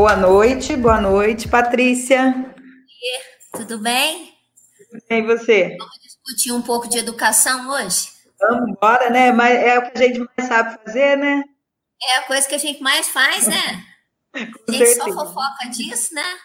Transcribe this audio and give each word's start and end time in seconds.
Boa 0.00 0.14
noite, 0.14 0.76
boa 0.76 1.00
noite, 1.00 1.48
Patrícia. 1.48 2.54
Tudo 3.52 3.80
bem? 3.80 4.32
E 5.10 5.22
você? 5.22 5.76
Vamos 5.76 5.98
discutir 6.00 6.52
um 6.52 6.62
pouco 6.62 6.88
de 6.88 6.98
educação 6.98 7.68
hoje? 7.68 8.10
Vamos 8.38 8.70
embora, 8.70 9.10
né? 9.10 9.32
Mas 9.32 9.58
é 9.58 9.76
o 9.76 9.90
que 9.90 9.98
a 9.98 10.06
gente 10.06 10.20
mais 10.20 10.48
sabe 10.48 10.78
fazer, 10.84 11.16
né? 11.16 11.42
É 12.00 12.18
a 12.18 12.22
coisa 12.28 12.46
que 12.46 12.54
a 12.54 12.58
gente 12.58 12.80
mais 12.80 13.08
faz, 13.08 13.48
né? 13.48 13.56
A 14.34 14.38
gente 14.38 14.86
certeza. 14.86 15.02
só 15.02 15.12
fofoca 15.12 15.68
disso, 15.68 16.14
né? 16.14 16.36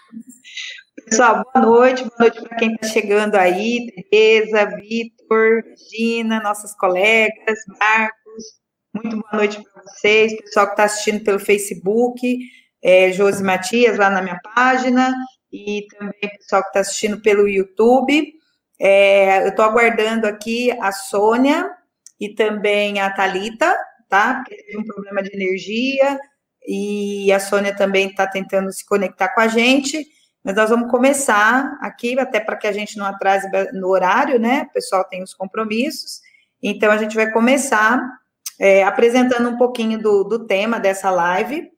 Pessoal, 1.05 1.45
boa 1.53 1.63
noite, 1.63 2.03
boa 2.05 2.15
noite 2.21 2.41
para 2.41 2.57
quem 2.57 2.73
está 2.73 2.87
chegando 2.87 3.35
aí, 3.35 3.85
Tereza, 4.09 4.65
Vitor, 4.77 5.61
Gina, 5.91 6.41
nossas 6.41 6.75
colegas, 6.75 7.59
Marcos. 7.79 8.43
Muito 8.95 9.15
boa 9.17 9.33
noite 9.33 9.61
para 9.61 9.83
vocês, 9.83 10.35
pessoal 10.41 10.65
que 10.65 10.73
está 10.73 10.85
assistindo 10.85 11.23
pelo 11.23 11.39
Facebook, 11.39 12.39
é, 12.83 13.11
Josi 13.13 13.41
Matias, 13.41 13.97
lá 13.97 14.09
na 14.09 14.21
minha 14.21 14.39
página, 14.53 15.15
e 15.51 15.87
também 15.97 16.37
pessoal 16.37 16.61
que 16.61 16.69
está 16.69 16.79
assistindo 16.81 17.21
pelo 17.21 17.47
YouTube. 17.47 18.33
É, 18.79 19.43
eu 19.43 19.49
estou 19.49 19.63
aguardando 19.63 20.27
aqui 20.27 20.71
a 20.81 20.91
Sônia 20.91 21.71
e 22.19 22.29
também 22.33 22.99
a 22.99 23.09
Talita, 23.09 23.73
tá? 24.09 24.35
Porque 24.35 24.61
teve 24.63 24.77
um 24.77 24.83
problema 24.83 25.23
de 25.23 25.33
energia, 25.33 26.19
e 26.65 27.31
a 27.31 27.39
Sônia 27.39 27.75
também 27.75 28.09
está 28.09 28.27
tentando 28.27 28.71
se 28.71 28.85
conectar 28.85 29.29
com 29.29 29.41
a 29.41 29.47
gente. 29.47 30.05
Mas 30.43 30.55
nós 30.55 30.69
vamos 30.69 30.91
começar 30.91 31.77
aqui, 31.81 32.19
até 32.19 32.39
para 32.39 32.57
que 32.57 32.67
a 32.67 32.71
gente 32.71 32.97
não 32.97 33.05
atrase 33.05 33.49
no 33.73 33.87
horário, 33.87 34.37
né? 34.39 34.67
O 34.69 34.73
pessoal 34.73 35.05
tem 35.05 35.23
os 35.23 35.33
compromissos. 35.33 36.19
Então, 36.61 36.91
a 36.91 36.97
gente 36.97 37.15
vai 37.15 37.31
começar 37.31 38.01
é, 38.59 38.83
apresentando 38.83 39.49
um 39.49 39.57
pouquinho 39.57 40.01
do, 40.01 40.23
do 40.23 40.45
tema 40.45 40.79
dessa 40.79 41.09
live 41.09 41.72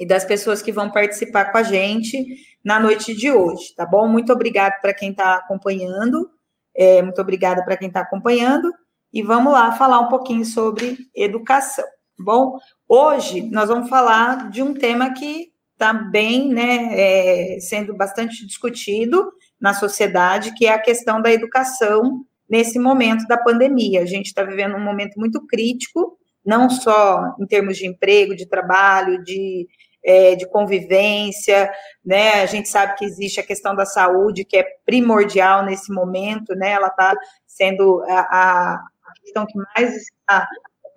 e 0.00 0.06
das 0.06 0.24
pessoas 0.24 0.62
que 0.62 0.72
vão 0.72 0.90
participar 0.90 1.52
com 1.52 1.58
a 1.58 1.62
gente 1.62 2.24
na 2.64 2.80
noite 2.80 3.14
de 3.14 3.30
hoje, 3.30 3.74
tá 3.76 3.84
bom? 3.84 4.08
Muito 4.08 4.32
obrigado 4.32 4.80
para 4.80 4.94
quem 4.94 5.10
está 5.10 5.34
acompanhando, 5.34 6.30
é, 6.74 7.02
muito 7.02 7.20
obrigada 7.20 7.62
para 7.62 7.76
quem 7.76 7.88
está 7.88 8.00
acompanhando, 8.00 8.72
e 9.12 9.22
vamos 9.22 9.52
lá 9.52 9.72
falar 9.72 10.00
um 10.00 10.08
pouquinho 10.08 10.44
sobre 10.46 10.96
educação, 11.14 11.84
tá 11.84 12.24
bom? 12.24 12.58
Hoje 12.88 13.42
nós 13.50 13.68
vamos 13.68 13.90
falar 13.90 14.48
de 14.48 14.62
um 14.62 14.72
tema 14.72 15.12
que 15.12 15.50
está 15.72 15.92
bem, 15.92 16.48
né, 16.48 16.88
é, 16.92 17.60
sendo 17.60 17.94
bastante 17.94 18.46
discutido 18.46 19.30
na 19.60 19.74
sociedade, 19.74 20.54
que 20.54 20.66
é 20.66 20.72
a 20.72 20.80
questão 20.80 21.20
da 21.20 21.30
educação 21.30 22.24
nesse 22.48 22.78
momento 22.78 23.26
da 23.26 23.36
pandemia. 23.36 24.00
A 24.00 24.06
gente 24.06 24.26
está 24.26 24.42
vivendo 24.42 24.76
um 24.76 24.84
momento 24.84 25.18
muito 25.18 25.46
crítico, 25.46 26.18
não 26.44 26.70
só 26.70 27.34
em 27.38 27.46
termos 27.46 27.76
de 27.76 27.86
emprego, 27.86 28.34
de 28.34 28.46
trabalho, 28.46 29.22
de, 29.22 29.66
é, 30.04 30.34
de 30.34 30.48
convivência, 30.48 31.70
né? 32.04 32.42
A 32.42 32.46
gente 32.46 32.68
sabe 32.68 32.96
que 32.96 33.04
existe 33.04 33.40
a 33.40 33.46
questão 33.46 33.74
da 33.74 33.84
saúde, 33.84 34.44
que 34.44 34.56
é 34.56 34.66
primordial 34.84 35.64
nesse 35.64 35.92
momento, 35.92 36.54
né? 36.54 36.72
Ela 36.72 36.88
está 36.88 37.14
sendo 37.46 38.02
a, 38.08 38.20
a, 38.20 38.80
questão 39.22 39.46
que 39.46 39.58
mais 39.76 39.94
está 39.96 40.48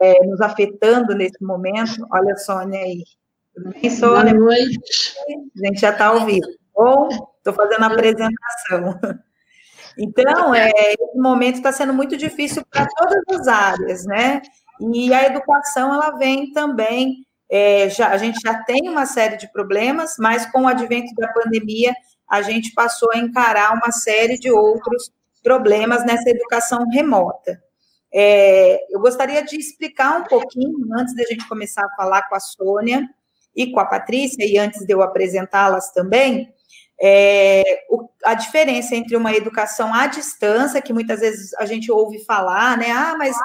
é, 0.01 0.25
nos 0.25 0.41
afetando 0.41 1.15
nesse 1.15 1.43
momento. 1.43 2.05
Olha 2.11 2.33
a 2.33 2.37
Sônia 2.37 2.79
aí. 2.79 3.03
Tudo 3.53 3.69
bem, 3.71 3.89
Sônia? 3.89 4.33
Boa 4.33 4.45
noite. 4.45 5.15
A 5.61 5.67
gente 5.67 5.79
já 5.79 5.89
está 5.89 6.07
ao 6.07 6.25
vivo. 6.25 6.47
Bom, 6.73 7.07
estou 7.37 7.53
fazendo 7.53 7.83
a 7.83 7.87
apresentação. 7.87 8.99
Então, 9.97 10.55
é, 10.55 10.71
esse 10.71 11.17
momento 11.17 11.57
está 11.57 11.71
sendo 11.71 11.93
muito 11.93 12.17
difícil 12.17 12.63
para 12.69 12.87
todas 12.97 13.41
as 13.41 13.47
áreas, 13.47 14.05
né? 14.05 14.41
E 14.79 15.13
a 15.13 15.25
educação, 15.25 15.93
ela 15.93 16.17
vem 16.17 16.51
também, 16.51 17.25
é, 17.55 17.87
já, 17.87 18.07
a 18.09 18.17
gente 18.17 18.39
já 18.41 18.63
tem 18.63 18.89
uma 18.89 19.05
série 19.05 19.37
de 19.37 19.47
problemas, 19.51 20.15
mas 20.17 20.43
com 20.51 20.63
o 20.63 20.67
advento 20.67 21.13
da 21.13 21.27
pandemia, 21.27 21.93
a 22.27 22.41
gente 22.41 22.73
passou 22.73 23.11
a 23.13 23.19
encarar 23.19 23.75
uma 23.75 23.91
série 23.91 24.39
de 24.39 24.49
outros 24.49 25.11
problemas 25.43 26.03
nessa 26.03 26.31
educação 26.31 26.83
remota. 26.89 27.61
É, 28.11 28.79
eu 28.89 28.99
gostaria 28.99 29.45
de 29.45 29.55
explicar 29.55 30.19
um 30.19 30.23
pouquinho, 30.23 30.73
antes 30.97 31.15
da 31.15 31.25
gente 31.25 31.47
começar 31.47 31.85
a 31.85 31.95
falar 31.95 32.27
com 32.27 32.33
a 32.33 32.39
Sônia 32.39 33.07
e 33.55 33.71
com 33.71 33.79
a 33.79 33.85
Patrícia, 33.85 34.43
e 34.43 34.57
antes 34.57 34.83
de 34.83 34.91
eu 34.91 35.03
apresentá-las 35.03 35.91
também, 35.91 36.51
é, 37.05 37.85
o, 37.89 38.07
a 38.23 38.33
diferença 38.33 38.95
entre 38.95 39.17
uma 39.17 39.33
educação 39.33 39.93
à 39.93 40.07
distância, 40.07 40.81
que 40.81 40.93
muitas 40.93 41.19
vezes 41.19 41.53
a 41.55 41.65
gente 41.65 41.91
ouve 41.91 42.23
falar, 42.23 42.77
né? 42.77 42.91
Ah, 42.91 43.13
mas 43.17 43.35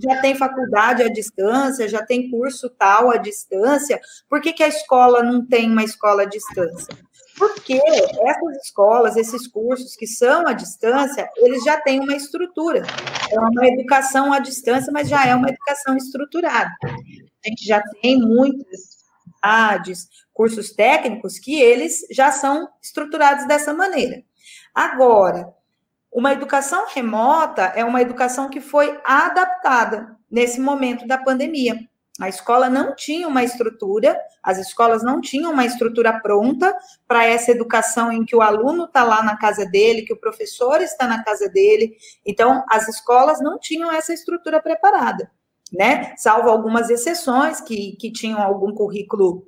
já 0.00 0.20
tem 0.20 0.36
faculdade 0.36 1.02
à 1.02 1.08
distância, 1.08 1.88
já 1.88 2.06
tem 2.06 2.30
curso 2.30 2.70
tal 2.70 3.10
à 3.10 3.16
distância, 3.16 4.00
por 4.28 4.40
que, 4.40 4.52
que 4.52 4.62
a 4.62 4.68
escola 4.68 5.20
não 5.20 5.44
tem 5.44 5.68
uma 5.68 5.82
escola 5.82 6.22
à 6.22 6.26
distância? 6.26 6.96
Porque 7.36 7.74
essas 7.74 8.64
escolas, 8.64 9.16
esses 9.16 9.48
cursos 9.48 9.96
que 9.96 10.06
são 10.06 10.46
à 10.46 10.52
distância, 10.52 11.28
eles 11.38 11.64
já 11.64 11.80
têm 11.80 12.00
uma 12.00 12.14
estrutura. 12.14 12.82
É 13.30 13.38
uma 13.38 13.66
educação 13.66 14.32
à 14.32 14.38
distância, 14.38 14.92
mas 14.92 15.08
já 15.08 15.26
é 15.26 15.34
uma 15.34 15.48
educação 15.48 15.96
estruturada. 15.96 16.70
A 16.84 17.48
gente 17.48 17.64
já 17.64 17.82
tem 18.00 18.20
muitas 18.20 18.97
faculdades, 19.38 20.08
cursos 20.32 20.70
técnicos, 20.72 21.38
que 21.38 21.60
eles 21.60 22.06
já 22.10 22.30
são 22.30 22.68
estruturados 22.82 23.46
dessa 23.46 23.72
maneira. 23.72 24.22
Agora, 24.74 25.52
uma 26.12 26.32
educação 26.32 26.86
remota 26.94 27.62
é 27.74 27.84
uma 27.84 28.00
educação 28.00 28.48
que 28.48 28.60
foi 28.60 28.98
adaptada 29.04 30.16
nesse 30.30 30.60
momento 30.60 31.06
da 31.06 31.18
pandemia. 31.18 31.78
A 32.20 32.28
escola 32.28 32.68
não 32.68 32.96
tinha 32.96 33.28
uma 33.28 33.44
estrutura, 33.44 34.18
as 34.42 34.58
escolas 34.58 35.04
não 35.04 35.20
tinham 35.20 35.52
uma 35.52 35.64
estrutura 35.64 36.18
pronta 36.20 36.76
para 37.06 37.24
essa 37.24 37.52
educação 37.52 38.10
em 38.10 38.24
que 38.24 38.34
o 38.34 38.42
aluno 38.42 38.86
está 38.86 39.04
lá 39.04 39.22
na 39.22 39.36
casa 39.36 39.64
dele, 39.64 40.02
que 40.02 40.12
o 40.12 40.18
professor 40.18 40.80
está 40.80 41.06
na 41.06 41.22
casa 41.22 41.48
dele. 41.48 41.96
Então, 42.26 42.64
as 42.68 42.88
escolas 42.88 43.40
não 43.40 43.56
tinham 43.56 43.92
essa 43.92 44.12
estrutura 44.12 44.60
preparada, 44.60 45.30
né? 45.72 46.14
Salvo 46.16 46.48
algumas 46.48 46.90
exceções 46.90 47.60
que, 47.60 47.96
que 47.96 48.12
tinham 48.12 48.42
algum 48.42 48.72
currículo 48.74 49.46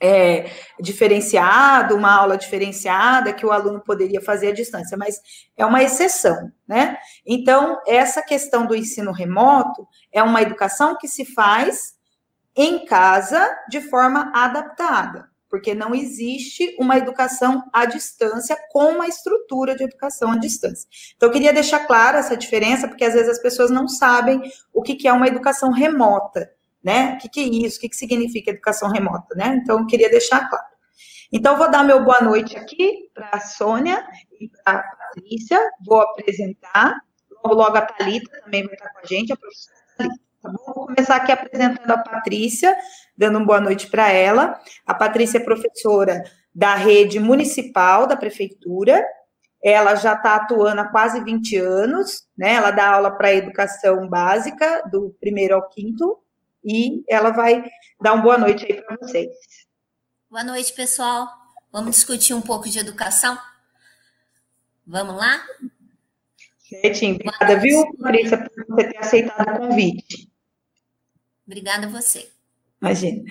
é, 0.00 0.50
diferenciado, 0.80 1.96
uma 1.96 2.14
aula 2.14 2.36
diferenciada 2.36 3.32
que 3.32 3.44
o 3.44 3.50
aluno 3.50 3.80
poderia 3.80 4.20
fazer 4.20 4.48
à 4.48 4.52
distância, 4.52 4.96
mas 4.96 5.20
é 5.56 5.66
uma 5.66 5.82
exceção, 5.82 6.52
né? 6.66 6.96
Então, 7.26 7.80
essa 7.86 8.22
questão 8.22 8.66
do 8.66 8.76
ensino 8.76 9.12
remoto 9.12 9.86
é 10.12 10.22
uma 10.22 10.40
educação 10.40 10.96
que 10.96 11.08
se 11.08 11.24
faz 11.24 11.96
em 12.54 12.84
casa 12.84 13.56
de 13.68 13.80
forma 13.80 14.32
adaptada, 14.34 15.28
porque 15.48 15.74
não 15.74 15.94
existe 15.94 16.76
uma 16.78 16.96
educação 16.98 17.64
à 17.72 17.86
distância 17.86 18.56
com 18.70 18.92
uma 18.92 19.06
estrutura 19.06 19.74
de 19.74 19.84
educação 19.84 20.32
à 20.32 20.38
distância. 20.38 20.88
Então, 21.16 21.28
eu 21.28 21.32
queria 21.32 21.52
deixar 21.52 21.86
clara 21.86 22.18
essa 22.18 22.36
diferença, 22.36 22.86
porque 22.86 23.04
às 23.04 23.14
vezes 23.14 23.30
as 23.30 23.38
pessoas 23.40 23.70
não 23.70 23.88
sabem 23.88 24.42
o 24.72 24.82
que 24.82 25.08
é 25.08 25.12
uma 25.12 25.26
educação 25.26 25.70
remota, 25.70 26.50
né? 26.82 27.18
O 27.24 27.28
que, 27.28 27.40
é 27.40 27.44
isso? 27.44 27.78
O 27.78 27.80
que, 27.80 27.94
significa 27.94 28.50
educação 28.50 28.90
remota, 28.90 29.34
né? 29.34 29.58
Então, 29.62 29.78
eu 29.78 29.86
queria 29.86 30.10
deixar 30.10 30.48
claro. 30.48 30.66
Então, 31.32 31.56
vou 31.56 31.70
dar 31.70 31.82
meu 31.82 32.04
boa 32.04 32.20
noite 32.20 32.56
aqui 32.56 33.10
para 33.12 33.30
a 33.32 33.40
Sônia 33.40 34.06
e 34.40 34.48
para 34.48 34.78
a 34.78 34.82
Patrícia, 34.82 35.60
vou 35.84 36.00
apresentar, 36.00 37.00
logo, 37.44 37.54
logo 37.54 37.76
a 37.76 37.82
Thalita 37.82 38.40
também 38.42 38.64
vai 38.64 38.74
estar 38.74 38.90
com 38.90 38.98
a 38.98 39.06
gente, 39.06 39.32
a 39.32 39.36
professora 39.36 39.76
Thalita. 39.96 40.27
Tá 40.40 40.48
bom? 40.50 40.72
Vou 40.72 40.86
começar 40.86 41.16
aqui 41.16 41.32
apresentando 41.32 41.90
a 41.90 41.98
Patrícia, 41.98 42.76
dando 43.16 43.38
uma 43.38 43.46
boa 43.46 43.60
noite 43.60 43.88
para 43.88 44.10
ela. 44.12 44.60
A 44.86 44.94
Patrícia 44.94 45.38
é 45.38 45.44
professora 45.44 46.22
da 46.54 46.74
rede 46.74 47.18
municipal 47.18 48.06
da 48.06 48.16
prefeitura. 48.16 49.04
Ela 49.62 49.96
já 49.96 50.12
está 50.14 50.36
atuando 50.36 50.80
há 50.80 50.88
quase 50.88 51.22
20 51.24 51.56
anos, 51.56 52.28
né? 52.36 52.54
Ela 52.54 52.70
dá 52.70 52.94
aula 52.94 53.10
para 53.10 53.34
educação 53.34 54.08
básica, 54.08 54.82
do 54.88 55.16
primeiro 55.20 55.56
ao 55.56 55.68
quinto, 55.68 56.20
e 56.64 57.02
ela 57.08 57.30
vai 57.30 57.64
dar 58.00 58.14
uma 58.14 58.22
boa 58.22 58.38
noite 58.38 58.64
aí 58.64 58.80
para 58.80 58.96
vocês. 58.96 59.28
Boa 60.30 60.44
noite, 60.44 60.72
pessoal. 60.72 61.26
Vamos 61.72 61.96
discutir 61.96 62.34
um 62.34 62.40
pouco 62.40 62.68
de 62.68 62.78
educação? 62.78 63.36
Vamos 64.86 65.16
lá? 65.16 65.42
Certinho. 66.58 67.14
Obrigada, 67.16 67.56
viu, 67.58 67.84
Patrícia, 67.96 68.38
por 68.38 68.66
você 68.68 68.88
ter 68.88 68.98
aceitado 68.98 69.56
o 69.56 69.68
convite. 69.68 70.27
Obrigada 71.48 71.86
a 71.86 71.90
você. 71.90 72.28
Imagina. 72.80 73.24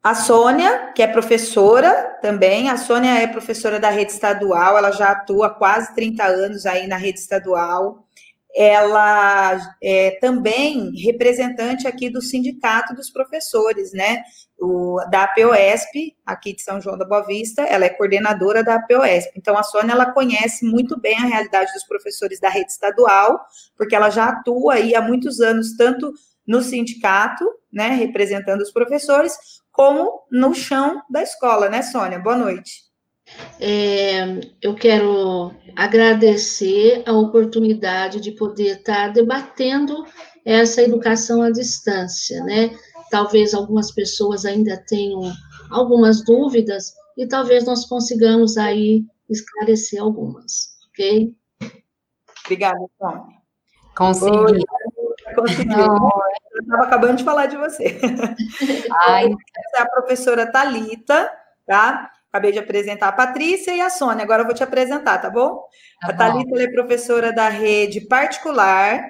A 0.00 0.14
Sônia, 0.14 0.92
que 0.94 1.02
é 1.02 1.06
professora 1.08 2.18
também, 2.22 2.70
a 2.70 2.76
Sônia 2.76 3.18
é 3.18 3.26
professora 3.26 3.80
da 3.80 3.90
rede 3.90 4.12
estadual, 4.12 4.78
ela 4.78 4.92
já 4.92 5.10
atua 5.10 5.48
há 5.48 5.50
quase 5.50 5.92
30 5.94 6.24
anos 6.24 6.66
aí 6.66 6.86
na 6.86 6.96
rede 6.96 7.18
estadual. 7.18 8.06
Ela 8.54 9.58
é 9.82 10.18
também 10.20 10.92
representante 11.00 11.88
aqui 11.88 12.10
do 12.10 12.20
Sindicato 12.20 12.94
dos 12.94 13.10
Professores, 13.10 13.92
né? 13.92 14.22
O, 14.60 15.00
da 15.10 15.24
APOESP, 15.24 16.16
aqui 16.26 16.54
de 16.54 16.62
São 16.62 16.80
João 16.80 16.98
da 16.98 17.04
Boa 17.04 17.24
Vista, 17.24 17.62
ela 17.62 17.84
é 17.84 17.88
coordenadora 17.88 18.62
da 18.62 18.74
APOESP. 18.74 19.32
Então, 19.36 19.56
a 19.56 19.62
Sônia, 19.62 19.92
ela 19.92 20.12
conhece 20.12 20.64
muito 20.64 21.00
bem 21.00 21.16
a 21.16 21.26
realidade 21.26 21.72
dos 21.72 21.84
professores 21.84 22.38
da 22.38 22.48
rede 22.48 22.70
estadual, 22.70 23.40
porque 23.76 23.94
ela 23.94 24.10
já 24.10 24.26
atua 24.26 24.74
aí 24.74 24.94
há 24.94 25.00
muitos 25.00 25.40
anos, 25.40 25.76
tanto 25.76 26.12
no 26.46 26.62
sindicato, 26.62 27.44
né, 27.72 27.88
representando 27.88 28.60
os 28.60 28.72
professores, 28.72 29.34
como 29.70 30.26
no 30.30 30.54
chão 30.54 31.00
da 31.10 31.22
escola, 31.22 31.68
né, 31.68 31.82
Sônia? 31.82 32.18
Boa 32.18 32.36
noite. 32.36 32.92
É, 33.60 34.40
eu 34.60 34.74
quero 34.74 35.52
agradecer 35.76 37.02
a 37.06 37.12
oportunidade 37.12 38.20
de 38.20 38.32
poder 38.32 38.78
estar 38.78 39.08
debatendo 39.12 40.04
essa 40.44 40.82
educação 40.82 41.40
à 41.42 41.50
distância, 41.50 42.42
né? 42.44 42.76
Talvez 43.10 43.54
algumas 43.54 43.92
pessoas 43.92 44.44
ainda 44.44 44.76
tenham 44.86 45.32
algumas 45.70 46.24
dúvidas 46.24 46.92
e 47.16 47.26
talvez 47.26 47.64
nós 47.64 47.86
consigamos 47.86 48.56
aí 48.56 49.04
esclarecer 49.30 50.02
algumas, 50.02 50.76
ok? 50.88 51.34
Obrigada, 52.44 52.84
Sônia. 52.98 53.42
Consegui. 53.96 54.64
Conseguiu. 55.34 55.78
Eu 55.78 56.62
estava 56.62 56.82
acabando 56.84 57.16
de 57.16 57.24
falar 57.24 57.46
de 57.46 57.56
você. 57.56 57.98
Ai. 59.06 59.26
Essa 59.26 59.78
é 59.78 59.82
a 59.82 59.88
professora 59.88 60.50
Talita, 60.50 61.30
tá? 61.66 62.10
Acabei 62.28 62.52
de 62.52 62.58
apresentar 62.58 63.08
a 63.08 63.12
Patrícia 63.12 63.74
e 63.74 63.80
a 63.80 63.90
Sônia. 63.90 64.24
Agora 64.24 64.42
eu 64.42 64.46
vou 64.46 64.54
te 64.54 64.64
apresentar, 64.64 65.18
tá 65.18 65.28
bom? 65.28 65.62
Tá 66.00 66.08
a 66.08 66.12
Talita 66.16 66.62
é 66.62 66.70
professora 66.70 67.32
da 67.32 67.48
rede 67.48 68.00
particular. 68.02 69.02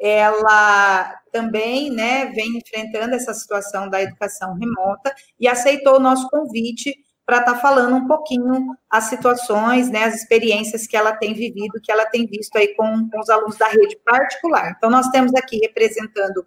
Ela 0.00 1.20
também, 1.32 1.90
né, 1.90 2.26
vem 2.26 2.56
enfrentando 2.56 3.14
essa 3.14 3.34
situação 3.34 3.88
da 3.88 4.00
educação 4.00 4.54
remota 4.54 5.14
e 5.38 5.46
aceitou 5.46 5.96
o 5.96 6.00
nosso 6.00 6.28
convite 6.28 6.94
para 7.30 7.38
estar 7.38 7.54
tá 7.54 7.60
falando 7.60 7.94
um 7.94 8.08
pouquinho 8.08 8.76
as 8.90 9.04
situações, 9.04 9.88
né, 9.88 10.02
as 10.02 10.16
experiências 10.16 10.84
que 10.84 10.96
ela 10.96 11.12
tem 11.12 11.32
vivido, 11.32 11.80
que 11.80 11.92
ela 11.92 12.04
tem 12.04 12.26
visto 12.26 12.56
aí 12.56 12.74
com, 12.74 13.08
com 13.08 13.20
os 13.20 13.30
alunos 13.30 13.56
da 13.56 13.68
rede 13.68 13.96
particular. 14.04 14.74
Então, 14.76 14.90
nós 14.90 15.06
temos 15.10 15.32
aqui 15.36 15.58
representando 15.58 16.44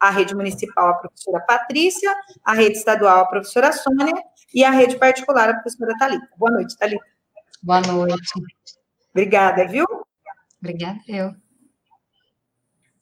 a 0.00 0.10
rede 0.10 0.34
municipal 0.34 0.88
a 0.88 0.94
professora 0.94 1.38
Patrícia, 1.46 2.12
a 2.44 2.52
rede 2.52 2.78
estadual 2.78 3.20
a 3.20 3.28
professora 3.28 3.70
Sônia 3.70 4.12
e 4.52 4.64
a 4.64 4.72
rede 4.72 4.98
particular 4.98 5.50
a 5.50 5.54
professora 5.54 5.94
Thalita. 5.96 6.28
Boa 6.36 6.50
noite, 6.50 6.76
Thalita. 6.76 7.04
Boa 7.62 7.80
noite. 7.82 8.32
Obrigada, 9.12 9.68
viu? 9.68 9.86
Obrigada, 10.60 10.98
eu. 11.06 11.43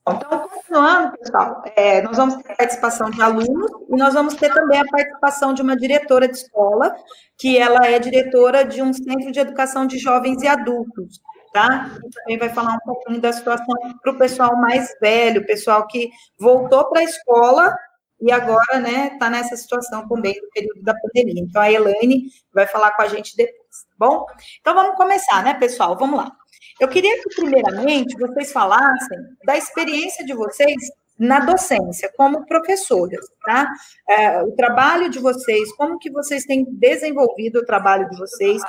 Então, 0.08 0.48
continuando, 0.48 1.16
pessoal, 1.16 1.62
é, 1.76 2.02
nós 2.02 2.16
vamos 2.16 2.42
ter 2.42 2.52
a 2.52 2.56
participação 2.56 3.08
de 3.08 3.22
alunos 3.22 3.70
e 3.88 3.96
nós 3.96 4.12
vamos 4.12 4.34
ter 4.34 4.52
também 4.52 4.80
a 4.80 4.84
participação 4.84 5.54
de 5.54 5.62
uma 5.62 5.76
diretora 5.76 6.26
de 6.26 6.36
escola, 6.36 6.92
que 7.38 7.56
ela 7.56 7.86
é 7.86 8.00
diretora 8.00 8.64
de 8.64 8.82
um 8.82 8.92
centro 8.92 9.30
de 9.30 9.38
educação 9.38 9.86
de 9.86 9.98
jovens 9.98 10.42
e 10.42 10.48
adultos, 10.48 11.20
tá? 11.52 11.88
E 12.04 12.10
também 12.10 12.38
vai 12.38 12.48
falar 12.48 12.74
um 12.74 12.80
pouquinho 12.84 13.20
da 13.20 13.32
situação 13.32 13.76
para 14.02 14.12
o 14.12 14.18
pessoal 14.18 14.56
mais 14.56 14.92
velho, 15.00 15.46
pessoal 15.46 15.86
que 15.86 16.10
voltou 16.36 16.88
para 16.90 17.00
a 17.00 17.04
escola 17.04 17.72
e 18.20 18.32
agora, 18.32 18.80
né, 18.80 19.10
está 19.12 19.30
nessa 19.30 19.56
situação 19.56 20.08
também 20.08 20.34
do 20.34 20.48
período 20.52 20.82
da 20.82 20.94
pandemia. 20.94 21.42
Então, 21.42 21.62
a 21.62 21.70
Elaine 21.70 22.26
vai 22.52 22.66
falar 22.66 22.92
com 22.92 23.02
a 23.02 23.08
gente 23.08 23.36
depois, 23.36 23.84
tá 23.88 23.94
bom? 23.98 24.26
Então, 24.60 24.74
vamos 24.74 24.96
começar, 24.96 25.44
né, 25.44 25.54
pessoal? 25.54 25.96
Vamos 25.96 26.18
lá. 26.18 26.32
Eu 26.80 26.88
queria 26.88 27.22
que, 27.22 27.34
primeiramente, 27.34 28.16
vocês 28.18 28.52
falassem 28.52 29.18
da 29.44 29.56
experiência 29.56 30.24
de 30.24 30.34
vocês 30.34 30.76
na 31.18 31.40
docência, 31.40 32.10
como 32.16 32.46
professoras, 32.46 33.24
tá? 33.44 33.70
É, 34.08 34.42
o 34.42 34.52
trabalho 34.52 35.08
de 35.08 35.18
vocês, 35.18 35.72
como 35.76 35.98
que 35.98 36.10
vocês 36.10 36.44
têm 36.44 36.64
desenvolvido 36.64 37.60
o 37.60 37.64
trabalho 37.64 38.08
de 38.10 38.18
vocês 38.18 38.60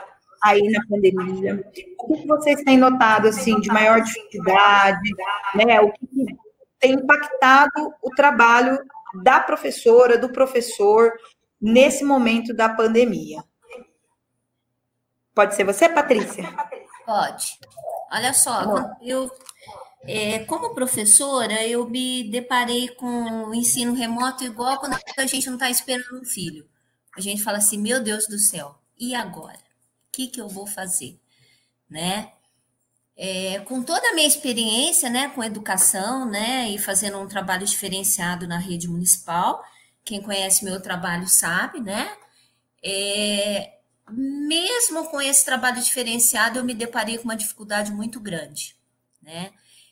aí 0.44 0.62
na 0.69 0.81
pandemia? 0.88 1.66
O 1.98 2.16
que 2.16 2.28
vocês 2.28 2.63
têm 2.63 2.78
notado, 2.78 3.28
assim, 3.28 3.60
de 3.60 3.69
maior 3.69 4.01
dificuldade, 4.01 5.10
né? 5.56 5.81
O 5.81 5.92
que 5.92 6.07
tem 6.80 6.94
impactado 6.94 7.94
o 8.01 8.10
trabalho 8.12 8.78
da 9.24 9.39
professora, 9.39 10.18
do 10.18 10.30
professor, 10.30 11.12
nesse 11.60 12.04
momento 12.04 12.54
da 12.54 12.69
pandemia? 12.69 13.44
Pode 15.34 15.56
ser 15.56 15.63
você, 15.63 15.89
Patrícia? 15.89 16.44
Pode. 16.44 16.84
Olha 18.11 18.33
só, 18.33 18.63
eu, 19.01 19.31
é, 20.03 20.39
como 20.45 20.73
professora, 20.73 21.65
eu 21.65 21.89
me 21.89 22.29
deparei 22.29 22.89
com 22.89 23.45
o 23.45 23.55
ensino 23.55 23.94
remoto 23.94 24.44
igual 24.44 24.79
quando 24.79 24.97
a 25.17 25.25
gente 25.25 25.47
não 25.47 25.55
está 25.55 25.69
esperando 25.69 26.21
um 26.21 26.25
filho. 26.25 26.67
A 27.15 27.21
gente 27.21 27.41
fala 27.41 27.57
assim, 27.57 27.77
meu 27.77 28.01
Deus 28.01 28.27
do 28.27 28.38
céu, 28.38 28.75
e 28.97 29.15
agora? 29.15 29.57
O 29.57 30.11
que, 30.11 30.27
que 30.27 30.39
eu 30.39 30.47
vou 30.47 30.67
fazer? 30.67 31.19
Né? 31.89 32.31
É, 33.15 33.59
com 33.59 33.83
toda 33.83 34.09
a 34.09 34.13
minha 34.13 34.27
experiência 34.27 35.09
né, 35.09 35.29
com 35.29 35.44
educação 35.44 36.25
né, 36.25 36.69
e 36.69 36.79
fazendo 36.79 37.19
um 37.19 37.27
trabalho 37.27 37.65
diferenciado 37.65 38.47
na 38.47 38.57
rede 38.57 38.88
municipal, 38.88 39.63
quem 40.03 40.21
conhece 40.21 40.65
meu 40.65 40.81
trabalho 40.81 41.27
sabe, 41.27 41.79
né? 41.79 42.11
É, 42.83 43.79
mesmo 44.15 45.06
com 45.10 45.21
esse 45.21 45.44
trabalho 45.44 45.81
diferenciado, 45.81 46.60
eu 46.60 46.65
me 46.65 46.74
deparei 46.74 47.18
com 47.18 47.25
uma 47.25 47.36
dificuldade 47.36 47.92
muito 47.92 48.19
grande, 48.19 48.75
né? 49.21 49.51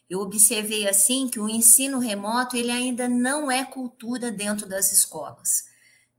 Eu 0.09 0.19
observei 0.19 0.87
assim 0.87 1.29
que 1.29 1.39
o 1.39 1.49
ensino 1.49 1.97
remoto 1.99 2.57
ele 2.57 2.69
ainda 2.69 3.07
não 3.07 3.49
é 3.49 3.63
cultura 3.63 4.29
dentro 4.31 4.67
das 4.67 4.91
escolas, 4.91 5.65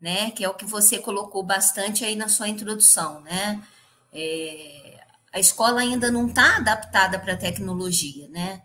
né? 0.01 0.31
Que 0.31 0.45
é 0.45 0.49
o 0.49 0.55
que 0.55 0.65
você 0.65 0.99
colocou 0.99 1.43
bastante 1.43 2.05
aí 2.05 2.17
na 2.17 2.29
sua 2.29 2.49
introdução, 2.49 3.21
né? 3.21 3.63
É, 4.13 5.01
a 5.33 5.39
escola 5.39 5.81
ainda 5.81 6.11
não 6.11 6.29
está 6.29 6.57
adaptada 6.57 7.19
para 7.19 7.35
a 7.35 7.37
tecnologia, 7.37 8.29
né? 8.29 8.63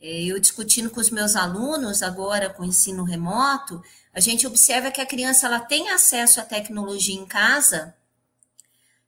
É, 0.00 0.24
eu 0.24 0.38
discutindo 0.38 0.90
com 0.90 1.00
os 1.00 1.10
meus 1.10 1.36
alunos 1.36 2.02
agora 2.02 2.50
com 2.50 2.62
o 2.62 2.66
ensino 2.66 3.02
remoto, 3.02 3.82
a 4.12 4.20
gente 4.20 4.46
observa 4.46 4.90
que 4.90 5.00
a 5.00 5.06
criança 5.06 5.46
ela 5.46 5.60
tem 5.60 5.88
acesso 5.90 6.40
à 6.40 6.44
tecnologia 6.44 7.14
em 7.14 7.26
casa, 7.26 7.94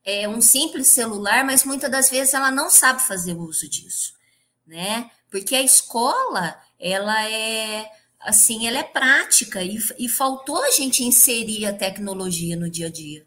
é, 0.08 0.26
um 0.26 0.40
simples 0.40 0.86
celular, 0.86 1.44
mas 1.44 1.64
muitas 1.64 1.90
das 1.90 2.08
vezes 2.08 2.32
ela 2.32 2.50
não 2.50 2.70
sabe 2.70 3.02
fazer 3.02 3.34
uso 3.34 3.68
disso, 3.68 4.14
né? 4.66 5.10
Porque 5.30 5.54
a 5.54 5.60
escola, 5.60 6.58
ela 6.80 7.28
é 7.30 7.90
assim, 8.18 8.66
ela 8.66 8.78
é 8.78 8.82
prática 8.82 9.62
e, 9.62 9.78
e 9.98 10.08
faltou 10.08 10.64
a 10.64 10.70
gente 10.70 11.04
inserir 11.04 11.66
a 11.66 11.74
tecnologia 11.74 12.56
no 12.56 12.70
dia 12.70 12.86
a 12.86 12.90
dia, 12.90 13.26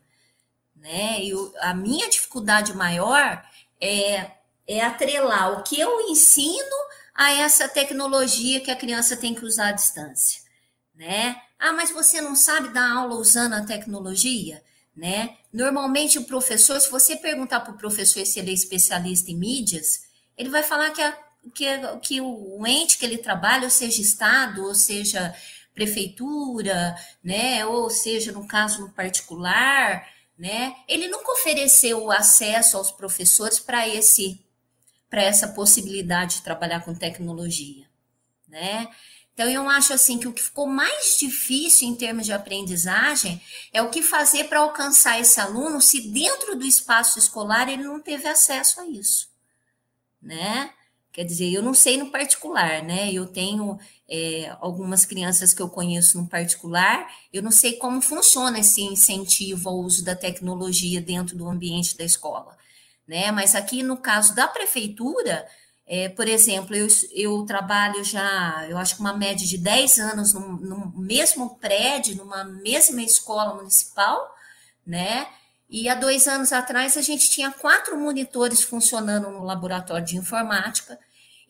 né? 0.75 1.24
E 1.24 1.32
a 1.60 1.72
minha 1.75 2.10
dificuldade 2.10 2.74
maior 2.74 3.46
é, 3.79 4.32
é 4.67 4.82
atrelar 4.82 5.60
o 5.60 5.63
que 5.63 5.79
eu 5.79 6.10
ensino 6.10 6.75
a 7.13 7.32
essa 7.32 7.70
tecnologia 7.70 8.60
que 8.60 8.72
a 8.72 8.75
criança 8.75 9.15
tem 9.15 9.36
que 9.36 9.46
usar 9.46 9.67
à 9.67 9.72
distância, 9.72 10.41
né? 10.96 11.39
Ah, 11.60 11.74
mas 11.74 11.91
você 11.91 12.20
não 12.22 12.36
sabe 12.36 12.70
dar 12.70 12.91
aula 12.91 13.17
usando 13.17 13.53
a 13.53 13.63
tecnologia? 13.63 14.63
Né? 15.01 15.36
Normalmente 15.51 16.20
o 16.20 16.25
professor, 16.25 16.79
se 16.79 16.91
você 16.91 17.15
perguntar 17.15 17.62
para 17.62 17.74
o 17.74 17.77
professor 17.77 18.24
se 18.24 18.38
ele 18.38 18.51
é 18.51 18.53
especialista 18.53 19.31
em 19.31 19.36
mídias, 19.36 20.03
ele 20.38 20.48
vai 20.48 20.62
falar 20.62 20.91
que, 20.91 21.01
a, 21.01 21.17
que, 21.55 21.65
que 22.03 22.22
o 22.22 22.67
ente 22.67 23.00
que 23.00 23.05
ele 23.05 23.17
trabalha, 23.17 23.63
ou 23.63 23.72
seja 23.72 24.00
Estado, 24.00 24.63
ou 24.63 24.75
seja 24.75 25.36
prefeitura, 25.74 26.96
né? 27.24 27.65
Ou 27.65 27.89
seja, 27.89 28.31
no 28.31 28.48
caso 28.48 28.81
no 28.81 28.91
particular, 28.91 30.08
né? 30.38 30.75
Ele 30.88 31.08
nunca 31.08 31.31
ofereceu 31.31 32.03
o 32.03 32.12
acesso 32.12 32.77
aos 32.77 32.91
professores 32.91 33.60
para 33.60 33.88
esse 33.88 34.39
para 35.10 35.24
essa 35.24 35.48
possibilidade 35.48 36.36
de 36.36 36.41
trabalhar 36.43 36.86
com 36.86 36.93
tecnologia, 36.93 37.88
né? 38.48 38.88
Então, 39.33 39.50
eu 39.50 39.69
acho 39.69 39.93
assim 39.93 40.19
que 40.19 40.27
o 40.27 40.33
que 40.33 40.41
ficou 40.41 40.67
mais 40.67 41.17
difícil 41.17 41.88
em 41.88 41.95
termos 41.95 42.25
de 42.25 42.33
aprendizagem 42.33 43.41
é 43.71 43.81
o 43.81 43.89
que 43.89 44.01
fazer 44.01 44.45
para 44.45 44.59
alcançar 44.59 45.19
esse 45.19 45.39
aluno 45.39 45.81
se 45.81 46.01
dentro 46.09 46.55
do 46.55 46.65
espaço 46.65 47.17
escolar 47.17 47.69
ele 47.69 47.83
não 47.83 48.00
teve 48.00 48.27
acesso 48.27 48.81
a 48.81 48.88
isso, 48.88 49.29
né? 50.21 50.73
Quer 51.13 51.25
dizer, 51.25 51.51
eu 51.51 51.61
não 51.61 51.73
sei 51.73 51.97
no 51.97 52.09
particular, 52.09 52.81
né? 52.83 53.11
Eu 53.11 53.25
tenho 53.25 53.77
é, 54.09 54.55
algumas 54.61 55.05
crianças 55.05 55.53
que 55.53 55.61
eu 55.61 55.69
conheço 55.69 56.17
no 56.17 56.27
particular, 56.27 57.09
eu 57.33 57.41
não 57.41 57.51
sei 57.51 57.73
como 57.73 58.01
funciona 58.01 58.59
esse 58.59 58.81
incentivo 58.81 59.69
ao 59.69 59.79
uso 59.79 60.03
da 60.05 60.15
tecnologia 60.15 61.01
dentro 61.01 61.38
do 61.38 61.50
ambiente 61.50 61.97
da 61.97 62.05
escola, 62.05 62.57
né? 63.07 63.31
Mas 63.31 63.55
aqui 63.55 63.83
no 63.83 63.97
caso 63.97 64.33
da 64.35 64.47
prefeitura, 64.47 65.45
é, 65.93 66.07
por 66.07 66.25
exemplo, 66.25 66.74
eu, 66.74 66.88
eu 67.12 67.43
trabalho 67.43 68.01
já, 68.01 68.65
eu 68.69 68.77
acho 68.77 68.95
que 68.95 69.01
uma 69.01 69.12
média 69.12 69.45
de 69.45 69.57
10 69.57 70.00
anos 70.00 70.33
no, 70.33 70.55
no 70.55 70.93
mesmo 70.95 71.57
prédio, 71.57 72.15
numa 72.15 72.45
mesma 72.45 73.01
escola 73.01 73.55
municipal, 73.55 74.33
né? 74.88 75.27
E 75.69 75.89
há 75.89 75.95
dois 75.95 76.29
anos 76.29 76.53
atrás 76.53 76.95
a 76.95 77.01
gente 77.01 77.29
tinha 77.29 77.51
quatro 77.51 78.00
monitores 78.00 78.62
funcionando 78.62 79.29
no 79.31 79.43
laboratório 79.43 80.05
de 80.05 80.15
informática, 80.15 80.98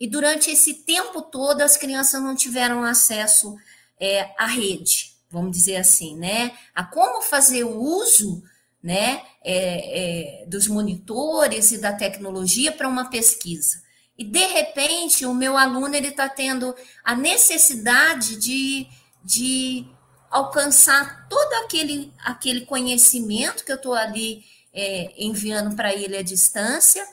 e 0.00 0.08
durante 0.08 0.50
esse 0.50 0.74
tempo 0.74 1.22
todo 1.22 1.60
as 1.60 1.76
crianças 1.76 2.20
não 2.20 2.34
tiveram 2.34 2.82
acesso 2.82 3.56
é, 4.00 4.28
à 4.36 4.46
rede, 4.46 5.14
vamos 5.30 5.52
dizer 5.52 5.76
assim, 5.76 6.16
né? 6.16 6.50
A 6.74 6.82
como 6.82 7.22
fazer 7.22 7.62
o 7.62 7.78
uso 7.80 8.42
né, 8.82 9.22
é, 9.44 10.42
é, 10.42 10.46
dos 10.46 10.66
monitores 10.66 11.70
e 11.70 11.78
da 11.78 11.92
tecnologia 11.92 12.72
para 12.72 12.88
uma 12.88 13.08
pesquisa. 13.08 13.80
E 14.22 14.24
de 14.24 14.46
repente 14.46 15.26
o 15.26 15.34
meu 15.34 15.58
aluno 15.58 15.96
ele 15.96 16.06
está 16.06 16.28
tendo 16.28 16.72
a 17.02 17.12
necessidade 17.12 18.36
de, 18.36 18.86
de 19.24 19.84
alcançar 20.30 21.26
todo 21.28 21.52
aquele, 21.64 22.12
aquele 22.24 22.64
conhecimento 22.64 23.64
que 23.64 23.72
eu 23.72 23.76
estou 23.76 23.94
ali 23.94 24.44
é, 24.72 25.12
enviando 25.18 25.74
para 25.74 25.92
ele 25.92 26.16
à 26.16 26.22
distância 26.22 27.04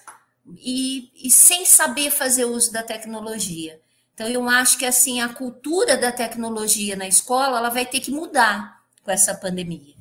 e, 0.60 1.10
e 1.16 1.32
sem 1.32 1.66
saber 1.66 2.12
fazer 2.12 2.46
uso 2.46 2.72
da 2.72 2.84
tecnologia. 2.84 3.82
Então, 4.14 4.28
eu 4.28 4.48
acho 4.48 4.78
que 4.78 4.86
assim 4.86 5.20
a 5.20 5.30
cultura 5.30 5.98
da 5.98 6.12
tecnologia 6.12 6.96
na 6.96 7.08
escola 7.08 7.58
ela 7.58 7.70
vai 7.70 7.88
ter 7.88 8.02
que 8.02 8.12
mudar 8.12 8.84
com 9.02 9.10
essa 9.10 9.34
pandemia. 9.34 9.96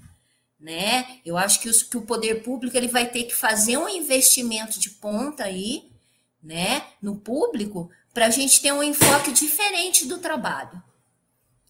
Né? 0.61 1.21
Eu 1.25 1.39
acho 1.39 1.59
que, 1.61 1.71
os, 1.71 1.83
que 1.83 1.97
o 1.97 2.03
poder 2.03 2.43
público 2.43 2.77
ele 2.77 2.89
vai 2.89 3.07
ter 3.07 3.23
que 3.25 3.35
fazer 3.35 3.79
um 3.79 3.89
investimento 3.89 4.79
de 4.79 4.91
ponta 4.91 5.45
aí, 5.45 5.88
né, 6.43 6.87
no 7.01 7.17
público, 7.17 7.91
para 8.13 8.27
a 8.27 8.31
gente 8.31 8.61
ter 8.61 8.73
um 8.73 8.83
enfoque 8.83 9.33
diferente 9.33 10.07
do 10.07 10.19
trabalho. 10.19 10.83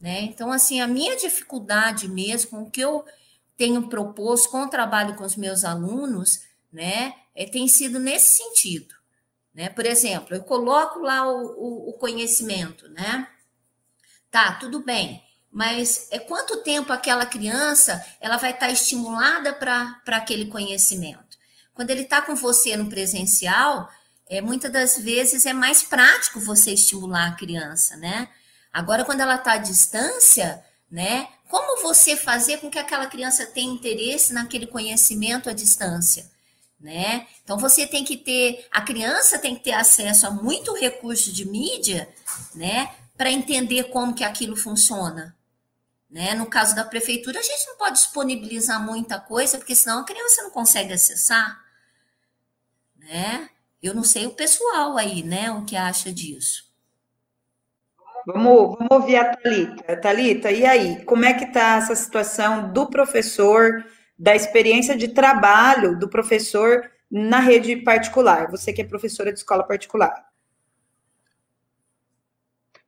Né? 0.01 0.21
Então, 0.23 0.53
assim, 0.53 0.81
a 0.81 0.87
minha 0.87 1.17
dificuldade 1.17 2.09
mesmo, 2.09 2.63
o 2.63 2.71
que 2.71 2.81
eu 2.81 3.05
tenho 3.57 3.89
proposto 3.89 4.51
com 4.51 4.63
o 4.63 4.71
trabalho 4.71 5.17
com 5.17 5.25
os 5.25 5.37
meus 5.37 5.65
alunos, 5.65 6.43
né, 6.73 7.15
é, 7.35 7.45
tem 7.45 7.67
sido 7.67 7.99
nesse 7.99 8.37
sentido. 8.37 8.95
Né? 9.53 9.69
Por 9.69 9.85
exemplo, 9.85 10.37
eu 10.37 10.43
coloco 10.45 11.01
lá 11.01 11.29
o, 11.29 11.47
o, 11.47 11.91
o 11.91 11.93
conhecimento, 11.95 12.89
né? 12.91 13.27
Tá, 14.31 14.53
tudo 14.53 14.85
bem, 14.85 15.23
mas 15.51 16.07
é 16.13 16.19
quanto 16.19 16.63
tempo 16.63 16.93
aquela 16.93 17.27
criança 17.27 18.05
ela 18.21 18.37
vai 18.37 18.53
estar 18.53 18.71
estimulada 18.71 19.53
para 19.53 20.01
aquele 20.07 20.47
conhecimento? 20.47 21.39
Quando 21.75 21.91
ele 21.91 22.03
está 22.03 22.21
com 22.21 22.35
você 22.35 22.77
no 22.77 22.89
presencial, 22.89 23.89
é, 24.29 24.41
muitas 24.41 24.71
das 24.71 24.99
vezes 24.99 25.47
é 25.47 25.53
mais 25.53 25.83
prático 25.83 26.41
você 26.41 26.73
estimular 26.73 27.29
a 27.29 27.35
criança, 27.35 27.97
né? 27.97 28.29
Agora, 28.73 29.05
quando 29.05 29.21
ela 29.21 29.37
está 29.37 29.53
à 29.53 29.59
distância, 29.59 30.63
né? 30.91 31.29
Como 31.49 31.83
você 31.83 32.15
fazer 32.15 32.59
com 32.59 32.71
que 32.71 32.79
aquela 32.79 33.07
criança 33.07 33.47
tenha 33.47 33.73
interesse 33.73 34.35
naquele 34.35 34.67
conhecimento 34.67 35.49
à 35.49 35.53
distância? 35.55 36.31
Né? 36.79 37.27
Então 37.43 37.59
você 37.59 37.87
tem 37.87 38.05
que 38.05 38.17
ter, 38.17 38.69
a 38.71 38.83
criança 38.83 39.39
tem 39.39 39.57
que 39.57 39.65
ter 39.65 39.73
acesso 39.73 40.27
a 40.27 40.31
muito 40.31 40.73
recurso 40.75 41.33
de 41.33 41.45
mídia, 41.45 42.09
né, 42.55 42.95
para 43.17 43.33
entender 43.33 43.85
como 43.85 44.15
que 44.15 44.23
aquilo 44.23 44.55
funciona. 44.55 45.35
Né? 46.09 46.35
No 46.35 46.47
caso 46.47 46.77
da 46.77 46.85
prefeitura, 46.85 47.41
a 47.41 47.43
gente 47.43 47.67
não 47.67 47.77
pode 47.77 47.97
disponibilizar 47.97 48.81
muita 48.81 49.19
coisa, 49.19 49.59
porque 49.59 49.75
senão 49.75 50.01
a 50.01 50.05
criança 50.05 50.43
não 50.43 50.51
consegue 50.51 50.93
acessar. 50.93 51.61
Né? 52.97 53.51
Eu 53.83 53.95
não 53.95 54.03
sei 54.03 54.27
o 54.27 54.35
pessoal 54.35 54.97
aí, 54.97 55.23
né, 55.23 55.51
o 55.53 55.65
que 55.65 55.77
acha 55.77 56.13
disso. 56.13 56.69
Vamos, 58.27 58.77
vamos 58.77 58.89
ouvir 58.91 59.17
a 59.17 59.37
Thalita. 59.37 59.97
Thalita, 59.97 60.51
e 60.51 60.67
aí? 60.67 61.05
Como 61.05 61.25
é 61.25 61.33
que 61.33 61.45
está 61.45 61.77
essa 61.77 61.95
situação 61.95 62.73
do 62.73 62.87
professor, 62.91 63.85
da 64.19 64.35
experiência 64.35 64.97
de 64.97 65.09
trabalho 65.09 65.99
do 65.99 66.09
professor 66.09 66.91
na 67.11 67.39
rede 67.39 67.77
particular? 67.77 68.51
Você 68.51 68.73
que 68.73 68.83
é 68.83 68.85
professora 68.85 69.33
de 69.33 69.39
escola 69.39 69.63
particular. 69.63 70.27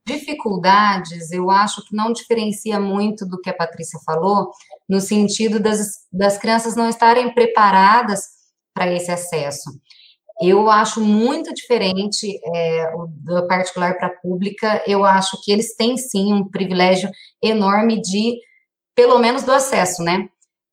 Dificuldades, 0.05 1.31
eu 1.31 1.51
acho 1.51 1.87
que 1.87 1.95
não 1.95 2.13
diferencia 2.13 2.81
muito 2.81 3.25
do 3.25 3.41
que 3.41 3.49
a 3.49 3.55
Patrícia 3.55 4.01
falou, 4.05 4.51
no 4.89 5.01
sentido 5.01 5.61
das, 5.61 6.07
das 6.13 6.37
crianças 6.37 6.75
não 6.75 6.89
estarem 6.89 7.33
preparadas 7.33 8.29
para 8.75 8.93
esse 8.93 9.11
acesso. 9.11 9.71
Eu 10.41 10.71
acho 10.71 11.01
muito 11.03 11.53
diferente 11.53 12.41
é, 12.43 12.93
da 13.25 13.43
particular 13.47 13.97
para 13.99 14.07
a 14.07 14.17
pública. 14.21 14.83
Eu 14.87 15.05
acho 15.05 15.39
que 15.43 15.53
eles 15.53 15.77
têm 15.77 15.99
sim 15.99 16.33
um 16.33 16.49
privilégio 16.49 17.11
enorme 17.43 18.01
de, 18.01 18.39
pelo 18.95 19.19
menos, 19.19 19.43
do 19.43 19.53
acesso, 19.53 20.03
né? 20.03 20.29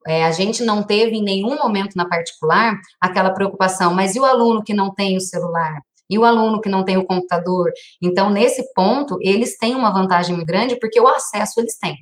É, 0.07 0.23
a 0.23 0.31
gente 0.31 0.63
não 0.63 0.83
teve 0.83 1.17
em 1.17 1.23
nenhum 1.23 1.57
momento 1.57 1.95
na 1.97 2.07
particular 2.07 2.79
aquela 3.01 3.31
preocupação, 3.31 3.93
mas 3.93 4.15
e 4.15 4.19
o 4.21 4.25
aluno 4.25 4.63
que 4.63 4.73
não 4.73 4.93
tem 4.93 5.17
o 5.17 5.21
celular? 5.21 5.81
E 6.09 6.17
o 6.17 6.23
aluno 6.23 6.61
que 6.61 6.69
não 6.69 6.85
tem 6.85 6.95
o 6.95 7.05
computador? 7.05 7.69
Então, 8.01 8.29
nesse 8.29 8.73
ponto, 8.73 9.17
eles 9.21 9.57
têm 9.57 9.75
uma 9.75 9.91
vantagem 9.91 10.33
muito 10.33 10.47
grande, 10.47 10.79
porque 10.79 11.01
o 11.01 11.07
acesso 11.09 11.59
eles 11.59 11.77
têm. 11.77 11.97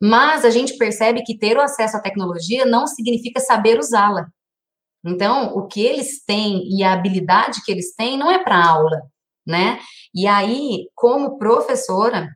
Mas 0.00 0.46
a 0.46 0.50
gente 0.50 0.78
percebe 0.78 1.22
que 1.22 1.36
ter 1.36 1.58
o 1.58 1.60
acesso 1.60 1.98
à 1.98 2.00
tecnologia 2.00 2.64
não 2.64 2.86
significa 2.86 3.38
saber 3.38 3.78
usá-la. 3.78 4.26
Então, 5.04 5.54
o 5.54 5.66
que 5.66 5.84
eles 5.84 6.24
têm 6.24 6.62
e 6.68 6.82
a 6.82 6.92
habilidade 6.92 7.62
que 7.64 7.70
eles 7.70 7.94
têm 7.94 8.16
não 8.16 8.30
é 8.30 8.42
para 8.42 8.64
aula, 8.64 9.02
né? 9.46 9.78
E 10.14 10.26
aí, 10.26 10.88
como 10.94 11.38
professora, 11.38 12.28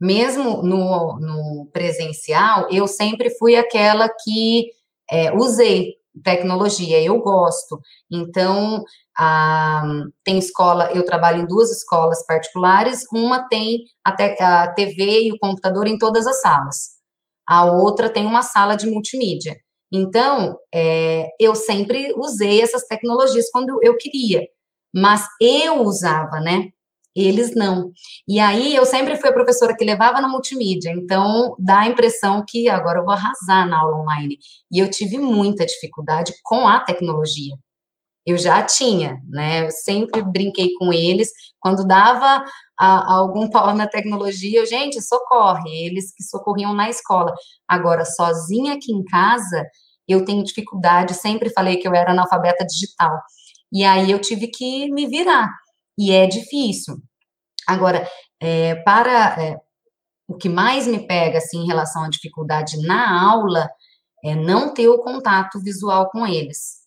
mesmo 0.00 0.62
no, 0.62 1.18
no 1.20 1.70
presencial, 1.72 2.68
eu 2.70 2.88
sempre 2.88 3.30
fui 3.38 3.56
aquela 3.56 4.08
que 4.08 4.70
é, 5.10 5.32
usei 5.32 5.94
tecnologia, 6.24 7.00
eu 7.02 7.20
gosto. 7.20 7.80
Então, 8.10 8.82
a, 9.16 9.82
tem 10.24 10.38
escola, 10.38 10.90
eu 10.92 11.04
trabalho 11.04 11.42
em 11.42 11.46
duas 11.46 11.70
escolas 11.70 12.24
particulares, 12.26 13.04
uma 13.12 13.48
tem 13.48 13.84
a, 14.04 14.12
te, 14.12 14.42
a 14.42 14.72
TV 14.72 15.24
e 15.24 15.32
o 15.32 15.38
computador 15.38 15.86
em 15.86 15.98
todas 15.98 16.26
as 16.26 16.40
salas, 16.40 16.90
a 17.46 17.64
outra 17.64 18.08
tem 18.10 18.26
uma 18.26 18.42
sala 18.42 18.76
de 18.76 18.88
multimídia. 18.88 19.56
Então, 19.92 20.56
é, 20.72 21.28
eu 21.40 21.54
sempre 21.54 22.12
usei 22.16 22.60
essas 22.62 22.84
tecnologias 22.86 23.50
quando 23.50 23.78
eu 23.82 23.96
queria, 23.96 24.46
mas 24.94 25.26
eu 25.40 25.82
usava, 25.82 26.40
né? 26.40 26.68
Eles 27.14 27.54
não. 27.56 27.92
E 28.28 28.38
aí, 28.38 28.74
eu 28.74 28.86
sempre 28.86 29.16
fui 29.16 29.30
a 29.30 29.32
professora 29.32 29.76
que 29.76 29.84
levava 29.84 30.20
na 30.20 30.28
multimídia, 30.28 30.90
então 30.90 31.56
dá 31.58 31.80
a 31.80 31.88
impressão 31.88 32.44
que 32.48 32.68
agora 32.68 33.00
eu 33.00 33.04
vou 33.04 33.14
arrasar 33.14 33.68
na 33.68 33.80
aula 33.80 33.98
online. 33.98 34.38
E 34.72 34.78
eu 34.78 34.90
tive 34.90 35.18
muita 35.18 35.66
dificuldade 35.66 36.32
com 36.44 36.68
a 36.68 36.80
tecnologia. 36.80 37.56
Eu 38.30 38.38
já 38.38 38.62
tinha, 38.62 39.20
né? 39.28 39.66
Eu 39.66 39.70
sempre 39.70 40.22
brinquei 40.22 40.72
com 40.74 40.92
eles. 40.92 41.30
Quando 41.58 41.86
dava 41.86 42.44
a, 42.78 42.86
a 42.86 43.12
algum 43.14 43.50
pau 43.50 43.74
na 43.74 43.88
tecnologia, 43.88 44.60
eu, 44.60 44.66
gente, 44.66 45.02
socorre. 45.02 45.68
Eles 45.86 46.12
que 46.14 46.22
socorriam 46.22 46.72
na 46.72 46.88
escola. 46.88 47.34
Agora, 47.66 48.04
sozinha 48.04 48.74
aqui 48.74 48.92
em 48.92 49.04
casa, 49.04 49.64
eu 50.06 50.24
tenho 50.24 50.44
dificuldade. 50.44 51.14
Sempre 51.14 51.50
falei 51.50 51.76
que 51.78 51.88
eu 51.88 51.94
era 51.94 52.12
analfabeta 52.12 52.64
digital. 52.64 53.20
E 53.72 53.84
aí 53.84 54.10
eu 54.10 54.20
tive 54.20 54.48
que 54.48 54.90
me 54.92 55.06
virar. 55.06 55.48
E 55.98 56.12
é 56.12 56.26
difícil. 56.26 56.96
Agora, 57.66 58.08
é, 58.40 58.76
para 58.76 59.42
é, 59.42 59.56
o 60.28 60.36
que 60.36 60.48
mais 60.48 60.86
me 60.86 61.06
pega 61.06 61.38
assim 61.38 61.58
em 61.58 61.66
relação 61.66 62.04
à 62.04 62.08
dificuldade 62.08 62.80
na 62.86 63.28
aula 63.28 63.68
é 64.24 64.34
não 64.36 64.72
ter 64.72 64.88
o 64.88 64.98
contato 64.98 65.60
visual 65.60 66.08
com 66.10 66.26
eles. 66.26 66.79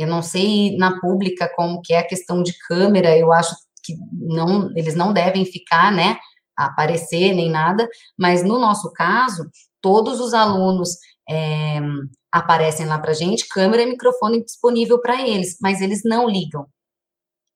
Eu 0.00 0.08
não 0.08 0.22
sei 0.22 0.76
na 0.76 1.00
pública 1.00 1.50
como 1.54 1.80
que 1.82 1.92
é 1.92 1.98
a 1.98 2.06
questão 2.06 2.42
de 2.42 2.56
câmera, 2.66 3.16
eu 3.16 3.32
acho 3.32 3.54
que 3.82 3.94
não, 4.12 4.70
eles 4.76 4.94
não 4.94 5.12
devem 5.12 5.44
ficar, 5.44 5.92
né, 5.92 6.18
aparecer 6.56 7.34
nem 7.34 7.50
nada, 7.50 7.88
mas 8.18 8.42
no 8.42 8.58
nosso 8.58 8.92
caso, 8.92 9.48
todos 9.80 10.20
os 10.20 10.34
alunos 10.34 10.96
é, 11.28 11.80
aparecem 12.32 12.86
lá 12.86 12.98
para 12.98 13.12
gente, 13.12 13.48
câmera 13.48 13.82
e 13.82 13.86
microfone 13.86 14.44
disponível 14.44 15.00
para 15.00 15.26
eles, 15.26 15.56
mas 15.60 15.80
eles 15.80 16.02
não 16.04 16.28
ligam. 16.28 16.66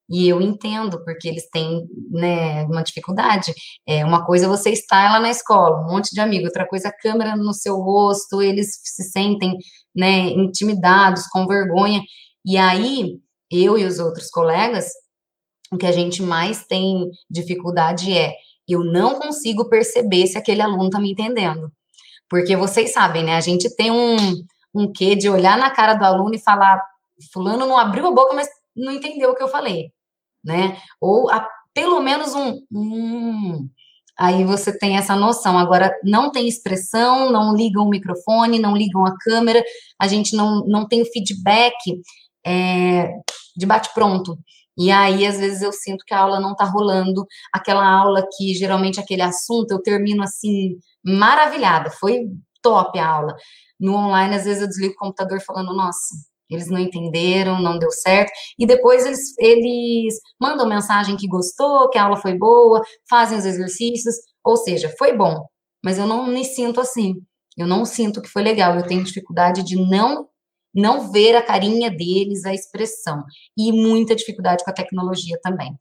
E 0.09 0.29
eu 0.29 0.41
entendo, 0.41 1.03
porque 1.03 1.27
eles 1.27 1.49
têm 1.51 1.89
né, 2.11 2.65
uma 2.65 2.83
dificuldade. 2.83 3.55
É, 3.87 4.05
uma 4.05 4.25
coisa 4.25 4.45
é 4.45 4.49
você 4.49 4.71
estar 4.71 5.11
lá 5.13 5.19
na 5.19 5.31
escola, 5.31 5.81
um 5.81 5.91
monte 5.93 6.15
de 6.15 6.21
amigos, 6.21 6.49
outra 6.49 6.67
coisa 6.67 6.89
é 6.89 6.91
a 6.91 6.97
câmera 6.97 7.35
no 7.37 7.55
seu 7.55 7.77
rosto, 7.81 8.43
eles 8.43 8.81
se 8.85 9.03
sentem 9.05 9.57
né, 9.95 10.29
intimidados, 10.31 11.27
com 11.29 11.47
vergonha. 11.47 12.03
E 12.45 12.57
aí, 12.57 13.19
eu 13.51 13.79
e 13.79 13.85
os 13.85 13.99
outros 13.99 14.31
colegas, 14.31 14.91
o 15.71 15.77
que 15.77 15.87
a 15.87 15.93
gente 15.93 16.23
mais 16.23 16.65
tem 16.67 17.11
dificuldade 17.31 18.13
é 18.13 18.35
eu 18.67 18.83
não 18.83 19.19
consigo 19.19 19.69
perceber 19.69 20.27
se 20.27 20.39
aquele 20.39 20.63
aluno 20.63 20.87
está 20.87 20.99
me 20.99 21.13
entendendo. 21.13 21.71
Porque 22.29 22.57
vocês 22.57 22.93
sabem, 22.93 23.25
né? 23.25 23.37
A 23.37 23.41
gente 23.41 23.75
tem 23.77 23.91
um, 23.91 24.17
um 24.75 24.91
quê 24.91 25.15
de 25.15 25.29
olhar 25.29 25.59
na 25.59 25.71
cara 25.71 25.95
do 25.95 26.05
aluno 26.05 26.35
e 26.35 26.43
falar, 26.43 26.83
fulano 27.33 27.67
não 27.67 27.79
abriu 27.79 28.07
a 28.07 28.13
boca, 28.13 28.35
mas 28.35 28.49
não 28.75 28.93
entendeu 28.93 29.31
o 29.31 29.35
que 29.35 29.43
eu 29.43 29.49
falei, 29.49 29.93
né? 30.43 30.79
Ou 31.01 31.31
a, 31.31 31.47
pelo 31.75 32.01
menos 32.01 32.35
um, 32.35 32.61
um, 32.73 33.69
Aí 34.17 34.45
você 34.45 34.77
tem 34.77 34.97
essa 34.97 35.17
noção. 35.17 35.59
Agora, 35.59 35.93
não 36.05 36.31
tem 36.31 36.47
expressão, 36.47 37.31
não 37.31 37.55
ligam 37.55 37.85
o 37.85 37.91
microfone, 37.91 38.61
não 38.61 38.77
ligam 38.77 39.05
a 39.05 39.17
câmera, 39.19 39.63
a 39.99 40.07
gente 40.07 40.37
não, 40.37 40.65
não 40.67 40.87
tem 40.87 41.03
o 41.03 41.07
feedback 41.07 41.75
é, 42.47 43.11
de 43.57 43.67
bate-pronto. 43.67 44.39
E 44.77 44.91
aí, 44.91 45.27
às 45.27 45.39
vezes, 45.39 45.63
eu 45.63 45.73
sinto 45.73 46.05
que 46.05 46.15
a 46.15 46.21
aula 46.21 46.41
não 46.41 46.53
está 46.53 46.65
rolando, 46.65 47.25
aquela 47.53 47.87
aula 47.87 48.27
que 48.37 48.55
geralmente 48.55 48.99
aquele 49.01 49.23
assunto 49.23 49.71
eu 49.73 49.83
termino 49.83 50.23
assim, 50.23 50.77
maravilhada, 51.05 51.91
foi 51.91 52.23
top 52.63 52.99
a 52.99 53.07
aula. 53.09 53.37
No 53.79 53.95
online, 53.95 54.35
às 54.35 54.45
vezes, 54.45 54.63
eu 54.63 54.69
desligo 54.69 54.95
o 54.95 54.97
computador 54.97 55.41
falando, 55.41 55.73
nossa, 55.75 56.15
eles 56.51 56.69
não 56.69 56.79
entenderam, 56.79 57.61
não 57.63 57.79
deu 57.79 57.91
certo, 57.91 58.33
e 58.59 58.67
depois 58.67 59.07
eles, 59.07 59.35
eles 59.39 60.15
mandam 60.41 60.69
mensagem 60.69 61.17
que 61.17 61.29
gostou, 61.29 61.89
que 61.91 61.99
a 61.99 62.05
aula 62.05 62.17
foi 62.17 62.37
boa, 62.37 62.83
fazem 63.09 63.39
os 63.39 63.45
exercícios, 63.45 64.17
ou 64.45 64.57
seja, 64.57 64.93
foi 64.99 65.17
bom, 65.17 65.47
mas 65.85 65.99
eu 65.99 66.07
não 66.07 66.27
me 66.27 66.45
sinto 66.45 66.81
assim. 66.81 67.15
Eu 67.57 67.67
não 67.67 67.85
sinto 67.85 68.21
que 68.21 68.29
foi 68.29 68.43
legal. 68.43 68.75
Eu 68.77 68.87
tenho 68.87 69.05
dificuldade 69.05 69.63
de 69.63 69.77
não 69.77 70.27
não 70.75 71.13
ver 71.13 71.37
a 71.37 71.43
carinha 71.43 71.91
deles, 71.91 72.45
a 72.45 72.53
expressão. 72.53 73.25
E 73.57 73.73
muita 73.73 74.17
dificuldade 74.17 74.65
com 74.65 74.71
a 74.71 74.75
tecnologia 74.75 75.39
também. 75.43 75.77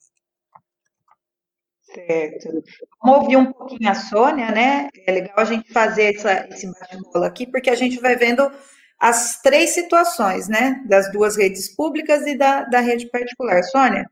Certo. 1.82 2.64
Vamos 3.04 3.22
ouvir 3.22 3.38
um 3.38 3.52
pouquinho 3.54 3.90
a 3.90 3.94
Sônia, 3.94 4.52
né? 4.52 4.90
É 5.06 5.12
legal 5.12 5.36
a 5.38 5.46
gente 5.46 5.72
fazer 5.72 6.16
essa, 6.16 6.48
esse 6.50 6.72
bate-bola 6.72 7.28
aqui, 7.28 7.46
porque 7.46 7.70
a 7.70 7.76
gente 7.76 8.00
vai 8.00 8.16
vendo 8.16 8.52
as 9.00 9.42
três 9.42 9.72
situações, 9.72 10.48
né? 10.48 10.84
Das 10.88 11.12
duas 11.12 11.38
redes 11.38 11.76
públicas 11.76 12.26
e 12.26 12.38
da, 12.38 12.64
da 12.64 12.80
rede 12.80 13.10
particular. 13.10 13.62
Sônia, 13.64 14.10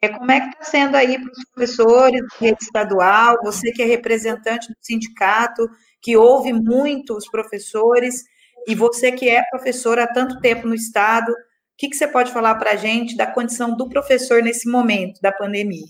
é, 0.00 0.08
como 0.08 0.32
é 0.32 0.40
que 0.40 0.48
está 0.48 0.64
sendo 0.64 0.96
aí 0.96 1.16
para 1.16 1.30
os 1.30 1.44
professores 1.54 2.20
da 2.20 2.36
rede 2.40 2.58
estadual, 2.60 3.38
você 3.44 3.70
que 3.70 3.82
é 3.82 3.86
representante 3.86 4.68
do 4.68 4.76
sindicato, 4.80 5.68
que 6.00 6.16
ouve 6.16 6.52
muito 6.52 7.16
os 7.16 7.28
professores, 7.28 8.24
e 8.66 8.74
você 8.74 9.12
que 9.12 9.28
é 9.28 9.42
professor 9.50 9.98
há 9.98 10.06
tanto 10.06 10.40
tempo 10.40 10.66
no 10.66 10.74
Estado, 10.74 11.30
o 11.30 11.34
que, 11.76 11.88
que 11.88 11.96
você 11.96 12.06
pode 12.06 12.32
falar 12.32 12.54
para 12.56 12.72
a 12.72 12.76
gente 12.76 13.16
da 13.16 13.26
condição 13.26 13.76
do 13.76 13.88
professor 13.88 14.42
nesse 14.42 14.68
momento 14.70 15.20
da 15.20 15.32
pandemia? 15.32 15.86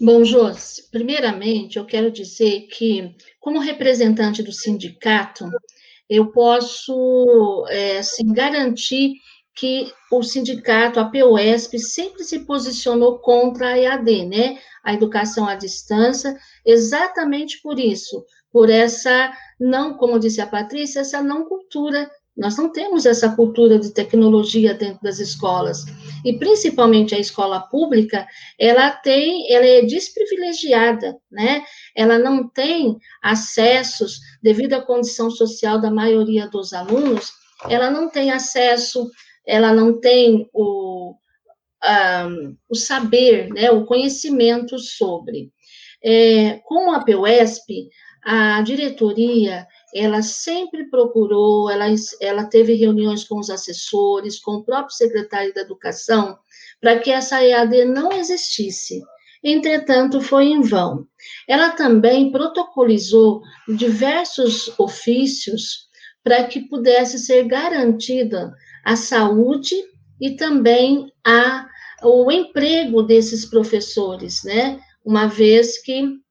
Bom, 0.00 0.24
Josi, 0.24 0.90
primeiramente 0.90 1.78
eu 1.78 1.86
quero 1.86 2.10
dizer 2.10 2.68
que, 2.68 3.14
como 3.40 3.58
representante 3.58 4.42
do 4.42 4.52
sindicato, 4.52 5.48
eu 6.08 6.30
posso 6.30 7.64
é, 7.70 7.98
assim, 7.98 8.32
garantir 8.32 9.14
que 9.54 9.92
o 10.10 10.22
sindicato, 10.22 10.98
a 10.98 11.04
POSP, 11.04 11.78
sempre 11.78 12.24
se 12.24 12.40
posicionou 12.40 13.20
contra 13.20 13.68
a 13.68 13.78
EAD, 13.78 14.26
né? 14.26 14.58
A 14.82 14.92
educação 14.92 15.48
à 15.48 15.54
distância, 15.54 16.36
exatamente 16.66 17.60
por 17.62 17.78
isso, 17.78 18.24
por 18.54 18.70
essa 18.70 19.32
não, 19.58 19.94
como 19.94 20.20
disse 20.20 20.40
a 20.40 20.46
Patrícia, 20.46 21.00
essa 21.00 21.20
não 21.20 21.44
cultura. 21.44 22.08
Nós 22.36 22.56
não 22.56 22.70
temos 22.70 23.04
essa 23.04 23.34
cultura 23.34 23.78
de 23.80 23.92
tecnologia 23.92 24.74
dentro 24.74 25.02
das 25.02 25.18
escolas. 25.18 25.84
E 26.24 26.38
principalmente 26.38 27.14
a 27.14 27.18
escola 27.18 27.60
pública, 27.60 28.26
ela 28.56 28.90
tem, 28.92 29.52
ela 29.52 29.66
é 29.66 29.82
desprivilegiada, 29.82 31.16
né? 31.30 31.64
Ela 31.96 32.16
não 32.16 32.48
tem 32.48 32.96
acessos 33.20 34.20
devido 34.40 34.74
à 34.74 34.82
condição 34.82 35.30
social 35.30 35.80
da 35.80 35.90
maioria 35.90 36.46
dos 36.48 36.72
alunos, 36.72 37.32
ela 37.68 37.90
não 37.90 38.08
tem 38.08 38.30
acesso 38.30 39.10
ela 39.46 39.72
não 39.74 40.00
tem 40.00 40.48
o, 40.52 41.14
um, 41.84 42.56
o 42.68 42.74
saber, 42.74 43.50
né, 43.50 43.70
o 43.70 43.84
conhecimento 43.84 44.78
sobre. 44.78 45.52
É, 46.02 46.60
com 46.64 46.92
a 46.92 47.02
PUESP, 47.02 47.88
a 48.24 48.62
diretoria, 48.62 49.66
ela 49.94 50.22
sempre 50.22 50.88
procurou, 50.90 51.70
ela, 51.70 51.86
ela 52.20 52.44
teve 52.44 52.74
reuniões 52.74 53.24
com 53.24 53.38
os 53.38 53.50
assessores, 53.50 54.40
com 54.40 54.52
o 54.52 54.64
próprio 54.64 54.96
secretário 54.96 55.52
da 55.54 55.60
Educação, 55.60 56.38
para 56.80 56.98
que 56.98 57.10
essa 57.10 57.44
EAD 57.44 57.84
não 57.84 58.10
existisse. 58.12 59.02
Entretanto, 59.42 60.22
foi 60.22 60.46
em 60.46 60.62
vão. 60.62 61.06
Ela 61.46 61.70
também 61.70 62.32
protocolizou 62.32 63.42
diversos 63.76 64.72
ofícios 64.78 65.88
para 66.22 66.44
que 66.44 66.60
pudesse 66.60 67.18
ser 67.18 67.44
garantida 67.44 68.54
a 68.82 68.96
saúde 68.96 69.76
e 70.18 70.34
também 70.34 71.12
a, 71.22 71.68
o 72.02 72.32
emprego 72.32 73.02
desses 73.02 73.44
professores, 73.44 74.42
né? 74.42 74.80
Uma 75.04 75.26
vez 75.26 75.82
que 75.82 76.23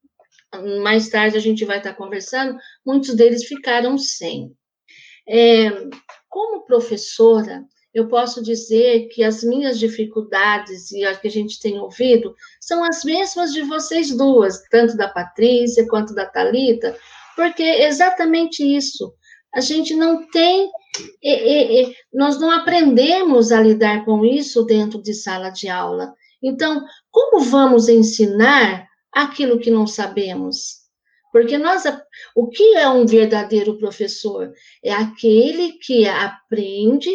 mais 0.82 1.10
tarde 1.10 1.38
a 1.38 1.42
gente 1.42 1.66
vai 1.66 1.78
estar 1.78 1.94
conversando, 1.94 2.58
muitos 2.86 3.16
deles 3.16 3.46
ficaram 3.46 3.98
sem. 3.98 4.52
É, 5.28 5.70
como 6.30 6.66
professora, 6.66 7.64
eu 7.94 8.08
posso 8.08 8.44
dizer 8.44 9.08
que 9.10 9.24
as 9.24 9.44
minhas 9.44 9.80
dificuldades 9.80 10.92
e 10.92 11.04
as 11.04 11.18
que 11.18 11.28
a 11.28 11.32
gente 11.32 11.60
tem 11.60 11.80
ouvido 11.80 12.34
são 12.60 12.84
as 12.84 13.04
mesmas 13.04 13.54
de 13.54 13.62
vocês 13.62 14.10
duas, 14.16 14.62
tanto 14.70 14.98
da 14.98 15.08
Patrícia 15.08 15.88
quanto 15.88 16.14
da 16.14 16.26
Talita, 16.26 16.98
porque 17.36 17.64
é 17.64 17.88
exatamente 17.88 18.64
isso 18.64 19.14
a 19.54 19.62
gente 19.62 19.94
não 19.96 20.28
tem, 20.30 20.70
é, 21.24 21.84
é, 21.84 21.94
nós 22.12 22.40
não 22.40 22.50
aprendemos 22.50 23.52
a 23.52 23.62
lidar 23.62 24.04
com 24.04 24.26
isso 24.26 24.64
dentro 24.64 25.02
de 25.02 25.14
sala 25.14 25.50
de 25.50 25.70
aula. 25.70 26.14
Então, 26.42 26.84
como 27.12 27.40
vamos 27.40 27.88
ensinar 27.88 28.88
aquilo 29.14 29.60
que 29.60 29.72
não 29.72 29.86
sabemos? 29.86 30.84
Porque 31.32 31.58
nós, 31.58 31.84
o 32.36 32.48
que 32.48 32.76
é 32.76 32.88
um 32.88 33.06
verdadeiro 33.06 33.78
professor? 33.78 34.54
É 34.84 34.94
aquele 34.94 35.74
que 35.80 36.08
aprende, 36.08 37.10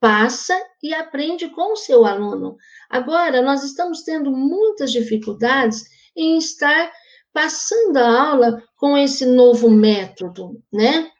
passa 0.00 0.60
e 0.82 0.92
aprende 0.92 1.48
com 1.50 1.72
o 1.72 1.76
seu 1.76 2.04
aluno. 2.04 2.56
Agora, 2.90 3.40
nós 3.40 3.62
estamos 3.62 4.02
tendo 4.02 4.32
muitas 4.32 4.90
dificuldades 4.90 5.84
em 6.16 6.38
estar 6.38 6.92
passando 7.32 7.96
a 7.98 8.30
aula 8.30 8.62
com 8.76 8.96
esse 8.96 9.24
novo 9.24 9.70
método, 9.70 10.60
né? 10.72 11.10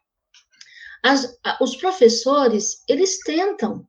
As, 1.02 1.38
os 1.60 1.76
professores, 1.76 2.82
eles 2.88 3.18
tentam. 3.20 3.86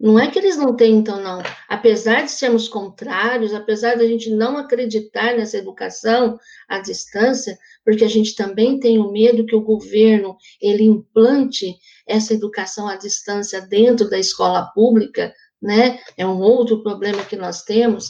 Não 0.00 0.18
é 0.18 0.30
que 0.30 0.38
eles 0.38 0.56
não 0.56 0.74
tentam, 0.74 1.20
não. 1.20 1.42
Apesar 1.68 2.22
de 2.22 2.30
sermos 2.30 2.66
contrários, 2.66 3.52
apesar 3.52 3.96
de 3.96 4.02
a 4.02 4.08
gente 4.08 4.30
não 4.30 4.56
acreditar 4.56 5.36
nessa 5.36 5.58
educação 5.58 6.38
à 6.66 6.78
distância, 6.78 7.58
porque 7.84 8.02
a 8.02 8.08
gente 8.08 8.34
também 8.34 8.80
tem 8.80 8.98
o 8.98 9.12
medo 9.12 9.44
que 9.44 9.54
o 9.54 9.60
governo 9.60 10.38
ele 10.58 10.84
implante 10.84 11.76
essa 12.06 12.32
educação 12.32 12.88
à 12.88 12.96
distância 12.96 13.60
dentro 13.60 14.08
da 14.08 14.18
escola 14.18 14.70
pública, 14.74 15.34
né? 15.60 16.00
É 16.16 16.26
um 16.26 16.40
outro 16.40 16.82
problema 16.82 17.22
que 17.22 17.36
nós 17.36 17.62
temos. 17.62 18.08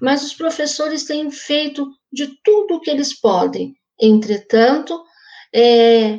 Mas 0.00 0.24
os 0.24 0.34
professores 0.34 1.04
têm 1.04 1.30
feito 1.30 1.88
de 2.12 2.26
tudo 2.42 2.74
o 2.74 2.80
que 2.80 2.90
eles 2.90 3.18
podem. 3.18 3.76
Entretanto, 4.00 5.00
é, 5.54 6.18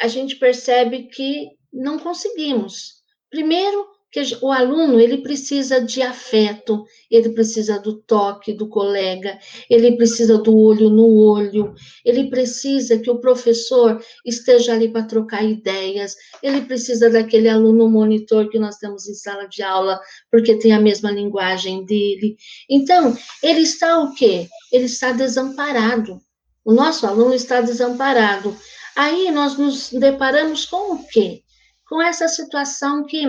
a 0.00 0.08
gente 0.08 0.34
percebe 0.34 1.04
que 1.04 1.48
não 1.72 1.96
conseguimos. 1.96 3.00
Primeiro, 3.30 3.99
que 4.10 4.20
o 4.42 4.50
aluno 4.50 4.98
ele 4.98 5.18
precisa 5.18 5.80
de 5.80 6.02
afeto, 6.02 6.84
ele 7.10 7.30
precisa 7.30 7.78
do 7.78 8.00
toque 8.02 8.52
do 8.52 8.68
colega, 8.68 9.38
ele 9.68 9.96
precisa 9.96 10.38
do 10.38 10.56
olho 10.56 10.90
no 10.90 11.06
olho, 11.16 11.74
ele 12.04 12.28
precisa 12.28 12.98
que 12.98 13.10
o 13.10 13.20
professor 13.20 14.02
esteja 14.26 14.72
ali 14.72 14.88
para 14.88 15.04
trocar 15.04 15.44
ideias, 15.44 16.16
ele 16.42 16.62
precisa 16.62 17.08
daquele 17.08 17.48
aluno 17.48 17.88
monitor 17.88 18.48
que 18.48 18.58
nós 18.58 18.76
temos 18.78 19.08
em 19.08 19.14
sala 19.14 19.46
de 19.46 19.62
aula, 19.62 20.00
porque 20.30 20.58
tem 20.58 20.72
a 20.72 20.80
mesma 20.80 21.10
linguagem 21.10 21.84
dele. 21.84 22.36
Então, 22.68 23.16
ele 23.42 23.60
está 23.60 24.00
o 24.00 24.12
quê? 24.14 24.48
Ele 24.72 24.86
está 24.86 25.12
desamparado. 25.12 26.20
O 26.64 26.72
nosso 26.72 27.06
aluno 27.06 27.34
está 27.34 27.60
desamparado. 27.60 28.56
Aí 28.96 29.30
nós 29.30 29.56
nos 29.56 29.90
deparamos 29.90 30.66
com 30.66 30.94
o 30.94 31.06
quê? 31.06 31.42
Com 31.88 32.02
essa 32.02 32.28
situação 32.28 33.04
que, 33.04 33.24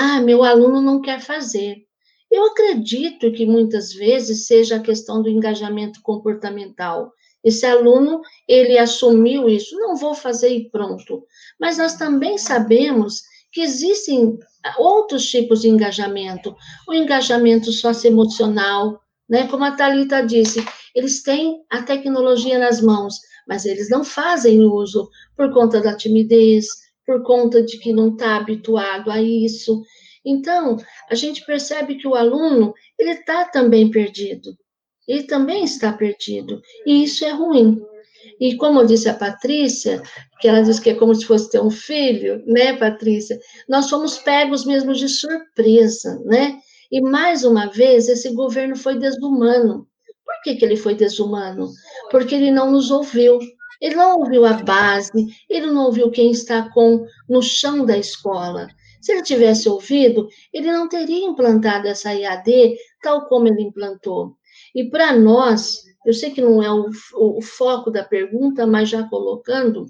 ah, 0.00 0.20
meu 0.20 0.44
aluno 0.44 0.80
não 0.80 1.00
quer 1.00 1.20
fazer. 1.20 1.78
Eu 2.30 2.46
acredito 2.46 3.32
que 3.32 3.44
muitas 3.44 3.92
vezes 3.92 4.46
seja 4.46 4.76
a 4.76 4.80
questão 4.80 5.20
do 5.20 5.28
engajamento 5.28 6.00
comportamental. 6.02 7.12
Esse 7.42 7.66
aluno, 7.66 8.20
ele 8.46 8.78
assumiu 8.78 9.48
isso, 9.48 9.76
não 9.76 9.96
vou 9.96 10.14
fazer 10.14 10.50
e 10.50 10.70
pronto. 10.70 11.24
Mas 11.58 11.78
nós 11.78 11.96
também 11.96 12.38
sabemos 12.38 13.22
que 13.50 13.60
existem 13.60 14.38
outros 14.78 15.28
tipos 15.28 15.62
de 15.62 15.68
engajamento. 15.68 16.54
O 16.86 16.94
engajamento 16.94 17.72
socioemocional, 17.72 19.00
né? 19.28 19.48
Como 19.48 19.64
a 19.64 19.72
Thalita 19.72 20.24
disse, 20.24 20.64
eles 20.94 21.24
têm 21.24 21.64
a 21.68 21.82
tecnologia 21.82 22.56
nas 22.56 22.80
mãos, 22.80 23.16
mas 23.48 23.64
eles 23.66 23.90
não 23.90 24.04
fazem 24.04 24.60
uso 24.60 25.10
por 25.36 25.52
conta 25.52 25.80
da 25.80 25.96
timidez, 25.96 26.66
por 27.08 27.22
conta 27.22 27.62
de 27.62 27.78
que 27.78 27.90
não 27.90 28.10
está 28.10 28.36
habituado 28.36 29.10
a 29.10 29.22
isso. 29.22 29.82
Então, 30.22 30.76
a 31.10 31.14
gente 31.14 31.42
percebe 31.46 31.94
que 31.94 32.06
o 32.06 32.14
aluno, 32.14 32.74
ele 32.98 33.12
está 33.12 33.46
também 33.46 33.90
perdido. 33.90 34.54
Ele 35.08 35.22
também 35.22 35.64
está 35.64 35.90
perdido. 35.90 36.60
E 36.84 37.04
isso 37.04 37.24
é 37.24 37.30
ruim. 37.30 37.82
E 38.38 38.56
como 38.56 38.84
disse 38.84 39.08
a 39.08 39.14
Patrícia, 39.14 40.02
que 40.38 40.46
ela 40.46 40.60
disse 40.60 40.82
que 40.82 40.90
é 40.90 40.94
como 40.94 41.14
se 41.14 41.24
fosse 41.24 41.50
ter 41.50 41.62
um 41.62 41.70
filho, 41.70 42.44
né, 42.46 42.76
Patrícia? 42.76 43.40
Nós 43.66 43.88
fomos 43.88 44.18
pegos 44.18 44.66
mesmo 44.66 44.92
de 44.92 45.08
surpresa, 45.08 46.20
né? 46.26 46.58
E 46.92 47.00
mais 47.00 47.42
uma 47.42 47.70
vez, 47.70 48.06
esse 48.06 48.34
governo 48.34 48.76
foi 48.76 48.98
desumano. 48.98 49.88
Por 50.26 50.42
que, 50.44 50.56
que 50.56 50.64
ele 50.64 50.76
foi 50.76 50.94
desumano? 50.94 51.70
Porque 52.10 52.34
ele 52.34 52.50
não 52.50 52.70
nos 52.70 52.90
ouviu. 52.90 53.38
Ele 53.80 53.94
não 53.94 54.18
ouviu 54.18 54.44
a 54.44 54.54
base, 54.54 55.26
ele 55.48 55.66
não 55.66 55.86
ouviu 55.86 56.10
quem 56.10 56.30
está 56.30 56.68
com 56.70 57.06
no 57.28 57.42
chão 57.42 57.84
da 57.84 57.96
escola. 57.96 58.68
Se 59.00 59.12
ele 59.12 59.22
tivesse 59.22 59.68
ouvido, 59.68 60.28
ele 60.52 60.70
não 60.72 60.88
teria 60.88 61.24
implantado 61.24 61.86
essa 61.86 62.12
IAD 62.12 62.76
tal 63.02 63.26
como 63.26 63.46
ele 63.46 63.62
implantou. 63.62 64.36
E 64.74 64.84
para 64.90 65.16
nós, 65.16 65.82
eu 66.04 66.12
sei 66.12 66.30
que 66.30 66.40
não 66.40 66.62
é 66.62 66.70
o, 66.70 66.90
o, 67.14 67.38
o 67.38 67.42
foco 67.42 67.90
da 67.90 68.04
pergunta, 68.04 68.66
mas 68.66 68.88
já 68.88 69.04
colocando, 69.04 69.86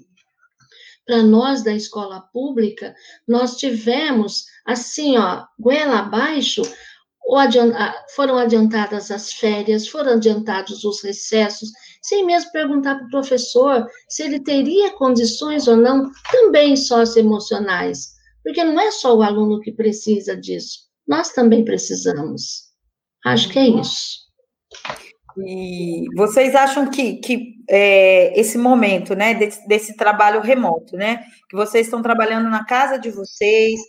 para 1.05 1.23
nós 1.23 1.63
da 1.63 1.73
escola 1.73 2.21
pública, 2.31 2.93
nós 3.27 3.57
tivemos, 3.57 4.45
assim, 4.63 5.17
ó, 5.17 5.43
goela 5.59 5.99
abaixo, 5.99 6.61
foram 8.15 8.37
adiantadas 8.37 9.11
as 9.11 9.33
férias, 9.33 9.87
foram 9.87 10.13
adiantados 10.13 10.83
os 10.83 11.03
recessos, 11.03 11.69
sem 12.01 12.25
mesmo 12.25 12.51
perguntar 12.51 12.95
para 12.95 13.07
o 13.07 13.09
professor 13.09 13.85
se 14.07 14.23
ele 14.23 14.39
teria 14.39 14.91
condições 14.93 15.67
ou 15.67 15.77
não, 15.77 16.09
também 16.31 16.75
socioemocionais, 16.75 18.13
porque 18.43 18.63
não 18.63 18.79
é 18.79 18.91
só 18.91 19.15
o 19.15 19.21
aluno 19.21 19.59
que 19.59 19.71
precisa 19.71 20.35
disso, 20.35 20.79
nós 21.07 21.31
também 21.31 21.63
precisamos. 21.63 22.69
Acho 23.25 23.49
que 23.49 23.59
é 23.59 23.67
isso. 23.67 24.29
E 25.37 26.05
vocês 26.15 26.55
acham 26.55 26.89
que, 26.89 27.15
que 27.15 27.55
é, 27.69 28.39
esse 28.39 28.57
momento, 28.57 29.15
né, 29.15 29.33
desse, 29.33 29.67
desse, 29.67 29.95
trabalho 29.95 30.41
remoto, 30.41 30.97
né, 30.97 31.23
que 31.49 31.55
vocês 31.55 31.85
estão 31.85 32.01
trabalhando 32.01 32.49
na 32.49 32.65
casa 32.65 32.97
de 32.97 33.11
vocês, 33.11 33.79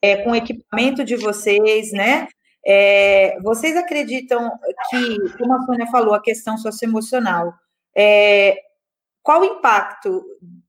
é, 0.00 0.16
com 0.18 0.30
o 0.30 0.36
equipamento 0.36 1.04
de 1.04 1.16
vocês, 1.16 1.92
né, 1.92 2.28
é, 2.66 3.38
vocês 3.40 3.76
acreditam 3.76 4.50
que, 4.88 5.36
como 5.38 5.54
a 5.54 5.62
Sônia 5.62 5.86
falou, 5.86 6.14
a 6.14 6.22
questão 6.22 6.56
socioemocional, 6.56 7.52
é, 7.96 8.56
qual 9.22 9.40
o 9.40 9.44
impacto 9.44 10.22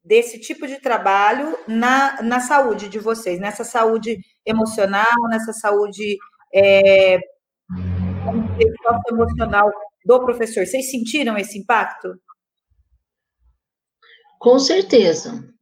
desse 0.03 0.39
tipo 0.39 0.67
de 0.67 0.79
trabalho 0.79 1.57
na, 1.67 2.21
na 2.21 2.39
saúde 2.39 2.89
de 2.89 2.99
vocês, 2.99 3.39
nessa 3.39 3.63
saúde 3.63 4.19
emocional, 4.45 5.29
nessa 5.29 5.53
saúde 5.53 6.17
é, 6.53 7.19
socioemocional 8.83 9.71
do 10.05 10.19
professor? 10.19 10.65
Vocês 10.65 10.91
sentiram 10.91 11.37
esse 11.37 11.57
impacto? 11.57 12.15
Com 14.39 14.59
certeza 14.59 15.53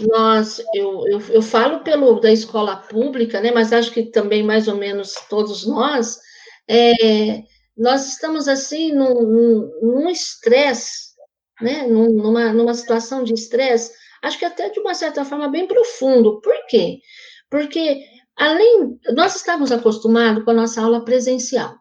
nós, 0.00 0.60
eu, 0.74 1.06
eu, 1.06 1.20
eu, 1.30 1.42
falo 1.42 1.80
pelo 1.80 2.20
da 2.20 2.32
escola 2.32 2.76
pública, 2.76 3.40
né, 3.40 3.50
mas 3.50 3.72
acho 3.72 3.92
que 3.92 4.04
também 4.04 4.42
mais 4.42 4.68
ou 4.68 4.76
menos 4.76 5.14
todos 5.28 5.66
nós, 5.66 6.18
é, 6.68 7.42
nós 7.76 8.06
estamos 8.08 8.48
assim 8.48 8.92
num 8.92 10.08
estresse, 10.08 11.14
né, 11.60 11.86
numa, 11.86 12.52
numa 12.52 12.74
situação 12.74 13.22
de 13.22 13.34
estresse, 13.34 13.92
acho 14.22 14.38
que 14.38 14.44
até 14.44 14.68
de 14.70 14.80
uma 14.80 14.94
certa 14.94 15.24
forma 15.24 15.48
bem 15.48 15.66
profundo. 15.66 16.40
Por 16.40 16.66
quê? 16.66 16.98
Porque 17.50 18.04
além, 18.36 18.98
nós 19.14 19.36
estávamos 19.36 19.70
acostumados 19.70 20.44
com 20.44 20.50
a 20.50 20.54
nossa 20.54 20.82
aula 20.82 21.04
presencial. 21.04 21.74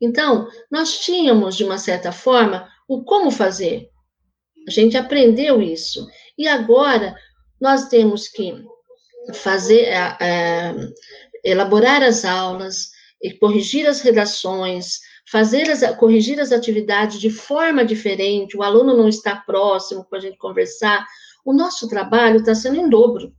Então, 0.00 0.48
nós 0.70 0.98
tínhamos, 0.98 1.56
de 1.56 1.64
uma 1.64 1.78
certa 1.78 2.12
forma, 2.12 2.68
o 2.88 3.02
como 3.04 3.30
fazer. 3.30 3.88
A 4.66 4.70
gente 4.70 4.96
aprendeu 4.96 5.60
isso. 5.60 6.06
E 6.36 6.46
agora, 6.46 7.16
nós 7.60 7.88
temos 7.88 8.28
que 8.28 8.64
fazer, 9.34 9.86
é, 10.20 10.74
elaborar 11.44 12.02
as 12.02 12.24
aulas, 12.24 12.90
corrigir 13.40 13.86
as 13.86 14.00
redações, 14.00 15.00
fazer 15.30 15.70
as, 15.70 15.96
corrigir 15.96 16.40
as 16.40 16.52
atividades 16.52 17.20
de 17.20 17.30
forma 17.30 17.84
diferente, 17.84 18.56
o 18.56 18.62
aluno 18.62 18.96
não 18.96 19.08
está 19.08 19.36
próximo 19.36 20.04
para 20.08 20.18
a 20.18 20.22
gente 20.22 20.38
conversar. 20.38 21.04
O 21.44 21.52
nosso 21.52 21.88
trabalho 21.88 22.38
está 22.38 22.54
sendo 22.54 22.76
em 22.76 22.88
dobro. 22.88 23.32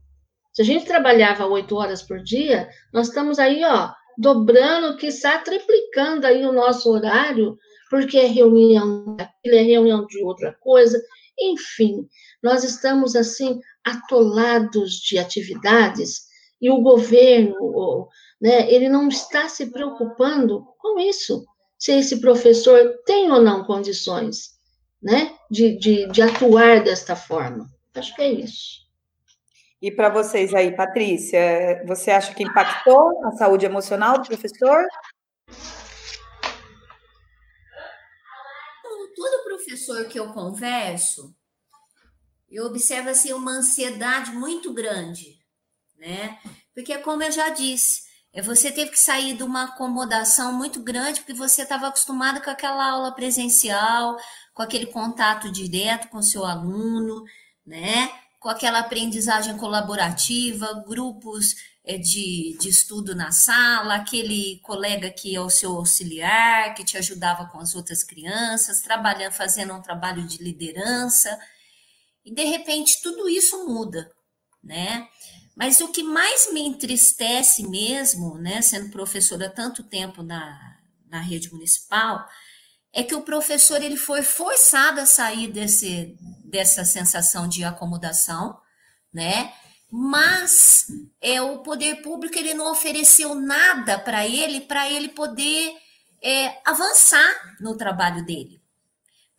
Se 0.52 0.62
a 0.62 0.64
gente 0.64 0.84
trabalhava 0.84 1.46
oito 1.46 1.76
horas 1.76 2.02
por 2.02 2.22
dia, 2.22 2.68
nós 2.92 3.08
estamos 3.08 3.38
aí, 3.38 3.62
ó, 3.64 3.90
dobrando, 4.18 4.96
que 4.96 5.06
está 5.06 5.38
triplicando 5.38 6.26
aí 6.26 6.44
o 6.44 6.52
nosso 6.52 6.90
horário, 6.90 7.56
porque 7.88 8.18
é 8.18 8.26
reunião 8.26 9.16
daquilo, 9.16 9.54
é 9.54 9.62
reunião 9.62 10.06
de 10.06 10.22
outra 10.22 10.54
coisa, 10.60 11.00
enfim, 11.38 12.06
nós 12.42 12.64
estamos 12.64 13.16
assim 13.16 13.60
atolados 13.84 14.94
de 14.96 15.18
atividades 15.18 16.28
e 16.60 16.70
o 16.70 16.80
governo, 16.80 18.08
né, 18.40 18.70
ele 18.70 18.88
não 18.88 19.08
está 19.08 19.48
se 19.48 19.70
preocupando 19.70 20.66
com 20.78 20.98
isso, 20.98 21.44
se 21.78 21.92
esse 21.92 22.20
professor 22.20 22.94
tem 23.06 23.30
ou 23.32 23.40
não 23.40 23.64
condições, 23.64 24.50
né, 25.02 25.34
de, 25.50 25.78
de, 25.78 26.06
de 26.08 26.22
atuar 26.22 26.82
desta 26.82 27.16
forma. 27.16 27.66
Acho 27.94 28.14
que 28.14 28.22
é 28.22 28.30
isso. 28.32 28.80
E 29.80 29.90
para 29.90 30.10
vocês 30.10 30.52
aí, 30.52 30.76
Patrícia, 30.76 31.82
você 31.86 32.10
acha 32.10 32.34
que 32.34 32.42
impactou 32.42 33.24
a 33.24 33.32
saúde 33.32 33.64
emocional 33.64 34.18
do 34.18 34.26
professor? 34.26 34.84
Todo 39.16 39.44
professor 39.44 40.04
que 40.04 40.20
eu 40.20 40.32
converso, 40.34 41.34
eu 42.50 42.66
observo 42.66 43.08
assim 43.08 43.32
uma 43.32 43.52
ansiedade 43.52 44.32
muito 44.32 44.72
grande, 44.72 45.38
né? 45.98 46.38
Porque 46.74 46.96
como 46.98 47.22
eu 47.22 47.30
já 47.30 47.50
disse, 47.50 48.02
é, 48.32 48.40
você 48.42 48.70
teve 48.70 48.90
que 48.92 48.98
sair 48.98 49.36
de 49.36 49.42
uma 49.42 49.64
acomodação 49.64 50.52
muito 50.52 50.80
grande 50.80 51.20
porque 51.20 51.34
você 51.34 51.62
estava 51.62 51.88
acostumado 51.88 52.40
com 52.42 52.50
aquela 52.50 52.90
aula 52.90 53.12
presencial, 53.12 54.16
com 54.54 54.62
aquele 54.62 54.86
contato 54.86 55.50
direto 55.50 56.08
com 56.08 56.18
o 56.18 56.22
seu 56.22 56.44
aluno, 56.44 57.24
né? 57.66 58.10
Com 58.38 58.48
aquela 58.48 58.80
aprendizagem 58.80 59.56
colaborativa, 59.56 60.84
grupos 60.86 61.54
é, 61.84 61.98
de, 61.98 62.56
de 62.58 62.68
estudo 62.68 63.14
na 63.14 63.32
sala, 63.32 63.96
aquele 63.96 64.60
colega 64.62 65.10
que 65.10 65.34
é 65.34 65.40
o 65.40 65.50
seu 65.50 65.76
auxiliar, 65.76 66.74
que 66.74 66.84
te 66.84 66.96
ajudava 66.96 67.46
com 67.46 67.58
as 67.58 67.74
outras 67.74 68.02
crianças, 68.02 68.80
trabalhando, 68.80 69.32
fazendo 69.32 69.74
um 69.74 69.82
trabalho 69.82 70.26
de 70.26 70.42
liderança. 70.42 71.38
E 72.24 72.32
de 72.32 72.44
repente 72.44 73.00
tudo 73.02 73.28
isso 73.28 73.66
muda, 73.66 74.10
né? 74.62 75.08
Mas 75.56 75.80
o 75.80 75.88
que 75.88 76.02
mais 76.02 76.52
me 76.52 76.60
entristece 76.60 77.68
mesmo, 77.68 78.38
né, 78.38 78.62
sendo 78.62 78.90
professora 78.90 79.46
há 79.46 79.50
tanto 79.50 79.82
tempo 79.82 80.22
na, 80.22 80.58
na 81.08 81.20
rede 81.20 81.52
municipal, 81.52 82.26
é 82.92 83.02
que 83.02 83.14
o 83.14 83.22
professor 83.22 83.82
ele 83.82 83.96
foi 83.96 84.22
forçado 84.22 85.00
a 85.00 85.06
sair 85.06 85.48
desse, 85.48 86.16
dessa 86.44 86.84
sensação 86.84 87.46
de 87.46 87.62
acomodação, 87.62 88.58
né? 89.12 89.52
Mas 89.90 90.86
é 91.20 91.42
o 91.42 91.58
poder 91.58 92.02
público 92.02 92.38
ele 92.38 92.54
não 92.54 92.70
ofereceu 92.70 93.34
nada 93.34 93.98
para 93.98 94.26
ele 94.26 94.60
para 94.60 94.88
ele 94.90 95.08
poder 95.08 95.74
é, 96.22 96.60
avançar 96.64 97.56
no 97.60 97.76
trabalho 97.76 98.24
dele 98.24 98.59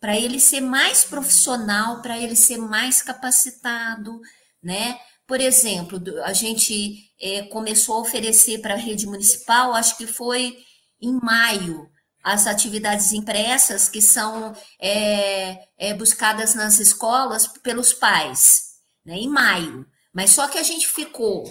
para 0.02 0.18
ele 0.18 0.40
ser 0.40 0.60
mais 0.60 1.04
profissional, 1.04 2.02
para 2.02 2.18
ele 2.18 2.34
ser 2.34 2.58
mais 2.58 3.00
capacitado, 3.00 4.20
né? 4.60 4.98
Por 5.28 5.40
exemplo, 5.40 6.02
a 6.24 6.32
gente 6.32 7.08
é, 7.20 7.42
começou 7.42 7.94
a 7.94 8.00
oferecer 8.00 8.60
para 8.60 8.74
a 8.74 8.76
rede 8.76 9.06
municipal, 9.06 9.72
acho 9.72 9.96
que 9.96 10.08
foi 10.08 10.58
em 11.00 11.20
maio, 11.22 11.88
as 12.20 12.48
atividades 12.48 13.12
impressas 13.12 13.88
que 13.88 14.02
são 14.02 14.52
é, 14.80 15.68
é, 15.78 15.94
buscadas 15.94 16.56
nas 16.56 16.80
escolas 16.80 17.46
pelos 17.46 17.92
pais, 17.92 18.72
né? 19.06 19.14
Em 19.14 19.28
maio. 19.28 19.86
Mas 20.12 20.30
só 20.30 20.48
que 20.48 20.58
a 20.58 20.64
gente 20.64 20.88
ficou 20.88 21.44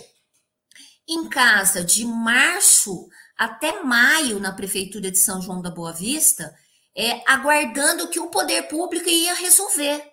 em 1.07 1.29
casa 1.29 1.85
de 1.85 2.03
março 2.03 3.07
até 3.37 3.81
maio 3.81 4.41
na 4.41 4.51
prefeitura 4.51 5.09
de 5.09 5.19
São 5.19 5.41
João 5.41 5.61
da 5.61 5.71
Boa 5.71 5.93
Vista 5.93 6.53
é, 6.95 7.21
aguardando 7.25 8.07
que 8.07 8.19
o 8.19 8.27
poder 8.27 8.63
público 8.63 9.09
ia 9.09 9.33
resolver. 9.33 10.11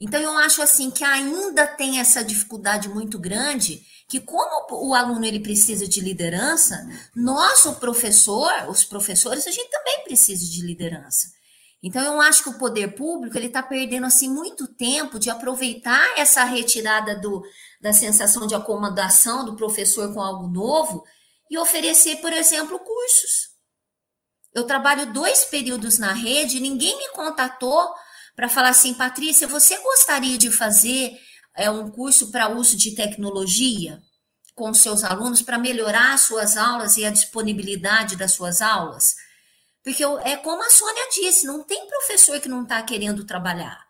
Então, 0.00 0.20
eu 0.20 0.36
acho 0.38 0.60
assim 0.60 0.90
que 0.90 1.04
ainda 1.04 1.64
tem 1.64 2.00
essa 2.00 2.24
dificuldade 2.24 2.88
muito 2.88 3.20
grande, 3.20 3.82
que 4.08 4.18
como 4.18 4.66
o 4.88 4.94
aluno 4.94 5.24
ele 5.24 5.38
precisa 5.38 5.86
de 5.86 6.00
liderança, 6.00 6.76
nós, 7.14 7.64
o 7.66 7.76
professor, 7.76 8.50
os 8.68 8.82
professores, 8.82 9.46
a 9.46 9.50
gente 9.52 9.70
também 9.70 10.02
precisa 10.02 10.44
de 10.44 10.66
liderança. 10.66 11.28
Então, 11.80 12.02
eu 12.02 12.20
acho 12.20 12.42
que 12.42 12.50
o 12.50 12.58
poder 12.58 12.96
público 12.96 13.36
ele 13.38 13.46
está 13.46 13.62
perdendo 13.62 14.04
assim 14.06 14.28
muito 14.28 14.66
tempo 14.66 15.20
de 15.20 15.30
aproveitar 15.30 16.18
essa 16.18 16.42
retirada 16.42 17.16
do, 17.20 17.40
da 17.80 17.92
sensação 17.92 18.46
de 18.46 18.56
acomodação 18.56 19.44
do 19.44 19.54
professor 19.54 20.12
com 20.12 20.20
algo 20.20 20.48
novo 20.48 21.04
e 21.48 21.56
oferecer, 21.56 22.16
por 22.16 22.32
exemplo, 22.32 22.78
cursos. 22.80 23.51
Eu 24.54 24.64
trabalho 24.64 25.12
dois 25.12 25.44
períodos 25.44 25.98
na 25.98 26.12
rede, 26.12 26.60
ninguém 26.60 26.96
me 26.98 27.08
contatou 27.08 27.90
para 28.36 28.48
falar 28.48 28.68
assim, 28.68 28.92
Patrícia, 28.92 29.48
você 29.48 29.78
gostaria 29.78 30.36
de 30.36 30.50
fazer 30.50 31.18
é, 31.56 31.70
um 31.70 31.90
curso 31.90 32.30
para 32.30 32.50
uso 32.50 32.76
de 32.76 32.94
tecnologia 32.94 34.02
com 34.54 34.72
seus 34.74 35.04
alunos 35.04 35.40
para 35.40 35.58
melhorar 35.58 36.12
as 36.12 36.22
suas 36.22 36.56
aulas 36.56 36.98
e 36.98 37.04
a 37.04 37.10
disponibilidade 37.10 38.16
das 38.16 38.32
suas 38.32 38.60
aulas? 38.60 39.14
Porque 39.82 40.04
eu, 40.04 40.18
é 40.20 40.36
como 40.36 40.62
a 40.62 40.70
Sônia 40.70 41.08
disse, 41.14 41.46
não 41.46 41.62
tem 41.64 41.88
professor 41.88 42.38
que 42.38 42.48
não 42.48 42.62
está 42.62 42.82
querendo 42.82 43.24
trabalhar. 43.24 43.86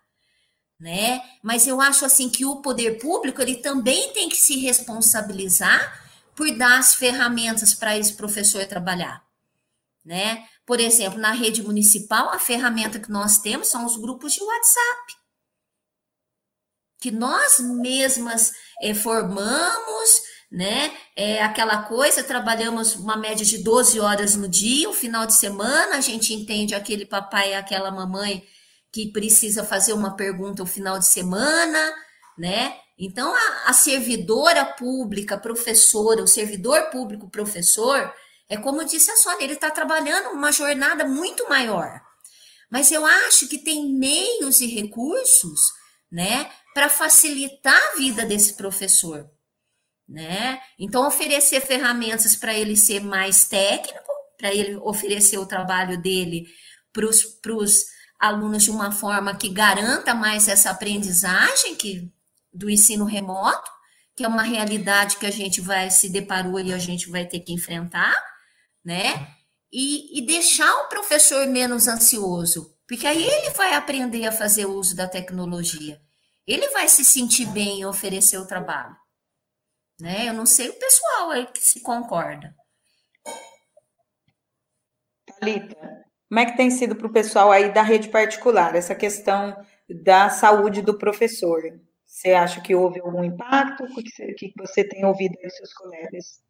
Né? 0.79 1.23
Mas 1.43 1.67
eu 1.67 1.81
acho 1.81 2.05
assim 2.05 2.29
que 2.29 2.45
o 2.45 2.61
poder 2.61 2.99
público 2.99 3.41
ele 3.41 3.57
também 3.57 4.13
tem 4.13 4.29
que 4.29 4.37
se 4.37 4.59
responsabilizar 4.59 6.01
por 6.35 6.51
dar 6.57 6.79
as 6.79 6.95
ferramentas 6.95 7.75
para 7.75 7.97
esse 7.97 8.15
professor 8.15 8.65
trabalhar 8.67 9.23
né? 10.05 10.47
Por 10.65 10.79
exemplo, 10.81 11.19
na 11.19 11.33
rede 11.33 11.63
municipal, 11.63 12.29
a 12.31 12.39
ferramenta 12.39 13.01
que 13.01 13.11
nós 13.11 13.39
temos 13.39 13.69
são 13.69 13.85
os 13.85 13.97
grupos 13.97 14.33
de 14.33 14.43
WhatsApp, 14.43 15.15
que 17.01 17.11
nós 17.11 17.59
mesmas 17.59 18.53
é, 18.81 18.95
formamos, 18.95 20.23
né? 20.51 20.97
É 21.17 21.43
aquela 21.43 21.83
coisa, 21.83 22.23
trabalhamos 22.23 22.95
uma 22.95 23.17
média 23.17 23.45
de 23.45 23.59
12 23.59 23.99
horas 23.99 24.37
no 24.37 24.49
dia, 24.49 24.89
o 24.89 24.93
final 24.93 25.27
de 25.27 25.35
semana, 25.35 25.97
a 25.97 26.01
gente 26.01 26.33
entende 26.33 26.75
aquele 26.75 27.05
papai 27.05 27.51
e 27.51 27.55
aquela 27.55 27.91
mamãe 27.91 28.47
que 28.93 29.11
precisa 29.11 29.65
fazer 29.65 29.95
uma 29.95 30.15
pergunta 30.15 30.63
o 30.63 30.67
final 30.67 30.99
de 30.99 31.07
semana, 31.07 31.93
né? 32.39 32.77
Então, 32.99 33.35
a, 33.35 33.71
a 33.71 33.73
servidora 33.73 34.65
pública, 34.65 35.37
professora, 35.39 36.23
o 36.23 36.29
servidor 36.29 36.91
público, 36.91 37.29
professor, 37.29 38.13
é 38.53 38.57
como 38.59 38.85
disse 38.85 39.11
a 39.11 39.17
Sônia, 39.17 39.45
ele 39.45 39.55
está 39.55 39.71
trabalhando 39.71 40.29
uma 40.29 40.53
jornada 40.53 41.07
muito 41.07 41.49
maior. 41.49 42.03
Mas 42.71 42.93
eu 42.93 43.07
acho 43.07 43.49
que 43.49 43.57
tem 43.57 43.95
meios 43.95 44.61
e 44.61 44.67
recursos, 44.67 45.73
né, 46.11 46.51
para 46.75 46.91
facilitar 46.91 47.75
a 47.75 47.97
vida 47.97 48.27
desse 48.27 48.53
professor, 48.53 49.27
né? 50.07 50.61
Então, 50.79 51.07
oferecer 51.07 51.63
ferramentas 51.63 52.37
para 52.37 52.53
ele 52.53 52.77
ser 52.77 53.01
mais 53.01 53.47
técnico, 53.47 54.13
para 54.37 54.53
ele 54.53 54.77
oferecer 54.77 55.39
o 55.39 55.47
trabalho 55.47 56.03
dele 56.03 56.47
para 56.93 57.07
os 57.07 57.87
alunos 58.21 58.65
de 58.65 58.71
uma 58.71 58.93
forma 58.93 59.35
que 59.35 59.49
garanta 59.49 60.15
mais 60.15 60.47
essa 60.47 60.71
aprendizagem 60.71 61.75
que, 61.75 62.13
do 62.53 62.69
ensino 62.69 63.07
remoto, 63.07 63.71
que 64.15 64.25
é 64.25 64.29
uma 64.29 64.43
realidade 64.43 65.17
que 65.17 65.25
a 65.25 65.31
gente 65.31 65.63
vai 65.63 65.91
se 65.91 66.11
deparou 66.11 66.61
e 66.61 66.71
a 66.71 66.79
gente 66.79 67.09
vai 67.09 67.25
ter 67.25 67.41
que 67.41 67.55
enfrentar, 67.55 68.15
né? 68.85 69.29
E, 69.73 70.19
e 70.19 70.27
deixar 70.27 70.71
o 70.83 70.89
professor 70.89 71.47
menos 71.47 71.89
ansioso, 71.89 72.77
porque 72.87 73.07
aí 73.07 73.25
ele 73.25 73.51
vai 73.51 73.75
aprender 73.75 74.27
a 74.27 74.33
fazer 74.33 74.67
uso 74.67 74.95
da 74.95 75.09
tecnologia. 75.09 76.01
Ele 76.47 76.69
vai 76.71 76.89
se 76.89 77.05
sentir 77.05 77.47
bem 77.47 77.81
em 77.81 77.85
oferecer 77.85 78.37
o 78.37 78.47
trabalho. 78.47 78.97
Né? 80.01 80.29
Eu 80.29 80.35
não 80.35 80.45
sei 80.45 80.69
o 80.69 80.79
pessoal 80.79 81.31
aí 81.31 81.47
que 81.47 81.63
se 81.63 81.81
concorda. 81.81 82.55
Thalita, 85.39 85.77
como 86.29 86.41
é 86.41 86.47
que 86.47 86.57
tem 86.57 86.71
sido 86.71 86.97
para 86.97 87.07
o 87.07 87.13
pessoal 87.13 87.53
aí 87.53 87.73
da 87.73 87.83
rede 87.83 88.09
particular, 88.09 88.75
essa 88.75 88.95
questão 88.95 89.57
da 89.89 90.29
saúde 90.29 90.83
do 90.83 90.99
professor? 90.99 91.63
Você 92.07 92.33
acha 92.33 92.61
que 92.61 92.75
houve 92.75 93.01
algum 93.01 93.25
impacto? 93.25 93.85
O 93.85 93.95
que 94.35 94.53
você 94.59 94.85
tem 94.85 95.05
ouvido 95.05 95.35
dos 95.43 95.57
seus 95.57 95.73
colegas? 95.73 96.43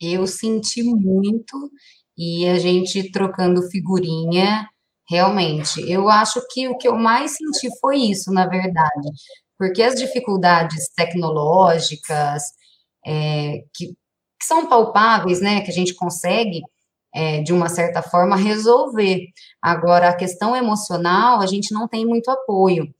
Eu 0.00 0.26
senti 0.26 0.82
muito 0.82 1.70
e 2.16 2.46
a 2.48 2.58
gente 2.58 3.10
trocando 3.10 3.68
figurinha, 3.70 4.68
realmente. 5.08 5.80
Eu 5.90 6.08
acho 6.08 6.40
que 6.50 6.68
o 6.68 6.76
que 6.78 6.88
eu 6.88 6.96
mais 6.96 7.36
senti 7.36 7.68
foi 7.80 7.98
isso, 7.98 8.32
na 8.32 8.46
verdade, 8.46 9.08
porque 9.58 9.82
as 9.82 9.94
dificuldades 9.94 10.88
tecnológicas 10.94 12.42
é, 13.06 13.62
que, 13.74 13.88
que, 13.88 14.46
são 14.46 14.66
palpáveis, 14.68 15.40
né, 15.40 15.60
que 15.62 15.70
a 15.70 15.74
gente 15.74 15.94
consegue 15.94 16.62
é, 17.14 17.42
de 17.42 17.52
uma 17.52 17.68
certa 17.68 18.02
forma, 18.02 18.36
resolver. 18.36 19.26
Agora, 19.60 20.08
a 20.08 20.16
questão 20.16 20.56
emocional, 20.56 21.40
a 21.40 21.46
gente 21.46 21.72
não 21.74 21.88
tem 21.88 22.06
muito 22.06 22.30
apoio. 22.30 22.92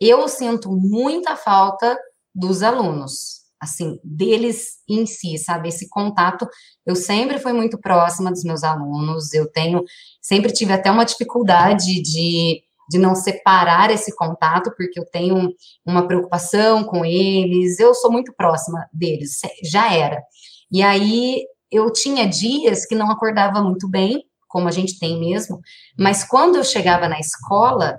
Eu 0.00 0.28
sinto 0.28 0.70
muita 0.70 1.36
falta 1.36 1.98
dos 2.34 2.62
alunos, 2.62 3.33
assim, 3.64 3.98
deles 4.04 4.78
em 4.88 5.04
si, 5.06 5.36
sabe? 5.38 5.68
Esse 5.68 5.88
contato, 5.88 6.46
eu 6.86 6.94
sempre 6.94 7.38
fui 7.38 7.52
muito 7.52 7.78
próxima 7.78 8.30
dos 8.30 8.44
meus 8.44 8.62
alunos, 8.62 9.34
eu 9.34 9.50
tenho, 9.50 9.82
sempre 10.22 10.52
tive 10.52 10.72
até 10.72 10.90
uma 10.90 11.04
dificuldade 11.04 12.00
de, 12.00 12.62
de 12.88 12.98
não 12.98 13.14
separar 13.14 13.90
esse 13.90 14.14
contato, 14.14 14.72
porque 14.76 15.00
eu 15.00 15.04
tenho 15.06 15.52
uma 15.84 16.06
preocupação 16.06 16.84
com 16.84 17.04
eles, 17.04 17.78
eu 17.80 17.94
sou 17.94 18.12
muito 18.12 18.32
próxima 18.36 18.86
deles, 18.92 19.40
já 19.64 19.92
era. 19.92 20.22
E 20.70 20.82
aí, 20.82 21.42
eu 21.70 21.92
tinha 21.92 22.28
dias 22.28 22.86
que 22.86 22.94
não 22.94 23.10
acordava 23.10 23.62
muito 23.62 23.88
bem, 23.88 24.24
como 24.46 24.68
a 24.68 24.70
gente 24.70 24.98
tem 25.00 25.18
mesmo, 25.18 25.60
mas 25.98 26.22
quando 26.22 26.56
eu 26.56 26.62
chegava 26.62 27.08
na 27.08 27.18
escola, 27.18 27.98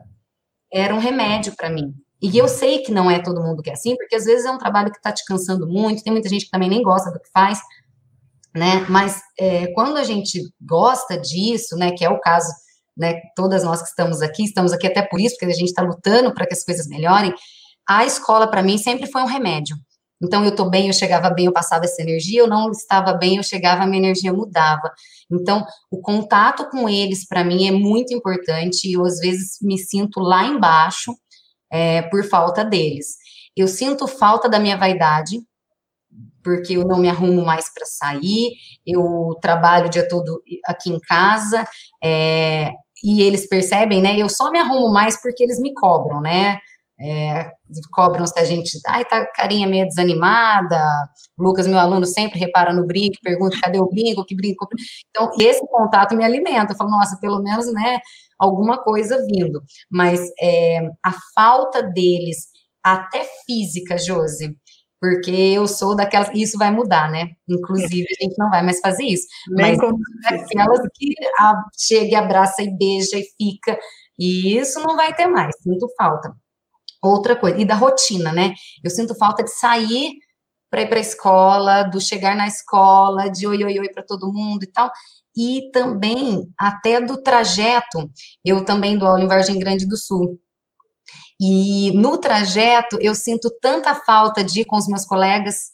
era 0.72 0.96
um 0.96 1.00
remédio 1.00 1.54
para 1.56 1.70
mim. 1.70 1.94
E 2.26 2.38
eu 2.38 2.48
sei 2.48 2.80
que 2.80 2.92
não 2.92 3.10
é 3.10 3.20
todo 3.20 3.42
mundo 3.42 3.62
que 3.62 3.70
é 3.70 3.74
assim, 3.74 3.96
porque 3.96 4.16
às 4.16 4.26
vezes 4.26 4.46
é 4.46 4.52
um 4.52 4.58
trabalho 4.58 4.92
que 4.92 4.98
está 4.98 5.12
te 5.12 5.24
cansando 5.26 5.68
muito, 5.68 6.04
tem 6.04 6.12
muita 6.12 6.28
gente 6.28 6.46
que 6.46 6.52
também 6.52 6.68
nem 6.68 6.82
gosta 6.82 7.12
do 7.12 7.20
que 7.20 7.30
faz, 7.32 7.60
né? 8.56 8.84
Mas 8.90 9.22
é, 9.40 9.68
quando 9.74 9.98
a 9.98 10.04
gente 10.04 10.42
gosta 10.60 11.20
disso, 11.20 11.76
né, 11.76 11.92
que 11.92 12.04
é 12.04 12.10
o 12.10 12.20
caso, 12.20 12.52
né, 12.98 13.22
todas 13.36 13.64
nós 13.64 13.80
que 13.82 13.90
estamos 13.90 14.24
aqui, 14.24 14.44
estamos 14.44 14.74
aqui 14.74 14.88
até 14.88 15.04
por 15.04 15.20
isso, 15.20 15.36
porque 15.36 15.54
a 15.54 15.56
gente 15.56 15.70
está 15.70 15.84
lutando 15.84 16.34
para 16.34 16.48
que 16.48 16.54
as 16.54 16.64
coisas 16.64 16.88
melhorem, 16.88 17.32
a 17.88 18.06
escola 18.06 18.48
para 18.48 18.64
mim 18.64 18.80
sempre 18.80 19.06
foi 19.06 19.22
um 19.22 19.28
remédio. 19.28 19.78
Então, 20.24 20.44
eu 20.44 20.50
estou 20.50 20.68
bem, 20.68 20.88
eu 20.88 20.94
chegava 20.94 21.30
bem, 21.30 21.46
eu 21.46 21.54
passava 21.54 21.86
essa 21.86 22.02
energia, 22.02 22.40
eu 22.40 22.48
não 22.48 22.72
estava 22.72 23.14
bem, 23.14 23.36
eu 23.36 23.44
chegava, 23.44 23.84
a 23.84 23.86
minha 23.86 24.02
energia 24.02 24.34
mudava. 24.34 24.90
Então, 25.30 25.64
o 25.92 26.02
contato 26.02 26.68
com 26.70 26.88
eles, 26.88 27.28
para 27.28 27.44
mim, 27.44 27.68
é 27.68 27.72
muito 27.72 28.14
importante, 28.14 28.92
eu, 28.92 29.06
às 29.06 29.20
vezes, 29.20 29.58
me 29.62 29.78
sinto 29.78 30.22
lá 30.22 30.46
embaixo 30.46 31.14
é, 31.76 32.02
por 32.04 32.24
falta 32.24 32.64
deles. 32.64 33.18
Eu 33.56 33.68
sinto 33.68 34.08
falta 34.08 34.48
da 34.48 34.60
minha 34.60 34.78
vaidade, 34.78 35.42
porque 36.42 36.78
eu 36.78 36.86
não 36.86 36.98
me 36.98 37.10
arrumo 37.10 37.44
mais 37.44 37.74
para 37.74 37.86
sair, 37.86 38.54
eu 38.88 39.38
trabalho 39.42 39.88
o 39.88 39.90
dia 39.90 40.08
todo 40.08 40.42
aqui 40.66 40.90
em 40.90 41.00
casa, 41.02 41.68
é, 42.02 42.72
e 43.04 43.22
eles 43.22 43.48
percebem, 43.48 44.02
né? 44.02 44.16
Eu 44.18 44.30
só 44.30 44.50
me 44.52 44.60
arrumo 44.60 44.90
mais 44.90 45.22
porque 45.22 45.44
eles 45.44 45.60
me 45.60 45.74
cobram, 45.74 46.22
né? 46.22 46.60
É, 47.00 47.52
cobram 47.92 48.26
se 48.26 48.40
a 48.40 48.46
gente, 48.46 48.80
ai, 48.88 49.04
tá 49.04 49.26
carinha 49.34 49.68
meio 49.68 49.86
desanimada. 49.88 50.82
Lucas, 51.38 51.68
meu 51.68 51.78
aluno, 51.78 52.06
sempre 52.06 52.40
repara 52.40 52.74
no 52.74 52.86
brinco, 52.86 53.18
pergunta 53.22 53.60
cadê 53.62 53.80
o 53.80 53.90
brinco, 53.90 54.26
que 54.26 54.36
brinco. 54.36 54.68
Então, 55.10 55.30
esse 55.40 55.66
contato 55.68 56.16
me 56.16 56.24
alimenta. 56.24 56.74
Eu 56.74 56.78
falo, 56.78 56.92
nossa, 56.92 57.18
pelo 57.20 57.42
menos, 57.42 57.72
né, 57.74 58.00
alguma 58.40 58.82
coisa 58.82 59.26
vindo. 59.26 59.62
Mas 59.90 60.22
é, 60.42 60.80
a 61.04 61.12
falta 61.34 61.84
deles, 61.84 62.48
até 62.84 63.26
física, 63.46 63.98
Josi, 63.98 64.56
porque 65.00 65.32
eu 65.32 65.68
sou 65.68 65.96
daquelas, 65.96 66.30
isso 66.34 66.58
vai 66.58 66.72
mudar, 66.72 67.12
né? 67.12 67.32
Inclusive, 67.48 68.08
a 68.10 68.24
gente 68.24 68.38
não 68.38 68.50
vai 68.50 68.64
mais 68.64 68.80
fazer 68.80 69.04
isso. 69.04 69.28
mas 69.50 69.78
daquelas 69.78 70.80
que 70.94 71.14
a, 71.40 71.54
chega, 71.78 72.20
abraça 72.20 72.64
e 72.64 72.76
beija 72.76 73.18
e 73.18 73.26
fica. 73.38 73.78
E 74.18 74.58
isso 74.58 74.80
não 74.80 74.96
vai 74.96 75.14
ter 75.14 75.28
mais, 75.28 75.54
sinto 75.62 75.88
falta. 75.98 76.34
Outra 77.06 77.36
coisa, 77.36 77.60
e 77.60 77.66
da 77.66 77.76
rotina, 77.76 78.32
né? 78.32 78.54
Eu 78.84 78.90
sinto 78.90 79.16
falta 79.16 79.44
de 79.44 79.52
sair 79.52 80.14
para 80.70 80.82
ir 80.82 80.88
para 80.88 80.98
a 80.98 81.02
escola, 81.02 81.84
do 81.84 82.02
chegar 82.02 82.36
na 82.36 82.48
escola, 82.48 83.30
de 83.30 83.48
oi, 83.48 83.64
oi, 83.64 83.80
oi 83.80 83.90
para 83.90 84.04
todo 84.04 84.34
mundo 84.34 84.64
e 84.64 84.68
tal. 84.68 84.92
E 85.38 85.70
também 85.72 86.52
até 86.58 87.00
do 87.00 87.22
trajeto, 87.22 88.10
eu 88.44 88.66
também 88.66 88.98
dou 88.98 89.08
aula 89.08 89.24
em 89.24 89.28
Vargem 89.28 89.60
Grande 89.60 89.86
do 89.86 89.98
Sul. 89.98 90.40
E 91.40 91.92
no 91.92 92.18
trajeto 92.18 92.98
eu 93.02 93.14
sinto 93.14 93.52
tanta 93.62 93.94
falta 93.94 94.44
de 94.44 94.62
ir 94.62 94.66
com 94.66 94.78
os 94.78 94.88
meus 94.88 95.06
colegas. 95.06 95.72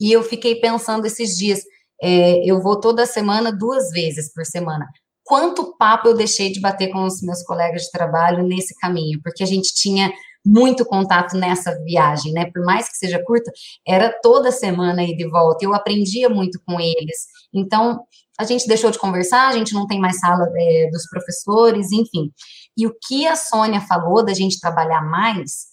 E 0.00 0.12
eu 0.12 0.22
fiquei 0.22 0.56
pensando 0.60 1.06
esses 1.06 1.36
dias, 1.36 1.60
é, 2.02 2.44
eu 2.50 2.62
vou 2.62 2.80
toda 2.80 3.04
semana, 3.04 3.52
duas 3.52 3.90
vezes 3.90 4.32
por 4.32 4.44
semana 4.46 4.86
quanto 5.26 5.76
papo 5.76 6.08
eu 6.08 6.14
deixei 6.14 6.50
de 6.52 6.60
bater 6.60 6.88
com 6.90 7.04
os 7.04 7.20
meus 7.20 7.42
colegas 7.42 7.82
de 7.82 7.90
trabalho 7.90 8.44
nesse 8.44 8.74
caminho, 8.76 9.20
porque 9.22 9.42
a 9.42 9.46
gente 9.46 9.74
tinha 9.74 10.10
muito 10.46 10.84
contato 10.84 11.36
nessa 11.36 11.76
viagem, 11.84 12.32
né? 12.32 12.48
Por 12.52 12.64
mais 12.64 12.88
que 12.88 12.96
seja 12.96 13.22
curta, 13.24 13.50
era 13.86 14.16
toda 14.22 14.52
semana 14.52 15.02
aí 15.02 15.16
de 15.16 15.28
volta. 15.28 15.64
Eu 15.64 15.74
aprendia 15.74 16.28
muito 16.28 16.60
com 16.64 16.80
eles. 16.80 17.26
Então, 17.52 18.00
a 18.38 18.44
gente 18.44 18.68
deixou 18.68 18.90
de 18.90 18.98
conversar, 18.98 19.48
a 19.48 19.52
gente 19.52 19.74
não 19.74 19.86
tem 19.86 19.98
mais 19.98 20.20
sala 20.20 20.46
é, 20.56 20.88
dos 20.90 21.08
professores, 21.08 21.90
enfim. 21.90 22.30
E 22.76 22.86
o 22.86 22.94
que 23.06 23.26
a 23.26 23.34
Sônia 23.34 23.80
falou 23.80 24.24
da 24.24 24.32
gente 24.34 24.60
trabalhar 24.60 25.02
mais 25.02 25.66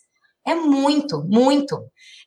é 0.46 0.56
muito, 0.56 1.24
muito. 1.24 1.78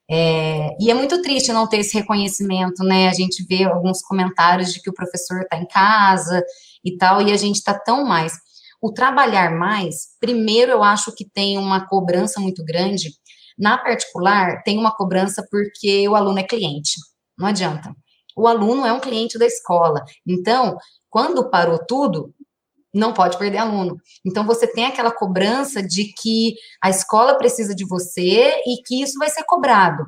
É, 0.09 0.69
e 0.81 0.89
é 0.89 0.95
muito 0.95 1.21
triste 1.21 1.53
não 1.53 1.67
ter 1.67 1.79
esse 1.79 1.95
reconhecimento, 1.95 2.85
né? 2.85 3.09
A 3.09 3.13
gente 3.13 3.45
vê 3.49 3.65
alguns 3.65 4.01
comentários 4.03 4.73
de 4.73 4.81
que 4.81 4.89
o 4.89 4.95
professor 4.95 5.41
está 5.41 5.57
em 5.57 5.67
casa 5.67 6.45
e 6.85 6.97
tal, 6.97 7.21
e 7.21 7.33
a 7.33 7.37
gente 7.37 7.57
está 7.57 7.75
tão 7.75 8.05
mais. 8.05 8.35
O 8.81 8.93
trabalhar 8.93 9.51
mais, 9.53 10.09
primeiro, 10.21 10.73
eu 10.73 10.83
acho 10.83 11.15
que 11.15 11.29
tem 11.29 11.59
uma 11.59 11.87
cobrança 11.87 12.41
muito 12.41 12.65
grande. 12.65 13.11
Na 13.59 13.79
particular, 13.79 14.63
tem 14.63 14.79
uma 14.79 14.95
cobrança 14.95 15.47
porque 15.51 16.09
o 16.09 16.15
aluno 16.15 16.39
é 16.39 16.43
cliente. 16.43 16.93
Não 17.39 17.47
adianta. 17.47 17.95
O 18.37 18.47
aluno 18.47 18.85
é 18.85 18.93
um 18.93 19.01
cliente 19.01 19.39
da 19.39 19.47
escola. 19.47 20.05
Então, 20.27 20.77
quando 21.09 21.49
parou 21.49 21.79
tudo, 21.79 22.35
não 22.95 23.13
pode 23.13 23.39
perder 23.39 23.59
aluno. 23.59 23.97
Então, 24.25 24.45
você 24.45 24.67
tem 24.67 24.87
aquela 24.87 25.11
cobrança 25.11 25.83
de 25.83 26.13
que 26.13 26.55
a 26.83 26.91
escola 26.91 27.37
precisa 27.37 27.75
de 27.75 27.87
você 27.87 28.63
e 28.67 28.83
que 28.85 29.03
isso 29.03 29.19
vai 29.19 29.31
ser 29.31 29.45
cobrado. 29.45 30.05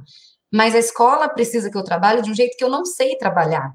Mas 0.52 0.74
a 0.74 0.78
escola 0.78 1.28
precisa 1.28 1.70
que 1.70 1.76
eu 1.76 1.85
trabalhe 1.85 2.22
de 2.22 2.31
um 2.31 2.35
jeito 2.35 2.57
que 2.57 2.64
eu 2.64 2.70
não 2.70 2.85
sei 2.85 3.16
trabalhar. 3.16 3.72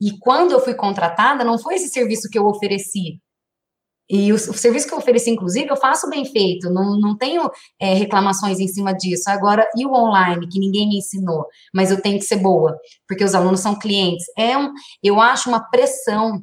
E 0.00 0.18
quando 0.18 0.52
eu 0.52 0.60
fui 0.60 0.74
contratada, 0.74 1.44
não 1.44 1.58
foi 1.58 1.76
esse 1.76 1.88
serviço 1.88 2.28
que 2.30 2.38
eu 2.38 2.46
ofereci. 2.46 3.20
E 4.08 4.32
o, 4.32 4.36
o 4.36 4.38
serviço 4.38 4.86
que 4.86 4.94
eu 4.94 4.98
ofereci, 4.98 5.30
inclusive, 5.30 5.68
eu 5.68 5.76
faço 5.76 6.08
bem 6.08 6.24
feito, 6.24 6.70
não, 6.70 6.98
não 6.98 7.16
tenho 7.16 7.50
é, 7.80 7.94
reclamações 7.94 8.60
em 8.60 8.68
cima 8.68 8.92
disso. 8.92 9.28
Agora, 9.28 9.68
e 9.76 9.84
o 9.84 9.92
online, 9.92 10.48
que 10.48 10.60
ninguém 10.60 10.88
me 10.88 10.98
ensinou, 10.98 11.46
mas 11.74 11.90
eu 11.90 12.00
tenho 12.00 12.18
que 12.18 12.24
ser 12.24 12.36
boa, 12.36 12.76
porque 13.08 13.24
os 13.24 13.34
alunos 13.34 13.60
são 13.60 13.78
clientes. 13.78 14.24
É 14.38 14.56
um, 14.56 14.72
eu 15.02 15.20
acho 15.20 15.48
uma 15.48 15.60
pressão 15.60 16.42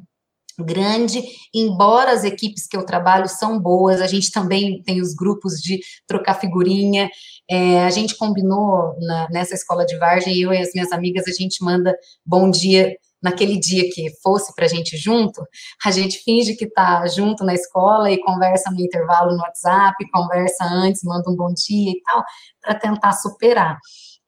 grande, 0.58 1.22
embora 1.52 2.12
as 2.12 2.22
equipes 2.22 2.66
que 2.66 2.76
eu 2.76 2.84
trabalho 2.84 3.28
são 3.28 3.58
boas, 3.58 4.00
a 4.00 4.06
gente 4.06 4.30
também 4.30 4.82
tem 4.82 5.00
os 5.00 5.14
grupos 5.14 5.54
de 5.54 5.80
trocar 6.06 6.34
figurinha, 6.34 7.10
é, 7.50 7.84
a 7.84 7.90
gente 7.90 8.16
combinou 8.16 8.94
na, 9.00 9.28
nessa 9.30 9.54
escola 9.54 9.84
de 9.84 9.96
Vargem, 9.96 10.38
eu 10.38 10.52
e 10.52 10.58
as 10.58 10.70
minhas 10.74 10.92
amigas, 10.92 11.24
a 11.26 11.32
gente 11.32 11.62
manda 11.64 11.94
bom 12.24 12.50
dia 12.50 12.96
naquele 13.24 13.58
dia 13.58 13.88
que 13.90 14.10
fosse 14.22 14.54
para 14.54 14.66
a 14.66 14.68
gente 14.68 14.98
junto, 14.98 15.42
a 15.82 15.90
gente 15.90 16.18
finge 16.18 16.54
que 16.54 16.66
está 16.66 17.06
junto 17.06 17.42
na 17.42 17.54
escola 17.54 18.10
e 18.10 18.20
conversa 18.20 18.70
no 18.70 18.78
intervalo 18.78 19.34
no 19.34 19.42
WhatsApp, 19.42 19.96
conversa 20.12 20.64
antes, 20.64 21.02
manda 21.02 21.30
um 21.30 21.34
bom 21.34 21.50
dia 21.54 21.90
e 21.90 22.02
tal, 22.02 22.22
para 22.60 22.74
tentar 22.74 23.12
superar. 23.12 23.78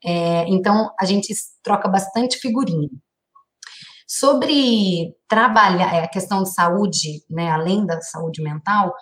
É, 0.02 0.46
então, 0.48 0.90
a 0.98 1.04
gente 1.04 1.34
troca 1.62 1.86
bastante 1.88 2.38
figurinha. 2.38 2.88
Sobre 4.08 5.14
trabalhar 5.28 5.94
é, 5.94 6.04
a 6.04 6.08
questão 6.08 6.42
de 6.42 6.54
saúde, 6.54 7.22
né, 7.28 7.50
além 7.50 7.84
da 7.84 8.00
saúde 8.00 8.42
mental, 8.42 8.94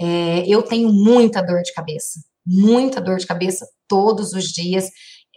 é, 0.00 0.46
eu 0.46 0.62
tenho 0.62 0.90
muita 0.90 1.42
dor 1.42 1.60
de 1.60 1.72
cabeça, 1.74 2.18
muita 2.46 2.98
dor 2.98 3.18
de 3.18 3.26
cabeça 3.26 3.66
todos 3.86 4.32
os 4.32 4.44
dias, 4.44 4.88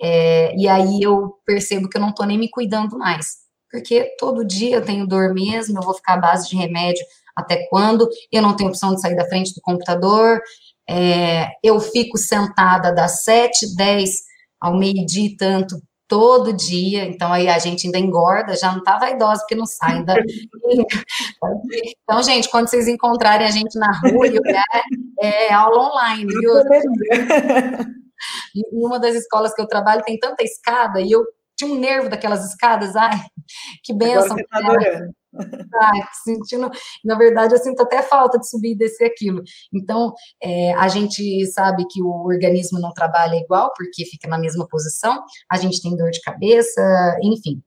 é, 0.02 0.56
e 0.56 0.68
aí 0.68 1.02
eu 1.02 1.34
percebo 1.46 1.90
que 1.90 1.98
eu 1.98 2.02
não 2.02 2.12
estou 2.12 2.26
nem 2.26 2.38
me 2.38 2.50
cuidando 2.50 2.98
mais, 2.98 3.47
porque 3.72 4.16
todo 4.18 4.46
dia 4.46 4.78
eu 4.78 4.86
tenho 4.86 5.08
dor 5.08 5.34
mesmo, 5.34 5.78
eu 5.78 5.84
vou 5.84 5.94
ficar 5.94 6.14
à 6.14 6.18
base 6.18 6.50
de 6.50 6.56
remédio 6.56 7.06
até 7.36 7.68
quando, 7.70 8.10
eu 8.32 8.42
não 8.42 8.56
tenho 8.56 8.70
opção 8.70 8.96
de 8.96 9.02
sair 9.02 9.16
da 9.16 9.28
frente 9.28 9.54
do 9.54 9.62
computador, 9.62 10.42
é, 10.90 11.48
eu 11.64 11.80
fico 11.80 12.18
sentada 12.18 12.94
das 12.94 13.24
7, 13.24 13.76
10 13.76 14.10
ao 14.60 14.78
meio-dia 14.78 15.28
e 15.28 15.38
tanto 15.38 15.80
todo 16.08 16.54
dia, 16.54 17.04
então 17.04 17.34
aí 17.34 17.50
a 17.50 17.60
gente 17.60 17.86
ainda 17.86 18.00
engorda, 18.00 18.56
já 18.56 18.72
não 18.72 18.82
tá 18.82 18.98
vaidosa 18.98 19.42
porque 19.42 19.56
não 19.56 19.66
sai 19.66 19.98
ainda. 19.98 20.16
então, 22.02 22.24
gente, 22.24 22.50
quando 22.50 22.70
vocês 22.70 22.88
encontrarem 22.88 23.46
a 23.46 23.52
gente 23.52 23.78
na 23.78 23.92
rua 23.92 24.28
e 24.28 24.40
olhar, 24.40 24.64
é 25.20 25.54
aula 25.54 25.90
online, 25.90 26.26
viu? 26.26 26.54
Em 28.56 28.64
uma 28.86 29.00
das 29.00 29.16
escolas 29.16 29.54
que 29.54 29.62
eu 29.62 29.68
trabalho 29.68 30.02
tem 30.04 30.18
tanta 30.18 30.44
escada 30.44 31.02
e 31.02 31.12
eu 31.12 31.24
tinha 31.58 31.72
um 31.72 31.80
nervo 31.80 32.10
daquelas 32.10 32.46
escadas, 32.46 32.96
ai, 32.96 33.20
que 33.84 33.94
benção. 33.94 34.24
Agora 34.24 34.36
você 34.36 34.48
tá 34.48 34.58
adorando. 34.60 35.16
Ai, 35.82 36.02
sentindo, 36.24 36.72
na 37.04 37.16
verdade, 37.16 37.54
eu 37.54 37.60
sinto 37.60 37.82
até 37.82 38.02
falta 38.02 38.40
de 38.40 38.50
subir 38.50 38.72
e 38.72 38.78
descer 38.78 39.06
aquilo. 39.06 39.42
Então, 39.74 40.14
é, 40.42 40.74
a 40.74 40.88
gente 40.88 41.46
sabe 41.48 41.86
que 41.90 42.02
o 42.02 42.26
organismo 42.26 42.80
não 42.80 42.94
trabalha 42.94 43.36
igual, 43.36 43.72
porque 43.76 44.06
fica 44.06 44.28
na 44.28 44.40
mesma 44.40 44.68
posição, 44.68 45.24
a 45.52 45.58
gente 45.58 45.82
tem 45.82 45.96
dor 45.96 46.12
de 46.12 46.22
cabeça, 46.22 46.82
enfim. 47.22 47.62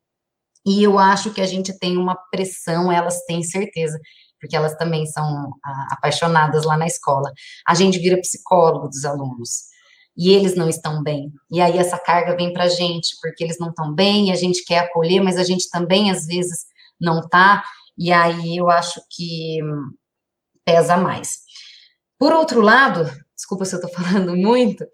E 0.66 0.82
eu 0.82 0.98
acho 0.98 1.32
que 1.32 1.40
a 1.40 1.46
gente 1.46 1.76
tem 1.78 1.96
uma 1.96 2.16
pressão, 2.30 2.90
elas 2.92 3.24
têm 3.24 3.42
certeza, 3.42 3.98
porque 4.40 4.56
elas 4.56 4.74
também 4.76 5.06
são 5.06 5.52
apaixonadas 5.90 6.64
lá 6.64 6.76
na 6.76 6.86
escola. 6.86 7.30
A 7.66 7.74
gente 7.74 7.98
vira 7.98 8.20
psicólogo 8.20 8.88
dos 8.88 9.04
alunos 9.04 9.69
e 10.20 10.34
eles 10.34 10.54
não 10.54 10.68
estão 10.68 11.02
bem. 11.02 11.32
E 11.50 11.62
aí 11.62 11.78
essa 11.78 11.98
carga 11.98 12.36
vem 12.36 12.52
para 12.52 12.64
a 12.64 12.68
gente, 12.68 13.16
porque 13.22 13.42
eles 13.42 13.58
não 13.58 13.70
estão 13.70 13.94
bem, 13.94 14.28
e 14.28 14.32
a 14.32 14.36
gente 14.36 14.62
quer 14.66 14.80
acolher, 14.80 15.22
mas 15.22 15.38
a 15.38 15.42
gente 15.42 15.70
também, 15.70 16.10
às 16.10 16.26
vezes, 16.26 16.66
não 17.00 17.26
tá, 17.26 17.64
e 17.96 18.12
aí 18.12 18.58
eu 18.58 18.68
acho 18.68 19.00
que 19.08 19.60
pesa 20.62 20.98
mais. 20.98 21.38
Por 22.18 22.34
outro 22.34 22.60
lado, 22.60 23.10
desculpa 23.34 23.64
se 23.64 23.74
eu 23.74 23.80
estou 23.80 23.90
falando 23.98 24.36
muito, 24.36 24.84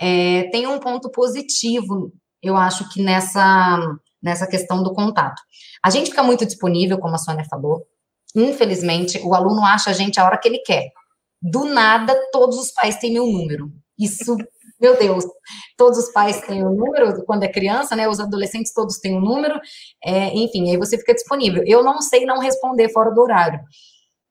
é, 0.00 0.50
tem 0.50 0.66
um 0.66 0.80
ponto 0.80 1.08
positivo, 1.08 2.12
eu 2.42 2.56
acho 2.56 2.88
que 2.90 3.00
nessa, 3.00 3.78
nessa 4.20 4.44
questão 4.44 4.82
do 4.82 4.92
contato. 4.92 5.40
A 5.84 5.88
gente 5.88 6.10
fica 6.10 6.24
muito 6.24 6.44
disponível, 6.44 6.98
como 6.98 7.14
a 7.14 7.18
Sônia 7.18 7.44
falou, 7.48 7.86
infelizmente, 8.34 9.20
o 9.22 9.36
aluno 9.36 9.64
acha 9.64 9.90
a 9.90 9.92
gente 9.92 10.18
a 10.18 10.24
hora 10.24 10.36
que 10.36 10.48
ele 10.48 10.58
quer. 10.58 10.90
Do 11.40 11.64
nada, 11.64 12.12
todos 12.32 12.58
os 12.58 12.72
pais 12.72 12.96
têm 12.96 13.12
meu 13.12 13.24
número. 13.24 13.70
Isso 13.96 14.36
meu 14.80 14.98
Deus, 14.98 15.24
todos 15.76 15.98
os 15.98 16.12
pais 16.12 16.40
têm 16.42 16.62
o 16.64 16.70
um 16.70 16.74
número, 16.74 17.24
quando 17.24 17.44
é 17.44 17.48
criança, 17.48 17.94
né? 17.96 18.08
Os 18.08 18.20
adolescentes 18.20 18.72
todos 18.72 18.98
têm 18.98 19.16
um 19.16 19.20
número, 19.20 19.60
é, 20.04 20.34
enfim, 20.34 20.70
aí 20.70 20.76
você 20.76 20.98
fica 20.98 21.14
disponível. 21.14 21.62
Eu 21.66 21.82
não 21.82 22.00
sei 22.00 22.26
não 22.26 22.38
responder 22.38 22.90
fora 22.90 23.10
do 23.10 23.20
horário. 23.20 23.60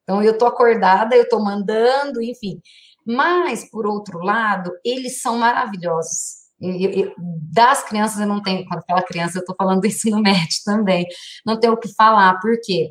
Então, 0.02 0.22
eu 0.22 0.36
tô 0.36 0.46
acordada, 0.46 1.16
eu 1.16 1.28
tô 1.28 1.40
mandando, 1.40 2.22
enfim. 2.22 2.60
Mas, 3.06 3.68
por 3.70 3.86
outro 3.86 4.18
lado, 4.20 4.70
eles 4.84 5.20
são 5.20 5.38
maravilhosos. 5.38 6.44
Eu, 6.60 6.90
eu, 6.90 7.14
das 7.52 7.82
crianças 7.82 8.20
eu 8.20 8.26
não 8.26 8.42
tenho, 8.42 8.64
quando 8.66 8.84
fala 8.86 9.02
criança, 9.02 9.38
eu 9.38 9.40
estou 9.40 9.56
falando 9.56 9.84
isso 9.86 10.08
no 10.10 10.20
MED 10.22 10.62
também, 10.64 11.06
não 11.44 11.58
tenho 11.58 11.74
o 11.74 11.76
que 11.76 11.92
falar, 11.94 12.38
porque 12.40 12.88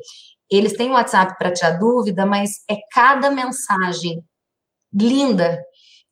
eles 0.50 0.74
têm 0.76 0.90
o 0.90 0.92
WhatsApp 0.92 1.36
para 1.38 1.52
tirar 1.52 1.78
dúvida, 1.78 2.26
mas 2.26 2.62
é 2.70 2.76
cada 2.92 3.30
mensagem 3.30 4.22
linda 4.92 5.60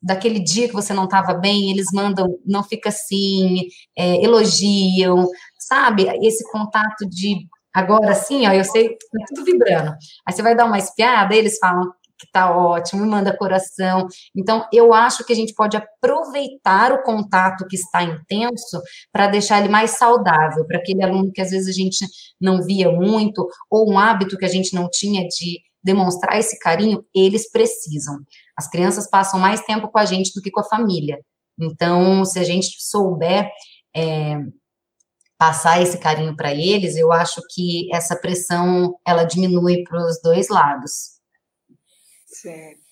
daquele 0.03 0.39
dia 0.39 0.67
que 0.67 0.73
você 0.73 0.93
não 0.93 1.05
estava 1.05 1.33
bem, 1.33 1.71
eles 1.71 1.87
mandam, 1.93 2.37
não 2.45 2.63
fica 2.63 2.89
assim, 2.89 3.61
é, 3.97 4.23
elogiam, 4.23 5.27
sabe? 5.57 6.07
Esse 6.21 6.43
contato 6.51 7.07
de 7.09 7.47
agora 7.73 8.13
sim, 8.13 8.45
ó, 8.45 8.51
eu 8.51 8.63
sei, 8.63 8.89
tá 8.89 9.25
tudo 9.27 9.45
vibrando. 9.45 9.95
Aí 10.27 10.33
você 10.33 10.41
vai 10.41 10.55
dar 10.55 10.65
uma 10.65 10.77
espiada, 10.77 11.33
eles 11.35 11.57
falam 11.57 11.91
que 12.19 12.31
tá 12.31 12.55
ótimo, 12.55 13.01
me 13.01 13.09
manda 13.09 13.35
coração. 13.35 14.07
Então, 14.35 14.65
eu 14.71 14.93
acho 14.93 15.25
que 15.25 15.33
a 15.33 15.35
gente 15.35 15.53
pode 15.53 15.75
aproveitar 15.75 16.91
o 16.91 17.03
contato 17.03 17.65
que 17.67 17.75
está 17.75 18.03
intenso 18.03 18.81
para 19.11 19.27
deixar 19.27 19.59
ele 19.59 19.69
mais 19.69 19.91
saudável, 19.91 20.65
para 20.65 20.77
aquele 20.77 21.03
aluno 21.03 21.31
que 21.33 21.41
às 21.41 21.49
vezes 21.51 21.67
a 21.67 21.71
gente 21.71 22.05
não 22.39 22.61
via 22.61 22.91
muito, 22.91 23.47
ou 23.69 23.91
um 23.91 23.99
hábito 23.99 24.37
que 24.37 24.45
a 24.45 24.49
gente 24.49 24.73
não 24.73 24.89
tinha 24.89 25.27
de 25.27 25.59
demonstrar 25.83 26.39
esse 26.39 26.57
carinho, 26.59 27.03
eles 27.13 27.51
precisam. 27.51 28.19
As 28.57 28.69
crianças 28.69 29.09
passam 29.09 29.39
mais 29.39 29.61
tempo 29.61 29.87
com 29.89 29.97
a 29.97 30.05
gente 30.05 30.33
do 30.33 30.41
que 30.41 30.51
com 30.51 30.61
a 30.61 30.65
família. 30.65 31.19
Então, 31.59 32.25
se 32.25 32.39
a 32.39 32.43
gente 32.43 32.75
souber 32.79 33.49
é, 33.95 34.39
passar 35.37 35.81
esse 35.81 35.97
carinho 35.97 36.35
para 36.35 36.53
eles, 36.53 36.95
eu 36.95 37.11
acho 37.11 37.41
que 37.53 37.93
essa 37.93 38.15
pressão 38.15 38.95
ela 39.05 39.23
diminui 39.23 39.83
para 39.83 40.05
os 40.05 40.21
dois 40.21 40.49
lados. 40.49 41.19
Certo. 42.25 42.83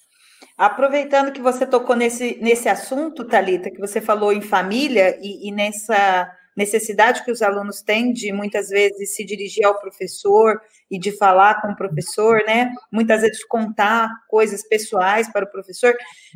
Aproveitando 0.57 1.31
que 1.31 1.41
você 1.41 1.65
tocou 1.65 1.95
nesse, 1.95 2.37
nesse 2.39 2.69
assunto, 2.69 3.25
Talita, 3.25 3.71
que 3.71 3.79
você 3.79 3.99
falou 3.99 4.31
em 4.31 4.41
família 4.41 5.17
e, 5.19 5.47
e 5.47 5.51
nessa 5.51 6.31
necessidade 6.55 7.23
que 7.23 7.31
os 7.31 7.41
alunos 7.41 7.81
têm 7.81 8.11
de 8.13 8.31
muitas 8.31 8.69
vezes 8.69 9.15
se 9.15 9.25
dirigir 9.25 9.65
ao 9.65 9.79
professor 9.79 10.61
e 10.91 10.99
de 10.99 11.17
falar 11.17 11.61
com 11.61 11.69
o 11.69 11.75
professor, 11.75 12.43
né? 12.45 12.71
Muitas 12.91 13.21
vezes 13.21 13.43
contar 13.45 14.11
coisas 14.27 14.67
pessoais 14.67 15.31
para 15.31 15.45
o 15.45 15.51
professor. 15.51 15.95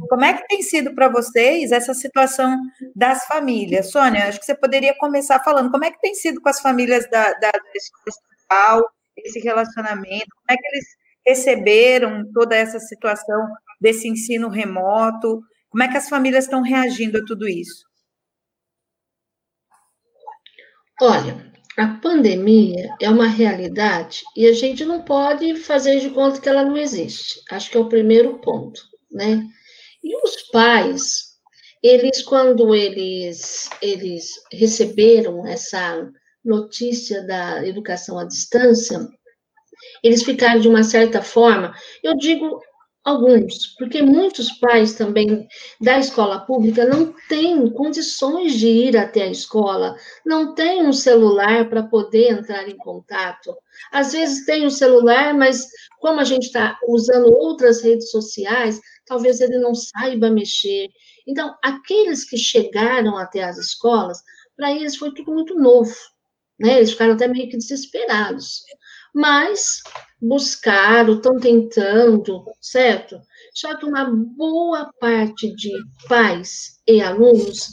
Como 0.10 0.24
é 0.24 0.34
que 0.34 0.48
tem 0.48 0.62
sido 0.62 0.96
para 0.96 1.10
vocês 1.10 1.74
essa 1.74 1.94
situação 1.94 2.58
das 2.96 3.26
famílias? 3.26 3.92
Sônia, 3.92 4.30
acho 4.30 4.40
que 4.40 4.46
você 4.46 4.56
poderia 4.56 4.96
começar 4.98 5.44
falando 5.44 5.70
como 5.70 5.84
é 5.84 5.92
que 5.92 6.00
tem 6.00 6.16
sido 6.16 6.42
com 6.42 6.48
as 6.48 6.62
famílias 6.62 7.10
da, 7.10 7.34
da, 7.34 7.52
da 7.52 7.62
escola 7.76 8.90
esse 9.18 9.40
relacionamento, 9.40 10.28
como 10.36 10.52
é 10.52 10.58
que 10.58 10.68
eles 10.68 10.86
receberam 11.26 12.30
toda 12.34 12.56
essa 12.56 12.80
situação 12.80 13.48
desse 13.80 14.08
ensino 14.08 14.50
remoto, 14.50 15.42
como 15.70 15.84
é 15.84 15.88
que 15.88 15.98
as 15.98 16.10
famílias 16.10 16.46
estão 16.46 16.62
reagindo 16.62 17.18
a 17.18 17.26
tudo 17.26 17.48
isso? 17.48 17.86
Olha, 21.02 21.55
a 21.78 21.88
pandemia 21.88 22.90
é 23.02 23.10
uma 23.10 23.28
realidade 23.28 24.24
e 24.36 24.46
a 24.46 24.54
gente 24.54 24.86
não 24.86 25.02
pode 25.02 25.56
fazer 25.58 26.00
de 26.00 26.10
conta 26.10 26.40
que 26.40 26.48
ela 26.48 26.64
não 26.64 26.78
existe. 26.78 27.42
Acho 27.52 27.70
que 27.70 27.78
é 27.78 27.80
o 27.80 27.90
primeiro 27.90 28.40
ponto, 28.40 28.82
né? 29.12 29.46
E 30.02 30.16
os 30.24 30.44
pais, 30.52 31.36
eles 31.84 32.22
quando 32.22 32.74
eles 32.74 33.70
eles 33.82 34.32
receberam 34.52 35.46
essa 35.46 36.10
notícia 36.44 37.26
da 37.26 37.68
educação 37.68 38.18
à 38.18 38.24
distância, 38.24 39.06
eles 40.02 40.24
ficaram 40.24 40.62
de 40.62 40.70
uma 40.70 40.84
certa 40.84 41.22
forma, 41.22 41.74
eu 42.02 42.16
digo 42.16 42.62
Alguns, 43.06 43.68
porque 43.78 44.02
muitos 44.02 44.52
pais 44.54 44.96
também 44.96 45.48
da 45.80 46.00
escola 46.00 46.40
pública 46.40 46.86
não 46.86 47.14
têm 47.30 47.70
condições 47.70 48.54
de 48.56 48.68
ir 48.68 48.98
até 48.98 49.22
a 49.24 49.30
escola, 49.32 49.96
não 50.26 50.56
têm 50.56 50.88
um 50.88 50.92
celular 50.92 51.70
para 51.70 51.84
poder 51.84 52.32
entrar 52.32 52.68
em 52.68 52.76
contato. 52.76 53.56
Às 53.92 54.12
vezes 54.14 54.44
tem 54.46 54.66
um 54.66 54.72
celular, 54.72 55.36
mas 55.36 55.68
como 56.00 56.20
a 56.20 56.24
gente 56.24 56.48
está 56.48 56.80
usando 56.88 57.32
outras 57.32 57.84
redes 57.84 58.10
sociais, 58.10 58.82
talvez 59.06 59.40
ele 59.40 59.60
não 59.60 59.76
saiba 59.76 60.32
mexer. 60.32 60.90
Então, 61.28 61.56
aqueles 61.64 62.28
que 62.28 62.38
chegaram 62.38 63.18
até 63.18 63.44
as 63.44 63.58
escolas, 63.60 64.18
para 64.58 64.72
eles 64.72 64.96
foi 64.96 65.14
tudo 65.14 65.32
muito 65.32 65.54
novo. 65.54 65.94
né? 66.60 66.78
Eles 66.78 66.92
ficaram 66.92 67.14
até 67.14 67.28
meio 67.28 67.50
que 67.50 67.58
desesperados. 67.58 68.62
Mas 69.16 69.82
buscaram, 70.22 71.16
estão 71.16 71.40
tentando, 71.40 72.44
certo? 72.60 73.18
Só 73.54 73.78
que 73.78 73.86
uma 73.86 74.12
boa 74.36 74.92
parte 75.00 75.56
de 75.56 75.72
pais 76.10 76.82
e 76.86 77.02
alunos 77.02 77.70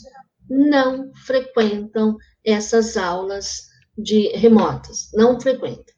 não 0.48 1.12
frequentam 1.26 2.16
essas 2.44 2.96
aulas 2.96 3.62
de 3.98 4.28
remotas, 4.36 5.10
não 5.14 5.40
frequentam. 5.40 5.92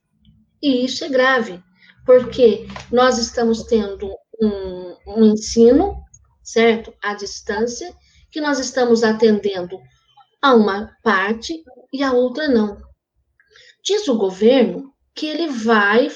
E 0.62 0.86
isso 0.86 1.04
é 1.04 1.10
grave, 1.10 1.62
porque 2.06 2.66
nós 2.90 3.18
estamos 3.18 3.64
tendo 3.64 4.10
um, 4.40 4.96
um 5.06 5.24
ensino, 5.26 6.02
certo, 6.42 6.94
à 7.02 7.12
distância, 7.12 7.94
que 8.30 8.40
nós 8.40 8.58
estamos 8.58 9.04
atendendo 9.04 9.78
a 10.40 10.54
uma 10.54 10.96
parte 11.02 11.62
e 11.92 12.02
a 12.02 12.12
outra 12.12 12.48
não. 12.48 12.78
Diz 13.84 14.08
o 14.08 14.16
governo 14.16 14.93
que 15.14 15.26
ele 15.26 15.48
vai, 15.48 16.08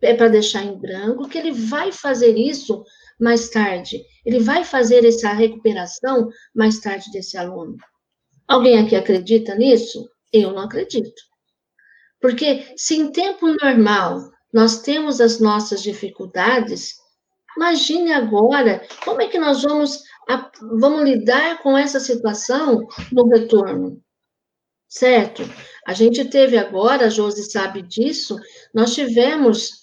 é 0.00 0.14
para 0.14 0.28
deixar 0.28 0.64
em 0.64 0.78
branco, 0.78 1.28
que 1.28 1.38
ele 1.38 1.52
vai 1.52 1.92
fazer 1.92 2.36
isso 2.36 2.84
mais 3.18 3.48
tarde. 3.50 4.02
Ele 4.24 4.40
vai 4.40 4.64
fazer 4.64 5.04
essa 5.04 5.32
recuperação 5.32 6.28
mais 6.54 6.80
tarde 6.80 7.10
desse 7.10 7.36
aluno. 7.36 7.76
Alguém 8.46 8.78
aqui 8.78 8.96
acredita 8.96 9.54
nisso? 9.54 10.08
Eu 10.32 10.52
não 10.52 10.62
acredito. 10.62 11.22
Porque 12.20 12.72
se 12.76 12.96
em 12.96 13.10
tempo 13.10 13.46
normal 13.62 14.30
nós 14.52 14.82
temos 14.82 15.20
as 15.20 15.40
nossas 15.40 15.82
dificuldades, 15.82 16.96
imagine 17.56 18.12
agora 18.12 18.86
como 19.04 19.20
é 19.20 19.28
que 19.28 19.38
nós 19.38 19.62
vamos, 19.62 20.02
vamos 20.78 21.02
lidar 21.02 21.62
com 21.62 21.76
essa 21.76 21.98
situação 21.98 22.86
no 23.10 23.28
retorno. 23.28 24.00
Certo? 24.88 25.42
A 25.86 25.92
gente 25.92 26.24
teve 26.24 26.56
agora, 26.56 27.06
a 27.06 27.10
Josi 27.10 27.50
sabe 27.50 27.82
disso, 27.82 28.38
nós 28.72 28.94
tivemos 28.94 29.82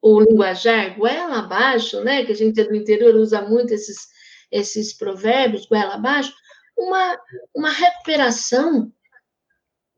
o 0.00 0.20
linguajar 0.20 0.96
goela 0.96 1.40
abaixo, 1.40 2.00
né, 2.02 2.24
que 2.24 2.32
a 2.32 2.34
gente 2.34 2.62
do 2.64 2.74
interior 2.74 3.14
usa 3.16 3.42
muito 3.42 3.74
esses, 3.74 4.08
esses 4.50 4.96
provérbios, 4.96 5.66
goela 5.66 5.94
abaixo, 5.94 6.32
uma, 6.78 7.18
uma 7.54 7.70
recuperação, 7.70 8.92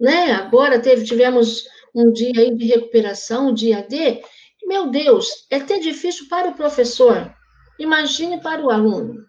né, 0.01 0.33
agora 0.33 0.81
teve, 0.81 1.05
tivemos 1.05 1.65
um 1.95 2.11
dia 2.13 2.41
aí 2.41 2.57
de 2.57 2.67
recuperação, 2.67 3.49
um 3.49 3.55
dia 3.55 3.83
D, 3.83 4.23
meu 4.65 4.91
Deus, 4.91 5.47
é 5.51 5.57
até 5.57 5.79
difícil 5.79 6.29
para 6.29 6.49
o 6.49 6.55
professor, 6.55 7.33
imagine 7.79 8.41
para 8.41 8.63
o 8.63 8.71
aluno. 8.71 9.27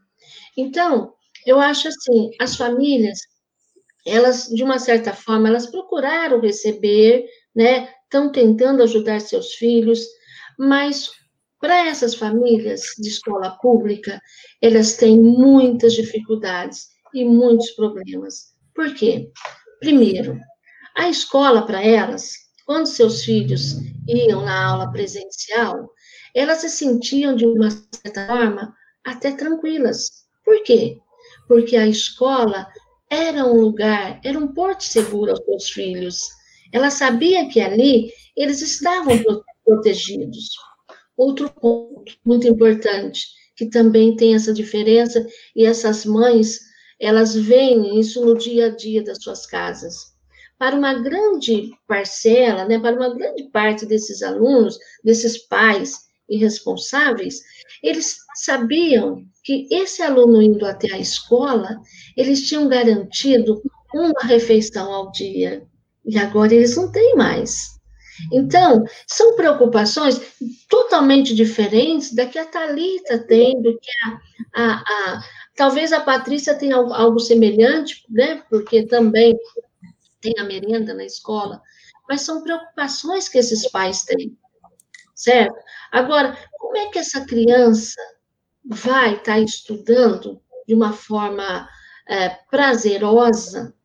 Então, 0.57 1.13
eu 1.45 1.59
acho 1.59 1.87
assim, 1.87 2.31
as 2.39 2.55
famílias 2.55 3.19
elas, 4.05 4.47
de 4.47 4.63
uma 4.63 4.79
certa 4.79 5.13
forma, 5.13 5.47
elas 5.47 5.67
procuraram 5.67 6.39
receber, 6.39 7.25
né? 7.55 7.89
Estão 8.03 8.31
tentando 8.31 8.81
ajudar 8.83 9.21
seus 9.21 9.53
filhos, 9.53 10.05
mas 10.57 11.11
para 11.59 11.87
essas 11.87 12.15
famílias 12.15 12.81
de 12.97 13.09
escola 13.09 13.51
pública, 13.61 14.19
elas 14.61 14.95
têm 14.95 15.19
muitas 15.19 15.93
dificuldades 15.93 16.87
e 17.13 17.25
muitos 17.25 17.71
problemas. 17.71 18.53
Por 18.73 18.93
quê? 18.93 19.29
Primeiro, 19.79 20.39
a 20.95 21.09
escola 21.09 21.65
para 21.65 21.83
elas, 21.83 22.31
quando 22.65 22.85
seus 22.85 23.23
filhos 23.23 23.75
iam 24.07 24.43
na 24.43 24.67
aula 24.67 24.91
presencial, 24.91 25.89
elas 26.33 26.59
se 26.59 26.69
sentiam 26.69 27.35
de 27.35 27.45
uma 27.45 27.69
certa 27.71 28.27
forma 28.27 28.73
até 29.05 29.31
tranquilas. 29.31 30.09
Por 30.45 30.63
quê? 30.63 30.97
Porque 31.47 31.75
a 31.75 31.87
escola 31.87 32.67
era 33.09 33.45
um 33.45 33.59
lugar, 33.59 34.19
era 34.23 34.37
um 34.37 34.53
porto 34.53 34.83
seguro 34.83 35.31
aos 35.31 35.43
seus 35.43 35.69
filhos. 35.71 36.27
Ela 36.71 36.91
sabia 36.91 37.49
que 37.49 37.59
ali 37.59 38.11
eles 38.35 38.61
estavam 38.61 39.19
protegidos. 39.65 40.51
Outro 41.17 41.49
ponto 41.49 42.13
muito 42.23 42.47
importante, 42.47 43.27
que 43.55 43.65
também 43.65 44.15
tem 44.15 44.35
essa 44.35 44.53
diferença, 44.53 45.25
e 45.55 45.65
essas 45.65 46.05
mães, 46.05 46.59
elas 46.99 47.35
veem 47.35 47.99
isso 47.99 48.23
no 48.23 48.37
dia 48.37 48.67
a 48.67 48.69
dia 48.69 49.03
das 49.03 49.21
suas 49.21 49.45
casas. 49.45 49.95
Para 50.57 50.75
uma 50.75 50.93
grande 50.93 51.71
parcela, 51.87 52.65
né, 52.65 52.79
para 52.79 52.95
uma 52.95 53.13
grande 53.13 53.49
parte 53.49 53.85
desses 53.85 54.21
alunos, 54.21 54.77
desses 55.03 55.37
pais 55.47 56.08
irresponsáveis, 56.29 57.41
eles 57.81 58.17
sabiam 58.35 59.23
que 59.43 59.67
esse 59.71 60.01
aluno 60.01 60.41
indo 60.41 60.65
até 60.65 60.93
a 60.93 60.99
escola, 60.99 61.79
eles 62.15 62.47
tinham 62.47 62.67
garantido 62.67 63.61
uma 63.93 64.21
refeição 64.23 64.91
ao 64.93 65.11
dia, 65.11 65.65
e 66.05 66.17
agora 66.17 66.53
eles 66.53 66.75
não 66.75 66.91
têm 66.91 67.15
mais. 67.15 67.79
Então, 68.31 68.83
são 69.07 69.35
preocupações 69.35 70.21
totalmente 70.67 71.33
diferentes 71.33 72.13
da 72.13 72.25
que 72.25 72.37
a 72.37 72.45
Talita 72.45 73.17
tem, 73.19 73.61
do 73.61 73.77
que 73.79 73.91
a, 74.03 74.63
a, 74.63 74.73
a 74.73 75.21
talvez 75.55 75.91
a 75.91 76.01
Patrícia 76.01 76.55
tenha 76.55 76.75
algo, 76.75 76.93
algo 76.93 77.19
semelhante, 77.19 78.03
né? 78.09 78.43
Porque 78.49 78.85
também 78.85 79.37
tem 80.21 80.33
a 80.37 80.43
merenda 80.43 80.93
na 80.93 81.05
escola, 81.05 81.61
mas 82.07 82.21
são 82.21 82.43
preocupações 82.43 83.29
que 83.29 83.37
esses 83.37 83.69
pais 83.69 84.03
têm, 84.03 84.37
certo? 85.19 85.59
Agora, 85.91 86.37
como 86.57 86.77
é 86.77 86.89
que 86.89 86.99
essa 86.99 87.25
criança 87.25 87.99
vai 88.65 89.15
estar 89.15 89.33
tá 89.33 89.39
estudando 89.39 90.41
de 90.65 90.73
uma 90.73 90.93
forma 90.93 91.67
é, 92.07 92.29
prazerosa 92.49 93.75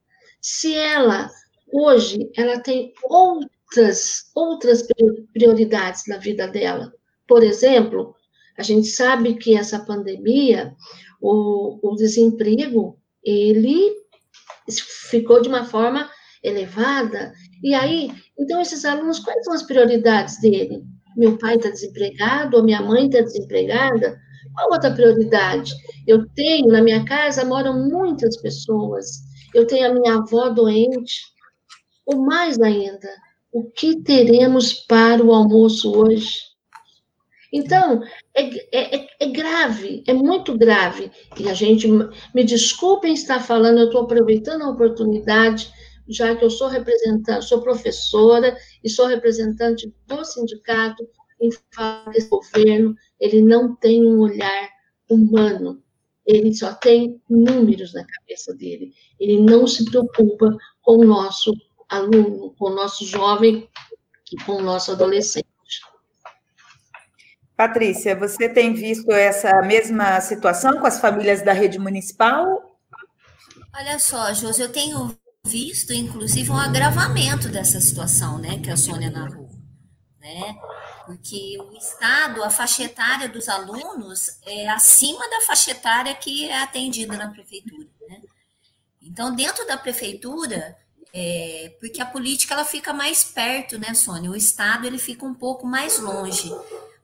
se 0.40 0.74
ela 0.74 1.28
hoje 1.72 2.30
ela 2.36 2.60
tem 2.60 2.92
outras 3.04 4.30
outras 4.34 4.86
prioridades 5.32 6.04
na 6.06 6.18
vida 6.18 6.46
dela. 6.46 6.92
Por 7.26 7.42
exemplo, 7.42 8.14
a 8.56 8.62
gente 8.62 8.86
sabe 8.86 9.34
que 9.34 9.56
essa 9.56 9.84
pandemia, 9.84 10.76
o, 11.20 11.80
o 11.82 11.96
desemprego, 11.96 12.96
ele 13.24 13.92
ficou 15.10 15.42
de 15.42 15.48
uma 15.48 15.64
forma 15.64 16.08
elevada. 16.42 17.32
E 17.62 17.74
aí, 17.74 18.12
então, 18.38 18.60
esses 18.60 18.84
alunos, 18.84 19.18
quais 19.18 19.44
são 19.44 19.54
as 19.54 19.62
prioridades 19.62 20.38
dele? 20.40 20.84
Meu 21.16 21.38
pai 21.38 21.56
está 21.56 21.70
desempregado, 21.70 22.56
ou 22.56 22.62
minha 22.62 22.82
mãe 22.82 23.06
está 23.06 23.20
desempregada? 23.20 24.18
Qual 24.54 24.72
outra 24.72 24.92
prioridade? 24.92 25.72
Eu 26.06 26.26
tenho, 26.30 26.68
na 26.68 26.82
minha 26.82 27.04
casa 27.04 27.44
moram 27.44 27.88
muitas 27.88 28.36
pessoas. 28.36 29.22
Eu 29.54 29.66
tenho 29.66 29.90
a 29.90 29.94
minha 29.94 30.14
avó 30.16 30.48
doente. 30.48 31.22
Ou 32.06 32.20
mais 32.20 32.60
ainda, 32.60 33.08
o 33.52 33.70
que 33.70 34.02
teremos 34.02 34.74
para 34.74 35.24
o 35.24 35.32
almoço 35.32 35.96
hoje? 35.96 36.40
Então, 37.52 38.02
é, 38.36 38.96
é, 38.96 39.06
é, 39.20 39.26
grave, 39.26 40.02
é 40.08 40.12
muito 40.12 40.58
grave. 40.58 41.10
E 41.38 41.48
a 41.48 41.54
gente, 41.54 41.86
me 42.34 42.42
desculpem 42.42 43.14
estar 43.14 43.38
falando, 43.38 43.78
eu 43.78 43.86
estou 43.86 44.02
aproveitando 44.02 44.62
a 44.62 44.70
oportunidade, 44.70 45.72
já 46.08 46.34
que 46.34 46.44
eu 46.44 46.50
sou 46.50 46.68
representante, 46.68 47.46
sou 47.46 47.60
professora 47.60 48.56
e 48.82 48.88
sou 48.88 49.06
representante 49.06 49.92
do 50.06 50.24
sindicato 50.24 51.06
em 51.40 51.50
falar 51.72 52.10
desse 52.10 52.28
governo, 52.28 52.94
ele 53.20 53.42
não 53.42 53.74
tem 53.76 54.04
um 54.04 54.20
olhar 54.20 54.68
humano, 55.08 55.82
ele 56.26 56.54
só 56.54 56.72
tem 56.72 57.20
números 57.28 57.92
na 57.92 58.04
cabeça 58.04 58.54
dele. 58.54 58.92
Ele 59.20 59.40
não 59.40 59.66
se 59.66 59.84
preocupa 59.84 60.56
com 60.82 60.98
o 60.98 61.04
nosso 61.04 61.52
aluno, 61.88 62.54
com 62.58 62.70
o 62.70 62.74
nosso 62.74 63.04
jovem 63.04 63.68
e 64.32 64.44
com 64.44 64.52
o 64.52 64.62
nosso 64.62 64.92
adolescente. 64.92 65.44
Patrícia, 67.56 68.16
você 68.16 68.48
tem 68.48 68.74
visto 68.74 69.12
essa 69.12 69.62
mesma 69.62 70.20
situação 70.20 70.80
com 70.80 70.86
as 70.86 70.98
famílias 70.98 71.42
da 71.42 71.52
rede 71.52 71.78
municipal? 71.78 72.80
Olha 73.76 73.98
só, 73.98 74.32
Josi, 74.32 74.62
eu 74.62 74.72
tenho 74.72 75.16
visto, 75.44 75.92
inclusive, 75.92 76.50
um 76.50 76.56
agravamento 76.56 77.48
dessa 77.48 77.80
situação, 77.80 78.38
né, 78.38 78.58
que 78.58 78.70
a 78.70 78.76
Sônia 78.76 79.10
narrou, 79.10 79.50
né? 80.18 80.56
porque 81.06 81.56
o 81.60 81.76
Estado, 81.76 82.42
a 82.42 82.50
faixa 82.50 82.82
etária 82.82 83.28
dos 83.28 83.48
alunos 83.48 84.38
é 84.46 84.68
acima 84.68 85.28
da 85.28 85.40
faixa 85.42 85.70
etária 85.70 86.14
que 86.14 86.48
é 86.48 86.62
atendida 86.62 87.16
na 87.16 87.28
prefeitura. 87.28 87.86
Né? 88.08 88.22
Então, 89.02 89.34
dentro 89.34 89.66
da 89.66 89.76
prefeitura, 89.76 90.76
é, 91.12 91.76
porque 91.78 92.00
a 92.00 92.06
política 92.06 92.54
ela 92.54 92.64
fica 92.64 92.92
mais 92.92 93.22
perto, 93.22 93.78
né, 93.78 93.94
Sônia? 93.94 94.30
O 94.30 94.36
Estado 94.36 94.86
ele 94.86 94.98
fica 94.98 95.24
um 95.24 95.34
pouco 95.34 95.66
mais 95.66 95.98
longe. 95.98 96.50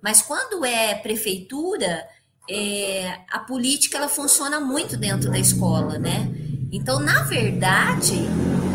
Mas 0.01 0.23
quando 0.23 0.65
é 0.65 0.95
prefeitura, 0.95 2.09
é, 2.49 3.21
a 3.31 3.39
política 3.41 3.99
ela 3.99 4.09
funciona 4.09 4.59
muito 4.59 4.97
dentro 4.97 5.31
da 5.31 5.39
escola, 5.39 5.99
né? 5.99 6.50
Então, 6.73 7.01
na 7.01 7.25
verdade, 7.25 8.15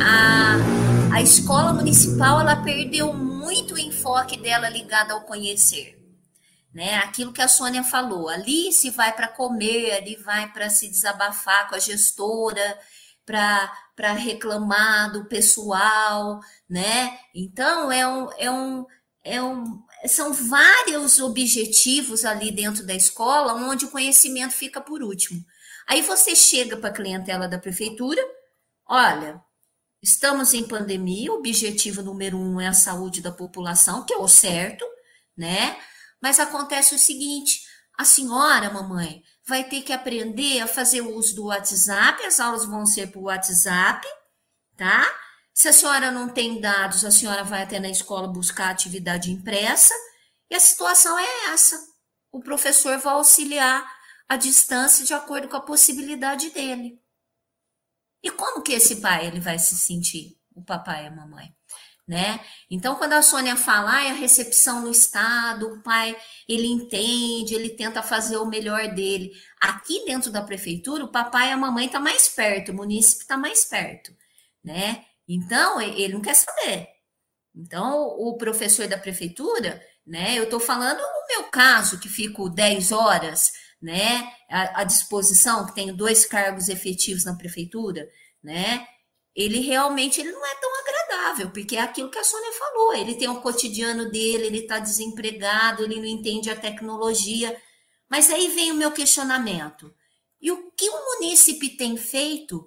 a, 0.03 1.15
a 1.15 1.21
escola 1.21 1.71
municipal 1.71 2.41
ela 2.41 2.57
perdeu 2.57 3.13
muito 3.13 3.75
o 3.75 3.79
enfoque 3.79 4.37
dela 4.37 4.67
ligado 4.67 5.11
ao 5.11 5.21
conhecer. 5.21 5.97
Né? 6.73 6.95
Aquilo 6.97 7.31
que 7.31 7.41
a 7.41 7.47
Sônia 7.47 7.83
falou, 7.83 8.27
ali 8.27 8.73
se 8.73 8.89
vai 8.89 9.13
para 9.13 9.29
comer, 9.29 9.91
ali 9.91 10.17
vai 10.17 10.51
para 10.51 10.69
se 10.69 10.89
desabafar 10.89 11.69
com 11.69 11.75
a 11.75 11.79
gestora, 11.79 12.77
para 13.25 14.11
reclamar 14.11 15.13
do 15.13 15.23
pessoal, 15.25 16.41
né? 16.69 17.17
Então 17.33 17.89
é 17.89 18.05
um, 18.05 18.29
é 18.37 18.51
um, 18.51 18.85
é 19.23 19.41
um, 19.41 19.81
são 20.05 20.33
vários 20.33 21.19
objetivos 21.19 22.25
ali 22.25 22.51
dentro 22.51 22.85
da 22.85 22.93
escola 22.93 23.53
onde 23.53 23.85
o 23.85 23.89
conhecimento 23.89 24.53
fica 24.53 24.81
por 24.81 25.01
último. 25.01 25.43
Aí 25.87 26.01
você 26.01 26.35
chega 26.35 26.77
para 26.77 26.89
a 26.89 26.93
clientela 26.93 27.47
da 27.47 27.59
prefeitura, 27.59 28.21
olha, 28.87 29.41
estamos 30.01 30.53
em 30.53 30.67
pandemia, 30.67 31.31
o 31.31 31.37
objetivo 31.37 32.01
número 32.01 32.37
um 32.37 32.59
é 32.59 32.67
a 32.67 32.73
saúde 32.73 33.21
da 33.21 33.31
população, 33.31 34.05
que 34.05 34.13
é 34.13 34.17
o 34.17 34.27
certo, 34.27 34.85
né? 35.37 35.77
Mas 36.21 36.39
acontece 36.39 36.95
o 36.95 36.99
seguinte: 36.99 37.61
a 37.97 38.03
senhora, 38.03 38.69
mamãe, 38.69 39.23
vai 39.47 39.63
ter 39.63 39.81
que 39.81 39.93
aprender 39.93 40.59
a 40.61 40.67
fazer 40.67 41.01
o 41.01 41.15
uso 41.15 41.35
do 41.35 41.45
WhatsApp, 41.45 42.23
as 42.25 42.39
aulas 42.39 42.65
vão 42.65 42.85
ser 42.85 43.11
por 43.11 43.23
WhatsApp, 43.23 44.07
tá? 44.75 45.05
Se 45.53 45.69
a 45.69 45.73
senhora 45.73 46.11
não 46.11 46.27
tem 46.27 46.59
dados, 46.59 47.05
a 47.05 47.11
senhora 47.11 47.43
vai 47.43 47.63
até 47.63 47.79
na 47.79 47.89
escola 47.89 48.27
buscar 48.27 48.69
atividade 48.69 49.31
impressa, 49.31 49.93
e 50.49 50.55
a 50.55 50.59
situação 50.59 51.17
é 51.17 51.53
essa. 51.53 51.79
O 52.31 52.41
professor 52.41 52.97
vai 52.99 53.13
auxiliar 53.13 53.94
à 54.27 54.37
distância 54.37 55.05
de 55.05 55.13
acordo 55.13 55.47
com 55.47 55.57
a 55.57 55.61
possibilidade 55.61 56.49
dele. 56.51 57.01
E 58.23 58.31
como 58.31 58.61
que 58.61 58.73
esse 58.73 58.97
pai 59.01 59.27
ele 59.27 59.39
vai 59.39 59.59
se 59.59 59.75
sentir, 59.75 60.37
o 60.55 60.63
papai 60.63 61.03
e 61.03 61.07
a 61.07 61.11
mamãe? 61.11 61.55
né? 62.07 62.39
Então, 62.69 62.95
quando 62.95 63.13
a 63.13 63.21
Sônia 63.21 63.55
fala, 63.55 63.91
ah, 63.91 64.11
a 64.11 64.13
recepção 64.13 64.81
no 64.81 64.91
estado, 64.91 65.67
o 65.67 65.81
pai, 65.81 66.15
ele 66.47 66.67
entende, 66.67 67.55
ele 67.55 67.69
tenta 67.69 68.03
fazer 68.03 68.37
o 68.37 68.45
melhor 68.45 68.93
dele. 68.93 69.31
Aqui 69.59 70.05
dentro 70.05 70.31
da 70.31 70.43
prefeitura, 70.43 71.03
o 71.03 71.11
papai 71.11 71.49
e 71.49 71.51
a 71.51 71.57
mamãe 71.57 71.89
tá 71.89 71.99
mais 71.99 72.27
perto, 72.27 72.71
o 72.71 72.75
munícipe 72.75 73.23
está 73.23 73.37
mais 73.37 73.65
perto, 73.65 74.15
né? 74.63 75.03
Então, 75.27 75.81
ele 75.81 76.13
não 76.13 76.21
quer 76.21 76.35
saber. 76.35 76.87
Então, 77.55 78.07
o 78.19 78.37
professor 78.37 78.87
da 78.87 78.97
prefeitura, 78.97 79.81
né? 80.05 80.37
Eu 80.37 80.43
estou 80.43 80.59
falando 80.59 80.99
no 80.99 81.27
meu 81.27 81.49
caso, 81.49 81.99
que 81.99 82.09
fico 82.09 82.49
10 82.49 82.91
horas, 82.91 83.51
né? 83.85 84.27
À 84.49 84.83
disposição, 84.83 85.65
que 85.65 85.75
tenho 85.75 85.95
dois 85.95 86.25
cargos 86.25 86.67
efetivos 86.67 87.23
na 87.23 87.35
prefeitura, 87.35 88.09
né? 88.43 88.85
ele 89.35 89.59
realmente 89.59 90.21
ele 90.21 90.31
não 90.31 90.45
é 90.45 90.55
tão 90.55 90.71
agradável, 90.79 91.51
porque 91.51 91.75
é 91.75 91.81
aquilo 91.81 92.09
que 92.09 92.17
a 92.17 92.23
Sônia 92.23 92.53
falou, 92.53 92.93
ele 92.93 93.15
tem 93.15 93.27
o 93.27 93.41
cotidiano 93.41 94.09
dele, 94.09 94.45
ele 94.45 94.59
está 94.59 94.79
desempregado, 94.79 95.83
ele 95.83 95.97
não 95.97 96.05
entende 96.05 96.49
a 96.49 96.55
tecnologia. 96.55 97.55
Mas 98.09 98.29
aí 98.29 98.47
vem 98.47 98.71
o 98.71 98.75
meu 98.75 98.91
questionamento. 98.91 99.93
E 100.39 100.51
o 100.51 100.71
que 100.71 100.89
o 100.89 101.05
munícipe 101.15 101.69
tem 101.71 101.97
feito 101.97 102.65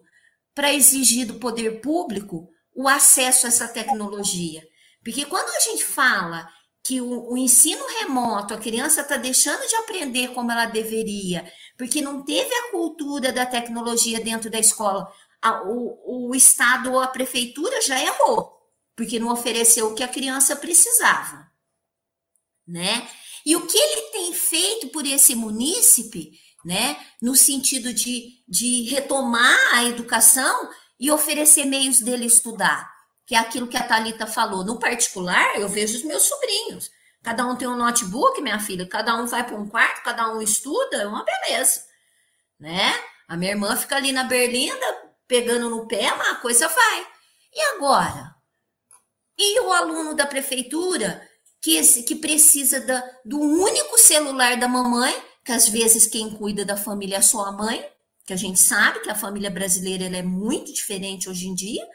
para 0.55 0.75
exigir 0.75 1.27
do 1.27 1.35
poder 1.35 1.81
público 1.81 2.51
o 2.75 2.87
acesso 2.87 3.47
a 3.47 3.49
essa 3.49 3.69
tecnologia? 3.69 4.62
Porque 5.03 5.25
quando 5.25 5.49
a 5.49 5.61
gente 5.61 5.85
fala 5.85 6.47
que 6.89 7.03
o, 7.03 7.32
o 7.32 7.36
ensino 7.36 7.84
remoto, 8.01 8.55
a 8.55 8.59
criança 8.59 9.03
está 9.03 9.18
deixando 9.18 9.61
de 9.68 9.76
aprender 9.76 10.28
como 10.28 10.51
ela 10.51 10.64
deveria, 10.64 11.53
porque 11.76 12.01
não 12.01 12.24
teve 12.24 12.51
a 12.55 12.70
cultura 12.70 13.30
da 13.30 13.45
tecnologia 13.45 14.18
dentro 14.18 14.49
da 14.49 14.59
escola, 14.59 15.12
a, 15.43 15.64
o, 15.68 16.30
o 16.30 16.34
Estado 16.34 16.91
ou 16.91 16.99
a 16.99 17.07
prefeitura 17.07 17.82
já 17.82 18.03
errou, 18.03 18.59
porque 18.97 19.18
não 19.18 19.30
ofereceu 19.30 19.89
o 19.89 19.95
que 19.95 20.03
a 20.03 20.09
criança 20.09 20.57
precisava, 20.57 21.53
né? 22.66 23.07
E 23.45 23.55
o 23.55 23.66
que 23.66 23.76
ele 23.76 24.01
tem 24.11 24.32
feito 24.32 24.89
por 24.89 25.05
esse 25.05 25.34
munícipe, 25.34 26.41
né, 26.64 26.99
no 27.20 27.36
sentido 27.36 27.93
de, 27.93 28.43
de 28.49 28.84
retomar 28.84 29.74
a 29.74 29.84
educação 29.84 30.70
e 30.99 31.11
oferecer 31.11 31.66
meios 31.66 32.01
dele 32.01 32.24
estudar, 32.24 32.91
que 33.29 33.35
é 33.35 33.39
aquilo 33.39 33.68
que 33.68 33.76
a 33.76 33.83
Talita 33.83 34.26
falou. 34.26 34.64
No 34.64 34.79
particular, 34.79 35.61
eu 35.61 35.68
vejo 35.68 35.99
os 35.99 36.03
meus 36.03 36.22
sobrinhos. 36.22 36.91
Cada 37.22 37.47
um 37.47 37.55
tem 37.55 37.68
um 37.68 37.76
notebook, 37.76 38.41
minha 38.41 38.59
filha, 38.59 38.89
cada 38.89 39.14
um 39.16 39.26
vai 39.26 39.45
para 39.45 39.55
um 39.55 39.68
quarto, 39.68 40.03
cada 40.03 40.35
um 40.35 40.41
estuda, 40.41 40.97
é 40.97 41.07
uma 41.07 41.22
beleza, 41.22 41.83
né? 42.59 42.91
A 43.29 43.37
minha 43.37 43.51
irmã 43.51 43.76
fica 43.76 43.97
ali 43.97 44.12
na 44.12 44.24
berlinda, 44.24 44.87
pegando 45.26 45.68
no 45.68 45.87
pé, 45.87 46.11
mas 46.16 46.29
a 46.29 46.35
coisa 46.37 46.68
vai. 46.68 47.07
E 47.53 47.61
agora? 47.74 48.35
E 49.37 49.61
o 49.61 49.74
aluno 49.74 50.14
da 50.14 50.26
prefeitura 50.26 51.20
que, 51.61 51.83
que 52.05 52.14
precisa 52.14 52.81
da, 52.81 53.05
do 53.26 53.39
único 53.39 53.99
celular 53.99 54.57
da 54.57 54.66
mamãe, 54.68 55.14
que 55.45 55.53
às 55.53 55.68
vezes 55.68 56.07
quem 56.07 56.31
cuida 56.31 56.64
da 56.64 56.79
família 56.79 57.18
é 57.18 57.22
só 57.22 57.45
a 57.45 57.53
mãe, 57.53 57.87
que 58.24 58.33
a 58.33 58.37
gente 58.37 58.59
sabe 58.59 59.01
que 59.01 59.11
a 59.11 59.14
família 59.14 59.51
brasileira 59.51 60.07
ela 60.07 60.16
é 60.16 60.22
muito 60.22 60.72
diferente 60.72 61.29
hoje 61.29 61.47
em 61.47 61.55
dia, 61.55 61.87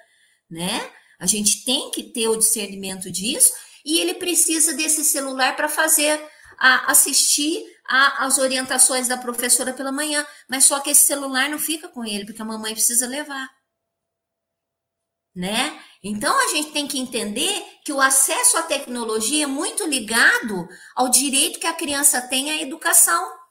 né? 0.48 0.92
A 1.20 1.26
gente 1.26 1.64
tem 1.64 1.92
que 1.92 2.04
ter 2.04 2.28
o 2.28 2.36
discernimento 2.36 3.12
disso, 3.12 3.54
e 3.86 4.00
ele 4.00 4.14
precisa 4.16 4.74
desse 4.74 5.04
celular 5.04 5.56
para 5.56 5.68
fazer 5.68 6.22
a, 6.58 6.92
assistir 6.92 7.66
as 7.86 8.38
orientações 8.38 9.08
da 9.08 9.18
professora 9.18 9.74
pela 9.74 9.92
manhã, 9.92 10.26
mas 10.50 10.66
só 10.66 10.80
que 10.80 10.90
esse 10.90 11.04
celular 11.04 11.50
não 11.50 11.60
fica 11.60 11.90
com 11.90 12.04
ele, 12.06 12.26
porque 12.26 12.42
a 12.42 12.46
mamãe 12.46 12.74
precisa 12.74 13.06
levar. 13.06 13.50
Né? 15.36 15.80
Então 16.02 16.38
a 16.40 16.48
gente 16.50 16.72
tem 16.72 16.88
que 16.88 17.00
entender 17.00 17.64
que 17.84 17.92
o 17.92 18.00
acesso 18.00 18.58
à 18.58 18.64
tecnologia 18.64 19.44
é 19.44 19.48
muito 19.48 19.86
ligado 19.86 20.68
ao 20.96 21.10
direito 21.10 21.60
que 21.60 21.68
a 21.68 21.74
criança 21.74 22.22
tem 22.22 22.52
à 22.52 22.62
educação. 22.62 23.43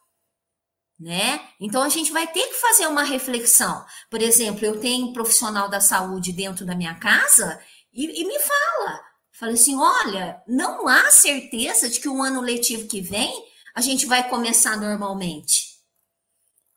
Né? 1.03 1.41
Então 1.59 1.83
a 1.83 1.89
gente 1.89 2.13
vai 2.13 2.29
ter 2.29 2.47
que 2.47 2.55
fazer 2.55 2.87
uma 2.87 3.03
reflexão. 3.03 3.85
Por 4.09 4.23
exemplo, 4.23 4.65
eu 4.65 4.79
tenho 4.79 5.09
um 5.09 5.13
profissional 5.13 5.69
da 5.69 5.81
saúde 5.81 6.33
dentro 6.33 6.65
da 6.65 6.77
minha 6.77 6.95
casa 6.95 7.61
e, 7.93 8.23
e 8.23 8.25
me 8.25 8.39
fala, 8.39 9.01
fala 9.33 9.53
assim, 9.53 9.77
olha, 9.77 10.41
não 10.47 10.87
há 10.87 11.11
certeza 11.11 11.91
de 11.91 11.99
que 11.99 12.09
o 12.09 12.23
ano 12.23 12.41
letivo 12.41 12.87
que 12.87 13.01
vem 13.01 13.33
a 13.75 13.81
gente 13.81 14.07
vai 14.07 14.29
começar 14.29 14.77
normalmente. 14.77 15.73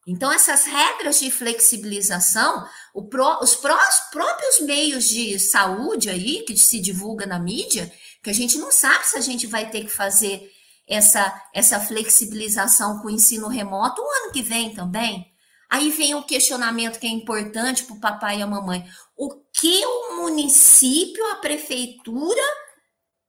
Então, 0.07 0.31
essas 0.31 0.65
regras 0.65 1.19
de 1.19 1.29
flexibilização, 1.29 2.67
pro, 3.11 3.39
os 3.43 3.55
próprios 3.55 4.59
meios 4.61 5.07
de 5.07 5.37
saúde 5.37 6.09
aí, 6.09 6.43
que 6.45 6.57
se 6.57 6.79
divulga 6.79 7.27
na 7.27 7.37
mídia, 7.37 7.93
que 8.23 8.31
a 8.31 8.33
gente 8.33 8.57
não 8.57 8.71
sabe 8.71 9.05
se 9.05 9.17
a 9.17 9.21
gente 9.21 9.45
vai 9.45 9.69
ter 9.69 9.81
que 9.81 9.89
fazer 9.91 10.51
essa, 10.87 11.43
essa 11.53 11.79
flexibilização 11.79 12.99
com 12.99 13.07
o 13.07 13.11
ensino 13.11 13.47
remoto 13.47 14.01
o 14.01 14.23
ano 14.23 14.31
que 14.31 14.41
vem 14.41 14.73
também. 14.73 15.33
Aí 15.69 15.91
vem 15.91 16.13
o 16.15 16.23
questionamento 16.23 16.99
que 16.99 17.07
é 17.07 17.09
importante 17.09 17.83
para 17.83 17.95
o 17.95 17.99
papai 17.99 18.39
e 18.39 18.41
a 18.41 18.47
mamãe. 18.47 18.87
O 19.17 19.43
que 19.51 19.85
o 19.85 20.17
município, 20.17 21.25
a 21.31 21.37
prefeitura, 21.37 22.41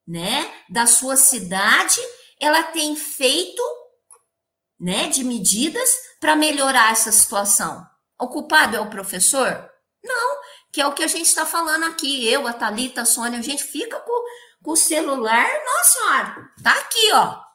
né, 0.07 0.53
da 0.69 0.85
sua 0.85 1.17
cidade 1.17 1.99
ela 2.39 2.63
tem 2.63 2.95
feito, 2.95 3.61
né, 4.79 5.07
de 5.07 5.23
medidas 5.23 5.89
para 6.19 6.35
melhorar 6.35 6.91
essa 6.91 7.11
situação? 7.11 7.85
O 8.19 8.27
culpado 8.27 8.75
é 8.75 8.79
o 8.79 8.89
professor? 8.89 9.69
Não, 10.03 10.37
que 10.71 10.79
é 10.79 10.87
o 10.87 10.93
que 10.93 11.03
a 11.03 11.07
gente 11.07 11.25
está 11.25 11.45
falando 11.45 11.85
aqui. 11.85 12.27
Eu, 12.27 12.47
a 12.47 12.53
Thalita, 12.53 13.01
a 13.01 13.05
Sônia, 13.05 13.39
a 13.39 13.43
gente 13.43 13.63
fica 13.63 13.99
com, 13.99 14.23
com 14.63 14.71
o 14.71 14.77
celular, 14.77 15.47
nossa 15.65 15.89
senhora, 15.89 16.51
tá 16.63 16.71
aqui, 16.71 17.11
ó. 17.13 17.46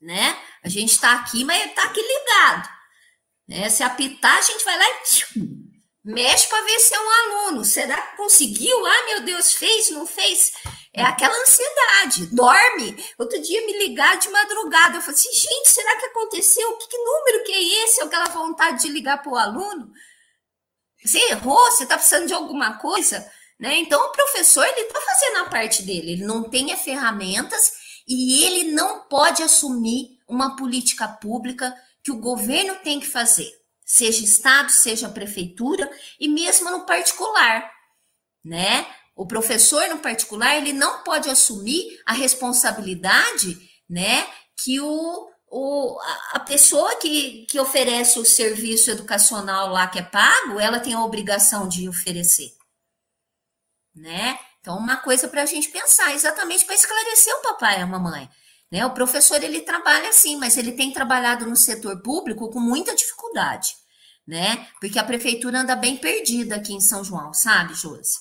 Né? 0.00 0.38
A 0.62 0.68
gente 0.68 0.92
está 0.92 1.12
aqui, 1.12 1.44
mas 1.44 1.64
está 1.66 1.84
aqui 1.84 2.00
ligado. 2.00 2.68
Né? 3.46 3.68
Se 3.68 3.82
apitar, 3.82 4.38
a 4.38 4.42
gente 4.42 4.64
vai 4.64 4.78
lá 4.78 4.84
e 4.88 5.60
mexe 6.02 6.48
para 6.48 6.64
ver 6.64 6.80
se 6.80 6.94
é 6.94 7.00
um 7.00 7.10
aluno. 7.10 7.64
Será 7.64 8.00
que 8.00 8.16
conseguiu? 8.16 8.86
Ah, 8.86 9.04
meu 9.06 9.20
Deus, 9.22 9.52
fez, 9.52 9.90
não 9.90 10.06
fez? 10.06 10.52
É 10.94 11.02
aquela 11.02 11.36
ansiedade, 11.42 12.26
dorme. 12.34 13.04
Outro 13.18 13.40
dia 13.42 13.64
me 13.66 13.78
ligar 13.78 14.16
de 14.16 14.28
madrugada, 14.30 14.96
eu 14.96 15.02
falei 15.02 15.16
assim, 15.16 15.32
gente, 15.32 15.70
será 15.70 15.96
que 15.96 16.06
aconteceu? 16.06 16.76
Que, 16.78 16.88
que 16.88 16.98
número 16.98 17.44
que 17.44 17.52
é 17.52 17.84
esse? 17.84 18.00
Aquela 18.02 18.26
vontade 18.26 18.82
de 18.82 18.88
ligar 18.88 19.22
para 19.22 19.32
o 19.32 19.36
aluno. 19.36 19.90
Você 21.04 21.18
errou? 21.30 21.58
Você 21.66 21.84
está 21.84 21.96
precisando 21.96 22.26
de 22.26 22.34
alguma 22.34 22.78
coisa? 22.78 23.30
Né? 23.58 23.76
Então, 23.78 24.02
o 24.02 24.12
professor 24.12 24.66
ele 24.66 24.80
está 24.80 25.00
fazendo 25.00 25.36
a 25.38 25.50
parte 25.50 25.82
dele, 25.82 26.12
ele 26.12 26.24
não 26.24 26.48
tem 26.48 26.72
as 26.72 26.80
ferramentas 26.80 27.72
e 28.12 28.44
ele 28.44 28.72
não 28.72 29.04
pode 29.04 29.40
assumir 29.40 30.18
uma 30.26 30.56
política 30.56 31.06
pública 31.06 31.72
que 32.02 32.10
o 32.10 32.18
governo 32.18 32.74
tem 32.82 32.98
que 32.98 33.06
fazer, 33.06 33.48
seja 33.86 34.24
Estado, 34.24 34.72
seja 34.72 35.08
prefeitura 35.08 35.88
e 36.18 36.26
mesmo 36.26 36.70
no 36.72 36.84
particular, 36.84 37.70
né? 38.44 38.84
O 39.14 39.26
professor, 39.26 39.86
no 39.88 39.98
particular, 39.98 40.56
ele 40.56 40.72
não 40.72 41.04
pode 41.04 41.30
assumir 41.30 42.00
a 42.04 42.12
responsabilidade, 42.12 43.56
né, 43.88 44.26
que 44.56 44.80
o, 44.80 45.30
o, 45.46 45.98
a 46.32 46.40
pessoa 46.40 46.96
que, 46.96 47.46
que 47.46 47.60
oferece 47.60 48.18
o 48.18 48.24
serviço 48.24 48.90
educacional 48.90 49.68
lá 49.68 49.86
que 49.86 49.98
é 49.98 50.02
pago, 50.02 50.58
ela 50.58 50.80
tem 50.80 50.94
a 50.94 51.04
obrigação 51.04 51.68
de 51.68 51.88
oferecer, 51.88 52.50
né? 53.94 54.38
Então, 54.70 54.78
uma 54.78 54.98
coisa 54.98 55.26
para 55.26 55.42
a 55.42 55.46
gente 55.46 55.68
pensar, 55.68 56.14
exatamente 56.14 56.64
para 56.64 56.76
esclarecer 56.76 57.34
o 57.34 57.42
papai 57.42 57.80
e 57.80 57.82
a 57.82 57.86
mamãe. 57.88 58.30
Né? 58.70 58.86
O 58.86 58.94
professor 58.94 59.42
ele 59.42 59.62
trabalha 59.62 60.10
assim, 60.10 60.36
mas 60.36 60.56
ele 60.56 60.70
tem 60.70 60.92
trabalhado 60.92 61.44
no 61.44 61.56
setor 61.56 62.00
público 62.02 62.48
com 62.50 62.60
muita 62.60 62.94
dificuldade. 62.94 63.74
né? 64.24 64.68
Porque 64.80 64.96
a 64.96 65.02
prefeitura 65.02 65.58
anda 65.62 65.74
bem 65.74 65.96
perdida 65.96 66.54
aqui 66.54 66.72
em 66.72 66.80
São 66.80 67.02
João, 67.02 67.34
sabe, 67.34 67.74
Josi? 67.74 68.12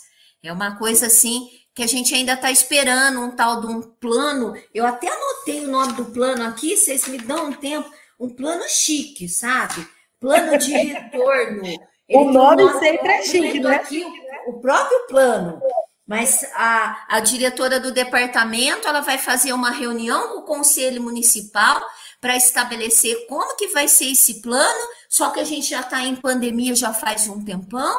É 0.42 0.52
uma 0.52 0.76
coisa 0.76 1.06
assim 1.06 1.48
que 1.76 1.84
a 1.84 1.88
gente 1.88 2.16
ainda 2.16 2.34
está 2.34 2.50
esperando 2.50 3.22
um 3.22 3.30
tal 3.30 3.62
de 3.62 3.68
um 3.68 3.80
plano. 3.80 4.56
Eu 4.74 4.88
até 4.88 5.08
anotei 5.08 5.66
o 5.66 5.70
nome 5.70 5.94
do 5.94 6.06
plano 6.06 6.44
aqui, 6.48 6.76
vocês 6.76 7.08
me 7.08 7.20
dão 7.20 7.50
um 7.50 7.54
tempo. 7.54 7.88
Um 8.20 8.30
plano 8.30 8.64
chique, 8.68 9.30
sabe? 9.30 9.88
Plano 10.20 10.58
de 10.58 10.72
retorno. 10.74 11.62
o 12.10 12.32
nome 12.32 12.64
sempre 12.80 13.08
é 13.08 13.22
chique, 13.22 13.60
né? 13.60 13.76
Aqui, 13.76 14.04
o, 14.04 14.50
o 14.50 14.60
próprio 14.60 15.06
plano. 15.08 15.62
Mas 16.10 16.44
a, 16.56 17.06
a 17.08 17.20
diretora 17.20 17.80
do 17.80 17.92
departamento 17.92 18.88
ela 18.88 19.00
vai 19.00 19.20
fazer 19.20 19.54
uma 19.54 19.70
reunião 19.70 20.30
com 20.30 20.40
o 20.40 20.42
conselho 20.42 21.04
municipal 21.04 21.80
para 22.20 22.36
estabelecer 22.36 23.28
como 23.28 23.56
que 23.56 23.68
vai 23.68 23.88
ser 23.88 24.12
esse 24.12 24.42
plano, 24.42 24.88
só 25.08 25.30
que 25.30 25.40
a 25.40 25.44
gente 25.44 25.70
já 25.70 25.82
está 25.82 26.02
em 26.02 26.16
pandemia 26.16 26.76
já 26.76 26.92
faz 26.92 27.28
um 27.28 27.46
tempão, 27.46 27.96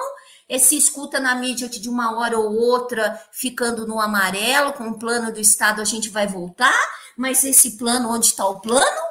se 0.58 0.76
escuta 0.76 1.20
na 1.20 1.36
mídia 1.36 1.68
que 1.68 1.78
de 1.78 1.88
uma 1.88 2.18
hora 2.18 2.36
ou 2.36 2.52
outra, 2.52 3.16
ficando 3.30 3.86
no 3.86 4.00
amarelo, 4.00 4.72
com 4.72 4.88
o 4.88 4.98
plano 4.98 5.32
do 5.32 5.38
Estado 5.38 5.80
a 5.80 5.84
gente 5.84 6.08
vai 6.08 6.26
voltar, 6.26 6.74
mas 7.16 7.44
esse 7.44 7.78
plano, 7.78 8.10
onde 8.10 8.26
está 8.26 8.44
o 8.44 8.60
plano? 8.60 9.02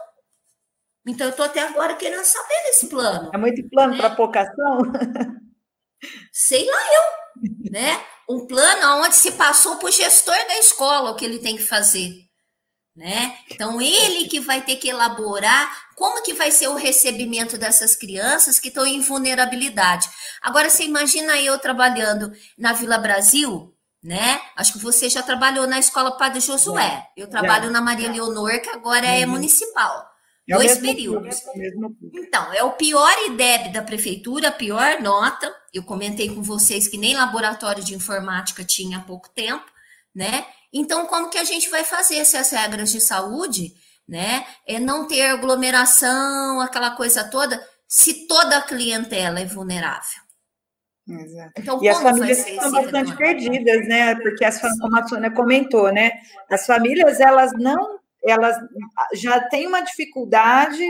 Então, 1.07 1.25
eu 1.25 1.31
estou 1.31 1.45
até 1.45 1.61
agora 1.61 1.95
querendo 1.95 2.25
saber 2.25 2.63
desse 2.65 2.87
plano. 2.87 3.31
É 3.33 3.37
muito 3.37 3.67
plano 3.69 3.95
para 3.95 4.09
pouca 4.09 4.41
ação? 4.41 4.79
Sei 6.33 6.65
lá 6.65 6.77
eu, 6.93 7.71
né? 7.71 8.05
Um 8.29 8.45
plano 8.45 9.03
onde 9.03 9.15
se 9.15 9.31
passou 9.31 9.77
para 9.77 9.89
o 9.89 9.91
gestor 9.91 10.37
da 10.47 10.59
escola 10.59 11.11
o 11.11 11.15
que 11.15 11.25
ele 11.25 11.39
tem 11.39 11.57
que 11.57 11.63
fazer 11.63 12.29
né? 12.99 13.37
Então 13.49 13.81
ele 13.81 14.27
que 14.27 14.41
vai 14.41 14.61
ter 14.61 14.75
que 14.75 14.89
elaborar 14.89 15.71
como 15.95 16.21
que 16.21 16.33
vai 16.33 16.51
ser 16.51 16.67
o 16.67 16.75
recebimento 16.75 17.57
dessas 17.57 17.95
crianças 17.95 18.59
que 18.59 18.67
estão 18.67 18.85
em 18.85 18.99
vulnerabilidade. 18.99 20.09
Agora 20.41 20.69
você 20.69 20.83
imagina 20.83 21.39
eu 21.39 21.57
trabalhando 21.59 22.29
na 22.57 22.73
Vila 22.73 22.97
Brasil, 22.97 23.73
né? 24.03 24.41
Acho 24.55 24.73
que 24.73 24.79
você 24.79 25.09
já 25.09 25.23
trabalhou 25.23 25.65
na 25.65 25.79
escola 25.79 26.17
Padre 26.17 26.41
Josué. 26.41 27.07
Eu 27.15 27.29
trabalho 27.29 27.71
na 27.71 27.81
Maria 27.81 28.11
Leonor, 28.11 28.59
que 28.59 28.69
agora 28.69 29.05
é 29.05 29.25
uhum. 29.25 29.31
municipal. 29.31 30.08
É 30.49 30.55
Dois 30.55 30.77
períodos. 30.79 31.43
Então, 32.13 32.51
é 32.53 32.63
o 32.63 32.71
pior 32.71 33.11
IDEB 33.27 33.71
da 33.71 33.83
prefeitura, 33.83 34.47
a 34.47 34.51
pior 34.51 34.99
nota. 34.99 35.53
Eu 35.71 35.83
comentei 35.83 36.33
com 36.33 36.41
vocês 36.41 36.87
que 36.87 36.97
nem 36.97 37.15
laboratório 37.15 37.83
de 37.83 37.93
informática 37.93 38.63
tinha 38.63 38.97
há 38.97 39.01
pouco 39.01 39.29
tempo, 39.29 39.65
né? 40.13 40.45
Então, 40.73 41.05
como 41.05 41.29
que 41.29 41.37
a 41.37 41.43
gente 41.43 41.69
vai 41.69 41.83
fazer 41.83 42.25
se 42.25 42.35
as 42.35 42.49
regras 42.49 42.91
de 42.91 42.99
saúde, 42.99 43.73
né, 44.07 44.45
é 44.65 44.79
não 44.79 45.07
ter 45.07 45.27
aglomeração, 45.27 46.59
aquela 46.61 46.91
coisa 46.91 47.23
toda, 47.23 47.63
se 47.87 48.27
toda 48.27 48.57
a 48.57 48.61
clientela 48.61 49.39
é 49.39 49.45
vulnerável? 49.45 50.21
Exato. 51.07 51.53
Então, 51.57 51.83
e 51.83 51.89
as 51.89 52.01
famílias 52.01 52.47
estão 52.47 52.71
bastante 52.71 53.15
perdidas, 53.15 53.87
né? 53.87 54.15
Porque 54.15 54.45
as 54.45 54.59
como 54.59 54.97
a 54.97 55.07
Sônia 55.07 55.31
comentou, 55.31 55.91
né? 55.91 56.11
As 56.49 56.65
famílias 56.65 57.19
elas 57.19 57.51
não, 57.53 57.98
elas 58.23 58.55
já 59.13 59.39
têm 59.39 59.67
uma 59.67 59.81
dificuldade 59.81 60.83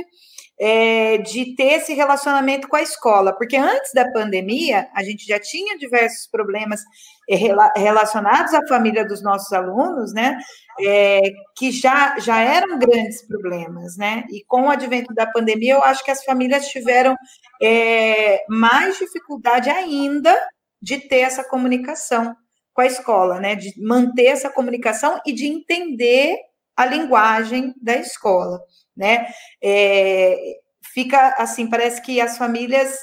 é, 0.59 1.19
de 1.19 1.55
ter 1.55 1.75
esse 1.75 1.93
relacionamento 1.93 2.67
com 2.67 2.75
a 2.75 2.81
escola, 2.81 3.33
porque 3.33 3.55
antes 3.55 3.93
da 3.93 4.11
pandemia 4.11 4.89
a 4.93 5.01
gente 5.03 5.25
já 5.25 5.39
tinha 5.39 5.77
diversos 5.77 6.27
problemas 6.27 6.81
é, 7.29 7.35
relacionados 7.79 8.53
à 8.53 8.67
família 8.67 9.07
dos 9.07 9.23
nossos 9.23 9.53
alunos, 9.53 10.13
né, 10.13 10.37
é, 10.81 11.21
que 11.55 11.71
já, 11.71 12.19
já 12.19 12.41
eram 12.41 12.77
grandes 12.77 13.25
problemas, 13.25 13.95
né, 13.95 14.25
e 14.29 14.43
com 14.45 14.63
o 14.63 14.69
advento 14.69 15.13
da 15.13 15.25
pandemia 15.25 15.75
eu 15.75 15.83
acho 15.83 16.03
que 16.03 16.11
as 16.11 16.25
famílias 16.25 16.67
tiveram 16.67 17.15
é, 17.61 18.43
mais 18.49 18.97
dificuldade 18.97 19.69
ainda 19.69 20.35
de 20.81 20.97
ter 20.97 21.19
essa 21.19 21.43
comunicação 21.43 22.35
com 22.73 22.81
a 22.81 22.85
escola, 22.85 23.39
né, 23.39 23.55
de 23.55 23.73
manter 23.81 24.25
essa 24.25 24.49
comunicação 24.49 25.21
e 25.25 25.31
de 25.31 25.47
entender 25.47 26.37
a 26.81 26.85
linguagem 26.85 27.73
da 27.81 27.95
escola 27.95 28.59
né? 28.99 29.27
É, 29.63 30.59
fica 30.93 31.33
assim, 31.37 31.69
parece 31.69 32.01
que 32.01 32.19
as 32.19 32.37
famílias 32.37 32.99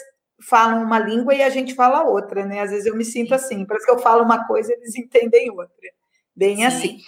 falam 0.46 0.82
uma 0.82 0.98
língua 0.98 1.34
e 1.34 1.42
a 1.42 1.48
gente 1.48 1.74
fala 1.74 2.04
outra, 2.04 2.44
né? 2.44 2.60
Às 2.60 2.70
vezes 2.70 2.84
eu 2.84 2.94
me 2.94 3.04
sinto 3.04 3.34
assim, 3.34 3.64
parece 3.64 3.86
que 3.86 3.92
eu 3.92 3.98
falo 3.98 4.22
uma 4.22 4.46
coisa 4.46 4.70
e 4.70 4.76
eles 4.76 4.94
entendem 4.94 5.50
outra. 5.50 5.74
Bem 6.36 6.56
Sim. 6.56 6.64
assim. 6.64 6.98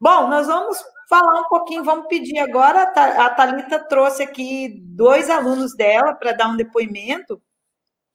Bom, 0.00 0.26
nós 0.26 0.48
vamos 0.48 0.76
falar 1.08 1.42
um 1.42 1.48
pouquinho, 1.48 1.84
vamos 1.84 2.08
pedir 2.08 2.40
agora, 2.40 2.82
a 2.82 3.30
Thalita 3.30 3.78
trouxe 3.78 4.24
aqui 4.24 4.80
dois 4.82 5.30
alunos 5.30 5.76
dela 5.76 6.12
para 6.14 6.32
dar 6.32 6.48
um 6.48 6.56
depoimento, 6.56 7.40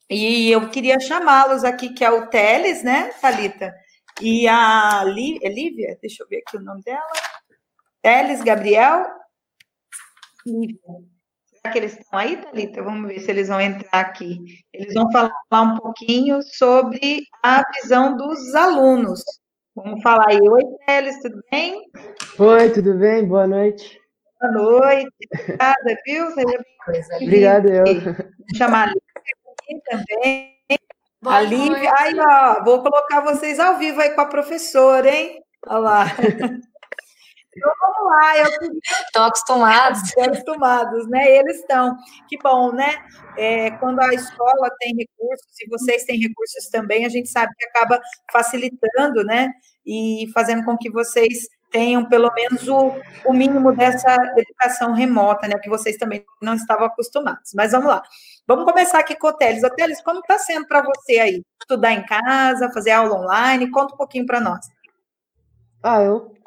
e 0.10 0.52
eu 0.52 0.70
queria 0.70 1.00
chamá-los 1.00 1.64
aqui, 1.64 1.94
que 1.94 2.04
é 2.04 2.12
o 2.12 2.28
Teles, 2.28 2.84
né, 2.84 3.12
Thalita? 3.22 3.74
E 4.20 4.48
a 4.48 5.04
Lívia, 5.06 5.98
deixa 6.02 6.24
eu 6.24 6.28
ver 6.28 6.44
aqui 6.46 6.58
o 6.58 6.62
nome 6.62 6.82
dela. 6.82 7.08
Teles 8.02 8.42
Gabriel 8.44 9.06
Será 11.62 11.74
que 11.74 11.78
eles 11.78 11.98
estão 11.98 12.20
aí, 12.20 12.38
Thalita? 12.38 12.82
Vamos 12.82 13.10
ver 13.10 13.20
se 13.20 13.30
eles 13.30 13.50
vão 13.50 13.60
entrar 13.60 14.00
aqui. 14.00 14.40
Eles 14.74 14.94
vão 14.94 15.12
falar 15.12 15.32
um 15.52 15.78
pouquinho 15.78 16.42
sobre 16.42 17.24
a 17.44 17.64
visão 17.74 18.16
dos 18.16 18.56
alunos. 18.56 19.22
Vamos 19.76 20.02
falar 20.02 20.30
aí. 20.30 20.40
Oi, 20.40 20.64
Teles, 20.86 21.22
tudo 21.22 21.42
bem? 21.52 21.84
Oi, 22.40 22.70
tudo 22.72 22.94
bem? 22.96 23.28
Boa 23.28 23.46
noite. 23.46 24.00
Boa 24.40 24.54
noite. 24.54 25.10
Obrigada, 25.34 25.98
viu? 26.06 26.32
Seja 26.32 27.16
Obrigado, 27.22 27.70
eu. 27.70 27.86
Vou 27.86 28.56
chamar 28.56 28.84
a 28.84 28.94
Lívia 28.94 29.02
aqui 29.60 29.82
também. 29.90 30.56
Boa 31.22 31.36
a 31.36 31.42
Lívia. 31.42 31.94
Aí, 31.98 32.16
ó, 32.18 32.64
vou 32.64 32.82
colocar 32.82 33.20
vocês 33.20 33.60
ao 33.60 33.78
vivo 33.78 34.00
aí 34.00 34.12
com 34.12 34.22
a 34.22 34.26
professora, 34.26 35.10
hein? 35.10 35.44
Olha 35.68 35.80
lá. 35.80 36.06
Então 37.56 37.72
vamos 37.82 38.12
lá, 38.12 38.38
eu 38.38 38.46
estão 39.06 39.26
acostumados. 39.26 40.02
Estão 40.10 40.24
acostumados, 40.26 41.10
né? 41.10 41.38
Eles 41.38 41.58
estão. 41.58 41.98
Que 42.28 42.38
bom, 42.38 42.72
né? 42.72 43.04
É, 43.38 43.72
quando 43.72 44.00
a 44.00 44.14
escola 44.14 44.70
tem 44.80 44.96
recursos, 44.96 45.60
e 45.60 45.70
vocês 45.70 46.04
têm 46.04 46.20
recursos 46.20 46.70
também, 46.70 47.06
a 47.06 47.10
gente 47.10 47.30
sabe 47.30 47.54
que 47.58 47.66
acaba 47.66 48.00
facilitando, 48.32 49.24
né? 49.24 49.52
E 49.86 50.30
fazendo 50.34 50.64
com 50.64 50.78
que 50.78 50.92
vocês 50.92 51.48
tenham 51.72 52.06
pelo 52.06 52.32
menos 52.34 52.68
o, 52.68 52.94
o 53.26 53.34
mínimo 53.34 53.76
dessa 53.76 54.16
educação 54.38 54.94
remota, 54.94 55.48
né? 55.48 55.58
Que 55.60 55.70
vocês 55.70 55.98
também 55.98 56.24
não 56.42 56.54
estavam 56.54 56.86
acostumados. 56.86 57.52
Mas 57.56 57.72
vamos 57.72 57.88
lá. 57.88 58.04
Vamos 58.48 58.66
começar 58.66 59.00
aqui 59.00 59.16
com 59.16 59.28
o 59.28 59.34
Teles. 59.34 59.64
O 59.64 59.70
Teles, 59.72 60.02
como 60.02 60.20
está 60.20 60.38
sendo 60.38 60.68
para 60.68 60.82
você 60.82 61.20
aí? 61.20 61.44
Estudar 61.62 61.94
em 61.94 62.06
casa, 62.06 62.72
fazer 62.72 62.92
aula 62.92 63.16
online? 63.16 63.72
Conta 63.72 63.94
um 63.94 63.98
pouquinho 63.98 64.26
para 64.26 64.40
nós. 64.40 64.68
Ah, 65.82 66.02
eu 66.02 66.39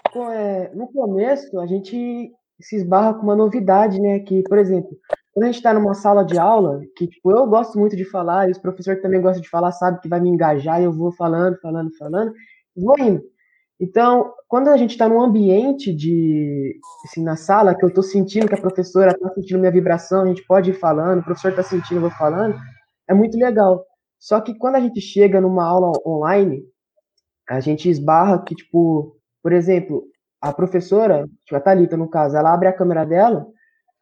no 0.74 0.88
começo, 0.92 1.58
a 1.60 1.66
gente 1.66 2.32
se 2.60 2.76
esbarra 2.76 3.14
com 3.14 3.22
uma 3.22 3.36
novidade, 3.36 4.00
né? 4.00 4.20
Que, 4.20 4.42
por 4.42 4.58
exemplo, 4.58 4.90
quando 5.32 5.44
a 5.44 5.46
gente 5.46 5.56
está 5.56 5.72
numa 5.72 5.94
sala 5.94 6.24
de 6.24 6.38
aula, 6.38 6.80
que 6.96 7.06
tipo, 7.08 7.30
eu 7.30 7.46
gosto 7.46 7.78
muito 7.78 7.96
de 7.96 8.04
falar, 8.04 8.48
e 8.48 8.52
os 8.52 8.58
professores 8.58 9.02
também 9.02 9.20
gostam 9.20 9.42
de 9.42 9.48
falar, 9.48 9.72
sabe 9.72 10.00
que 10.00 10.08
vai 10.08 10.20
me 10.20 10.28
engajar, 10.28 10.80
e 10.80 10.84
eu 10.84 10.92
vou 10.92 11.12
falando, 11.12 11.58
falando, 11.60 11.90
falando, 11.96 12.32
vou 12.76 12.98
indo. 12.98 13.22
Então, 13.80 14.32
quando 14.46 14.68
a 14.68 14.76
gente 14.76 14.90
está 14.90 15.08
num 15.08 15.20
ambiente 15.20 15.92
de, 15.92 16.78
assim, 17.04 17.22
na 17.22 17.34
sala, 17.34 17.74
que 17.74 17.84
eu 17.84 17.88
estou 17.88 18.04
sentindo 18.04 18.46
que 18.46 18.54
a 18.54 18.60
professora 18.60 19.10
está 19.10 19.28
sentindo 19.34 19.58
minha 19.58 19.72
vibração, 19.72 20.22
a 20.22 20.26
gente 20.26 20.46
pode 20.46 20.70
ir 20.70 20.74
falando, 20.74 21.20
o 21.20 21.24
professor 21.24 21.50
está 21.50 21.62
sentindo, 21.62 21.96
eu 21.96 22.02
vou 22.02 22.10
falando, 22.10 22.54
é 23.08 23.14
muito 23.14 23.36
legal. 23.36 23.84
Só 24.20 24.40
que 24.40 24.56
quando 24.56 24.76
a 24.76 24.80
gente 24.80 25.00
chega 25.00 25.40
numa 25.40 25.64
aula 25.64 25.90
online, 26.06 26.62
a 27.48 27.58
gente 27.58 27.88
esbarra 27.88 28.44
que, 28.44 28.54
tipo, 28.54 29.16
por 29.42 29.52
exemplo, 29.52 30.04
a 30.40 30.52
professora, 30.52 31.28
tipo, 31.44 31.56
a 31.56 31.60
Thalita, 31.60 31.96
no 31.96 32.08
caso, 32.08 32.36
ela 32.36 32.52
abre 32.52 32.68
a 32.68 32.72
câmera 32.72 33.04
dela, 33.04 33.46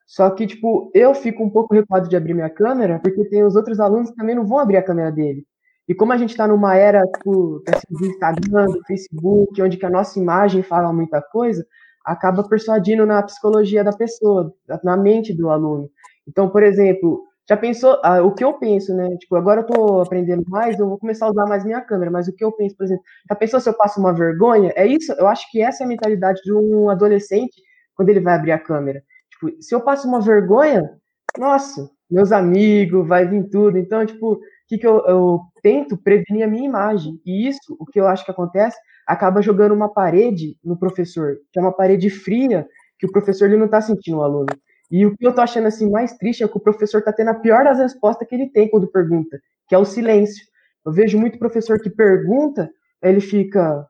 só 0.07 0.29
que, 0.31 0.47
tipo, 0.47 0.91
eu 0.95 1.15
fico 1.15 1.43
um 1.45 1.51
pouco 1.51 1.75
recuado 1.75 2.09
de 2.09 2.17
abrir 2.17 2.35
minha 2.35 2.51
câmera, 2.51 2.99
porque 2.99 3.25
tem 3.27 3.45
os 3.45 3.55
outros 3.55 3.79
alunos 3.79 4.11
que 4.11 4.17
também 4.17 4.35
não 4.35 4.47
vão 4.47 4.59
abrir 4.59 4.77
a 4.77 4.83
câmera 4.83 5.13
dele. 5.13 5.47
E 5.89 5.95
como 5.95 6.13
a 6.13 6.17
gente 6.17 6.31
está 6.31 6.47
numa 6.47 6.77
era, 6.77 7.07
tipo, 7.07 7.63
do 7.91 8.07
Instagram, 8.07 8.67
do 8.67 8.85
Facebook, 8.87 9.63
onde 9.63 9.77
que 9.77 9.87
a 9.87 9.91
nossa 9.91 10.19
imagem 10.19 10.63
fala 10.63 10.93
muita 10.93 11.21
coisa, 11.21 11.65
acaba 12.05 12.43
persuadindo 12.49 13.07
na 13.07 13.23
psicologia 13.23 13.85
da 13.85 13.93
pessoa, 13.93 14.53
na 14.83 14.97
mente 14.97 15.35
do 15.35 15.51
aluno. 15.51 15.89
Então, 16.27 16.49
por 16.49 16.63
exemplo, 16.63 17.25
já 17.51 17.57
pensou, 17.57 17.99
ah, 18.05 18.23
o 18.23 18.33
que 18.33 18.45
eu 18.45 18.53
penso, 18.55 18.95
né? 18.95 19.17
Tipo, 19.17 19.35
agora 19.35 19.63
eu 19.63 19.67
tô 19.67 20.01
aprendendo 20.01 20.45
mais, 20.49 20.79
eu 20.79 20.89
vou 20.89 20.97
começar 20.97 21.27
a 21.27 21.31
usar 21.31 21.47
mais 21.47 21.65
minha 21.65 21.81
câmera, 21.81 22.09
mas 22.09 22.29
o 22.29 22.33
que 22.33 22.45
eu 22.45 22.53
penso, 22.53 22.77
por 22.77 22.85
exemplo, 22.85 23.03
já 23.29 23.35
pensou 23.35 23.59
se 23.61 23.69
eu 23.69 23.75
passo 23.75 23.99
uma 23.99 24.13
vergonha? 24.13 24.73
É 24.77 24.87
isso, 24.87 25.13
eu 25.15 25.27
acho 25.27 25.51
que 25.51 25.61
essa 25.61 25.83
é 25.83 25.85
a 25.85 25.89
mentalidade 25.89 26.41
de 26.45 26.53
um 26.53 26.89
adolescente 26.89 27.61
quando 27.97 28.09
ele 28.09 28.21
vai 28.21 28.37
abrir 28.37 28.53
a 28.53 28.59
câmera. 28.59 29.03
Tipo, 29.33 29.61
se 29.61 29.75
eu 29.75 29.81
passo 29.81 30.07
uma 30.07 30.21
vergonha, 30.21 30.89
nossa, 31.37 31.91
meus 32.09 32.31
amigos, 32.31 33.09
vai 33.09 33.27
vir 33.27 33.49
tudo. 33.51 33.79
Então, 33.79 34.07
tipo, 34.07 34.35
o 34.35 34.41
que, 34.69 34.79
que 34.79 34.87
eu, 34.87 35.05
eu 35.07 35.41
tento 35.61 35.97
prevenir 35.97 36.45
a 36.45 36.49
minha 36.49 36.67
imagem. 36.67 37.21
E 37.27 37.49
isso, 37.49 37.77
o 37.81 37.85
que 37.85 37.99
eu 37.99 38.07
acho 38.07 38.25
que 38.25 38.31
acontece, 38.31 38.79
acaba 39.05 39.43
jogando 39.43 39.73
uma 39.75 39.93
parede 39.93 40.57
no 40.65 40.79
professor, 40.79 41.37
que 41.53 41.59
é 41.59 41.63
uma 41.63 41.73
parede 41.73 42.11
fria, 42.11 42.65
que 42.97 43.07
o 43.07 43.13
professor 43.13 43.47
ele 43.47 43.57
não 43.57 43.67
está 43.67 43.81
sentindo 43.81 44.19
o 44.19 44.23
aluno. 44.23 44.47
E 44.91 45.07
o 45.07 45.17
que 45.17 45.27
eu 45.27 45.35
tô 45.35 45.41
achando 45.41 45.69
assim 45.69 45.89
mais 45.89 46.17
triste 46.17 46.43
é 46.43 46.49
que 46.49 46.57
o 46.57 46.61
professor 46.61 47.03
tá 47.03 47.13
tendo 47.13 47.31
a 47.31 47.35
pior 47.35 47.65
das 47.65 47.79
respostas 47.79 48.27
que 48.27 48.35
ele 48.35 48.49
tem 48.49 48.69
quando 48.69 48.91
pergunta, 48.91 49.41
que 49.69 49.75
é 49.75 49.79
o 49.79 49.85
silêncio. 49.85 50.45
Eu 50.85 50.93
vejo 50.93 51.19
muito 51.19 51.39
professor 51.39 51.81
que 51.81 51.89
pergunta, 51.89 52.71
ele 53.03 53.21
fica, 53.21 53.87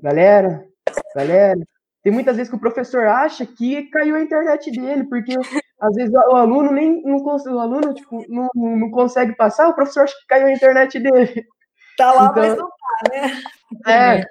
galera, 0.00 0.64
galera. 1.16 1.58
Tem 2.02 2.12
muitas 2.12 2.36
vezes 2.36 2.50
que 2.50 2.56
o 2.56 2.60
professor 2.60 3.06
acha 3.06 3.46
que 3.46 3.84
caiu 3.84 4.16
a 4.16 4.22
internet 4.22 4.70
dele, 4.70 5.04
porque 5.04 5.34
às 5.80 5.94
vezes 5.94 6.12
o 6.12 6.36
aluno 6.36 6.72
nem 6.72 7.00
não, 7.02 7.16
o 7.16 7.58
aluno 7.58 7.94
tipo, 7.94 8.24
não, 8.28 8.48
não 8.54 8.90
consegue 8.90 9.34
passar, 9.36 9.68
o 9.68 9.74
professor 9.74 10.02
acha 10.02 10.14
que 10.14 10.26
caiu 10.26 10.48
a 10.48 10.52
internet 10.52 10.98
dele. 10.98 11.46
Tá 11.96 12.12
lá, 12.12 12.30
então, 12.30 12.42
mas 12.42 12.58
não 12.58 12.68
tá, 12.68 13.10
né? 13.10 14.22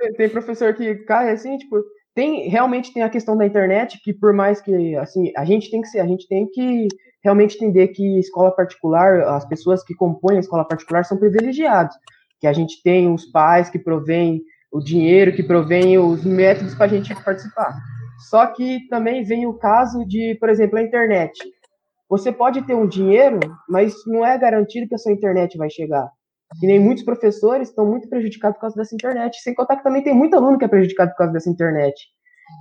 É, 0.00 0.12
tem 0.16 0.28
professor 0.28 0.74
que 0.74 0.96
cai 1.04 1.30
assim, 1.30 1.56
tipo, 1.58 1.82
tem 2.14 2.48
realmente 2.48 2.92
tem 2.92 3.02
a 3.02 3.10
questão 3.10 3.36
da 3.36 3.46
internet 3.46 4.00
que 4.02 4.12
por 4.12 4.32
mais 4.32 4.60
que 4.60 4.96
assim 4.96 5.32
a 5.36 5.44
gente 5.44 5.70
tem 5.70 5.80
que 5.80 5.88
ser 5.88 6.00
a 6.00 6.06
gente 6.06 6.28
tem 6.28 6.46
que 6.46 6.88
realmente 7.24 7.56
entender 7.56 7.88
que 7.88 8.18
escola 8.18 8.50
particular 8.50 9.20
as 9.22 9.46
pessoas 9.46 9.82
que 9.84 9.94
compõem 9.94 10.36
a 10.36 10.40
escola 10.40 10.66
particular 10.66 11.04
são 11.04 11.18
privilegiados. 11.18 11.96
Que 12.40 12.46
a 12.46 12.52
gente 12.52 12.82
tem 12.82 13.12
os 13.12 13.26
pais 13.26 13.70
que 13.70 13.78
provêm 13.78 14.42
o 14.72 14.80
dinheiro 14.80 15.34
que 15.34 15.42
provém 15.42 15.98
os 15.98 16.24
métodos 16.24 16.74
para 16.74 16.86
a 16.86 16.88
gente 16.88 17.14
participar. 17.22 17.76
Só 18.28 18.46
que 18.46 18.86
também 18.88 19.22
vem 19.22 19.46
o 19.46 19.54
caso 19.54 20.04
de 20.06 20.36
por 20.40 20.48
exemplo 20.48 20.78
a 20.78 20.82
internet. 20.82 21.32
Você 22.08 22.30
pode 22.30 22.62
ter 22.62 22.74
um 22.74 22.86
dinheiro 22.86 23.40
mas 23.68 23.94
não 24.06 24.26
é 24.26 24.36
garantido 24.36 24.88
que 24.88 24.94
a 24.94 24.98
sua 24.98 25.12
internet 25.12 25.56
vai 25.56 25.70
chegar 25.70 26.10
e 26.60 26.66
nem 26.66 26.80
muitos 26.80 27.04
professores 27.04 27.68
estão 27.68 27.86
muito 27.86 28.08
prejudicados 28.08 28.56
por 28.56 28.62
causa 28.62 28.76
dessa 28.76 28.94
internet. 28.94 29.40
Sem 29.40 29.54
contar 29.54 29.76
que 29.76 29.84
também 29.84 30.02
tem 30.02 30.14
muito 30.14 30.34
aluno 30.34 30.58
que 30.58 30.64
é 30.64 30.68
prejudicado 30.68 31.10
por 31.12 31.18
causa 31.18 31.32
dessa 31.32 31.50
internet. 31.50 31.94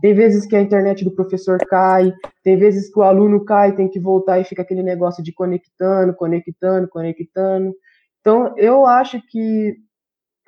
Tem 0.01 0.13
vezes 0.13 0.45
que 0.45 0.55
a 0.55 0.61
internet 0.61 1.03
do 1.03 1.13
professor 1.13 1.57
cai, 1.67 2.13
tem 2.43 2.57
vezes 2.57 2.91
que 2.91 2.99
o 2.99 3.03
aluno 3.03 3.43
cai, 3.43 3.75
tem 3.75 3.89
que 3.89 3.99
voltar 3.99 4.39
e 4.39 4.43
fica 4.43 4.61
aquele 4.61 4.83
negócio 4.83 5.23
de 5.23 5.33
conectando, 5.33 6.15
conectando, 6.15 6.87
conectando. 6.87 7.73
Então, 8.21 8.53
eu 8.57 8.85
acho 8.85 9.19
que, 9.27 9.75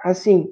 assim, 0.03 0.47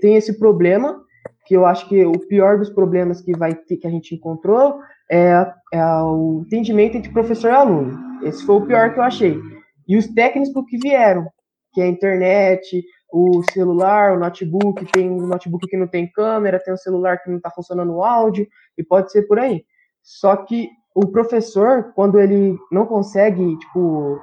tem 0.00 0.16
esse 0.16 0.38
problema, 0.38 1.00
que 1.46 1.54
eu 1.54 1.66
acho 1.66 1.88
que 1.88 2.04
o 2.04 2.18
pior 2.26 2.58
dos 2.58 2.70
problemas 2.70 3.20
que, 3.20 3.36
vai 3.36 3.54
ter, 3.54 3.76
que 3.76 3.86
a 3.86 3.90
gente 3.90 4.14
encontrou 4.14 4.80
é, 5.10 5.46
é 5.72 5.84
o 6.02 6.42
entendimento 6.46 6.96
entre 6.96 7.12
professor 7.12 7.50
e 7.50 7.54
aluno. 7.54 7.98
Esse 8.22 8.44
foi 8.44 8.56
o 8.56 8.66
pior 8.66 8.92
que 8.92 8.98
eu 8.98 9.04
achei. 9.04 9.38
E 9.86 9.96
os 9.96 10.06
técnicos 10.08 10.64
que 10.66 10.78
vieram, 10.78 11.26
que 11.74 11.80
é 11.80 11.84
a 11.84 11.88
internet, 11.88 12.84
o 13.12 13.42
celular, 13.52 14.16
o 14.16 14.20
notebook, 14.20 14.84
tem 14.92 15.10
um 15.10 15.26
notebook 15.26 15.66
que 15.66 15.76
não 15.76 15.86
tem 15.86 16.10
câmera, 16.10 16.62
tem 16.62 16.72
um 16.72 16.78
celular 16.78 17.18
que 17.22 17.28
não 17.28 17.36
está 17.36 17.50
funcionando 17.50 17.92
o 17.92 18.02
áudio, 18.02 18.46
e 18.78 18.82
pode 18.82 19.12
ser 19.12 19.22
por 19.22 19.38
aí. 19.38 19.64
Só 20.02 20.36
que 20.36 20.68
o 20.94 21.06
professor, 21.08 21.92
quando 21.94 22.20
ele 22.20 22.56
não 22.70 22.86
consegue, 22.86 23.58
tipo, 23.58 24.20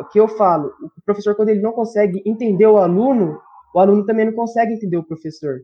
o 0.00 0.04
que 0.10 0.18
eu 0.18 0.26
falo, 0.26 0.72
o 0.82 1.02
professor, 1.04 1.34
quando 1.34 1.50
ele 1.50 1.60
não 1.60 1.72
consegue 1.72 2.22
entender 2.24 2.66
o 2.66 2.78
aluno, 2.78 3.40
o 3.74 3.78
aluno 3.78 4.04
também 4.06 4.26
não 4.26 4.32
consegue 4.32 4.74
entender 4.74 4.96
o 4.96 5.04
professor. 5.04 5.60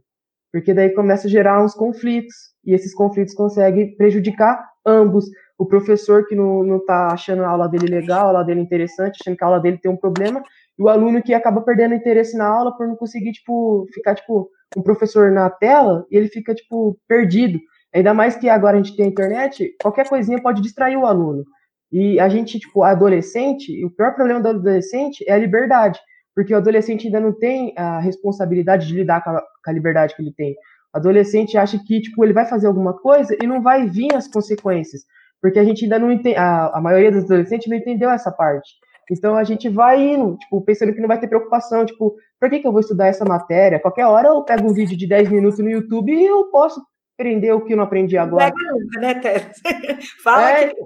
Porque 0.53 0.75
daí 0.75 0.91
começa 0.91 1.27
a 1.27 1.31
gerar 1.31 1.63
uns 1.63 1.75
conflitos, 1.75 2.35
e 2.65 2.75
esses 2.75 2.95
conflitos 2.95 3.35
conseguem 3.35 3.97
prejudicar 3.97 4.69
ambos. 4.85 5.27
O 5.59 5.67
professor 5.67 6.27
que 6.27 6.35
não, 6.35 6.79
está 6.79 7.09
achando 7.09 7.45
a 7.45 7.49
aula 7.49 7.69
dele 7.69 7.87
legal, 7.87 8.25
a 8.25 8.29
aula 8.29 8.45
dele 8.45 8.61
interessante, 8.61 9.19
achando 9.21 9.37
que 9.37 9.45
a 9.45 9.47
aula 9.47 9.61
dele 9.61 9.79
tem 9.79 9.91
um 9.91 9.97
problema, 9.97 10.43
e 10.81 10.83
o 10.83 10.89
aluno 10.89 11.23
que 11.23 11.35
acaba 11.35 11.61
perdendo 11.61 11.95
interesse 11.95 12.39
na 12.39 12.47
aula 12.47 12.75
por 12.75 12.89
não 12.89 12.97
conseguir, 12.97 13.33
tipo, 13.33 13.87
ficar, 13.93 14.15
tipo, 14.15 14.49
com 14.73 14.81
o 14.81 14.83
professor 14.83 15.31
na 15.31 15.51
tela 15.51 16.07
e 16.11 16.17
ele 16.17 16.29
fica, 16.29 16.55
tipo, 16.55 16.99
perdido. 17.07 17.61
Ainda 17.95 18.15
mais 18.15 18.35
que 18.35 18.49
agora 18.49 18.79
a 18.79 18.83
gente 18.83 18.97
tem 18.97 19.05
a 19.05 19.09
internet, 19.09 19.77
qualquer 19.83 20.09
coisinha 20.09 20.41
pode 20.41 20.63
distrair 20.63 20.97
o 20.97 21.05
aluno. 21.05 21.45
E 21.93 22.19
a 22.19 22.31
gente, 22.31 22.59
tipo, 22.59 22.83
adolescente, 22.83 23.85
o 23.85 23.91
pior 23.91 24.15
problema 24.15 24.41
do 24.41 24.49
adolescente 24.49 25.23
é 25.29 25.35
a 25.35 25.39
liberdade, 25.39 26.01
porque 26.35 26.55
o 26.55 26.57
adolescente 26.57 27.09
ainda 27.09 27.21
não 27.21 27.39
tem 27.39 27.75
a 27.77 28.01
responsabilidade 28.01 28.87
de 28.87 28.95
lidar 28.95 29.23
com 29.23 29.31
a, 29.31 29.41
com 29.41 29.71
a 29.71 29.73
liberdade 29.75 30.17
que 30.17 30.23
ele 30.23 30.33
tem. 30.33 30.55
O 30.95 30.99
adolescente 30.99 31.59
acha 31.59 31.79
que, 31.85 32.01
tipo, 32.01 32.25
ele 32.25 32.33
vai 32.33 32.47
fazer 32.47 32.69
alguma 32.69 32.95
coisa 32.99 33.37
e 33.39 33.47
não 33.47 33.61
vai 33.61 33.87
vir 33.87 34.15
as 34.15 34.27
consequências, 34.29 35.03
porque 35.43 35.59
a 35.59 35.65
gente 35.65 35.85
ainda 35.85 35.99
não 35.99 36.11
entende, 36.11 36.37
a, 36.37 36.79
a 36.79 36.81
maioria 36.81 37.13
dos 37.13 37.25
adolescentes 37.25 37.69
não 37.69 37.77
entendeu 37.77 38.09
essa 38.09 38.33
parte. 38.33 38.71
Então 39.11 39.37
a 39.37 39.45
gente 39.45 39.69
vai 39.69 40.01
indo, 40.01 40.37
tipo, 40.37 40.61
pensando 40.63 40.93
que 40.93 41.01
não 41.01 41.09
vai 41.09 41.19
ter 41.19 41.29
preocupação, 41.29 41.85
tipo, 41.85 42.15
por 42.39 42.49
que, 42.49 42.61
que 42.61 42.67
eu 42.67 42.73
vou 42.73 42.81
estudar 42.81 43.09
essa 43.09 43.25
matéria? 43.25 43.81
Qualquer 43.81 44.07
hora 44.07 44.29
eu 44.29 44.43
pego 44.43 44.71
um 44.71 44.75
vídeo 44.75 44.97
de 44.97 45.07
10 45.07 45.31
minutos 45.31 45.59
no 45.59 45.71
YouTube 45.71 46.13
e 46.13 46.27
eu 46.27 46.45
posso 46.45 46.81
aprender 47.19 47.53
o 47.53 47.61
que 47.61 47.73
eu 47.73 47.77
não 47.77 47.85
aprendi 47.85 48.17
agora. 48.17 48.53
Pega 48.53 48.73
nunca, 48.73 49.01
né, 49.01 49.15
Tess? 49.15 49.61
Fala 50.25 50.51
é, 50.51 50.69
que 50.69 50.77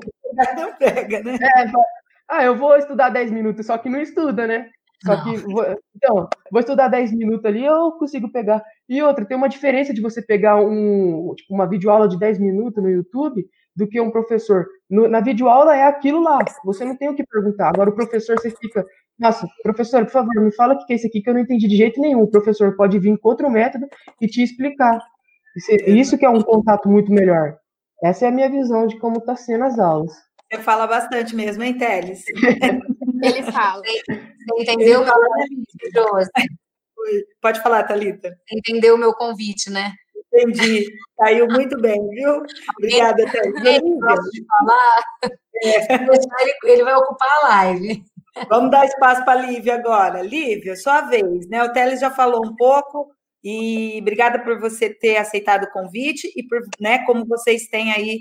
não 0.56 0.72
pega, 0.74 1.22
né? 1.22 1.38
É, 1.40 1.72
ah, 2.28 2.42
eu 2.42 2.56
vou 2.56 2.76
estudar 2.76 3.10
10 3.10 3.30
minutos, 3.30 3.66
só 3.66 3.78
que 3.78 3.88
não 3.88 4.00
estuda, 4.00 4.46
né? 4.46 4.68
Só 5.04 5.22
que, 5.22 5.36
vou, 5.36 5.64
então, 5.94 6.28
vou 6.50 6.60
estudar 6.60 6.88
10 6.88 7.12
minutos 7.12 7.44
ali, 7.44 7.64
eu 7.64 7.92
consigo 7.92 8.32
pegar. 8.32 8.64
E 8.88 9.02
outra, 9.02 9.24
tem 9.24 9.36
uma 9.36 9.48
diferença 9.48 9.92
de 9.92 10.00
você 10.00 10.22
pegar 10.22 10.56
um, 10.56 11.34
tipo, 11.36 11.52
uma 11.52 11.68
videoaula 11.68 12.08
de 12.08 12.18
10 12.18 12.38
minutos 12.38 12.82
no 12.82 12.88
YouTube 12.88 13.44
do 13.76 13.86
que 13.86 14.00
um 14.00 14.10
professor. 14.10 14.66
No, 14.94 15.08
na 15.08 15.18
videoaula 15.20 15.76
é 15.76 15.82
aquilo 15.82 16.22
lá, 16.22 16.38
você 16.64 16.84
não 16.84 16.96
tem 16.96 17.08
o 17.08 17.16
que 17.16 17.26
perguntar. 17.26 17.68
Agora 17.68 17.90
o 17.90 17.94
professor, 17.94 18.38
você 18.38 18.48
fica, 18.48 18.86
nossa, 19.18 19.44
professor, 19.60 20.04
por 20.04 20.12
favor, 20.12 20.40
me 20.40 20.54
fala 20.54 20.74
o 20.74 20.86
que 20.86 20.92
é 20.92 20.96
isso 20.96 21.08
aqui 21.08 21.20
que 21.20 21.28
eu 21.28 21.34
não 21.34 21.40
entendi 21.40 21.66
de 21.66 21.76
jeito 21.76 22.00
nenhum. 22.00 22.22
O 22.22 22.30
professor 22.30 22.76
pode 22.76 22.96
vir 23.00 23.18
com 23.18 23.28
outro 23.28 23.50
método 23.50 23.88
e 24.20 24.28
te 24.28 24.40
explicar. 24.40 25.00
Isso 25.84 26.16
que 26.16 26.24
é 26.24 26.28
um 26.28 26.40
contato 26.40 26.88
muito 26.88 27.10
melhor. 27.10 27.56
Essa 28.04 28.26
é 28.26 28.28
a 28.28 28.30
minha 28.30 28.48
visão 28.48 28.86
de 28.86 28.96
como 29.00 29.18
está 29.18 29.34
sendo 29.34 29.64
as 29.64 29.80
aulas. 29.80 30.12
Você 30.52 30.62
fala 30.62 30.86
bastante 30.86 31.34
mesmo, 31.34 31.64
hein, 31.64 31.76
Teles? 31.76 32.22
Ele 33.20 33.42
fala. 33.50 33.82
Você 33.82 34.62
entendeu 34.62 35.02
o 35.02 35.04
meu 35.04 35.14
convite, 35.14 36.46
Pode 37.40 37.60
falar, 37.60 37.82
Thalita. 37.82 38.36
Entendeu 38.50 38.94
o 38.94 38.98
meu 38.98 39.12
convite, 39.12 39.70
né? 39.70 39.92
Entendi. 40.34 40.84
Caiu 41.18 41.46
muito 41.46 41.80
bem, 41.80 42.00
viu? 42.10 42.42
Obrigada, 42.78 43.24
falar. 44.58 45.02
É. 45.62 45.94
Ele, 45.94 46.54
ele 46.64 46.84
vai 46.84 46.94
ocupar 46.94 47.28
a 47.28 47.48
live. 47.48 48.02
Vamos 48.48 48.70
dar 48.70 48.84
espaço 48.84 49.24
para 49.24 49.40
a 49.40 49.46
Lívia 49.46 49.74
agora. 49.74 50.22
Lívia, 50.22 50.74
sua 50.74 51.02
vez, 51.02 51.48
né? 51.48 51.62
O 51.62 51.72
Teles 51.72 52.00
já 52.00 52.10
falou 52.10 52.44
um 52.44 52.56
pouco 52.56 53.08
e 53.42 53.98
obrigada 54.00 54.42
por 54.42 54.58
você 54.58 54.88
ter 54.92 55.18
aceitado 55.18 55.64
o 55.64 55.70
convite 55.70 56.32
e 56.34 56.42
por, 56.42 56.60
né, 56.80 57.04
como 57.04 57.26
vocês 57.26 57.68
têm 57.68 57.92
aí 57.92 58.20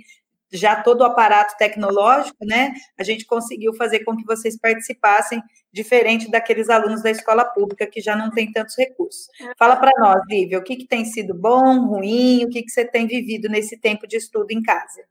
já 0.53 0.81
todo 0.81 1.01
o 1.01 1.05
aparato 1.05 1.57
tecnológico, 1.57 2.45
né, 2.45 2.73
a 2.97 3.03
gente 3.03 3.25
conseguiu 3.25 3.73
fazer 3.73 4.03
com 4.03 4.15
que 4.15 4.25
vocês 4.25 4.57
participassem, 4.57 5.41
diferente 5.71 6.29
daqueles 6.29 6.69
alunos 6.69 7.01
da 7.01 7.09
escola 7.09 7.43
pública 7.43 7.87
que 7.87 7.99
já 7.99 8.15
não 8.15 8.29
tem 8.29 8.51
tantos 8.51 8.77
recursos. 8.77 9.27
Fala 9.57 9.75
para 9.75 9.91
nós, 9.97 10.21
Lívia, 10.29 10.59
o 10.59 10.63
que, 10.63 10.75
que 10.75 10.87
tem 10.87 11.03
sido 11.03 11.33
bom, 11.33 11.87
ruim, 11.87 12.45
o 12.45 12.49
que, 12.49 12.61
que 12.61 12.69
você 12.69 12.85
tem 12.85 13.07
vivido 13.07 13.49
nesse 13.49 13.77
tempo 13.79 14.07
de 14.07 14.17
estudo 14.17 14.51
em 14.51 14.61
casa? 14.61 15.03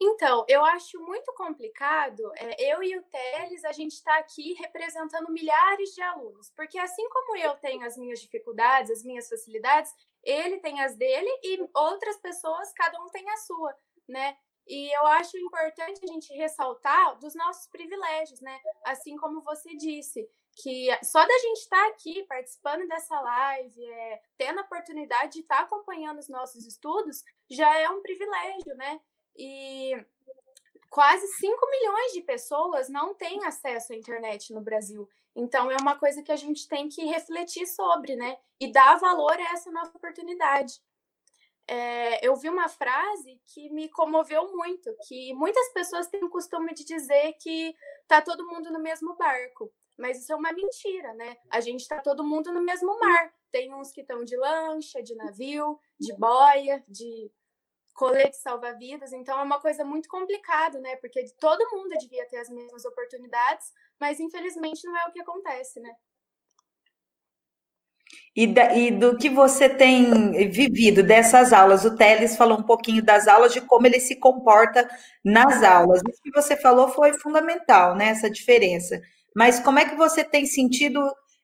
Então, 0.00 0.44
eu 0.46 0.62
acho 0.64 1.00
muito 1.00 1.32
complicado. 1.32 2.30
É, 2.36 2.72
eu 2.72 2.82
e 2.82 2.98
o 2.98 3.02
Teles, 3.04 3.64
a 3.64 3.72
gente 3.72 3.92
está 3.92 4.18
aqui 4.18 4.54
representando 4.54 5.32
milhares 5.32 5.90
de 5.90 6.02
alunos, 6.02 6.52
porque 6.54 6.78
assim 6.78 7.08
como 7.08 7.36
eu 7.36 7.54
tenho 7.56 7.84
as 7.84 7.96
minhas 7.96 8.20
dificuldades, 8.20 8.90
as 8.90 9.02
minhas 9.02 9.28
facilidades, 9.28 9.90
ele 10.22 10.58
tem 10.58 10.82
as 10.82 10.96
dele 10.96 11.30
e 11.42 11.58
outras 11.74 12.18
pessoas, 12.18 12.72
cada 12.74 13.00
um 13.00 13.08
tem 13.08 13.28
a 13.30 13.36
sua, 13.38 13.74
né? 14.06 14.36
E 14.66 14.92
eu 14.96 15.06
acho 15.06 15.38
importante 15.38 16.00
a 16.02 16.06
gente 16.06 16.32
ressaltar 16.34 17.18
dos 17.18 17.34
nossos 17.34 17.68
privilégios, 17.68 18.40
né? 18.40 18.58
Assim 18.84 19.16
como 19.16 19.40
você 19.42 19.76
disse, 19.76 20.28
que 20.56 20.88
só 21.04 21.24
da 21.24 21.38
gente 21.38 21.58
estar 21.58 21.76
tá 21.76 21.88
aqui 21.88 22.24
participando 22.24 22.88
dessa 22.88 23.20
live, 23.20 23.84
é, 23.84 24.22
tendo 24.36 24.58
a 24.58 24.62
oportunidade 24.62 25.34
de 25.34 25.40
estar 25.40 25.58
tá 25.58 25.62
acompanhando 25.62 26.18
os 26.18 26.28
nossos 26.28 26.66
estudos, 26.66 27.22
já 27.48 27.78
é 27.78 27.88
um 27.88 28.02
privilégio, 28.02 28.74
né? 28.76 29.00
E 29.36 29.92
quase 30.90 31.26
5 31.26 31.70
milhões 31.70 32.12
de 32.12 32.22
pessoas 32.22 32.88
não 32.88 33.14
têm 33.14 33.44
acesso 33.44 33.92
à 33.92 33.96
internet 33.96 34.52
no 34.52 34.62
Brasil. 34.62 35.08
Então 35.34 35.70
é 35.70 35.76
uma 35.78 35.98
coisa 35.98 36.22
que 36.22 36.32
a 36.32 36.36
gente 36.36 36.66
tem 36.66 36.88
que 36.88 37.04
refletir 37.04 37.66
sobre, 37.66 38.16
né? 38.16 38.38
E 38.58 38.72
dar 38.72 38.98
valor 38.98 39.38
a 39.38 39.52
essa 39.52 39.70
nossa 39.70 39.96
oportunidade 39.96 40.80
é, 41.68 42.26
eu 42.26 42.36
vi 42.36 42.48
uma 42.48 42.68
frase 42.68 43.40
que 43.46 43.68
me 43.70 43.88
comoveu 43.88 44.52
muito, 44.52 44.94
que 45.06 45.34
muitas 45.34 45.68
pessoas 45.72 46.06
têm 46.06 46.22
o 46.22 46.30
costume 46.30 46.72
de 46.72 46.84
dizer 46.84 47.34
que 47.40 47.74
tá 48.06 48.22
todo 48.22 48.46
mundo 48.46 48.70
no 48.70 48.80
mesmo 48.80 49.16
barco, 49.16 49.72
mas 49.98 50.18
isso 50.18 50.32
é 50.32 50.36
uma 50.36 50.52
mentira, 50.52 51.12
né? 51.14 51.36
A 51.50 51.60
gente 51.60 51.80
está 51.80 52.00
todo 52.00 52.22
mundo 52.22 52.52
no 52.52 52.62
mesmo 52.62 52.98
mar. 53.00 53.32
Tem 53.50 53.74
uns 53.74 53.90
que 53.90 54.02
estão 54.02 54.22
de 54.22 54.36
lancha, 54.36 55.02
de 55.02 55.14
navio, 55.14 55.78
de 55.98 56.12
boia, 56.14 56.84
de 56.86 57.30
colete 57.94 58.36
salva-vidas, 58.36 59.12
então 59.12 59.38
é 59.38 59.42
uma 59.42 59.58
coisa 59.58 59.82
muito 59.82 60.08
complicada, 60.08 60.78
né? 60.80 60.96
Porque 60.96 61.24
todo 61.40 61.70
mundo 61.72 61.96
devia 61.98 62.28
ter 62.28 62.36
as 62.36 62.50
mesmas 62.50 62.84
oportunidades, 62.84 63.72
mas 63.98 64.20
infelizmente 64.20 64.84
não 64.84 64.96
é 64.98 65.08
o 65.08 65.12
que 65.12 65.20
acontece, 65.20 65.80
né? 65.80 65.96
E, 68.34 68.46
da, 68.46 68.76
e, 68.76 68.90
do 68.90 69.16
que 69.16 69.30
você 69.30 69.68
tem 69.68 70.50
vivido 70.50 71.02
dessas 71.02 71.52
aulas, 71.52 71.84
o 71.84 71.96
Teles 71.96 72.36
falou 72.36 72.58
um 72.58 72.62
pouquinho 72.62 73.02
das 73.02 73.26
aulas, 73.26 73.52
de 73.52 73.62
como 73.62 73.86
ele 73.86 73.98
se 73.98 74.16
comporta 74.16 74.86
nas 75.24 75.62
aulas. 75.62 76.00
O 76.02 76.22
que 76.22 76.30
você 76.34 76.54
falou 76.54 76.88
foi 76.88 77.14
fundamental, 77.14 77.96
né? 77.96 78.08
Essa 78.08 78.30
diferença. 78.30 79.00
Mas 79.34 79.58
como 79.58 79.78
é 79.78 79.88
que 79.88 79.96
você 79.96 80.22
tem 80.22 80.44
sentido 80.44 81.00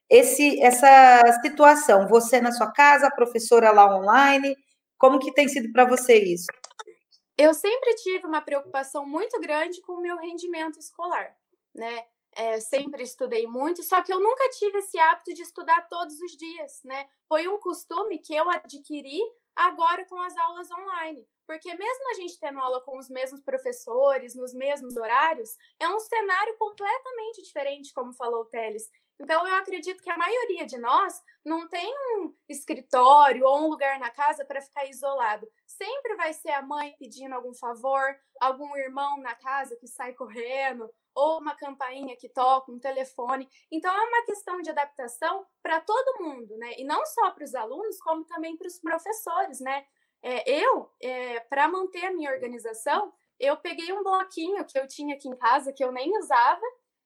esse, 0.08 0.60
essa 0.62 1.40
situação? 1.42 2.08
Você 2.08 2.40
na 2.40 2.52
sua 2.52 2.70
casa, 2.70 3.06
a 3.06 3.14
professora 3.14 3.70
lá 3.70 3.98
online, 3.98 4.54
como 4.98 5.18
que 5.18 5.32
tem 5.32 5.48
sido 5.48 5.72
para 5.72 5.86
você 5.86 6.22
isso? 6.22 6.46
Eu 7.38 7.54
sempre 7.54 7.94
tive 7.96 8.26
uma 8.26 8.42
preocupação 8.42 9.06
muito 9.06 9.40
grande 9.40 9.80
com 9.80 9.94
o 9.94 10.00
meu 10.00 10.16
rendimento 10.18 10.78
escolar, 10.78 11.34
né? 11.74 12.04
É, 12.34 12.60
sempre 12.60 13.02
estudei 13.02 13.46
muito, 13.46 13.82
só 13.82 14.02
que 14.02 14.12
eu 14.12 14.20
nunca 14.20 14.48
tive 14.50 14.78
esse 14.78 14.98
hábito 14.98 15.34
de 15.34 15.42
estudar 15.42 15.88
todos 15.88 16.18
os 16.20 16.32
dias, 16.32 16.80
né? 16.84 17.08
Foi 17.28 17.46
um 17.48 17.58
costume 17.58 18.18
que 18.18 18.34
eu 18.34 18.48
adquiri 18.50 19.20
agora 19.54 20.04
com 20.06 20.18
as 20.18 20.36
aulas 20.36 20.70
online. 20.70 21.26
Porque 21.46 21.74
mesmo 21.74 22.10
a 22.10 22.14
gente 22.14 22.38
tendo 22.38 22.60
aula 22.60 22.80
com 22.80 22.96
os 22.98 23.08
mesmos 23.10 23.42
professores, 23.42 24.34
nos 24.34 24.54
mesmos 24.54 24.96
horários, 24.96 25.50
é 25.78 25.88
um 25.88 25.98
cenário 25.98 26.56
completamente 26.56 27.42
diferente, 27.42 27.92
como 27.92 28.12
falou 28.12 28.42
o 28.42 28.46
Teles. 28.46 28.88
Então, 29.20 29.46
eu 29.46 29.54
acredito 29.56 30.02
que 30.02 30.10
a 30.10 30.16
maioria 30.16 30.66
de 30.66 30.78
nós 30.78 31.20
não 31.44 31.68
tem 31.68 31.94
um 32.16 32.34
escritório 32.48 33.44
ou 33.44 33.58
um 33.58 33.68
lugar 33.68 33.98
na 34.00 34.10
casa 34.10 34.44
para 34.44 34.60
ficar 34.60 34.86
isolado. 34.86 35.46
Sempre 35.66 36.16
vai 36.16 36.32
ser 36.32 36.50
a 36.50 36.62
mãe 36.62 36.94
pedindo 36.98 37.34
algum 37.34 37.54
favor, 37.54 38.16
algum 38.40 38.76
irmão 38.76 39.18
na 39.18 39.34
casa 39.34 39.76
que 39.76 39.86
sai 39.86 40.12
correndo, 40.14 40.90
ou 41.14 41.38
uma 41.38 41.54
campainha 41.54 42.16
que 42.16 42.28
toca, 42.28 42.72
um 42.72 42.78
telefone. 42.78 43.48
Então, 43.70 43.94
é 43.94 44.00
uma 44.00 44.24
questão 44.24 44.60
de 44.60 44.70
adaptação 44.70 45.46
para 45.62 45.80
todo 45.80 46.22
mundo, 46.22 46.56
né? 46.56 46.74
E 46.78 46.84
não 46.84 47.04
só 47.06 47.30
para 47.30 47.44
os 47.44 47.54
alunos, 47.54 47.98
como 48.00 48.24
também 48.24 48.56
para 48.56 48.66
os 48.66 48.78
professores, 48.78 49.60
né? 49.60 49.84
É, 50.22 50.50
eu, 50.50 50.90
é, 51.02 51.40
para 51.40 51.68
manter 51.68 52.06
a 52.06 52.12
minha 52.12 52.30
organização, 52.30 53.12
eu 53.38 53.56
peguei 53.56 53.92
um 53.92 54.02
bloquinho 54.02 54.64
que 54.64 54.78
eu 54.78 54.86
tinha 54.86 55.16
aqui 55.16 55.28
em 55.28 55.36
casa, 55.36 55.72
que 55.72 55.84
eu 55.84 55.90
nem 55.90 56.16
usava, 56.18 56.62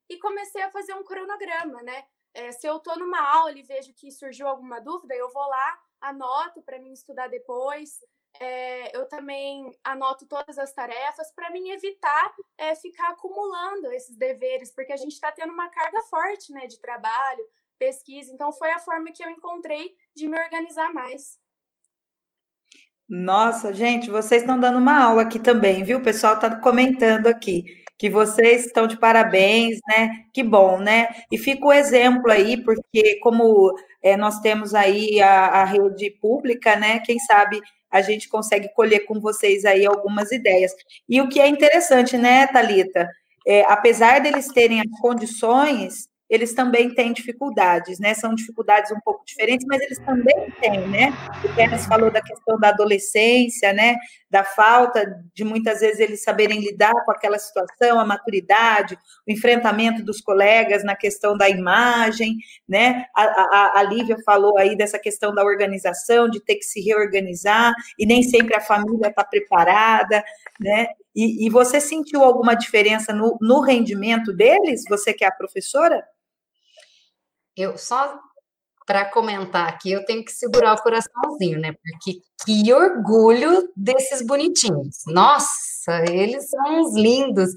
e 0.08 0.18
comecei 0.18 0.62
a 0.62 0.70
fazer 0.70 0.94
um 0.94 1.04
cronograma, 1.04 1.82
né? 1.82 2.06
É, 2.34 2.52
se 2.52 2.66
eu 2.66 2.76
estou 2.76 2.98
numa 2.98 3.20
aula 3.20 3.58
e 3.58 3.62
vejo 3.62 3.94
que 3.94 4.10
surgiu 4.10 4.46
alguma 4.46 4.78
dúvida, 4.80 5.14
eu 5.14 5.30
vou 5.30 5.46
lá, 5.48 5.78
anoto 6.00 6.62
para 6.62 6.78
mim 6.78 6.92
estudar 6.92 7.28
depois 7.28 7.98
é, 8.40 8.96
eu 8.96 9.06
também 9.08 9.70
anoto 9.84 10.26
todas 10.26 10.58
as 10.58 10.72
tarefas 10.72 11.32
para 11.34 11.50
mim 11.50 11.70
evitar 11.70 12.34
é, 12.58 12.74
ficar 12.74 13.10
acumulando 13.10 13.92
esses 13.92 14.16
deveres, 14.16 14.72
porque 14.72 14.92
a 14.92 14.96
gente 14.96 15.12
está 15.12 15.32
tendo 15.32 15.52
uma 15.52 15.68
carga 15.68 16.02
forte 16.02 16.52
né, 16.52 16.66
de 16.66 16.80
trabalho, 16.80 17.44
pesquisa. 17.78 18.32
Então, 18.32 18.52
foi 18.52 18.70
a 18.70 18.78
forma 18.78 19.12
que 19.12 19.22
eu 19.22 19.30
encontrei 19.30 19.94
de 20.14 20.28
me 20.28 20.38
organizar 20.38 20.92
mais. 20.92 21.38
Nossa, 23.08 23.72
gente, 23.72 24.10
vocês 24.10 24.42
estão 24.42 24.58
dando 24.58 24.78
uma 24.78 25.00
aula 25.04 25.22
aqui 25.22 25.38
também, 25.38 25.84
viu? 25.84 25.98
O 25.98 26.02
pessoal 26.02 26.34
está 26.34 26.56
comentando 26.56 27.28
aqui 27.28 27.86
que 27.98 28.10
vocês 28.10 28.66
estão 28.66 28.86
de 28.86 28.98
parabéns, 28.98 29.78
né? 29.88 30.24
Que 30.32 30.42
bom, 30.42 30.78
né? 30.78 31.08
E 31.30 31.38
fica 31.38 31.66
o 31.66 31.72
exemplo 31.72 32.30
aí, 32.30 32.62
porque 32.62 33.18
como 33.20 33.74
é, 34.02 34.16
nós 34.16 34.40
temos 34.40 34.74
aí 34.74 35.20
a, 35.20 35.46
a 35.46 35.64
rede 35.64 36.10
pública, 36.20 36.76
né? 36.76 36.98
Quem 37.00 37.18
sabe 37.20 37.60
a 37.90 38.02
gente 38.02 38.28
consegue 38.28 38.68
colher 38.74 39.06
com 39.06 39.20
vocês 39.20 39.64
aí 39.64 39.86
algumas 39.86 40.32
ideias. 40.32 40.72
E 41.08 41.20
o 41.20 41.28
que 41.28 41.40
é 41.40 41.48
interessante, 41.48 42.16
né, 42.16 42.46
Talita, 42.46 43.08
é, 43.46 43.62
apesar 43.68 44.20
deles 44.20 44.48
terem 44.48 44.80
as 44.80 45.00
condições, 45.00 46.08
eles 46.28 46.52
também 46.52 46.92
têm 46.92 47.12
dificuldades, 47.12 48.00
né? 48.00 48.12
São 48.12 48.34
dificuldades 48.34 48.90
um 48.90 49.00
pouco 49.04 49.24
diferentes, 49.24 49.64
mas 49.68 49.80
eles 49.80 49.98
também 50.00 50.50
têm, 50.60 50.80
né? 50.88 51.12
O 51.44 51.54
Pérez 51.54 51.86
falou 51.86 52.10
da 52.10 52.20
questão 52.20 52.58
da 52.58 52.70
adolescência, 52.70 53.72
né? 53.72 53.94
Da 54.36 54.44
falta 54.44 55.18
de 55.32 55.42
muitas 55.44 55.80
vezes 55.80 55.98
eles 55.98 56.22
saberem 56.22 56.60
lidar 56.60 56.92
com 57.06 57.10
aquela 57.10 57.38
situação, 57.38 57.98
a 57.98 58.04
maturidade, 58.04 58.98
o 59.26 59.32
enfrentamento 59.32 60.04
dos 60.04 60.20
colegas 60.20 60.84
na 60.84 60.94
questão 60.94 61.38
da 61.38 61.48
imagem, 61.48 62.36
né? 62.68 63.06
A, 63.16 63.22
a, 63.22 63.80
a 63.80 63.82
Lívia 63.82 64.18
falou 64.26 64.58
aí 64.58 64.76
dessa 64.76 64.98
questão 64.98 65.34
da 65.34 65.42
organização, 65.42 66.28
de 66.28 66.38
ter 66.38 66.56
que 66.56 66.66
se 66.66 66.82
reorganizar, 66.82 67.72
e 67.98 68.04
nem 68.04 68.22
sempre 68.22 68.54
a 68.54 68.60
família 68.60 69.08
está 69.08 69.24
preparada, 69.24 70.22
né? 70.60 70.88
E, 71.14 71.46
e, 71.46 71.48
você 71.48 71.80
sentiu 71.80 72.22
alguma 72.22 72.52
diferença 72.54 73.14
no, 73.14 73.38
no 73.40 73.62
rendimento 73.62 74.34
deles? 74.34 74.82
Você 74.86 75.14
que 75.14 75.24
é 75.24 75.28
a 75.28 75.32
professora? 75.32 76.06
Eu 77.56 77.78
só 77.78 78.20
para 78.86 79.04
comentar 79.04 79.68
aqui, 79.68 79.90
eu 79.90 80.04
tenho 80.04 80.24
que 80.24 80.30
segurar 80.30 80.74
o 80.74 80.82
coraçãozinho, 80.82 81.58
né? 81.58 81.72
Porque 81.72 82.20
que 82.44 82.72
orgulho 82.72 83.68
desses 83.76 84.24
bonitinhos. 84.24 84.98
Nossa, 85.06 86.04
eles 86.08 86.48
são 86.48 86.80
uns 86.80 86.94
lindos. 86.94 87.50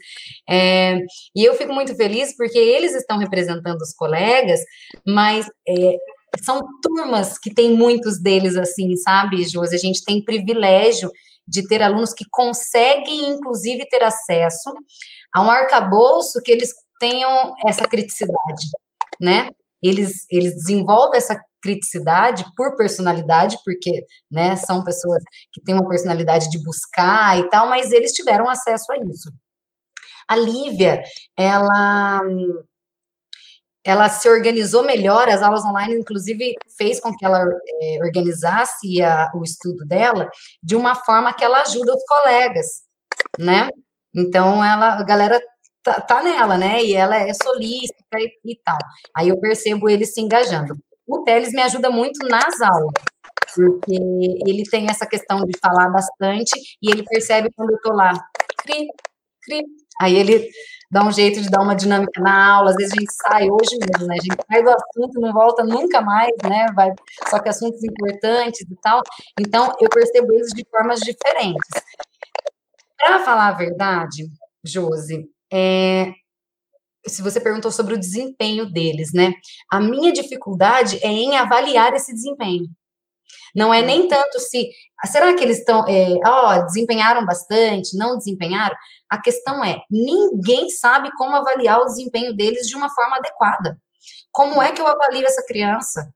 É, 0.50 0.98
e 1.36 1.46
eu 1.46 1.54
fico 1.54 1.72
muito 1.72 1.96
feliz 1.96 2.36
porque 2.36 2.58
eles 2.58 2.96
estão 2.96 3.18
representando 3.20 3.80
os 3.82 3.94
colegas, 3.94 4.60
mas 5.06 5.46
é, 5.68 5.96
são 6.42 6.60
turmas 6.82 7.38
que 7.38 7.54
tem 7.54 7.76
muitos 7.76 8.20
deles 8.20 8.56
assim, 8.56 8.96
sabe, 8.98 9.44
Josi? 9.48 9.76
A 9.76 9.80
gente 9.80 10.04
tem 10.04 10.24
privilégio 10.24 11.12
de 11.48 11.68
ter 11.68 11.82
alunos 11.82 12.14
que 12.14 12.26
conseguem, 12.32 13.30
inclusive, 13.30 13.88
ter 13.88 14.04
acesso 14.04 14.72
a 15.34 15.42
um 15.42 15.50
arcabouço 15.50 16.42
que 16.42 16.52
eles 16.52 16.72
tenham 17.00 17.54
essa 17.66 17.86
criticidade, 17.86 18.66
né? 19.20 19.50
Eles, 19.82 20.26
eles 20.30 20.56
desenvolvem 20.56 21.18
essa 21.18 21.40
criticidade 21.62 22.46
por 22.56 22.76
personalidade, 22.76 23.58
porque 23.66 24.06
né, 24.32 24.56
são 24.56 24.84
pessoas 24.84 25.22
que 25.52 25.62
têm 25.62 25.76
uma 25.76 25.88
personalidade 25.88 26.50
de 26.50 26.64
buscar 26.64 27.38
e 27.38 27.50
tal, 27.50 27.68
mas 27.68 27.92
eles 27.92 28.14
tiveram 28.14 28.50
acesso 28.50 28.92
a 28.92 28.98
isso. 28.98 29.32
A 30.28 30.36
Lívia, 30.36 31.04
ela 31.36 32.22
ela 33.84 34.10
se 34.10 34.30
organizou 34.30 34.84
melhor, 34.84 35.28
as 35.30 35.42
aulas 35.42 35.64
online, 35.64 35.96
inclusive, 35.96 36.54
fez 36.78 37.00
com 37.00 37.16
que 37.16 37.26
ela 37.26 37.44
é, 37.82 38.00
organizasse 38.04 39.02
a, 39.02 39.32
o 39.34 39.44
estudo 39.44 39.86
dela 39.86 40.30
de 40.62 40.76
uma 40.76 40.96
forma 40.96 41.34
que 41.34 41.44
ela 41.44 41.62
ajuda 41.62 41.96
os 41.96 42.04
colegas, 42.06 42.84
né? 43.38 43.70
Então, 44.14 44.64
ela, 44.64 45.00
a 45.00 45.04
galera 45.04 45.42
tá, 45.90 46.02
tá 46.02 46.24
nela, 46.24 46.58
né? 46.58 46.84
E 46.84 46.94
ela 46.94 47.16
é 47.16 47.34
solícita 47.34 48.18
e, 48.18 48.52
e 48.52 48.56
tal. 48.64 48.78
Aí 49.16 49.30
eu 49.30 49.40
percebo 49.40 49.90
ele 49.90 50.06
se 50.06 50.22
engajando. 50.22 50.78
O 51.08 51.24
Teles 51.24 51.52
me 51.52 51.62
ajuda 51.62 51.90
muito 51.90 52.28
nas 52.28 52.62
aulas, 52.62 52.94
porque 53.56 53.96
ele 54.46 54.64
tem 54.70 54.88
essa 54.90 55.08
questão 55.08 55.44
de 55.44 55.58
falar 55.60 55.90
bastante 55.90 56.52
e 56.82 56.92
ele 56.92 57.04
percebe 57.04 57.50
quando 57.56 57.72
eu 57.72 57.82
tô 57.82 57.94
lá, 57.94 58.12
cri, 58.60 58.88
cri. 59.44 59.64
Aí 60.00 60.16
ele 60.16 60.48
dá 60.92 61.04
um 61.04 61.12
jeito 61.12 61.42
de 61.42 61.50
dar 61.50 61.62
uma 61.62 61.76
dinâmica 61.76 62.22
na 62.22 62.54
aula, 62.54 62.70
às 62.70 62.76
vezes 62.76 62.94
a 62.94 63.00
gente 63.00 63.12
sai 63.12 63.50
hoje 63.50 63.78
mesmo, 63.80 64.08
né? 64.08 64.16
A 64.20 64.24
gente 64.24 64.38
sai 64.52 64.64
do 64.64 64.70
assunto, 64.70 65.20
não 65.20 65.34
volta 65.34 65.64
nunca 65.64 66.00
mais, 66.00 66.32
né? 66.44 66.68
Vai, 66.76 66.92
só 67.28 67.40
que 67.40 67.50
assuntos 67.50 67.84
importantes 67.84 68.62
e 68.62 68.76
tal. 68.82 69.02
Então, 69.40 69.74
eu 69.82 69.90
percebo 69.90 70.32
isso 70.36 70.56
de 70.56 70.64
formas 70.70 71.00
diferentes. 71.00 71.70
Para 72.98 73.20
falar 73.20 73.48
a 73.48 73.54
verdade, 73.54 74.30
Josi, 74.64 75.28
é, 75.52 76.14
se 77.08 77.22
você 77.22 77.40
perguntou 77.40 77.72
sobre 77.72 77.94
o 77.94 78.00
desempenho 78.00 78.72
deles, 78.72 79.12
né? 79.14 79.34
A 79.72 79.80
minha 79.80 80.12
dificuldade 80.12 81.00
é 81.02 81.08
em 81.08 81.38
avaliar 81.38 81.94
esse 81.94 82.14
desempenho. 82.14 82.68
Não 83.56 83.74
é 83.74 83.82
nem 83.82 84.08
tanto 84.08 84.40
se. 84.40 84.70
Será 85.06 85.34
que 85.34 85.44
eles 85.44 85.60
estão. 85.60 85.86
É, 85.88 86.20
ó, 86.26 86.62
desempenharam 86.66 87.26
bastante, 87.26 87.98
não 87.98 88.18
desempenharam? 88.18 88.76
A 89.10 89.20
questão 89.20 89.64
é: 89.64 89.82
ninguém 89.90 90.70
sabe 90.70 91.10
como 91.18 91.36
avaliar 91.36 91.80
o 91.80 91.86
desempenho 91.86 92.36
deles 92.36 92.68
de 92.68 92.76
uma 92.76 92.90
forma 92.90 93.18
adequada. 93.18 93.80
Como 94.32 94.62
é 94.62 94.72
que 94.72 94.82
eu 94.82 94.88
avalio 94.88 95.26
essa 95.26 95.46
criança? 95.46 96.14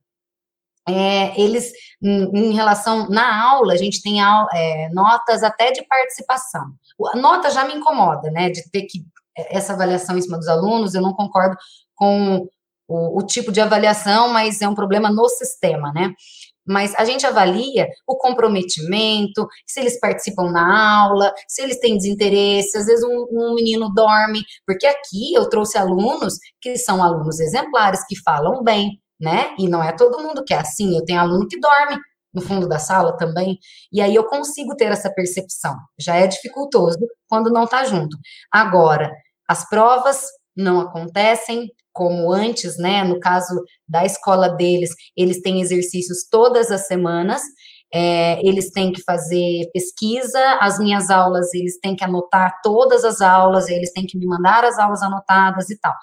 É, 0.87 1.39
eles, 1.39 1.71
em, 2.01 2.49
em, 2.49 2.53
relação, 2.53 3.07
na 3.09 3.41
aula, 3.41 3.73
a 3.73 3.77
gente 3.77 4.01
tem 4.01 4.21
é, 4.21 4.89
notas 4.91 5.41
até 5.41 5.71
de 5.71 5.81
participação. 5.87 6.73
A 7.13 7.17
nota 7.17 7.49
já 7.49 7.63
me 7.63 7.73
incomoda, 7.73 8.29
né, 8.29 8.49
de 8.49 8.69
ter 8.69 8.83
que 8.83 8.99
essa 9.35 9.73
avaliação 9.73 10.17
em 10.17 10.21
cima 10.21 10.37
dos 10.37 10.47
alunos, 10.47 10.93
eu 10.93 11.01
não 11.01 11.13
concordo 11.13 11.55
com 11.95 12.47
o, 12.87 13.19
o, 13.19 13.25
tipo 13.25 13.51
de 13.51 13.61
avaliação, 13.61 14.29
mas 14.29 14.61
é 14.61 14.67
um 14.67 14.75
problema 14.75 15.09
no 15.09 15.27
sistema, 15.29 15.91
né? 15.93 16.13
Mas 16.65 16.95
a 16.95 17.03
gente 17.03 17.25
avalia 17.25 17.87
o 18.07 18.17
comprometimento, 18.17 19.47
se 19.65 19.81
eles 19.81 19.99
participam 19.99 20.49
na 20.49 21.03
aula, 21.03 21.33
se 21.47 21.61
eles 21.61 21.79
têm 21.79 21.97
desinteresse, 21.97 22.77
às 22.77 22.85
vezes 22.85 23.03
um, 23.03 23.27
um 23.31 23.55
menino 23.55 23.89
dorme, 23.93 24.41
porque 24.65 24.85
aqui 24.85 25.33
eu 25.33 25.49
trouxe 25.49 25.77
alunos 25.77 26.35
que 26.61 26.77
são 26.77 27.03
alunos 27.03 27.39
exemplares, 27.39 28.05
que 28.07 28.15
falam 28.21 28.63
bem, 28.63 29.01
né? 29.19 29.53
E 29.59 29.67
não 29.67 29.83
é 29.83 29.91
todo 29.91 30.21
mundo 30.21 30.43
que 30.45 30.53
é 30.53 30.57
assim, 30.57 30.95
eu 30.95 31.03
tenho 31.03 31.19
aluno 31.19 31.47
que 31.47 31.59
dorme, 31.59 31.97
no 32.33 32.41
fundo 32.41 32.67
da 32.67 32.79
sala 32.79 33.15
também, 33.17 33.59
e 33.91 34.01
aí 34.01 34.15
eu 34.15 34.25
consigo 34.25 34.75
ter 34.75 34.91
essa 34.91 35.13
percepção. 35.13 35.75
Já 35.99 36.15
é 36.15 36.27
dificultoso 36.27 36.97
quando 37.29 37.51
não 37.51 37.65
está 37.65 37.83
junto. 37.83 38.17
Agora, 38.51 39.11
as 39.47 39.67
provas 39.69 40.25
não 40.55 40.79
acontecem, 40.79 41.69
como 41.91 42.31
antes, 42.31 42.77
né? 42.77 43.03
No 43.03 43.19
caso 43.19 43.63
da 43.87 44.03
escola 44.03 44.49
deles, 44.49 44.89
eles 45.15 45.41
têm 45.41 45.61
exercícios 45.61 46.27
todas 46.29 46.71
as 46.71 46.87
semanas, 46.87 47.41
é, 47.93 48.43
eles 48.45 48.71
têm 48.71 48.91
que 48.91 49.03
fazer 49.03 49.69
pesquisa, 49.71 50.39
as 50.59 50.79
minhas 50.79 51.11
aulas, 51.11 51.53
eles 51.53 51.79
têm 51.79 51.95
que 51.95 52.03
anotar 52.03 52.59
todas 52.63 53.03
as 53.05 53.21
aulas, 53.21 53.69
eles 53.69 53.93
têm 53.93 54.05
que 54.07 54.17
me 54.17 54.25
mandar 54.25 54.65
as 54.65 54.79
aulas 54.79 55.03
anotadas 55.03 55.69
e 55.69 55.79
tal. 55.79 55.93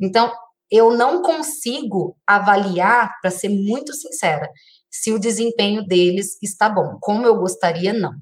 Então, 0.00 0.32
eu 0.68 0.96
não 0.96 1.22
consigo 1.22 2.16
avaliar, 2.26 3.14
para 3.22 3.30
ser 3.30 3.48
muito 3.48 3.94
sincera, 3.94 4.50
se 5.02 5.12
o 5.12 5.18
desempenho 5.18 5.84
deles 5.86 6.38
está 6.42 6.68
bom. 6.68 6.98
Como 7.00 7.26
eu 7.26 7.36
gostaria, 7.36 7.92
não. 7.92 8.12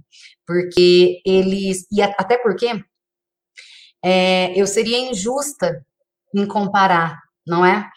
Porque 0.47 1.21
eles. 1.25 1.87
E 1.91 2.03
até 2.03 2.39
porque 2.39 2.69
é, 4.05 4.53
eu 4.59 4.67
seria 4.67 4.99
injusta 4.99 5.85
em 6.35 6.47
comparar, 6.47 7.19
não 7.47 7.65
é? 7.65 7.89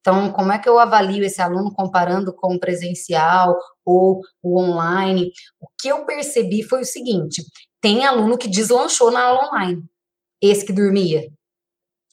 Então, 0.00 0.30
como 0.32 0.52
é 0.52 0.58
que 0.58 0.68
eu 0.68 0.78
avalio 0.78 1.24
esse 1.24 1.42
aluno 1.42 1.72
comparando 1.74 2.32
com 2.32 2.54
o 2.54 2.60
presencial 2.60 3.58
ou 3.84 4.20
o 4.40 4.60
online? 4.60 5.32
O 5.60 5.66
que 5.80 5.88
eu 5.88 6.06
percebi 6.06 6.62
foi 6.62 6.82
o 6.82 6.84
seguinte: 6.84 7.42
tem 7.80 8.04
aluno 8.04 8.38
que 8.38 8.48
deslanchou 8.48 9.10
na 9.10 9.24
aula 9.24 9.48
online, 9.48 9.82
esse 10.40 10.64
que 10.64 10.72
dormia. 10.72 11.28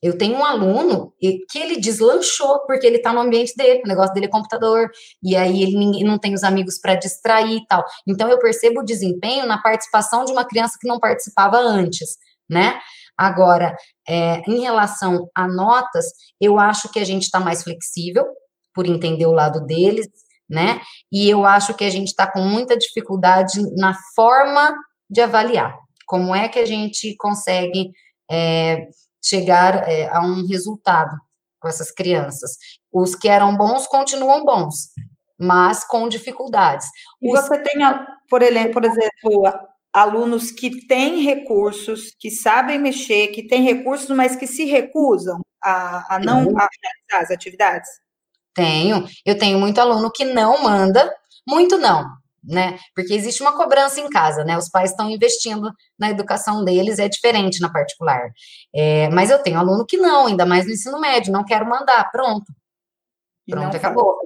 Eu 0.04 0.18
tenho 0.18 0.36
um 0.36 0.44
aluno 0.44 1.14
que 1.50 1.58
ele 1.58 1.80
deslanchou 1.80 2.60
porque 2.68 2.86
ele 2.86 2.98
está 2.98 3.14
no 3.14 3.22
ambiente 3.22 3.56
dele, 3.56 3.84
o 3.86 3.88
negócio 3.88 4.14
dele 4.14 4.26
é 4.26 4.30
computador, 4.30 4.92
e 5.24 5.34
aí 5.34 5.64
ele 5.64 6.04
não 6.04 6.20
tem 6.20 6.34
os 6.34 6.44
amigos 6.44 6.78
para 6.78 6.96
distrair 6.96 7.56
e 7.56 7.66
tal. 7.66 7.82
Então 8.06 8.28
eu 8.28 8.38
percebo 8.38 8.82
o 8.82 8.86
desempenho 8.86 9.46
na 9.46 9.62
participação 9.62 10.26
de 10.26 10.34
uma 10.34 10.44
criança 10.44 10.78
que 10.80 10.90
não 10.90 11.00
participava 11.00 11.58
antes, 11.58 12.18
né? 12.50 12.78
Agora, 13.18 13.74
é, 14.06 14.42
em 14.46 14.60
relação 14.60 15.30
a 15.34 15.48
notas, 15.48 16.06
eu 16.42 16.60
acho 16.60 16.92
que 16.92 17.00
a 17.00 17.06
gente 17.06 17.24
está 17.24 17.40
mais 17.40 17.64
flexível, 17.64 18.26
por 18.74 18.86
entender 18.86 19.26
o 19.26 19.32
lado 19.32 19.66
deles, 19.66 20.08
né? 20.50 20.82
E 21.12 21.30
eu 21.30 21.46
acho 21.46 21.74
que 21.76 21.86
a 21.86 21.90
gente 21.90 22.08
está 22.08 22.30
com 22.30 22.42
muita 22.42 22.78
dificuldade 22.78 23.62
na 23.78 23.96
forma 24.16 24.76
de 25.10 25.22
avaliar. 25.22 25.78
Como 26.06 26.36
é 26.36 26.50
que 26.50 26.60
a 26.60 26.66
gente 26.66 27.16
consegue 27.16 27.92
é, 28.30 28.88
chegar 29.24 29.88
é, 29.88 30.08
a 30.10 30.22
um 30.22 30.46
resultado 30.46 31.16
com 31.60 31.68
essas 31.68 31.92
crianças? 31.92 32.58
Os 32.92 33.16
que 33.16 33.30
eram 33.30 33.56
bons 33.56 33.88
continuam 33.88 34.44
bons, 34.44 34.90
mas 35.40 35.84
com 35.84 36.08
dificuldades. 36.08 36.88
E 37.22 37.30
você 37.30 37.58
tem, 37.60 37.80
por 38.72 38.84
exemplo, 38.84 39.44
alunos 39.94 40.52
que 40.52 40.86
têm 40.88 41.22
recursos, 41.22 42.14
que 42.20 42.32
sabem 42.32 42.80
mexer, 42.80 43.28
que 43.28 43.48
têm 43.48 43.64
recursos, 43.64 44.10
mas 44.10 44.36
que 44.36 44.48
se 44.48 44.66
recusam 44.66 45.40
a, 45.64 46.16
a 46.16 46.20
não 46.20 46.42
a 46.58 46.68
realizar 46.68 47.22
as 47.22 47.32
atividades? 47.32 47.90
Tenho. 48.54 49.08
Eu 49.26 49.38
tenho 49.38 49.60
muito 49.60 49.80
aluno 49.80 50.12
que 50.12 50.26
não 50.26 50.62
manda, 50.64 51.14
muito 51.48 51.78
não, 51.78 52.06
né? 52.44 52.78
Porque 52.96 53.14
existe 53.14 53.42
uma 53.42 53.56
cobrança 53.56 54.00
em 54.00 54.10
casa, 54.10 54.44
né? 54.44 54.58
Os 54.58 54.70
pais 54.70 54.92
estão 54.92 55.10
investindo 55.10 55.72
na 55.98 56.10
educação 56.10 56.64
deles, 56.64 57.00
é 57.00 57.08
diferente 57.08 57.62
na 57.62 57.72
particular. 57.72 58.30
É, 58.74 59.10
mas 59.10 59.30
eu 59.30 59.42
tenho 59.42 59.60
aluno 59.60 59.86
que 59.86 59.98
não, 59.98 60.28
ainda 60.28 60.46
mais 60.46 60.66
no 60.66 60.72
ensino 60.72 61.00
médio, 61.00 61.32
não 61.32 61.46
quero 61.46 61.66
mandar, 61.66 62.10
pronto. 62.12 62.52
Pronto, 63.50 63.76
acabou. 63.76 64.18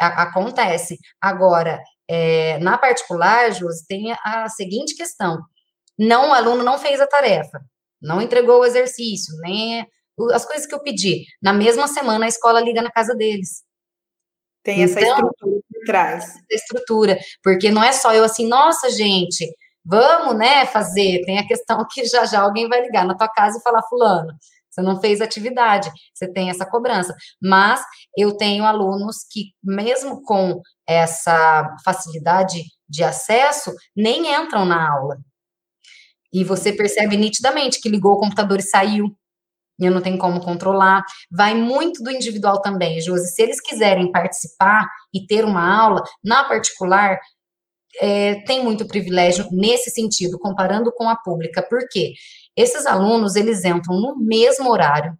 A, 0.00 0.22
acontece. 0.24 0.98
Agora, 1.20 1.80
é, 2.08 2.58
na 2.58 2.78
particular, 2.78 3.52
Josi, 3.52 3.86
tem 3.86 4.14
a 4.24 4.48
seguinte 4.48 4.94
questão: 4.94 5.38
não, 5.98 6.30
o 6.30 6.34
aluno 6.34 6.62
não 6.62 6.78
fez 6.78 7.00
a 7.00 7.06
tarefa, 7.06 7.60
não 8.00 8.20
entregou 8.20 8.60
o 8.60 8.64
exercício, 8.64 9.34
nem 9.40 9.86
as 10.32 10.44
coisas 10.46 10.66
que 10.66 10.74
eu 10.74 10.82
pedi. 10.82 11.24
Na 11.42 11.52
mesma 11.52 11.88
semana, 11.88 12.24
a 12.26 12.28
escola 12.28 12.60
liga 12.60 12.82
na 12.82 12.90
casa 12.90 13.14
deles. 13.14 13.62
Tem 14.62 14.82
essa 14.82 15.00
então, 15.00 15.10
estrutura 15.10 15.60
trás. 15.86 16.24
Essa 16.24 16.38
estrutura, 16.52 17.18
porque 17.42 17.70
não 17.70 17.82
é 17.82 17.92
só 17.92 18.12
eu 18.12 18.24
assim, 18.24 18.46
nossa, 18.46 18.90
gente, 18.90 19.46
vamos, 19.84 20.36
né, 20.36 20.66
fazer. 20.66 21.22
Tem 21.24 21.38
a 21.38 21.46
questão 21.46 21.86
que 21.90 22.04
já 22.04 22.26
já 22.26 22.40
alguém 22.42 22.68
vai 22.68 22.82
ligar 22.82 23.06
na 23.06 23.16
tua 23.16 23.28
casa 23.28 23.58
e 23.58 23.62
falar, 23.62 23.82
fulano, 23.88 24.34
você 24.76 24.82
não 24.82 25.00
fez 25.00 25.22
atividade, 25.22 25.90
você 26.12 26.30
tem 26.30 26.50
essa 26.50 26.66
cobrança. 26.66 27.14
Mas 27.42 27.80
eu 28.16 28.36
tenho 28.36 28.64
alunos 28.64 29.18
que, 29.30 29.52
mesmo 29.64 30.22
com 30.22 30.60
essa 30.86 31.74
facilidade 31.82 32.62
de 32.86 33.02
acesso, 33.02 33.72
nem 33.96 34.34
entram 34.34 34.66
na 34.66 34.92
aula. 34.92 35.16
E 36.32 36.44
você 36.44 36.72
percebe 36.72 37.16
nitidamente 37.16 37.80
que 37.80 37.88
ligou 37.88 38.12
o 38.12 38.20
computador 38.20 38.58
e 38.58 38.62
saiu. 38.62 39.16
Eu 39.78 39.92
não 39.92 40.00
tenho 40.00 40.18
como 40.18 40.40
controlar. 40.40 41.02
Vai 41.30 41.54
muito 41.54 42.02
do 42.02 42.10
individual 42.10 42.60
também, 42.62 43.00
Josi. 43.00 43.28
Se 43.28 43.42
eles 43.42 43.60
quiserem 43.60 44.10
participar 44.10 44.88
e 45.12 45.26
ter 45.26 45.44
uma 45.44 45.82
aula, 45.82 46.02
na 46.24 46.44
particular, 46.44 47.18
é, 48.00 48.36
tem 48.46 48.62
muito 48.64 48.86
privilégio 48.86 49.46
nesse 49.52 49.90
sentido, 49.90 50.38
comparando 50.38 50.92
com 50.92 51.08
a 51.08 51.16
pública. 51.16 51.62
Por 51.62 51.86
quê? 51.90 52.14
Esses 52.56 52.86
alunos, 52.86 53.36
eles 53.36 53.64
entram 53.64 54.00
no 54.00 54.16
mesmo 54.16 54.70
horário, 54.70 55.16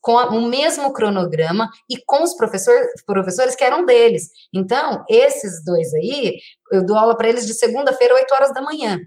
com 0.00 0.14
o 0.14 0.48
mesmo 0.48 0.92
cronograma 0.92 1.68
e 1.90 1.96
com 2.06 2.22
os 2.22 2.36
professor, 2.36 2.76
professores 3.04 3.56
que 3.56 3.64
eram 3.64 3.84
deles. 3.84 4.30
Então, 4.54 5.04
esses 5.08 5.64
dois 5.64 5.92
aí, 5.94 6.36
eu 6.72 6.86
dou 6.86 6.96
aula 6.96 7.16
para 7.16 7.28
eles 7.28 7.46
de 7.46 7.54
segunda-feira, 7.54 8.14
8 8.14 8.32
horas 8.32 8.54
da 8.54 8.62
manhã, 8.62 9.00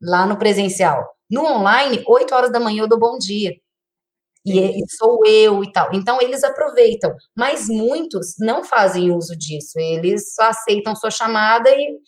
lá 0.00 0.26
no 0.26 0.38
presencial. 0.38 1.04
No 1.28 1.44
online, 1.44 2.04
8 2.06 2.32
horas 2.34 2.52
da 2.52 2.60
manhã 2.60 2.82
eu 2.84 2.88
dou 2.88 2.98
bom 2.98 3.18
dia 3.18 3.52
e, 4.46 4.60
e 4.60 4.84
sou 4.96 5.20
eu 5.26 5.64
e 5.64 5.72
tal. 5.72 5.90
Então, 5.92 6.22
eles 6.22 6.44
aproveitam, 6.44 7.14
mas 7.36 7.68
muitos 7.68 8.36
não 8.38 8.62
fazem 8.62 9.10
uso 9.10 9.36
disso, 9.36 9.78
eles 9.78 10.34
só 10.34 10.44
aceitam 10.50 10.94
sua 10.94 11.10
chamada 11.10 11.68
e 11.70 11.98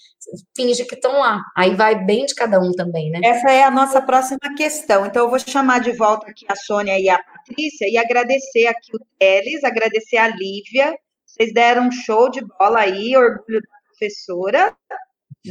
fingem 0.57 0.87
que 0.87 0.95
estão 0.95 1.19
lá. 1.19 1.43
Aí 1.57 1.75
vai 1.75 2.05
bem 2.05 2.25
de 2.27 2.35
cada 2.35 2.61
um 2.61 2.71
também, 2.73 3.11
né? 3.11 3.21
Essa 3.25 3.51
é 3.51 3.65
a 3.65 3.71
nossa 3.71 4.01
próxima 4.01 4.39
questão. 4.57 5.05
Então, 5.05 5.25
eu 5.25 5.31
vou 5.31 5.39
chamar 5.39 5.81
de 5.81 5.93
volta 5.93 6.31
aqui 6.31 6.47
a 6.49 6.55
Sônia 6.55 6.99
e 6.99 7.09
a 7.09 7.19
Patrícia 7.19 7.89
e 7.89 7.99
agradecer 7.99 8.67
aqui 8.67 8.95
o 8.95 9.01
Teles, 9.19 9.65
agradecer 9.65 10.19
a 10.19 10.29
Lívia. 10.29 10.97
Vocês 11.27 11.53
deram 11.53 11.89
um 11.89 11.93
show 11.93 12.31
de 12.31 12.41
bola 12.41 12.81
aí, 12.81 13.17
orgulho 13.17 13.61
da 13.61 13.69
professora, 13.89 14.77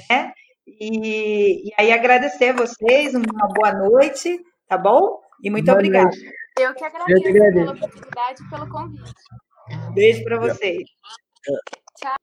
né? 0.10 0.32
E, 0.68 1.70
e 1.70 1.72
aí 1.78 1.92
agradecer 1.92 2.50
a 2.50 2.54
vocês, 2.54 3.14
uma 3.14 3.48
boa 3.54 3.74
noite, 3.74 4.40
tá 4.68 4.78
bom? 4.78 5.20
E 5.42 5.50
muito 5.50 5.66
boa 5.66 5.78
obrigada. 5.78 6.06
Noite. 6.06 6.47
Eu 6.58 6.74
que 6.74 6.84
agradeço, 6.84 7.28
Eu 7.28 7.30
agradeço. 7.30 7.54
pela 7.54 7.72
oportunidade 7.72 8.44
e 8.44 8.50
pelo 8.50 8.70
convite. 8.70 9.14
Beijo 9.94 10.24
para 10.24 10.40
vocês. 10.40 10.90
Tchau. 11.98 12.16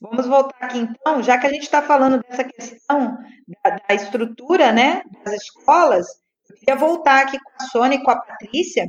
Vamos 0.00 0.26
voltar 0.26 0.56
aqui 0.60 0.78
então, 0.78 1.22
já 1.22 1.36
que 1.38 1.46
a 1.46 1.50
gente 1.50 1.62
está 1.62 1.82
falando 1.82 2.22
dessa 2.22 2.44
questão 2.44 3.18
da, 3.64 3.70
da, 3.88 3.94
estrutura, 3.94 4.72
né, 4.72 5.02
das 5.24 5.34
escolas, 5.42 6.06
eu 6.48 6.56
queria 6.56 6.76
voltar 6.76 7.22
aqui 7.22 7.38
com 7.38 7.50
a 7.60 7.66
Sônia 7.66 7.96
e 7.96 8.02
com 8.02 8.10
a 8.10 8.16
Patrícia. 8.16 8.88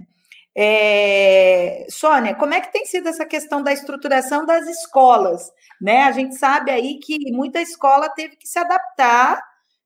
É, 0.55 1.85
Sônia, 1.89 2.35
como 2.35 2.53
é 2.53 2.61
que 2.61 2.71
tem 2.71 2.85
sido 2.85 3.09
essa 3.09 3.25
questão 3.25 3.61
da 3.63 3.73
estruturação 3.73 4.45
das 4.45 4.67
escolas? 4.67 5.51
Né? 5.81 6.03
A 6.03 6.11
gente 6.11 6.35
sabe 6.35 6.71
aí 6.71 6.99
que 6.99 7.31
muita 7.31 7.61
escola 7.61 8.09
teve 8.09 8.35
que 8.35 8.47
se 8.47 8.59
adaptar 8.59 9.41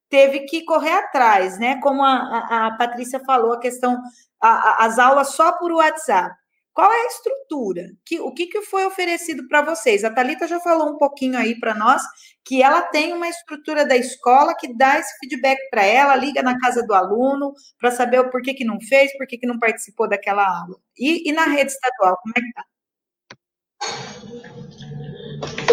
teve 0.09 0.41
que 0.41 0.63
correr 0.63 0.93
atrás, 0.93 1.59
né? 1.59 1.79
Como 1.81 2.03
a, 2.03 2.13
a, 2.13 2.67
a 2.67 2.77
Patrícia 2.77 3.19
falou, 3.19 3.53
a 3.53 3.59
questão, 3.59 4.01
a, 4.41 4.85
as 4.85 4.99
aulas 4.99 5.29
só 5.29 5.51
por 5.53 5.71
WhatsApp. 5.71 6.35
Qual 6.75 6.91
é 6.91 7.03
a 7.03 7.07
estrutura? 7.07 7.87
Que, 8.05 8.19
o 8.19 8.33
que, 8.33 8.47
que 8.47 8.61
foi 8.63 8.85
oferecido 8.85 9.47
para 9.47 9.61
vocês? 9.61 10.03
A 10.03 10.11
Talita 10.11 10.45
já 10.45 10.59
falou 10.59 10.89
um 10.89 10.97
pouquinho 10.97 11.37
aí 11.37 11.57
para 11.57 11.73
nós 11.73 12.03
que 12.43 12.61
ela 12.61 12.81
tem 12.81 13.13
uma 13.13 13.29
estrutura 13.29 13.87
da 13.87 13.95
escola 13.95 14.53
que 14.53 14.75
dá 14.75 14.99
esse 14.99 15.17
feedback 15.19 15.57
para 15.69 15.85
ela, 15.85 16.17
liga 16.17 16.43
na 16.43 16.59
casa 16.59 16.85
do 16.85 16.93
aluno 16.93 17.53
para 17.79 17.91
saber 17.91 18.19
o 18.19 18.29
porquê 18.29 18.53
que 18.53 18.65
não 18.65 18.77
fez, 18.81 19.17
porquê 19.17 19.37
que 19.37 19.47
não 19.47 19.57
participou 19.57 20.09
daquela 20.09 20.45
aula. 20.45 20.75
E, 20.97 21.29
e 21.29 21.31
na 21.31 21.45
rede 21.45 21.71
estadual, 21.71 22.17
como 22.21 22.33
é 22.35 22.41
que 22.41 22.47
está? 22.47 22.65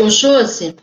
Ô, 0.01 0.09
Josi, 0.09 0.76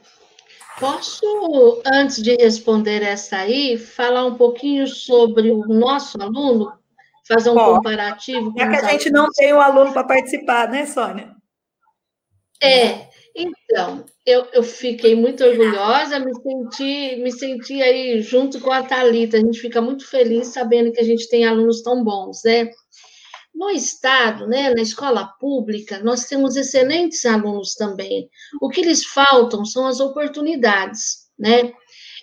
Posso, 0.79 1.81
antes 1.85 2.21
de 2.21 2.35
responder 2.35 3.03
essa 3.03 3.37
aí, 3.37 3.77
falar 3.77 4.25
um 4.25 4.35
pouquinho 4.35 4.87
sobre 4.87 5.51
o 5.51 5.67
nosso 5.67 6.21
aluno? 6.21 6.71
Fazer 7.27 7.49
um 7.49 7.55
comparativo? 7.55 8.53
É 8.57 8.67
que 8.67 8.75
a 8.77 8.91
gente 8.91 9.11
não 9.11 9.29
tem 9.29 9.53
o 9.53 9.57
um 9.57 9.61
aluno 9.61 9.91
para 9.91 10.05
participar, 10.05 10.69
né, 10.69 10.85
Sônia? 10.85 11.35
É, 12.61 13.07
então, 13.35 14.05
eu, 14.25 14.47
eu 14.53 14.63
fiquei 14.63 15.15
muito 15.15 15.43
orgulhosa, 15.43 16.19
me 16.19 16.33
senti, 16.33 17.15
me 17.21 17.31
senti 17.31 17.81
aí 17.81 18.21
junto 18.21 18.59
com 18.59 18.71
a 18.71 18.83
Thalita, 18.83 19.37
a 19.37 19.39
gente 19.39 19.59
fica 19.59 19.81
muito 19.81 20.07
feliz 20.07 20.47
sabendo 20.47 20.91
que 20.91 20.99
a 20.99 21.05
gente 21.05 21.29
tem 21.29 21.45
alunos 21.45 21.81
tão 21.81 22.03
bons, 22.03 22.41
né? 22.43 22.69
No 23.59 23.69
Estado, 23.69 24.47
né, 24.47 24.73
na 24.73 24.81
escola 24.81 25.27
pública, 25.37 25.99
nós 25.99 26.23
temos 26.23 26.55
excelentes 26.55 27.25
alunos 27.25 27.75
também. 27.75 28.29
O 28.61 28.69
que 28.69 28.81
lhes 28.81 29.03
faltam 29.03 29.65
são 29.65 29.85
as 29.85 29.99
oportunidades, 29.99 31.29
né? 31.37 31.73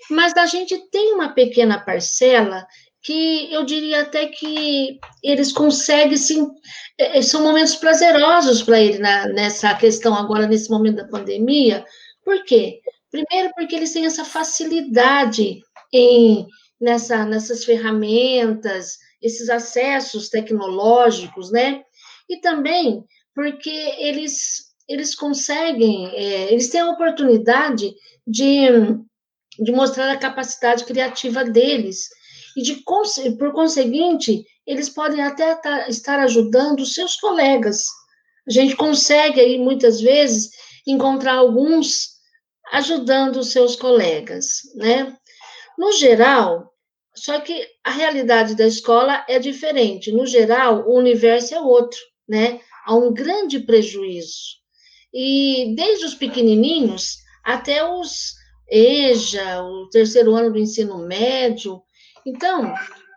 Mas 0.09 0.35
a 0.35 0.47
gente 0.47 0.79
tem 0.91 1.13
uma 1.13 1.35
pequena 1.35 1.79
parcela 1.79 2.67
que 3.03 3.53
eu 3.53 3.65
diria 3.65 4.01
até 4.01 4.29
que 4.29 4.99
eles 5.23 5.53
conseguem, 5.53 6.17
sim, 6.17 6.49
é, 6.99 7.19
é, 7.19 7.23
são 7.23 7.43
momentos 7.43 7.77
prazerosos 7.77 8.63
para 8.63 8.81
ele 8.81 8.99
na, 8.99 9.29
nessa 9.29 9.75
questão 9.75 10.15
agora, 10.15 10.47
nesse 10.47 10.71
momento 10.71 10.97
da 10.97 11.09
pandemia. 11.09 11.85
Por 12.25 12.45
quê? 12.45 12.81
Primeiro, 13.11 13.53
porque 13.55 13.77
eles 13.77 13.93
têm 13.93 14.07
essa 14.07 14.25
facilidade 14.25 15.61
em 15.93 16.47
nessa, 16.81 17.27
nessas 17.27 17.63
ferramentas, 17.63 18.97
esses 19.27 19.51
acessos 19.51 20.29
tecnológicos, 20.29 21.51
né? 21.51 21.83
E 22.29 22.41
também 22.41 23.05
porque 23.35 23.71
eles, 23.99 24.69
eles 24.89 25.15
conseguem, 25.15 26.07
é, 26.17 26.53
eles 26.53 26.71
têm 26.71 26.81
a 26.81 26.91
oportunidade 26.91 27.95
de, 28.27 28.67
de 29.59 29.73
mostrar 29.73 30.11
a 30.11 30.17
capacidade 30.17 30.87
criativa 30.87 31.45
deles. 31.45 32.09
E, 32.57 32.63
de, 32.63 32.83
por 33.39 33.53
conseguinte, 33.53 34.43
eles 34.67 34.89
podem 34.89 35.23
até 35.23 35.61
estar 35.89 36.19
ajudando 36.21 36.87
seus 36.87 37.17
colegas. 37.17 37.85
A 38.49 38.53
gente 38.53 38.75
consegue 38.75 39.39
aí, 39.39 39.59
muitas 39.59 40.01
vezes, 40.01 40.49
encontrar 40.87 41.35
alguns 41.35 42.17
ajudando 42.73 43.45
seus 43.45 43.77
colegas, 43.77 44.63
né? 44.75 45.15
No 45.79 45.93
geral, 45.93 46.73
só 47.17 47.41
que 47.41 47.67
a 47.83 47.91
realidade 47.91 48.55
da 48.55 48.67
escola 48.67 49.25
é 49.29 49.39
diferente. 49.39 50.13
No 50.13 50.27
geral, 50.27 50.87
o 50.87 50.97
universo 50.97 51.55
é 51.55 51.61
outro, 51.61 51.99
né? 52.29 52.61
Há 52.85 52.95
um 52.95 53.13
grande 53.13 53.61
prejuízo. 53.61 54.57
E 55.13 55.75
desde 55.77 56.05
os 56.05 56.15
pequenininhos 56.15 57.17
até 57.43 57.85
os 57.85 58.35
EJA, 58.69 59.63
o 59.63 59.89
terceiro 59.89 60.35
ano 60.35 60.53
do 60.53 60.59
ensino 60.59 60.99
médio. 60.99 61.81
Então, 62.25 62.75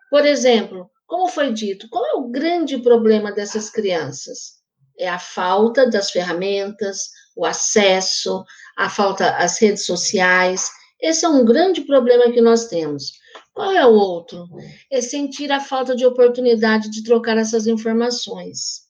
por 0.09 0.25
exemplo, 0.25 0.89
como 1.07 1.27
foi 1.27 1.51
dito, 1.51 1.89
qual 1.89 2.05
é 2.05 2.13
o 2.13 2.29
grande 2.29 2.77
problema 2.77 3.31
dessas 3.31 3.69
crianças? 3.69 4.59
É 4.97 5.09
a 5.09 5.19
falta 5.19 5.89
das 5.89 6.11
ferramentas, 6.11 7.09
o 7.35 7.45
acesso, 7.45 8.43
a 8.77 8.89
falta 8.89 9.31
às 9.37 9.59
redes 9.59 9.85
sociais. 9.85 10.69
Esse 11.01 11.25
é 11.25 11.29
um 11.29 11.43
grande 11.43 11.81
problema 11.81 12.31
que 12.31 12.41
nós 12.41 12.67
temos. 12.67 13.13
Qual 13.59 13.73
é 13.73 13.85
o 13.85 13.91
outro? 13.91 14.47
É 14.89 15.01
sentir 15.01 15.51
a 15.51 15.59
falta 15.59 15.93
de 15.93 16.05
oportunidade 16.05 16.89
de 16.89 17.03
trocar 17.03 17.37
essas 17.37 17.67
informações. 17.67 18.83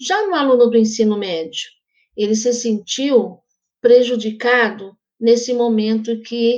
Já 0.00 0.28
no 0.28 0.36
aluno 0.36 0.70
do 0.70 0.76
ensino 0.76 1.18
médio, 1.18 1.68
ele 2.16 2.36
se 2.36 2.52
sentiu 2.52 3.40
prejudicado 3.80 4.96
nesse 5.18 5.52
momento 5.52 6.22
que 6.22 6.56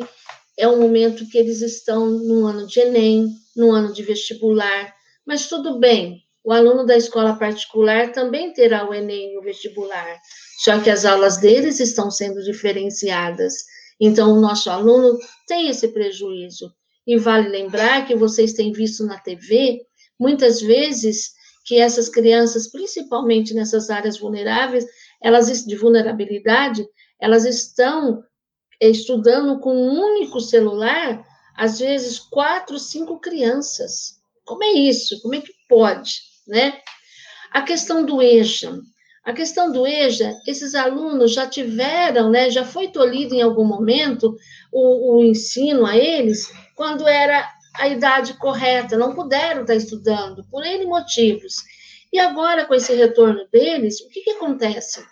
é 0.58 0.68
um 0.68 0.78
momento 0.78 1.26
que 1.26 1.38
eles 1.38 1.62
estão 1.62 2.04
no 2.04 2.44
ano 2.44 2.66
de 2.66 2.80
Enem, 2.80 3.28
no 3.56 3.72
ano 3.72 3.94
de 3.94 4.02
vestibular, 4.02 4.94
mas 5.26 5.48
tudo 5.48 5.78
bem, 5.78 6.20
o 6.44 6.52
aluno 6.52 6.84
da 6.84 6.98
escola 6.98 7.34
particular 7.38 8.12
também 8.12 8.52
terá 8.52 8.86
o 8.86 8.92
Enem 8.92 9.32
e 9.32 9.38
o 9.38 9.42
vestibular, 9.42 10.20
só 10.62 10.78
que 10.80 10.90
as 10.90 11.06
aulas 11.06 11.38
deles 11.38 11.80
estão 11.80 12.10
sendo 12.10 12.42
diferenciadas. 12.42 13.54
Então, 13.98 14.36
o 14.36 14.40
nosso 14.42 14.68
aluno 14.68 15.18
tem 15.48 15.70
esse 15.70 15.88
prejuízo. 15.88 16.70
E 17.06 17.16
vale 17.18 17.48
lembrar 17.48 18.06
que 18.06 18.14
vocês 18.14 18.52
têm 18.52 18.72
visto 18.72 19.04
na 19.04 19.18
TV, 19.18 19.82
muitas 20.18 20.60
vezes, 20.60 21.32
que 21.64 21.78
essas 21.78 22.08
crianças, 22.08 22.70
principalmente 22.70 23.54
nessas 23.54 23.90
áreas 23.90 24.18
vulneráveis, 24.18 24.84
elas 25.22 25.64
de 25.64 25.76
vulnerabilidade, 25.76 26.86
elas 27.20 27.44
estão 27.44 28.22
estudando 28.80 29.58
com 29.60 29.74
um 29.74 30.00
único 30.00 30.40
celular, 30.40 31.24
às 31.56 31.78
vezes 31.78 32.18
quatro, 32.18 32.78
cinco 32.78 33.18
crianças. 33.20 34.18
Como 34.44 34.62
é 34.62 34.72
isso? 34.72 35.20
Como 35.22 35.34
é 35.34 35.40
que 35.40 35.52
pode, 35.68 36.20
né? 36.46 36.80
A 37.50 37.62
questão 37.62 38.04
do 38.04 38.20
EJA. 38.20 38.78
A 39.24 39.32
questão 39.32 39.72
do 39.72 39.86
EJA, 39.86 40.38
esses 40.46 40.74
alunos 40.74 41.32
já 41.32 41.46
tiveram, 41.46 42.30
né, 42.30 42.50
já 42.50 42.64
foi 42.64 42.88
tolhido 42.88 43.34
em 43.34 43.40
algum 43.40 43.64
momento 43.64 44.36
o, 44.70 45.16
o 45.16 45.24
ensino 45.24 45.86
a 45.86 45.96
eles 45.96 46.52
quando 46.76 47.08
era 47.08 47.50
a 47.74 47.88
idade 47.88 48.34
correta, 48.34 48.98
não 48.98 49.14
puderam 49.14 49.62
estar 49.62 49.74
estudando, 49.74 50.44
por 50.50 50.64
N 50.64 50.84
motivos. 50.84 51.56
E 52.12 52.18
agora, 52.18 52.66
com 52.66 52.74
esse 52.74 52.94
retorno 52.94 53.48
deles, 53.50 54.00
o 54.00 54.08
que, 54.08 54.20
que 54.20 54.30
acontece? 54.30 55.04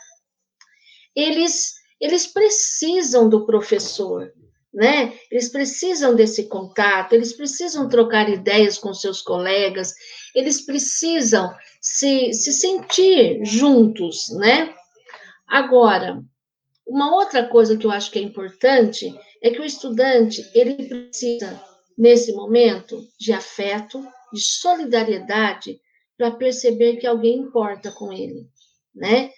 Eles, 1.16 1.72
eles 2.00 2.26
precisam 2.26 3.28
do 3.28 3.44
professor, 3.44 4.30
né? 4.72 5.12
Eles 5.30 5.48
precisam 5.48 6.14
desse 6.14 6.48
contato, 6.48 7.14
eles 7.14 7.32
precisam 7.32 7.88
trocar 7.88 8.28
ideias 8.28 8.78
com 8.78 8.94
seus 8.94 9.20
colegas, 9.20 9.94
eles 10.34 10.64
precisam 10.64 11.54
se, 11.80 12.32
se 12.32 12.52
sentir 12.52 13.44
juntos, 13.44 14.28
né? 14.38 14.74
Agora, 15.46 16.22
uma 16.86 17.14
outra 17.14 17.46
coisa 17.46 17.76
que 17.76 17.86
eu 17.86 17.90
acho 17.90 18.10
que 18.10 18.18
é 18.18 18.22
importante 18.22 19.12
é 19.42 19.50
que 19.50 19.60
o 19.60 19.64
estudante, 19.64 20.48
ele 20.54 20.74
precisa, 20.88 21.62
nesse 21.96 22.32
momento, 22.32 23.06
de 23.18 23.32
afeto, 23.32 24.06
de 24.32 24.40
solidariedade, 24.40 25.80
para 26.16 26.30
perceber 26.30 26.96
que 26.96 27.06
alguém 27.06 27.38
importa 27.38 27.90
com 27.90 28.12
ele, 28.12 28.46
né? 28.94 29.30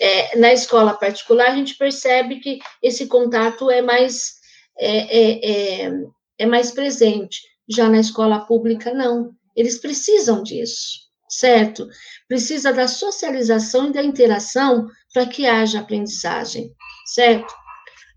É, 0.00 0.38
na 0.38 0.50
escola 0.52 0.94
particular, 0.94 1.50
a 1.50 1.54
gente 1.54 1.76
percebe 1.76 2.40
que 2.40 2.58
esse 2.82 3.06
contato 3.06 3.70
é 3.70 3.82
mais, 3.82 4.36
é, 4.78 5.18
é, 5.18 5.84
é, 5.84 5.92
é 6.38 6.46
mais 6.46 6.70
presente. 6.70 7.42
Já 7.68 7.88
na 7.88 8.00
escola 8.00 8.40
pública, 8.40 8.94
não. 8.94 9.34
Eles 9.56 9.78
precisam 9.78 10.42
disso, 10.42 11.00
certo? 11.28 11.86
Precisa 12.28 12.72
da 12.72 12.88
socialização 12.88 13.88
e 13.88 13.92
da 13.92 14.02
interação 14.02 14.86
para 15.12 15.26
que 15.26 15.46
haja 15.46 15.80
aprendizagem, 15.80 16.72
certo? 17.06 17.52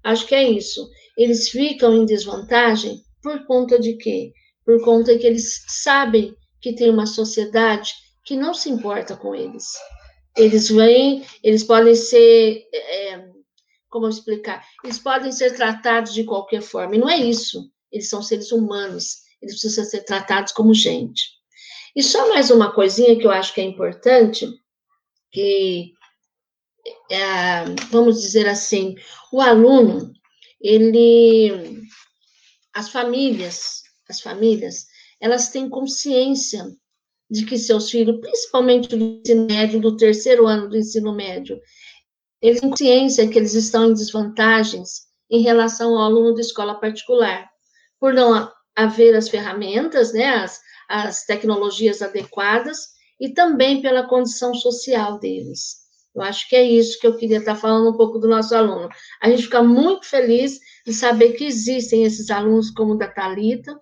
Acho 0.04 0.28
que 0.28 0.36
é 0.36 0.44
isso 0.44 0.88
eles 1.18 1.50
ficam 1.50 1.96
em 1.96 2.06
desvantagem 2.06 3.04
por 3.22 3.46
conta 3.46 3.80
de 3.80 3.94
quê? 3.96 4.34
Por 4.66 4.84
conta 4.84 5.18
que 5.18 5.26
eles 5.26 5.64
sabem 5.68 6.36
que 6.62 6.74
tem 6.74 6.90
uma 6.90 7.06
sociedade 7.06 7.94
que 8.26 8.36
não 8.36 8.54
se 8.54 8.70
importa 8.70 9.16
com 9.16 9.36
eles. 9.36 9.66
Eles 10.36 10.70
vêm, 10.70 11.26
eles 11.44 11.64
podem 11.64 11.96
ser, 11.96 12.64
é, 12.74 13.30
como 13.90 14.08
explicar? 14.08 14.66
Eles 14.84 14.98
podem 14.98 15.32
ser 15.32 15.56
tratados 15.56 16.14
de 16.14 16.24
qualquer 16.24 16.62
forma, 16.62 16.96
e 16.96 17.00
não 17.00 17.10
é 17.10 17.18
isso. 17.18 17.70
Eles 17.92 18.10
são 18.10 18.24
seres 18.24 18.52
humanos, 18.52 19.18
eles 19.44 19.60
precisam 19.60 19.84
ser 19.84 20.04
tratados 20.04 20.54
como 20.54 20.74
gente. 20.74 21.22
E 21.96 22.02
só 22.02 22.30
mais 22.30 22.50
uma 22.50 22.74
coisinha 22.74 23.18
que 23.18 23.28
eu 23.28 23.32
acho 23.32 23.54
que 23.54 23.62
é 23.62 23.64
importante, 23.64 24.48
que, 25.32 25.92
é, 27.12 27.66
vamos 27.92 28.22
dizer 28.22 28.48
assim, 28.48 28.96
o 29.32 29.42
aluno, 29.42 30.14
ele 30.62 31.84
as 32.74 32.90
famílias, 32.90 33.84
as 34.10 34.22
famílias, 34.22 34.88
elas 35.20 35.50
têm 35.50 35.70
consciência 35.70 36.66
de 37.30 37.46
que 37.46 37.58
seus 37.58 37.92
filhos, 37.92 38.20
principalmente 38.20 38.88
do 38.88 38.96
ensino 38.96 39.46
médio, 39.46 39.80
do 39.80 39.96
terceiro 39.96 40.48
ano 40.48 40.70
do 40.70 40.78
ensino 40.78 41.14
médio, 41.14 41.60
eles 42.42 42.62
têm 42.62 42.70
consciência 42.70 43.28
que 43.28 43.38
eles 43.38 43.54
estão 43.54 43.90
em 43.90 43.94
desvantagens 43.94 45.04
em 45.30 45.42
relação 45.42 45.98
ao 45.98 46.06
aluno 46.06 46.34
de 46.34 46.42
escola 46.42 46.80
particular, 46.80 47.48
por 48.00 48.14
não 48.14 48.52
haver 48.76 49.16
as 49.16 49.30
ferramentas, 49.30 50.14
né, 50.14 50.36
as, 50.36 50.60
as 50.90 51.26
tecnologias 51.26 52.02
adequadas, 52.02 52.94
e 53.20 53.30
também 53.30 53.82
pela 53.82 54.08
condição 54.08 54.54
social 54.54 55.20
deles. 55.20 55.84
Eu 56.16 56.22
acho 56.22 56.48
que 56.48 56.56
é 56.56 56.64
isso 56.64 57.00
que 57.00 57.08
eu 57.08 57.18
queria 57.18 57.38
estar 57.38 57.56
falando 57.56 57.90
um 57.90 57.98
pouco 57.98 58.20
do 58.20 58.28
nosso 58.28 58.56
aluno. 58.56 58.88
A 59.22 59.30
gente 59.30 59.44
fica 59.44 59.64
muito 59.64 60.06
feliz 60.06 60.60
de 60.86 60.94
saber 60.94 61.34
que 61.34 61.46
existem 61.46 62.04
esses 62.04 62.30
alunos 62.30 62.70
como 62.70 62.94
o 62.94 62.98
da 62.98 63.08
Talita. 63.08 63.80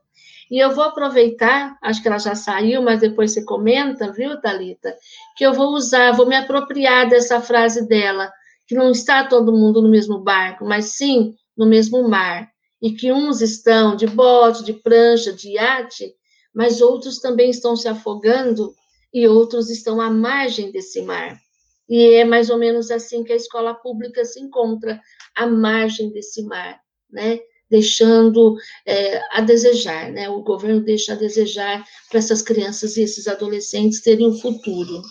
E 0.50 0.60
eu 0.60 0.74
vou 0.74 0.84
aproveitar, 0.84 1.78
acho 1.82 2.02
que 2.02 2.08
ela 2.08 2.20
já 2.20 2.36
saiu, 2.36 2.82
mas 2.82 3.00
depois 3.00 3.32
você 3.32 3.44
comenta, 3.44 4.12
viu, 4.12 4.40
Talita, 4.40 4.94
que 5.38 5.46
eu 5.46 5.54
vou 5.54 5.74
usar, 5.74 6.12
vou 6.14 6.26
me 6.26 6.36
apropriar 6.36 7.10
dessa 7.10 7.42
frase 7.42 7.88
dela, 7.88 8.32
que 8.68 8.76
não 8.76 8.92
está 8.92 9.26
todo 9.26 9.52
mundo 9.52 9.82
no 9.82 9.90
mesmo 9.90 10.20
barco, 10.20 10.66
mas 10.66 10.98
sim 10.98 11.34
no 11.58 11.66
mesmo 11.66 12.08
mar, 12.08 12.50
e 12.82 12.92
que 12.92 13.12
uns 13.12 13.42
estão 13.42 13.96
de 13.96 14.08
bote, 14.08 14.64
de 14.64 14.74
prancha, 14.74 15.32
de 15.32 15.52
iate, 15.52 16.16
mas 16.54 16.82
outros 16.82 17.20
também 17.20 17.50
estão 17.50 17.76
se 17.76 17.88
afogando 17.88 18.74
e 19.14 19.28
outros 19.28 19.70
estão 19.70 20.02
à 20.02 20.10
margem 20.10 20.72
desse 20.72 21.02
mar. 21.02 21.40
E 21.88 22.16
é 22.16 22.26
mais 22.26 22.50
ou 22.50 22.58
menos 22.58 22.90
assim 22.90 23.24
que 23.24 23.34
a 23.34 23.36
escola 23.36 23.74
pública 23.74 24.24
se 24.24 24.40
encontra, 24.40 25.00
à 25.36 25.46
margem 25.46 26.10
desse 26.12 26.42
mar, 26.44 26.80
né? 27.10 27.40
Deixando 27.70 28.56
é, 28.86 29.22
a 29.32 29.42
desejar, 29.42 30.10
né? 30.12 30.30
O 30.30 30.42
governo 30.42 30.82
deixa 30.82 31.14
a 31.14 31.18
desejar 31.18 31.84
para 32.10 32.20
essas 32.20 32.42
crianças 32.42 32.98
e 32.98 33.02
esses 33.02 33.28
adolescentes 33.28 34.02
terem 34.02 34.28
um 34.28 34.38
futuro. 34.40 35.02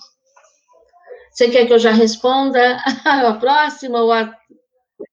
Você 1.33 1.49
quer 1.49 1.67
que 1.67 1.73
eu 1.73 1.79
já 1.79 1.93
responda 1.93 2.79
a 3.05 3.33
próxima 3.35 4.03
ou 4.03 4.13
a 4.13 4.35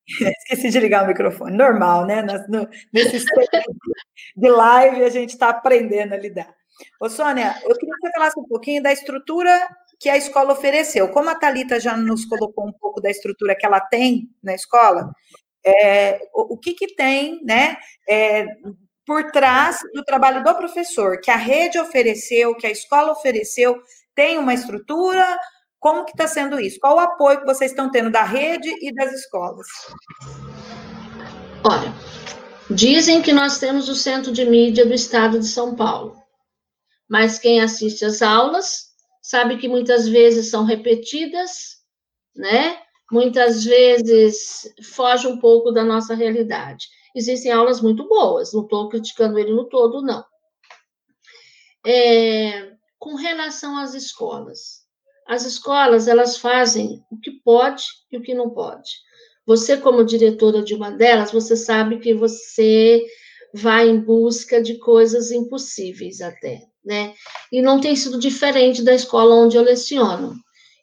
Esqueci 0.07 0.69
de 0.69 0.80
ligar 0.80 1.03
o 1.03 1.07
microfone. 1.07 1.55
Normal, 1.55 2.05
né? 2.05 2.22
No, 2.47 2.68
nesse 2.93 3.26
de 4.35 4.49
live 4.49 5.03
a 5.03 5.09
gente 5.09 5.31
está 5.31 5.49
aprendendo 5.49 6.14
a 6.14 6.18
lidar. 6.18 6.53
Ô, 6.99 7.09
Sônia, 7.09 7.55
eu 7.64 7.76
queria 7.76 7.95
que 7.95 8.07
você 8.07 8.14
falasse 8.14 8.39
um 8.39 8.47
pouquinho 8.47 8.84
da 8.84 8.91
estrutura 8.91 9.68
que 9.99 10.09
a 10.09 10.18
escola 10.18 10.53
ofereceu. 10.53 11.09
Como 11.09 11.30
a 11.30 11.35
Talita 11.35 11.80
já 11.80 11.97
nos 11.97 12.26
colocou 12.26 12.68
um 12.68 12.72
pouco 12.72 13.01
da 13.01 13.09
estrutura 13.09 13.55
que 13.55 13.65
ela 13.65 13.80
tem 13.80 14.30
na 14.43 14.53
escola, 14.53 15.11
é, 15.65 16.19
o, 16.34 16.53
o, 16.53 16.57
que, 16.57 16.73
que 16.73 16.95
tem, 16.95 17.43
né, 17.43 17.77
é, 18.07 18.45
por 19.05 19.31
trás 19.31 19.80
do 19.93 20.03
trabalho 20.03 20.43
do 20.43 20.55
professor, 20.55 21.19
que 21.19 21.31
a 21.31 21.35
rede 21.35 21.80
ofereceu, 21.80 22.55
que 22.55 22.68
a 22.68 22.72
escola 22.72 23.11
ofereceu, 23.11 23.81
tem 24.14 24.38
uma 24.38 24.53
estrutura? 24.53 25.38
Como 25.79 26.05
que 26.05 26.11
está 26.11 26.27
sendo 26.27 26.59
isso? 26.59 26.79
Qual 26.79 26.95
o 26.95 26.99
apoio 26.99 27.39
que 27.39 27.45
vocês 27.45 27.71
estão 27.71 27.89
tendo 27.91 28.11
da 28.11 28.23
rede 28.23 28.69
e 28.81 28.93
das 28.93 29.13
escolas? 29.13 29.67
Olha, 31.63 31.93
dizem 32.69 33.21
que 33.21 33.31
nós 33.31 33.59
temos 33.59 33.87
o 33.89 33.95
centro 33.95 34.31
de 34.31 34.45
mídia 34.45 34.85
do 34.85 34.93
estado 34.93 35.39
de 35.39 35.47
São 35.47 35.75
Paulo, 35.75 36.15
mas 37.07 37.39
quem 37.39 37.61
assiste 37.61 38.05
às 38.05 38.21
aulas 38.21 38.87
sabe 39.21 39.57
que 39.57 39.67
muitas 39.67 40.07
vezes 40.07 40.49
são 40.49 40.63
repetidas, 40.63 41.77
né? 42.35 42.81
Muitas 43.11 43.63
vezes 43.63 44.73
foge 44.93 45.27
um 45.27 45.39
pouco 45.39 45.71
da 45.71 45.83
nossa 45.83 46.15
realidade. 46.15 46.87
Existem 47.15 47.51
aulas 47.51 47.81
muito 47.81 48.07
boas, 48.07 48.53
não 48.53 48.63
estou 48.63 48.89
criticando 48.89 49.37
ele 49.37 49.53
no 49.53 49.65
todo, 49.69 50.01
não. 50.01 50.23
É, 51.85 52.73
com 52.99 53.15
relação 53.15 53.77
às 53.77 53.93
escolas, 53.93 54.86
as 55.27 55.45
escolas 55.45 56.07
elas 56.07 56.37
fazem 56.37 57.03
o 57.11 57.19
que 57.19 57.31
pode 57.43 57.83
e 58.11 58.17
o 58.17 58.21
que 58.21 58.33
não 58.33 58.49
pode. 58.49 58.89
Você, 59.45 59.77
como 59.77 60.03
diretora 60.03 60.61
de 60.61 60.73
uma 60.73 60.91
delas, 60.91 61.31
você 61.31 61.55
sabe 61.55 61.99
que 61.99 62.13
você 62.13 63.05
vai 63.53 63.87
em 63.89 63.99
busca 63.99 64.61
de 64.61 64.77
coisas 64.77 65.31
impossíveis 65.31 66.21
até, 66.21 66.61
né? 66.83 67.13
E 67.51 67.61
não 67.61 67.79
tem 67.79 67.95
sido 67.95 68.19
diferente 68.19 68.83
da 68.83 68.93
escola 68.93 69.35
onde 69.35 69.57
eu 69.57 69.63
leciono. 69.63 70.35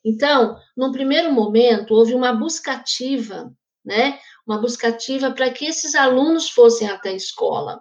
Então, 0.04 0.56
num 0.76 0.92
primeiro 0.92 1.32
momento, 1.32 1.94
houve 1.94 2.14
uma 2.14 2.32
buscativa, 2.32 3.50
né? 3.84 4.18
Uma 4.46 4.58
buscativa 4.58 5.30
para 5.30 5.50
que 5.50 5.66
esses 5.66 5.94
alunos 5.94 6.50
fossem 6.50 6.88
até 6.88 7.10
a 7.10 7.16
escola, 7.16 7.80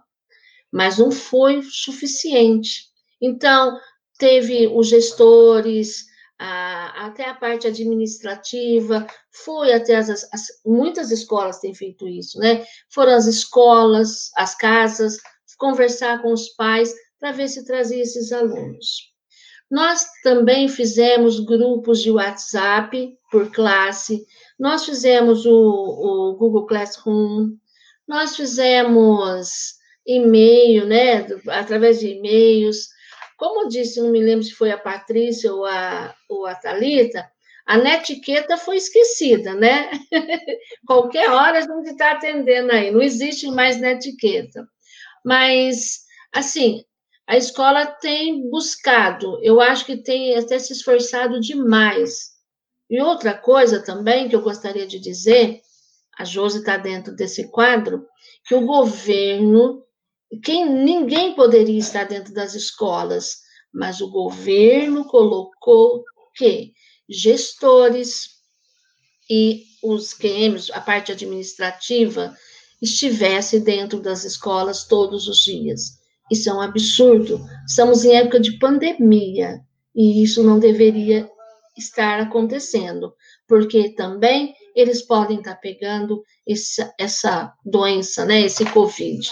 mas 0.71 0.97
não 0.97 1.11
foi 1.11 1.61
suficiente. 1.63 2.85
Então, 3.21 3.77
teve 4.17 4.67
os 4.67 4.87
gestores, 4.87 6.05
a, 6.45 7.05
até 7.05 7.29
a 7.29 7.33
parte 7.33 7.67
administrativa, 7.67 9.07
foi 9.45 9.71
até 9.71 9.95
as, 9.95 10.09
as, 10.09 10.47
muitas 10.65 11.09
escolas 11.09 11.59
têm 11.59 11.73
feito 11.73 12.05
isso, 12.05 12.37
né? 12.37 12.65
Foram 12.89 13.13
as 13.13 13.27
escolas, 13.27 14.29
as 14.35 14.53
casas, 14.53 15.17
conversar 15.57 16.21
com 16.21 16.33
os 16.33 16.49
pais 16.49 16.93
para 17.17 17.31
ver 17.31 17.47
se 17.47 17.63
trazia 17.63 18.01
esses 18.03 18.33
alunos. 18.33 19.13
Nós 19.71 20.05
também 20.21 20.67
fizemos 20.67 21.39
grupos 21.39 22.01
de 22.01 22.11
WhatsApp 22.11 23.17
por 23.31 23.49
classe, 23.49 24.25
nós 24.59 24.83
fizemos 24.83 25.45
o, 25.45 25.53
o 25.53 26.35
Google 26.35 26.65
Classroom, 26.65 27.55
nós 28.05 28.35
fizemos 28.35 29.75
e-mail, 30.05 30.85
né, 30.85 31.25
através 31.47 32.01
de 32.01 32.09
e-mails, 32.09 32.89
como 33.37 33.67
disse, 33.67 34.01
não 34.01 34.11
me 34.11 34.21
lembro 34.21 34.43
se 34.43 34.53
foi 34.53 34.71
a 34.71 34.77
Patrícia 34.77 35.53
ou 35.53 35.65
a, 35.65 36.13
ou 36.29 36.45
a 36.45 36.55
Thalita, 36.55 37.27
a 37.65 37.77
netiqueta 37.77 38.57
foi 38.57 38.77
esquecida, 38.77 39.53
né? 39.53 39.89
Qualquer 40.85 41.29
hora 41.29 41.59
a 41.59 41.61
gente 41.61 41.91
está 41.91 42.11
atendendo 42.11 42.71
aí, 42.71 42.91
não 42.91 43.01
existe 43.01 43.47
mais 43.47 43.79
netiqueta. 43.79 44.67
Mas, 45.23 46.01
assim, 46.33 46.83
a 47.25 47.37
escola 47.37 47.85
tem 47.85 48.49
buscado, 48.49 49.39
eu 49.41 49.61
acho 49.61 49.85
que 49.85 49.97
tem 49.97 50.37
até 50.37 50.59
se 50.59 50.73
esforçado 50.73 51.39
demais. 51.39 52.33
E 52.89 53.01
outra 53.01 53.33
coisa 53.33 53.81
também 53.81 54.27
que 54.27 54.35
eu 54.35 54.41
gostaria 54.41 54.85
de 54.85 54.99
dizer, 54.99 55.61
a 56.17 56.25
Josi 56.25 56.59
está 56.59 56.75
dentro 56.75 57.15
desse 57.15 57.49
quadro, 57.49 58.05
que 58.45 58.53
o 58.53 58.65
governo 58.65 59.82
quem 60.39 60.69
ninguém 60.69 61.35
poderia 61.35 61.79
estar 61.79 62.05
dentro 62.05 62.33
das 62.33 62.53
escolas, 62.53 63.37
mas 63.73 64.01
o 64.01 64.09
governo 64.09 65.05
colocou 65.05 66.03
que 66.35 66.73
gestores 67.09 68.29
e 69.29 69.63
os 69.83 70.13
QMs, 70.13 70.71
a 70.71 70.79
parte 70.79 71.11
administrativa, 71.11 72.35
estivesse 72.81 73.59
dentro 73.59 73.99
das 73.99 74.23
escolas 74.23 74.85
todos 74.85 75.27
os 75.27 75.39
dias. 75.39 75.99
Isso 76.31 76.49
é 76.49 76.53
um 76.53 76.61
absurdo. 76.61 77.43
Estamos 77.67 78.05
em 78.05 78.15
época 78.15 78.39
de 78.39 78.57
pandemia 78.57 79.61
e 79.95 80.23
isso 80.23 80.43
não 80.43 80.59
deveria 80.59 81.29
estar 81.77 82.19
acontecendo, 82.19 83.13
porque 83.47 83.89
também 83.95 84.53
eles 84.75 85.01
podem 85.01 85.37
estar 85.37 85.55
pegando 85.55 86.23
essa, 86.47 86.93
essa 86.99 87.53
doença, 87.65 88.25
né, 88.25 88.41
esse 88.41 88.65
Covid. 88.65 89.31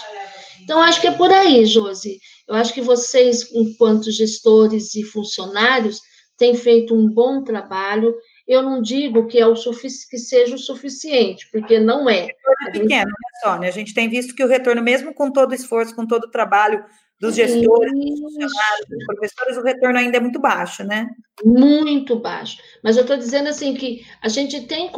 Então, 0.62 0.80
acho 0.80 1.00
que 1.00 1.06
é 1.06 1.12
por 1.12 1.30
aí, 1.30 1.64
Josi. 1.64 2.18
Eu 2.48 2.54
acho 2.54 2.72
que 2.72 2.80
vocês, 2.80 3.50
enquanto 3.52 4.10
gestores 4.10 4.94
e 4.94 5.02
funcionários, 5.02 6.00
têm 6.36 6.54
feito 6.54 6.94
um 6.94 7.08
bom 7.08 7.42
trabalho. 7.42 8.14
Eu 8.46 8.62
não 8.62 8.82
digo 8.82 9.26
que, 9.26 9.38
é 9.38 9.46
o 9.46 9.54
que 9.54 10.18
seja 10.18 10.54
o 10.54 10.58
suficiente, 10.58 11.48
porque 11.52 11.78
não 11.78 12.08
é. 12.08 12.28
É 12.66 12.70
pequeno, 12.70 13.10
né, 13.10 13.40
Sônia? 13.42 13.68
A 13.68 13.72
gente 13.72 13.94
tem 13.94 14.08
visto 14.08 14.34
que 14.34 14.44
o 14.44 14.48
retorno, 14.48 14.82
mesmo 14.82 15.14
com 15.14 15.30
todo 15.30 15.52
o 15.52 15.54
esforço, 15.54 15.94
com 15.94 16.06
todo 16.06 16.24
o 16.24 16.30
trabalho 16.30 16.84
dos 17.22 17.36
gestores, 17.36 17.92
dos 17.92 18.20
funcionários, 18.20 18.86
dos 18.88 19.06
professores, 19.06 19.56
o 19.56 19.62
retorno 19.62 19.96
ainda 19.96 20.16
é 20.16 20.20
muito 20.20 20.40
baixo, 20.40 20.82
né? 20.82 21.08
Muito 21.44 22.18
baixo. 22.18 22.58
Mas 22.82 22.96
eu 22.96 23.02
estou 23.02 23.16
dizendo 23.16 23.48
assim 23.48 23.74
que 23.74 24.04
a 24.20 24.28
gente 24.28 24.62
tem, 24.62 24.90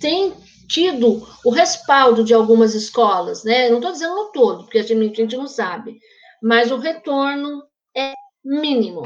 tem 0.00 0.32
tido 0.66 1.26
o 1.44 1.50
respaldo 1.50 2.24
de 2.24 2.34
algumas 2.34 2.74
escolas, 2.74 3.44
né? 3.44 3.68
Não 3.68 3.76
estou 3.76 3.92
dizendo 3.92 4.14
no 4.14 4.32
todo, 4.32 4.64
porque 4.64 4.78
a 4.78 4.82
gente, 4.82 5.36
não 5.36 5.46
sabe, 5.46 5.98
mas 6.42 6.70
o 6.70 6.76
retorno 6.76 7.62
é 7.96 8.12
mínimo. 8.44 9.02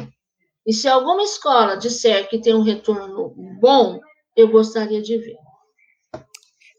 E 0.67 0.73
se 0.73 0.89
alguma 0.89 1.23
escola 1.23 1.77
disser 1.77 2.29
que 2.29 2.41
tem 2.41 2.55
um 2.55 2.63
retorno 2.63 3.35
bom, 3.61 4.01
eu 4.37 4.49
gostaria 4.49 5.01
de 5.01 5.17
ver. 5.17 5.37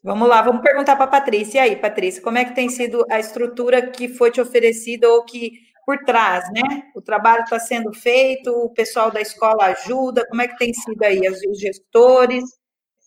Vamos 0.03 0.29
lá, 0.29 0.41
vamos 0.41 0.61
perguntar 0.61 0.95
para 0.95 1.05
a 1.05 1.09
Patrícia. 1.09 1.57
E 1.57 1.61
aí, 1.61 1.75
Patrícia, 1.75 2.21
como 2.21 2.37
é 2.37 2.45
que 2.45 2.55
tem 2.55 2.69
sido 2.69 3.05
a 3.09 3.19
estrutura 3.19 3.91
que 3.91 4.07
foi 4.07 4.31
te 4.31 4.39
oferecida 4.39 5.09
ou 5.09 5.25
que 5.25 5.51
por 5.85 5.97
trás, 6.05 6.45
né? 6.51 6.83
O 6.95 7.01
trabalho 7.01 7.43
está 7.43 7.59
sendo 7.59 7.91
feito, 7.91 8.51
o 8.51 8.69
pessoal 8.69 9.09
da 9.09 9.19
escola 9.19 9.65
ajuda, 9.65 10.25
como 10.29 10.41
é 10.41 10.47
que 10.47 10.57
tem 10.57 10.71
sido 10.71 11.01
aí 11.03 11.19
os 11.27 11.59
gestores? 11.59 12.43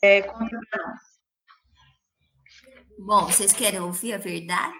É, 0.03 0.23
como 0.23 0.51
Bom, 3.05 3.27
vocês 3.27 3.53
querem 3.53 3.81
ouvir 3.81 4.13
a 4.13 4.19
verdade? 4.19 4.75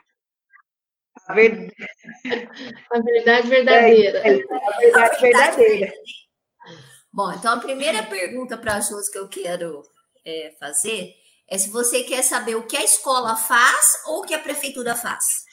A 1.27 1.35
verdade, 1.35 1.75
a 2.93 3.01
verdade 3.01 3.49
verdadeira. 3.49 4.19
É, 4.19 4.31
a 4.31 4.79
verdade 4.79 5.21
verdadeira. 5.21 5.93
Bom, 7.13 7.33
então 7.33 7.53
a 7.53 7.61
primeira 7.61 8.05
pergunta 8.05 8.57
para 8.57 8.77
a 8.77 8.81
Jus 8.81 9.09
que 9.09 9.19
eu 9.19 9.29
quero 9.29 9.83
é, 10.25 10.55
fazer 10.59 11.13
é 11.49 11.59
se 11.59 11.69
você 11.71 12.05
quer 12.05 12.23
saber 12.23 12.55
o 12.55 12.67
que 12.67 12.77
a 12.77 12.85
escola 12.85 13.37
faz 13.37 14.03
ou 14.07 14.21
o 14.21 14.23
que 14.23 14.35
a 14.35 14.39
prefeitura 14.39 14.95
faz. 14.95 15.45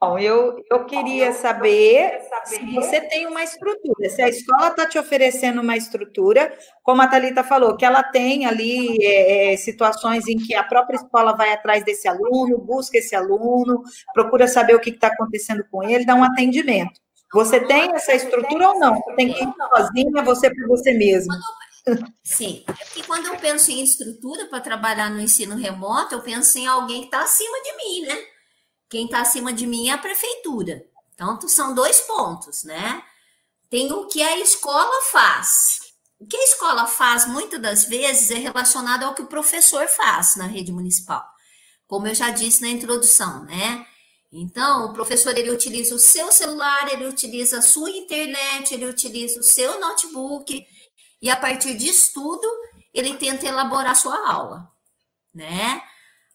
Bom, 0.00 0.18
eu, 0.18 0.62
eu 0.70 0.84
queria 0.84 1.32
saber 1.32 2.20
se 2.44 2.58
você 2.74 3.00
tem 3.00 3.26
uma 3.26 3.42
estrutura, 3.42 4.10
se 4.10 4.20
a 4.20 4.28
escola 4.28 4.68
está 4.68 4.86
te 4.86 4.98
oferecendo 4.98 5.62
uma 5.62 5.76
estrutura, 5.76 6.52
como 6.82 7.00
a 7.00 7.06
Thalita 7.06 7.42
falou, 7.42 7.76
que 7.76 7.84
ela 7.84 8.02
tem 8.02 8.44
ali 8.44 8.98
é, 9.02 9.54
é, 9.54 9.56
situações 9.56 10.26
em 10.28 10.36
que 10.36 10.54
a 10.54 10.62
própria 10.62 10.96
escola 10.96 11.34
vai 11.34 11.52
atrás 11.52 11.84
desse 11.84 12.06
aluno, 12.06 12.58
busca 12.58 12.98
esse 12.98 13.14
aluno, 13.14 13.82
procura 14.12 14.46
saber 14.46 14.74
o 14.74 14.80
que 14.80 14.90
está 14.90 15.06
acontecendo 15.06 15.64
com 15.70 15.82
ele, 15.82 16.04
dá 16.04 16.14
um 16.14 16.24
atendimento. 16.24 17.00
Você 17.32 17.58
tem 17.60 17.92
essa 17.94 18.14
estrutura 18.14 18.70
ou 18.70 18.78
não? 18.78 18.96
Você 18.96 19.14
tem 19.14 19.32
que 19.32 19.42
ir 19.42 19.52
sozinha, 19.74 20.22
você 20.22 20.54
por 20.54 20.68
você 20.68 20.92
mesmo? 20.92 21.32
Sim, 22.22 22.64
é 22.68 22.84
porque 22.84 23.02
quando 23.04 23.26
eu 23.26 23.36
penso 23.36 23.70
em 23.70 23.82
estrutura 23.82 24.46
para 24.46 24.60
trabalhar 24.60 25.10
no 25.10 25.20
ensino 25.20 25.56
remoto, 25.56 26.14
eu 26.14 26.22
penso 26.22 26.58
em 26.58 26.66
alguém 26.66 27.00
que 27.00 27.06
está 27.06 27.22
acima 27.22 27.56
de 27.62 27.76
mim, 27.76 28.06
né? 28.06 28.33
Quem 28.88 29.06
está 29.06 29.20
acima 29.20 29.52
de 29.52 29.66
mim 29.66 29.88
é 29.88 29.92
a 29.92 29.98
prefeitura. 29.98 30.84
Então, 31.14 31.40
são 31.48 31.74
dois 31.74 32.00
pontos, 32.00 32.64
né? 32.64 33.02
Tem 33.70 33.92
o 33.92 34.06
que 34.06 34.22
a 34.22 34.38
escola 34.38 35.02
faz. 35.10 35.80
O 36.18 36.26
que 36.26 36.36
a 36.36 36.44
escola 36.44 36.86
faz, 36.86 37.26
muitas 37.26 37.60
das 37.60 37.84
vezes, 37.84 38.30
é 38.30 38.36
relacionado 38.36 39.04
ao 39.04 39.14
que 39.14 39.22
o 39.22 39.26
professor 39.26 39.86
faz 39.88 40.36
na 40.36 40.46
rede 40.46 40.72
municipal. 40.72 41.24
Como 41.86 42.06
eu 42.06 42.14
já 42.14 42.30
disse 42.30 42.62
na 42.62 42.68
introdução, 42.68 43.44
né? 43.44 43.86
Então, 44.32 44.86
o 44.86 44.92
professor 44.92 45.36
ele 45.36 45.50
utiliza 45.50 45.94
o 45.94 45.98
seu 45.98 46.32
celular, 46.32 46.92
ele 46.92 47.06
utiliza 47.06 47.58
a 47.58 47.62
sua 47.62 47.90
internet, 47.90 48.74
ele 48.74 48.86
utiliza 48.86 49.38
o 49.38 49.44
seu 49.44 49.78
notebook, 49.78 50.66
e 51.22 51.30
a 51.30 51.36
partir 51.36 51.74
disso 51.74 52.12
tudo, 52.12 52.48
ele 52.92 53.14
tenta 53.14 53.46
elaborar 53.46 53.92
a 53.92 53.94
sua 53.94 54.28
aula, 54.28 54.68
né? 55.32 55.82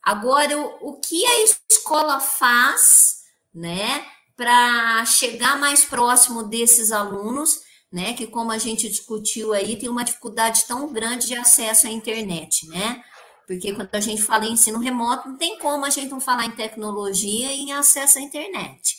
Agora, 0.03 0.57
o, 0.57 0.89
o 0.89 0.99
que 0.99 1.25
a 1.25 1.45
escola 1.69 2.19
faz, 2.19 3.17
né, 3.53 4.05
para 4.35 5.05
chegar 5.05 5.59
mais 5.59 5.83
próximo 5.83 6.43
desses 6.43 6.91
alunos, 6.91 7.59
né? 7.91 8.13
Que 8.13 8.27
como 8.27 8.51
a 8.51 8.57
gente 8.57 8.87
discutiu 8.87 9.53
aí, 9.53 9.77
tem 9.77 9.89
uma 9.89 10.05
dificuldade 10.05 10.65
tão 10.65 10.93
grande 10.93 11.27
de 11.27 11.35
acesso 11.35 11.87
à 11.87 11.89
internet, 11.89 12.67
né? 12.67 13.03
Porque 13.45 13.73
quando 13.73 13.89
a 13.93 13.99
gente 13.99 14.21
fala 14.21 14.45
em 14.45 14.53
ensino 14.53 14.79
remoto, 14.79 15.27
não 15.27 15.37
tem 15.37 15.57
como 15.57 15.83
a 15.83 15.89
gente 15.89 16.09
não 16.09 16.21
falar 16.21 16.45
em 16.45 16.51
tecnologia 16.51 17.51
e 17.51 17.61
em 17.61 17.73
acesso 17.73 18.19
à 18.19 18.21
internet, 18.21 18.97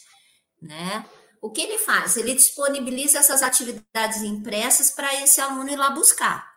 né? 0.61 1.07
O 1.41 1.51
que 1.51 1.61
ele 1.63 1.79
faz? 1.79 2.17
Ele 2.17 2.35
disponibiliza 2.35 3.21
essas 3.21 3.43
atividades 3.43 4.23
impressas 4.23 4.91
para 4.91 5.23
esse 5.23 5.41
aluno 5.41 5.71
ir 5.71 5.77
lá 5.77 5.89
buscar. 5.89 6.51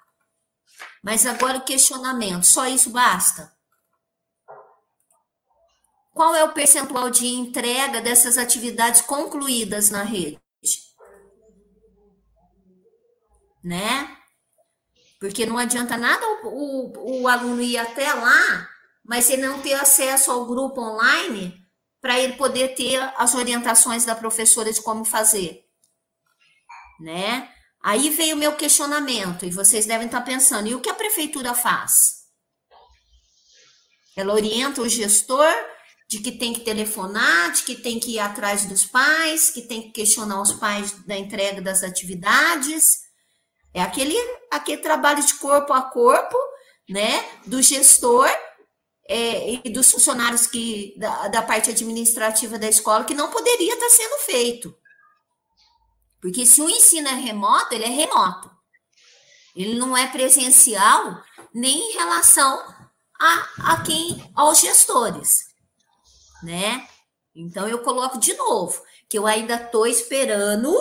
Mas 1.01 1.25
agora 1.25 1.59
o 1.59 1.63
questionamento, 1.63 2.45
só 2.45 2.67
isso 2.67 2.89
basta? 2.89 3.52
Qual 6.13 6.35
é 6.35 6.43
o 6.43 6.53
percentual 6.53 7.09
de 7.09 7.25
entrega 7.25 7.99
dessas 7.99 8.37
atividades 8.37 9.01
concluídas 9.01 9.89
na 9.89 10.03
rede? 10.03 10.39
Né? 13.63 14.17
Porque 15.19 15.45
não 15.45 15.57
adianta 15.57 15.97
nada 15.97 16.23
o, 16.43 16.47
o, 16.47 17.21
o 17.21 17.27
aluno 17.27 17.61
ir 17.61 17.77
até 17.77 18.13
lá, 18.13 18.69
mas 19.03 19.29
ele 19.29 19.47
não 19.47 19.61
ter 19.61 19.73
acesso 19.73 20.29
ao 20.29 20.45
grupo 20.45 20.81
online 20.81 21.63
para 21.99 22.19
ele 22.19 22.33
poder 22.33 22.75
ter 22.75 22.99
as 23.17 23.33
orientações 23.33 24.05
da 24.05 24.13
professora 24.13 24.71
de 24.71 24.81
como 24.81 25.05
fazer. 25.05 25.65
Né? 26.99 27.49
Aí 27.81 28.09
veio 28.09 28.35
o 28.35 28.39
meu 28.39 28.55
questionamento, 28.55 29.45
e 29.45 29.49
vocês 29.49 29.85
devem 29.85 30.05
estar 30.05 30.21
pensando: 30.21 30.67
e 30.67 30.75
o 30.75 30.81
que 30.81 30.89
a 30.89 30.93
prefeitura 30.93 31.55
faz? 31.55 32.23
Ela 34.15 34.33
orienta 34.33 34.81
o 34.81 34.87
gestor 34.87 35.53
de 36.13 36.19
que 36.19 36.31
tem 36.31 36.53
que 36.53 36.59
telefonar, 36.59 37.51
de 37.53 37.63
que 37.63 37.73
tem 37.73 37.99
que 37.99 38.11
ir 38.11 38.19
atrás 38.19 38.65
dos 38.65 38.85
pais, 38.85 39.49
que 39.49 39.63
tem 39.63 39.81
que 39.81 39.89
questionar 39.89 40.39
os 40.39 40.53
pais 40.53 40.91
da 41.07 41.17
entrega 41.17 41.59
das 41.59 41.81
atividades. 41.81 42.99
É 43.73 43.81
aquele, 43.81 44.15
aquele 44.51 44.79
trabalho 44.79 45.25
de 45.25 45.33
corpo 45.35 45.73
a 45.73 45.81
corpo, 45.81 46.37
né, 46.87 47.27
do 47.47 47.63
gestor 47.63 48.29
é, 49.09 49.59
e 49.65 49.69
dos 49.71 49.89
funcionários 49.89 50.45
que 50.45 50.93
da, 50.99 51.29
da 51.29 51.41
parte 51.41 51.71
administrativa 51.71 52.59
da 52.59 52.69
escola 52.69 53.05
que 53.05 53.15
não 53.15 53.31
poderia 53.31 53.73
estar 53.73 53.89
sendo 53.89 54.19
feito. 54.19 54.77
Porque 56.21 56.45
se 56.45 56.61
o 56.61 56.69
ensino 56.69 57.07
é 57.07 57.15
remoto, 57.15 57.73
ele 57.73 57.85
é 57.85 57.89
remoto. 57.89 58.51
Ele 59.55 59.73
não 59.79 59.97
é 59.97 60.05
presencial 60.05 61.23
nem 61.51 61.75
em 61.75 61.93
relação 61.93 62.63
a, 63.19 63.73
a 63.73 63.83
quem 63.83 64.31
aos 64.35 64.59
gestores 64.59 65.52
né? 66.43 66.87
Então 67.35 67.67
eu 67.67 67.79
coloco 67.79 68.19
de 68.19 68.33
novo, 68.35 68.83
que 69.09 69.17
eu 69.17 69.25
ainda 69.25 69.55
estou 69.55 69.87
esperando. 69.87 70.71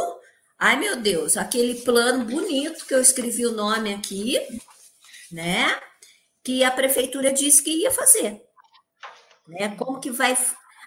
Ai, 0.59 0.76
meu 0.76 0.97
Deus, 0.97 1.36
aquele 1.36 1.80
plano 1.82 2.24
bonito 2.24 2.84
que 2.84 2.94
eu 2.94 3.01
escrevi 3.01 3.47
o 3.47 3.52
nome 3.52 3.94
aqui, 3.94 4.39
né? 5.30 5.80
Que 6.44 6.62
a 6.62 6.70
prefeitura 6.70 7.32
disse 7.32 7.62
que 7.62 7.70
ia 7.70 7.90
fazer. 7.90 8.43
Né? 9.48 9.74
Como 9.76 10.01
que 10.01 10.10
vai. 10.10 10.36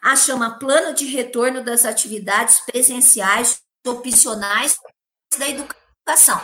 Ah, 0.01 0.15
chama 0.15 0.59
Plano 0.59 0.93
de 0.93 1.05
Retorno 1.07 1.63
das 1.63 1.83
Atividades 1.83 2.59
Presenciais 2.61 3.61
Opcionais 3.85 4.77
da 5.37 5.49
Educação. 5.49 6.39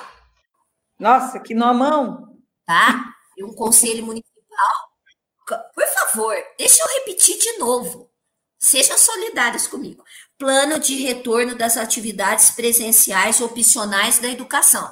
Nossa, 1.00 1.40
que 1.40 1.54
nomão! 1.54 2.38
Tá? 2.66 3.14
E 3.38 3.44
um 3.44 3.54
conselho 3.54 4.06
municipal. 4.06 4.32
Por 5.74 5.88
favor, 5.88 6.36
deixa 6.58 6.82
eu 6.82 6.88
repetir 7.00 7.38
de 7.38 7.58
novo. 7.58 8.11
Sejam 8.62 8.96
solidários 8.96 9.66
comigo. 9.66 10.04
Plano 10.38 10.80
de 10.80 10.96
retorno 10.96 11.56
das 11.56 11.78
atividades 11.78 12.52
presenciais 12.52 13.42
opcionais 13.42 14.20
da 14.20 14.30
educação. 14.30 14.88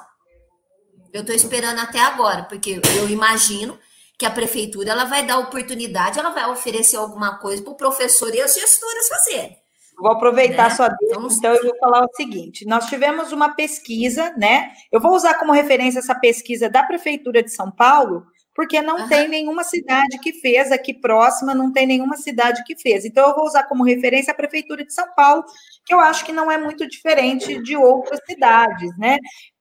Eu 1.12 1.20
estou 1.20 1.34
esperando 1.34 1.78
até 1.78 2.00
agora, 2.00 2.42
porque 2.44 2.80
eu 2.98 3.08
imagino 3.08 3.78
que 4.18 4.26
a 4.26 4.30
prefeitura 4.30 4.90
ela 4.90 5.04
vai 5.04 5.24
dar 5.24 5.38
oportunidade, 5.38 6.18
ela 6.18 6.30
vai 6.30 6.50
oferecer 6.50 6.96
alguma 6.96 7.38
coisa 7.38 7.62
para 7.62 7.72
o 7.72 7.76
professor 7.76 8.34
e 8.34 8.40
as 8.40 8.54
gestoras 8.54 9.08
fazerem. 9.08 9.56
Vou 9.96 10.10
aproveitar 10.10 10.70
né? 10.70 10.74
sua 10.74 10.88
deixa, 10.88 11.14
então, 11.14 11.28
então 11.30 11.54
eu 11.54 11.62
vou 11.62 11.78
falar 11.78 12.04
o 12.04 12.14
seguinte: 12.16 12.66
nós 12.66 12.86
tivemos 12.86 13.32
uma 13.32 13.54
pesquisa, 13.54 14.34
né? 14.36 14.72
Eu 14.90 15.00
vou 15.00 15.14
usar 15.14 15.34
como 15.34 15.52
referência 15.52 16.00
essa 16.00 16.14
pesquisa 16.14 16.68
da 16.68 16.82
Prefeitura 16.82 17.42
de 17.42 17.52
São 17.52 17.70
Paulo, 17.70 18.26
porque 18.60 18.82
não 18.82 18.98
uhum. 18.98 19.08
tem 19.08 19.26
nenhuma 19.26 19.64
cidade 19.64 20.18
que 20.18 20.34
fez 20.34 20.70
aqui 20.70 20.92
próxima, 20.92 21.54
não 21.54 21.72
tem 21.72 21.86
nenhuma 21.86 22.18
cidade 22.18 22.62
que 22.64 22.76
fez. 22.76 23.06
Então, 23.06 23.26
eu 23.26 23.34
vou 23.34 23.46
usar 23.46 23.62
como 23.62 23.82
referência 23.82 24.32
a 24.32 24.36
Prefeitura 24.36 24.84
de 24.84 24.92
São 24.92 25.06
Paulo, 25.14 25.42
que 25.82 25.94
eu 25.94 25.98
acho 25.98 26.26
que 26.26 26.32
não 26.32 26.50
é 26.50 26.58
muito 26.58 26.86
diferente 26.86 27.58
de 27.62 27.74
outras 27.74 28.20
cidades, 28.26 28.94
né? 28.98 29.16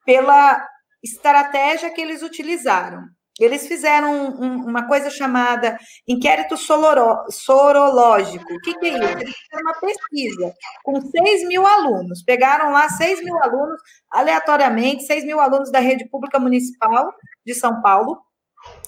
Pela 0.06 0.68
estratégia 1.02 1.90
que 1.92 2.02
eles 2.02 2.22
utilizaram. 2.22 3.06
Eles 3.40 3.70
fizeram 3.70 4.36
um, 4.38 4.66
uma 4.66 4.86
coisa 4.86 5.10
chamada 5.10 5.80
inquérito 6.06 6.58
sorológico. 6.58 8.54
O 8.54 8.60
que, 8.60 8.74
que, 8.74 8.86
é 8.86 8.90
isso? 8.90 9.18
Eles 9.18 9.34
fizeram 9.38 9.64
uma 9.64 9.80
pesquisa 9.80 10.54
com 10.84 11.00
6 11.00 11.48
mil 11.48 11.66
alunos. 11.66 12.22
Pegaram 12.22 12.74
lá 12.74 12.90
6 12.90 13.24
mil 13.24 13.42
alunos, 13.42 13.80
aleatoriamente, 14.12 15.06
6 15.06 15.24
mil 15.24 15.40
alunos 15.40 15.72
da 15.72 15.80
rede 15.80 16.04
pública 16.10 16.38
municipal 16.38 17.14
de 17.46 17.56
São 17.56 17.82
Paulo, 17.82 18.22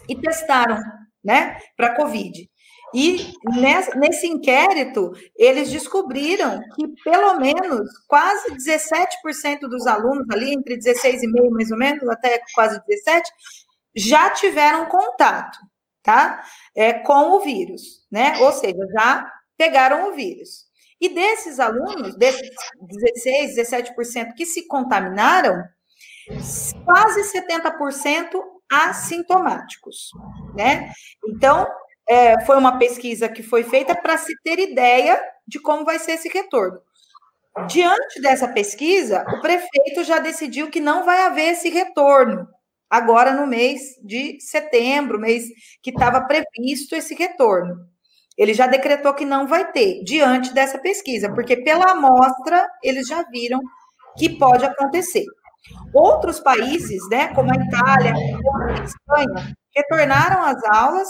e 0.08 0.16
testaram, 0.16 0.80
né, 1.24 1.58
para 1.76 1.96
Covid. 1.96 2.50
E 2.94 3.34
nesse 3.96 4.28
inquérito, 4.28 5.12
eles 5.38 5.72
descobriram 5.72 6.60
que 6.76 6.88
pelo 7.04 7.40
menos 7.40 7.90
quase 8.08 8.52
17% 8.52 9.62
dos 9.62 9.88
alunos, 9.88 10.26
ali 10.30 10.54
entre 10.54 10.78
16,5% 10.78 11.52
mais 11.52 11.72
ou 11.72 11.78
menos, 11.78 12.10
até 12.10 12.42
quase 12.54 12.80
17%, 12.82 13.22
já 13.96 14.30
tiveram 14.32 14.88
contato, 14.88 15.58
tá? 16.04 16.44
É, 16.76 16.94
com 16.94 17.32
o 17.32 17.40
vírus, 17.42 18.06
né? 18.12 18.38
Ou 18.40 18.52
seja, 18.52 18.86
já 18.94 19.26
pegaram 19.58 20.10
o 20.10 20.14
vírus. 20.14 20.66
E 21.00 21.10
desses 21.10 21.60
alunos, 21.60 22.16
desses 22.16 22.50
16, 22.82 23.56
17% 23.56 24.34
que 24.36 24.46
se 24.46 24.68
contaminaram, 24.68 25.64
quase 26.86 27.22
70% 27.34 28.40
assintomáticos, 28.72 30.12
né? 30.56 30.92
Então, 31.28 31.68
é, 32.08 32.44
foi 32.46 32.58
uma 32.58 32.78
pesquisa 32.80 33.28
que 33.30 33.44
foi 33.44 33.64
feita 33.64 33.96
para 33.96 34.18
se 34.18 34.34
ter 34.44 34.60
ideia 34.60 35.22
de 35.48 35.60
como 35.60 35.86
vai 35.86 36.00
ser 36.00 36.14
esse 36.14 36.30
retorno. 36.30 36.80
Diante 37.68 38.22
dessa 38.22 38.48
pesquisa, 38.48 39.26
o 39.28 39.42
prefeito 39.42 40.04
já 40.06 40.20
decidiu 40.20 40.70
que 40.70 40.80
não 40.80 41.04
vai 41.04 41.22
haver 41.24 41.52
esse 41.52 41.70
retorno 41.70 42.48
agora 42.90 43.34
no 43.34 43.46
mês 43.46 43.82
de 44.04 44.38
setembro, 44.40 45.20
mês 45.20 45.46
que 45.82 45.90
estava 45.90 46.22
previsto 46.22 46.96
esse 46.96 47.14
retorno. 47.14 47.76
Ele 48.38 48.54
já 48.54 48.68
decretou 48.68 49.14
que 49.14 49.26
não 49.26 49.48
vai 49.48 49.72
ter, 49.72 50.04
diante 50.04 50.54
dessa 50.54 50.80
pesquisa, 50.80 51.34
porque 51.34 51.58
pela 51.58 51.92
amostra 51.92 52.68
eles 52.84 53.08
já 53.08 53.24
viram 53.30 53.60
que 54.18 54.38
pode 54.38 54.66
acontecer. 54.66 55.26
Outros 55.94 56.40
países, 56.40 57.02
né, 57.10 57.34
como 57.34 57.52
a 57.52 57.56
Itália, 57.56 58.14
a 58.14 58.84
Espanha, 58.84 59.56
retornaram 59.76 60.44
às 60.44 60.64
aulas 60.66 61.08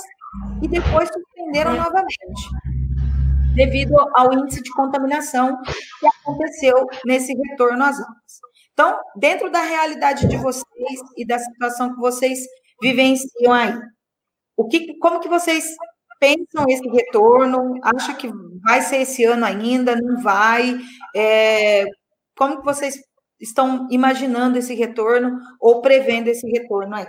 e 0.61 0.67
depois 0.67 1.09
suspenderam 1.09 1.75
novamente, 1.75 2.49
devido 3.53 3.95
ao 4.15 4.33
índice 4.33 4.61
de 4.61 4.71
contaminação 4.71 5.61
que 5.61 6.07
aconteceu 6.07 6.85
nesse 7.05 7.33
retorno 7.33 7.83
às 7.83 7.99
aulas. 7.99 8.41
Então, 8.73 8.97
dentro 9.15 9.51
da 9.51 9.61
realidade 9.61 10.27
de 10.27 10.37
vocês 10.37 10.99
e 11.17 11.25
da 11.25 11.37
situação 11.37 11.93
que 11.93 11.99
vocês 11.99 12.39
vivenciam 12.81 13.53
aí, 13.53 13.77
o 14.55 14.67
que, 14.67 14.97
como 14.99 15.19
que 15.19 15.27
vocês 15.27 15.65
pensam 16.19 16.65
esse 16.69 16.87
retorno? 16.89 17.79
Acha 17.83 18.13
que 18.13 18.31
vai 18.63 18.81
ser 18.81 18.97
esse 18.97 19.23
ano 19.25 19.45
ainda? 19.45 19.95
Não 19.95 20.21
vai? 20.21 20.79
É, 21.15 21.85
como 22.37 22.59
que 22.59 22.65
vocês 22.65 22.99
estão 23.41 23.87
imaginando 23.89 24.57
esse 24.57 24.75
retorno 24.75 25.39
ou 25.59 25.81
prevendo 25.81 26.27
esse 26.27 26.47
retorno 26.47 26.95
aí? 26.95 27.07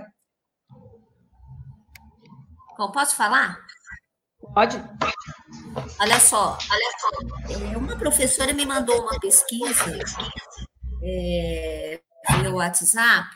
Bom, 2.79 2.91
posso 2.91 3.15
falar? 3.15 3.59
Pode. 4.55 4.83
Olha 6.01 6.19
só, 6.19 6.59
olha 6.71 6.93
só. 6.99 7.79
Uma 7.79 7.97
professora 7.97 8.53
me 8.53 8.67
mandou 8.67 9.03
uma 9.03 9.21
pesquisa 9.21 9.99
é, 11.03 12.01
pelo 12.27 12.57
WhatsApp, 12.57 13.29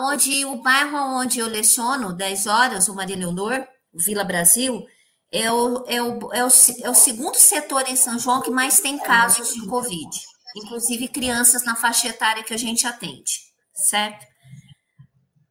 onde 0.00 0.44
o 0.44 0.62
bairro 0.62 0.96
onde 1.18 1.40
eu 1.40 1.48
leciono, 1.48 2.12
10 2.12 2.46
horas, 2.46 2.88
o 2.88 2.94
Maria 2.94 3.16
Leonor, 3.16 3.66
Vila 3.92 4.22
Brasil, 4.22 4.86
é 5.32 5.50
o, 5.50 5.84
é, 5.88 6.02
o, 6.02 6.32
é, 6.32 6.44
o, 6.44 6.48
é 6.82 6.90
o 6.90 6.94
segundo 6.94 7.36
setor 7.36 7.88
em 7.88 7.96
São 7.96 8.18
João 8.18 8.42
que 8.42 8.50
mais 8.50 8.80
tem 8.80 8.98
casos 8.98 9.54
de 9.54 9.66
Covid 9.66 10.31
inclusive 10.56 11.08
crianças 11.08 11.64
na 11.64 11.74
faixa 11.74 12.08
etária 12.08 12.42
que 12.42 12.54
a 12.54 12.58
gente 12.58 12.86
atende, 12.86 13.40
certo? 13.74 14.26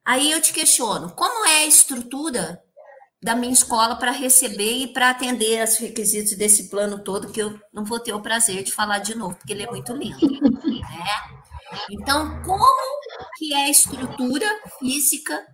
Aí 0.05 0.31
eu 0.31 0.41
te 0.41 0.51
questiono, 0.53 1.11
como 1.11 1.45
é 1.45 1.59
a 1.59 1.65
estrutura 1.67 2.61
da 3.23 3.35
minha 3.35 3.53
escola 3.53 3.95
para 3.95 4.11
receber 4.11 4.77
e 4.77 4.87
para 4.87 5.11
atender 5.11 5.63
os 5.63 5.77
requisitos 5.77 6.35
desse 6.35 6.69
plano 6.69 7.03
todo, 7.03 7.31
que 7.31 7.41
eu 7.41 7.59
não 7.71 7.85
vou 7.85 7.99
ter 7.99 8.13
o 8.13 8.21
prazer 8.21 8.63
de 8.63 8.71
falar 8.71 8.97
de 8.99 9.15
novo, 9.15 9.35
porque 9.35 9.53
ele 9.53 9.63
é 9.63 9.69
muito 9.69 9.93
lindo. 9.93 10.19
Né? 10.19 10.81
Então, 11.91 12.41
como 12.43 12.65
que 13.37 13.53
é 13.53 13.65
a 13.65 13.69
estrutura 13.69 14.47
física, 14.79 15.45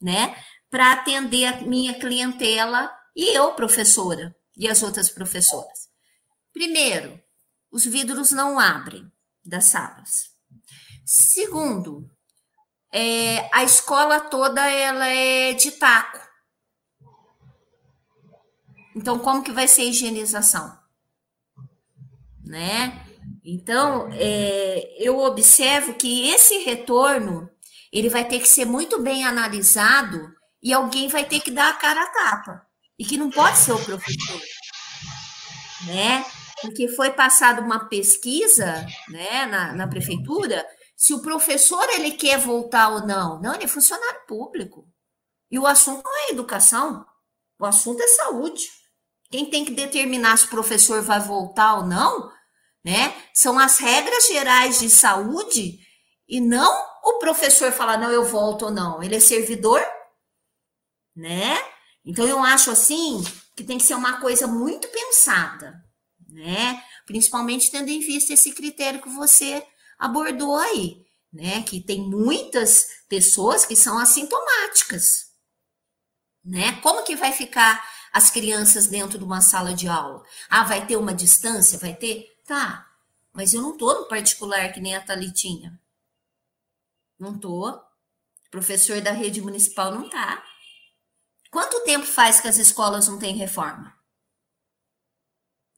né, 0.00 0.36
para 0.70 0.92
atender 0.92 1.46
a 1.46 1.60
minha 1.62 1.94
clientela 1.94 2.92
e 3.14 3.36
eu, 3.36 3.52
professora, 3.54 4.34
e 4.56 4.68
as 4.68 4.82
outras 4.82 5.10
professoras? 5.10 5.88
Primeiro, 6.52 7.20
os 7.76 7.84
vidros 7.84 8.30
não 8.30 8.58
abrem 8.58 9.12
das 9.44 9.66
salas. 9.66 10.30
Segundo, 11.04 12.10
é, 12.90 13.50
a 13.54 13.62
escola 13.64 14.18
toda 14.18 14.66
ela 14.66 15.06
é 15.06 15.52
de 15.52 15.72
taco. 15.72 16.18
Então, 18.94 19.18
como 19.18 19.42
que 19.42 19.52
vai 19.52 19.68
ser 19.68 19.82
a 19.82 19.84
higienização? 19.84 20.74
Né? 22.42 23.06
Então, 23.44 24.08
é, 24.12 24.96
eu 24.98 25.18
observo 25.18 25.92
que 25.92 26.30
esse 26.30 26.64
retorno 26.64 27.50
ele 27.92 28.08
vai 28.08 28.26
ter 28.26 28.40
que 28.40 28.48
ser 28.48 28.64
muito 28.64 29.02
bem 29.02 29.22
analisado 29.26 30.34
e 30.62 30.72
alguém 30.72 31.08
vai 31.08 31.26
ter 31.26 31.40
que 31.40 31.50
dar 31.50 31.68
a 31.68 31.76
cara 31.76 32.04
a 32.04 32.06
tapa. 32.06 32.66
E 32.98 33.04
que 33.04 33.18
não 33.18 33.30
pode 33.30 33.58
ser 33.58 33.72
o 33.72 33.84
professor. 33.84 34.40
Né? 35.84 36.24
Porque 36.62 36.88
foi 36.88 37.10
passada 37.10 37.60
uma 37.60 37.88
pesquisa 37.88 38.86
né, 39.08 39.46
na, 39.46 39.72
na 39.72 39.86
prefeitura 39.86 40.66
se 40.96 41.12
o 41.12 41.20
professor 41.20 41.84
ele 41.90 42.12
quer 42.12 42.38
voltar 42.38 42.88
ou 42.88 43.06
não. 43.06 43.40
Não, 43.40 43.54
ele 43.54 43.64
é 43.64 43.68
funcionário 43.68 44.26
público. 44.26 44.88
E 45.50 45.58
o 45.58 45.66
assunto 45.66 46.02
não 46.04 46.28
é 46.28 46.32
educação, 46.32 47.04
o 47.58 47.66
assunto 47.66 48.02
é 48.02 48.08
saúde. 48.08 48.64
Quem 49.30 49.50
tem 49.50 49.64
que 49.64 49.72
determinar 49.72 50.36
se 50.38 50.46
o 50.46 50.50
professor 50.50 51.02
vai 51.02 51.20
voltar 51.20 51.76
ou 51.76 51.86
não 51.86 52.30
né? 52.86 53.20
São 53.34 53.58
as 53.58 53.78
regras 53.78 54.28
gerais 54.28 54.78
de 54.78 54.88
saúde 54.88 55.80
e 56.28 56.40
não 56.40 56.72
o 57.02 57.18
professor 57.18 57.72
falar, 57.72 57.98
não, 57.98 58.12
eu 58.12 58.24
volto 58.24 58.66
ou 58.66 58.70
não. 58.70 59.02
Ele 59.02 59.16
é 59.16 59.20
servidor, 59.20 59.84
né? 61.16 61.58
Então, 62.04 62.24
eu 62.28 62.38
acho 62.44 62.70
assim 62.70 63.24
que 63.56 63.64
tem 63.64 63.76
que 63.76 63.82
ser 63.82 63.94
uma 63.94 64.20
coisa 64.20 64.46
muito 64.46 64.86
pensada, 64.86 65.74
né? 66.36 66.84
Principalmente 67.06 67.70
tendo 67.70 67.88
em 67.88 68.00
vista 68.00 68.34
esse 68.34 68.52
critério 68.52 69.00
que 69.00 69.08
você 69.08 69.66
abordou 69.98 70.54
aí, 70.56 71.06
né? 71.32 71.62
Que 71.62 71.80
tem 71.80 72.02
muitas 72.02 72.88
pessoas 73.08 73.64
que 73.64 73.74
são 73.74 73.98
assintomáticas, 73.98 75.30
né? 76.44 76.78
Como 76.82 77.04
que 77.04 77.16
vai 77.16 77.32
ficar 77.32 77.82
as 78.12 78.30
crianças 78.30 78.86
dentro 78.86 79.18
de 79.18 79.24
uma 79.24 79.40
sala 79.40 79.72
de 79.72 79.88
aula? 79.88 80.22
Ah, 80.48 80.62
vai 80.62 80.86
ter 80.86 80.96
uma 80.96 81.14
distância? 81.14 81.78
Vai 81.78 81.94
ter? 81.94 82.26
Tá, 82.46 82.86
mas 83.32 83.54
eu 83.54 83.62
não 83.62 83.76
tô 83.76 83.92
no 83.94 84.06
particular 84.06 84.72
que 84.72 84.80
nem 84.80 84.94
a 84.94 85.00
Talitinha. 85.00 85.80
Não 87.18 87.38
tô. 87.38 87.82
professor 88.50 89.00
da 89.00 89.12
rede 89.12 89.40
municipal 89.40 89.90
não 89.90 90.08
tá. 90.08 90.44
Quanto 91.50 91.82
tempo 91.84 92.04
faz 92.04 92.40
que 92.40 92.48
as 92.48 92.58
escolas 92.58 93.08
não 93.08 93.18
têm 93.18 93.34
reforma? 93.36 93.96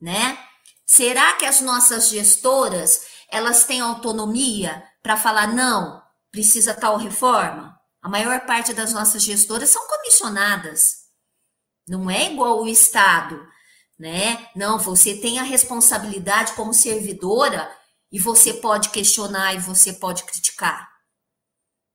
Né? 0.00 0.47
Será 0.90 1.34
que 1.34 1.44
as 1.44 1.60
nossas 1.60 2.08
gestoras, 2.08 3.06
elas 3.30 3.64
têm 3.64 3.78
autonomia 3.78 4.82
para 5.02 5.18
falar 5.18 5.48
não, 5.48 6.02
precisa 6.32 6.72
tal 6.72 6.96
reforma? 6.96 7.78
A 8.00 8.08
maior 8.08 8.46
parte 8.46 8.72
das 8.72 8.94
nossas 8.94 9.22
gestoras 9.22 9.68
são 9.68 9.86
comissionadas. 9.86 11.08
Não 11.86 12.10
é 12.10 12.32
igual 12.32 12.62
o 12.62 12.68
Estado, 12.68 13.46
né? 13.98 14.48
Não, 14.56 14.78
você 14.78 15.14
tem 15.20 15.38
a 15.38 15.42
responsabilidade 15.42 16.54
como 16.54 16.72
servidora 16.72 17.70
e 18.10 18.18
você 18.18 18.54
pode 18.54 18.88
questionar 18.88 19.52
e 19.52 19.58
você 19.58 19.92
pode 19.92 20.24
criticar. 20.24 20.88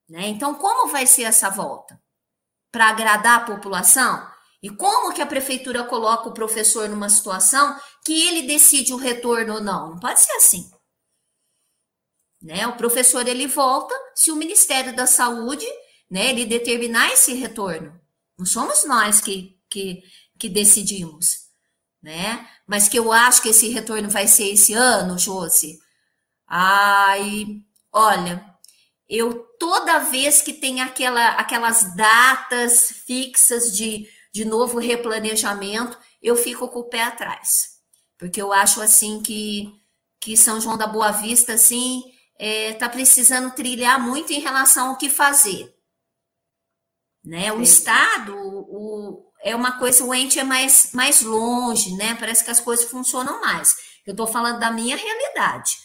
Né? 0.08 0.28
Então, 0.28 0.54
como 0.54 0.92
vai 0.92 1.04
ser 1.04 1.24
essa 1.24 1.50
volta? 1.50 2.00
Para 2.70 2.90
agradar 2.90 3.40
a 3.40 3.44
população? 3.44 4.33
E 4.64 4.70
como 4.70 5.12
que 5.12 5.20
a 5.20 5.26
prefeitura 5.26 5.84
coloca 5.84 6.28
o 6.28 6.34
professor 6.34 6.88
numa 6.88 7.10
situação 7.10 7.78
que 8.04 8.26
ele 8.26 8.46
decide 8.46 8.94
o 8.94 8.96
retorno 8.96 9.54
ou 9.54 9.60
não? 9.60 9.90
Não 9.90 10.00
pode 10.00 10.20
ser 10.20 10.32
assim. 10.32 10.70
Né? 12.40 12.66
O 12.66 12.76
professor 12.76 13.28
ele 13.28 13.46
volta 13.46 13.94
se 14.14 14.30
o 14.30 14.36
Ministério 14.36 14.96
da 14.96 15.06
Saúde, 15.06 15.66
né, 16.10 16.30
ele 16.30 16.46
determinar 16.46 17.12
esse 17.12 17.34
retorno. 17.34 18.00
Não 18.38 18.46
somos 18.46 18.84
nós 18.86 19.20
que, 19.20 19.58
que, 19.68 20.02
que 20.38 20.48
decidimos 20.48 21.44
né? 22.04 22.46
Mas 22.66 22.86
que 22.86 22.98
eu 22.98 23.10
acho 23.10 23.40
que 23.40 23.48
esse 23.48 23.70
retorno 23.70 24.10
vai 24.10 24.28
ser 24.28 24.52
esse 24.52 24.74
ano, 24.74 25.18
Josi. 25.18 25.78
Ai, 26.46 27.46
olha, 27.90 28.44
eu 29.08 29.42
toda 29.58 30.00
vez 30.00 30.42
que 30.42 30.52
tem 30.52 30.82
aquela, 30.82 31.28
aquelas 31.30 31.96
datas 31.96 32.90
fixas 33.06 33.74
de, 33.74 34.06
de 34.34 34.44
novo 34.44 34.80
replanejamento, 34.80 35.96
eu 36.20 36.34
fico 36.34 36.68
com 36.68 36.80
o 36.80 36.88
pé 36.88 37.04
atrás. 37.04 37.78
Porque 38.18 38.42
eu 38.42 38.52
acho 38.52 38.82
assim 38.82 39.22
que, 39.22 39.72
que 40.20 40.36
São 40.36 40.60
João 40.60 40.76
da 40.76 40.88
Boa 40.88 41.12
Vista, 41.12 41.52
assim, 41.52 42.02
é, 42.36 42.72
tá 42.72 42.88
precisando 42.88 43.54
trilhar 43.54 44.00
muito 44.00 44.32
em 44.32 44.40
relação 44.40 44.88
ao 44.88 44.98
que 44.98 45.08
fazer. 45.08 45.72
Né? 47.24 47.52
O 47.52 47.62
Estado, 47.62 48.36
o, 48.36 49.32
é 49.40 49.54
uma 49.54 49.78
coisa, 49.78 50.04
o 50.04 50.12
ente 50.12 50.40
é 50.40 50.44
mais, 50.44 50.90
mais 50.92 51.22
longe, 51.22 51.94
né? 51.94 52.16
Parece 52.16 52.44
que 52.44 52.50
as 52.50 52.60
coisas 52.60 52.86
funcionam 52.86 53.40
mais. 53.40 53.76
Eu 54.04 54.10
estou 54.10 54.26
falando 54.26 54.58
da 54.58 54.70
minha 54.70 54.96
realidade, 54.96 55.76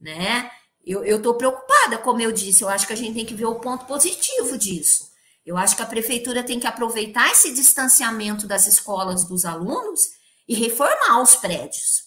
né? 0.00 0.50
Eu 0.86 1.16
estou 1.16 1.34
preocupada, 1.34 1.98
como 1.98 2.20
eu 2.20 2.30
disse, 2.30 2.62
eu 2.62 2.68
acho 2.68 2.86
que 2.86 2.92
a 2.92 2.96
gente 2.96 3.14
tem 3.14 3.26
que 3.26 3.34
ver 3.34 3.46
o 3.46 3.58
ponto 3.58 3.84
positivo 3.86 4.56
disso. 4.56 5.15
Eu 5.46 5.56
acho 5.56 5.76
que 5.76 5.82
a 5.82 5.86
prefeitura 5.86 6.42
tem 6.42 6.58
que 6.58 6.66
aproveitar 6.66 7.30
esse 7.30 7.54
distanciamento 7.54 8.48
das 8.48 8.66
escolas 8.66 9.24
dos 9.24 9.44
alunos 9.44 10.00
e 10.48 10.56
reformar 10.56 11.22
os 11.22 11.36
prédios. 11.36 12.04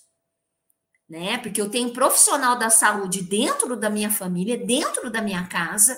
Né? 1.09 1.37
Porque 1.37 1.61
eu 1.61 1.69
tenho 1.69 1.93
profissional 1.93 2.59
da 2.59 2.69
saúde 2.69 3.23
dentro 3.23 3.77
da 3.77 3.89
minha 3.89 4.11
família, 4.11 4.57
dentro 4.57 5.09
da 5.09 5.21
minha 5.21 5.47
casa, 5.47 5.97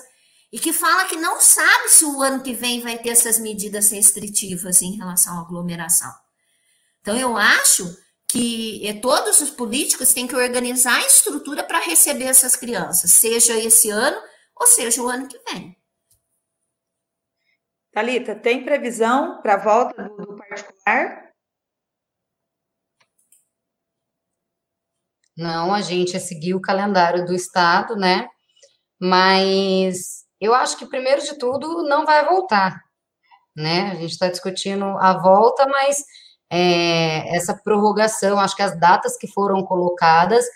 e 0.52 0.58
que 0.58 0.72
fala 0.72 1.06
que 1.06 1.16
não 1.16 1.40
sabe 1.40 1.88
se 1.88 2.04
o 2.04 2.22
ano 2.22 2.42
que 2.42 2.54
vem 2.54 2.80
vai 2.80 2.96
ter 2.96 3.08
essas 3.08 3.40
medidas 3.40 3.90
restritivas 3.90 4.80
em 4.80 4.96
relação 4.96 5.36
à 5.36 5.40
aglomeração. 5.40 6.12
Então, 7.00 7.16
eu 7.18 7.36
acho 7.36 7.96
que 8.28 8.86
é, 8.86 8.94
todos 8.94 9.40
os 9.40 9.50
políticos 9.50 10.12
têm 10.12 10.28
que 10.28 10.36
organizar 10.36 10.96
a 10.96 11.06
estrutura 11.06 11.64
para 11.64 11.80
receber 11.80 12.24
essas 12.24 12.54
crianças, 12.54 13.10
seja 13.12 13.54
esse 13.56 13.90
ano 13.90 14.16
ou 14.54 14.66
seja 14.66 15.02
o 15.02 15.08
ano 15.08 15.26
que 15.26 15.38
vem. 15.50 15.76
Talita, 17.92 18.34
tem 18.34 18.64
previsão 18.64 19.42
para 19.42 19.54
a 19.54 19.58
volta 19.58 20.02
do, 20.02 20.16
do 20.16 20.36
particular? 20.36 21.30
Não, 25.36 25.74
a 25.74 25.82
gente 25.82 26.18
seguiu 26.18 26.56
o 26.56 26.60
calendário 26.60 27.26
do 27.26 27.34
estado, 27.34 27.94
né? 27.94 28.26
Mas 28.98 30.24
eu 30.40 30.54
acho 30.54 30.78
que, 30.78 30.86
primeiro 30.86 31.22
de 31.22 31.38
tudo, 31.38 31.82
não 31.82 32.06
vai 32.06 32.24
voltar, 32.24 32.82
né? 33.54 33.90
A 33.90 33.94
gente 33.96 34.12
está 34.12 34.28
discutindo 34.28 34.84
a 34.84 35.18
volta, 35.18 35.66
mas 35.66 36.02
é, 36.50 37.34
essa 37.36 37.54
prorrogação, 37.54 38.38
acho 38.38 38.56
que 38.56 38.62
as 38.62 38.78
datas 38.78 39.18
que 39.18 39.26
foram 39.26 39.62
colocadas 39.64 40.46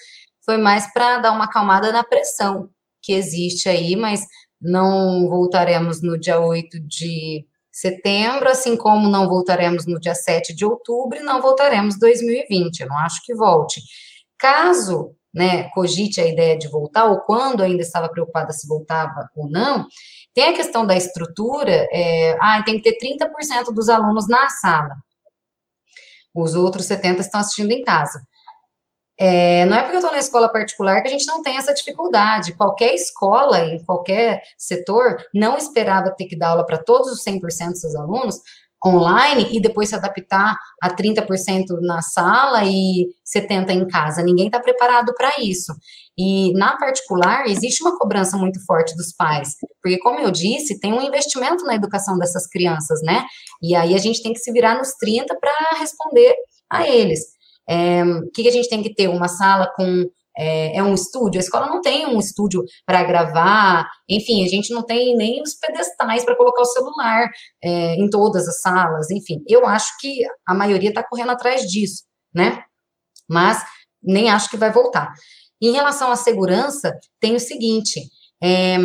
foi 0.42 0.56
mais 0.56 0.90
para 0.92 1.18
dar 1.18 1.32
uma 1.32 1.44
acalmada 1.44 1.92
na 1.92 2.04
pressão 2.04 2.70
que 3.02 3.12
existe 3.12 3.68
aí, 3.68 3.94
mas 3.94 4.26
não 4.66 5.28
voltaremos 5.28 6.02
no 6.02 6.18
dia 6.18 6.40
8 6.40 6.80
de 6.80 7.46
setembro, 7.72 8.48
assim 8.48 8.76
como 8.76 9.08
não 9.08 9.28
voltaremos 9.28 9.86
no 9.86 10.00
dia 10.00 10.14
7 10.14 10.54
de 10.54 10.64
outubro 10.64 11.18
e 11.18 11.22
não 11.22 11.40
voltaremos 11.40 11.96
em 11.96 11.98
2020. 11.98 12.80
Eu 12.80 12.88
não 12.88 12.98
acho 12.98 13.22
que 13.24 13.34
volte. 13.34 13.80
Caso 14.38 15.14
né, 15.36 15.64
cogite 15.74 16.18
a 16.18 16.26
ideia 16.26 16.56
de 16.56 16.66
voltar, 16.68 17.04
ou 17.04 17.20
quando 17.20 17.62
ainda 17.62 17.82
estava 17.82 18.08
preocupada 18.08 18.52
se 18.52 18.66
voltava 18.66 19.28
ou 19.36 19.50
não, 19.50 19.86
tem 20.32 20.48
a 20.48 20.54
questão 20.54 20.86
da 20.86 20.96
estrutura, 20.96 21.86
é, 21.92 22.38
ah, 22.40 22.62
tem 22.64 22.80
que 22.80 22.90
ter 22.90 22.98
30% 22.98 23.74
dos 23.74 23.90
alunos 23.90 24.26
na 24.26 24.48
sala, 24.48 24.96
os 26.34 26.54
outros 26.54 26.86
70% 26.86 27.20
estão 27.20 27.40
assistindo 27.40 27.70
em 27.70 27.82
casa. 27.82 28.22
É, 29.18 29.64
não 29.64 29.76
é 29.76 29.82
porque 29.82 29.96
eu 29.96 30.00
estou 30.00 30.12
na 30.12 30.18
escola 30.18 30.52
particular 30.52 31.00
que 31.00 31.08
a 31.08 31.10
gente 31.10 31.26
não 31.26 31.42
tem 31.42 31.56
essa 31.56 31.72
dificuldade. 31.72 32.54
Qualquer 32.54 32.94
escola, 32.94 33.60
em 33.60 33.82
qualquer 33.84 34.42
setor, 34.58 35.16
não 35.34 35.56
esperava 35.56 36.10
ter 36.10 36.26
que 36.26 36.36
dar 36.36 36.48
aula 36.48 36.66
para 36.66 36.78
todos 36.78 37.10
os 37.10 37.24
100% 37.24 37.40
dos 37.70 37.80
seus 37.80 37.94
alunos 37.94 38.40
online 38.84 39.48
e 39.56 39.60
depois 39.60 39.88
se 39.88 39.94
adaptar 39.94 40.56
a 40.82 40.90
30% 40.90 41.80
na 41.80 42.02
sala 42.02 42.62
e 42.64 43.06
70% 43.26 43.70
em 43.70 43.88
casa. 43.88 44.22
Ninguém 44.22 44.46
está 44.46 44.60
preparado 44.60 45.12
para 45.14 45.32
isso. 45.40 45.72
E 46.16 46.52
na 46.52 46.76
particular, 46.76 47.46
existe 47.46 47.82
uma 47.82 47.98
cobrança 47.98 48.36
muito 48.36 48.64
forte 48.64 48.94
dos 48.96 49.12
pais, 49.12 49.54
porque, 49.82 49.98
como 49.98 50.20
eu 50.20 50.30
disse, 50.30 50.78
tem 50.78 50.92
um 50.92 51.02
investimento 51.02 51.64
na 51.64 51.74
educação 51.74 52.18
dessas 52.18 52.46
crianças, 52.46 53.00
né? 53.02 53.24
E 53.62 53.74
aí 53.74 53.94
a 53.94 53.98
gente 53.98 54.22
tem 54.22 54.32
que 54.32 54.38
se 54.38 54.52
virar 54.52 54.76
nos 54.76 54.92
30 54.94 55.34
para 55.38 55.78
responder 55.78 56.34
a 56.70 56.86
eles. 56.86 57.35
É, 57.68 58.02
o 58.04 58.30
que, 58.30 58.42
que 58.42 58.48
a 58.48 58.52
gente 58.52 58.68
tem 58.68 58.82
que 58.82 58.94
ter? 58.94 59.08
Uma 59.08 59.28
sala 59.28 59.72
com 59.74 60.04
é, 60.36 60.76
é, 60.76 60.82
um 60.82 60.94
estúdio. 60.94 61.40
A 61.40 61.42
escola 61.42 61.66
não 61.66 61.80
tem 61.80 62.06
um 62.06 62.18
estúdio 62.18 62.62
para 62.84 63.02
gravar, 63.04 63.88
enfim, 64.08 64.44
a 64.44 64.48
gente 64.48 64.72
não 64.72 64.82
tem 64.82 65.16
nem 65.16 65.42
os 65.42 65.54
pedestais 65.54 66.24
para 66.24 66.36
colocar 66.36 66.62
o 66.62 66.66
celular 66.66 67.30
é, 67.62 67.94
em 67.94 68.08
todas 68.10 68.46
as 68.46 68.60
salas, 68.60 69.10
enfim. 69.10 69.42
Eu 69.48 69.66
acho 69.66 69.96
que 69.98 70.20
a 70.46 70.54
maioria 70.54 70.90
está 70.90 71.02
correndo 71.02 71.30
atrás 71.30 71.62
disso, 71.62 72.04
né? 72.34 72.62
Mas 73.28 73.64
nem 74.02 74.30
acho 74.30 74.50
que 74.50 74.56
vai 74.56 74.70
voltar. 74.70 75.12
Em 75.60 75.72
relação 75.72 76.12
à 76.12 76.16
segurança, 76.16 76.94
tem 77.18 77.34
o 77.34 77.40
seguinte: 77.40 78.00
é, 78.42 78.76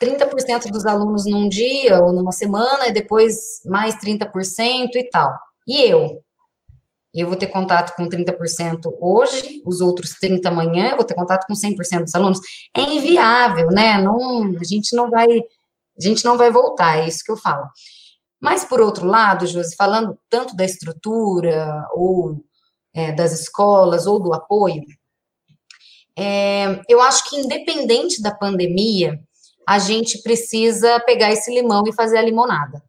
30% 0.00 0.70
dos 0.70 0.86
alunos 0.86 1.24
num 1.24 1.48
dia 1.48 1.98
ou 2.00 2.12
numa 2.12 2.32
semana, 2.32 2.86
e 2.88 2.92
depois 2.92 3.60
mais 3.64 3.96
30% 3.96 4.96
e 4.96 5.10
tal. 5.10 5.32
E 5.66 5.82
eu? 5.82 6.22
Eu 7.12 7.26
vou 7.26 7.36
ter 7.36 7.48
contato 7.48 7.94
com 7.96 8.08
30% 8.08 8.92
hoje, 9.00 9.62
os 9.66 9.80
outros 9.80 10.14
30% 10.22 10.46
amanhã, 10.46 10.90
eu 10.90 10.96
vou 10.96 11.04
ter 11.04 11.14
contato 11.14 11.46
com 11.46 11.54
100% 11.54 12.04
dos 12.04 12.14
alunos. 12.14 12.38
É 12.76 12.82
inviável, 12.82 13.68
né? 13.68 14.00
Não, 14.00 14.56
a 14.56 14.64
gente 14.64 14.94
não 14.94 15.10
vai, 15.10 15.26
a 15.28 16.00
gente 16.00 16.24
não 16.24 16.36
vai 16.38 16.50
voltar, 16.50 16.98
é 16.98 17.08
isso 17.08 17.24
que 17.24 17.32
eu 17.32 17.36
falo. 17.36 17.66
Mas, 18.40 18.64
por 18.64 18.80
outro 18.80 19.06
lado, 19.06 19.46
Josi, 19.46 19.74
falando 19.76 20.16
tanto 20.30 20.54
da 20.56 20.64
estrutura, 20.64 21.84
ou 21.92 22.42
é, 22.94 23.12
das 23.12 23.32
escolas, 23.32 24.06
ou 24.06 24.20
do 24.20 24.32
apoio, 24.32 24.82
é, 26.16 26.80
eu 26.88 27.00
acho 27.00 27.28
que, 27.28 27.36
independente 27.36 28.22
da 28.22 28.34
pandemia, 28.34 29.20
a 29.68 29.78
gente 29.78 30.22
precisa 30.22 31.00
pegar 31.00 31.32
esse 31.32 31.52
limão 31.52 31.82
e 31.86 31.92
fazer 31.92 32.18
a 32.18 32.22
limonada 32.22 32.82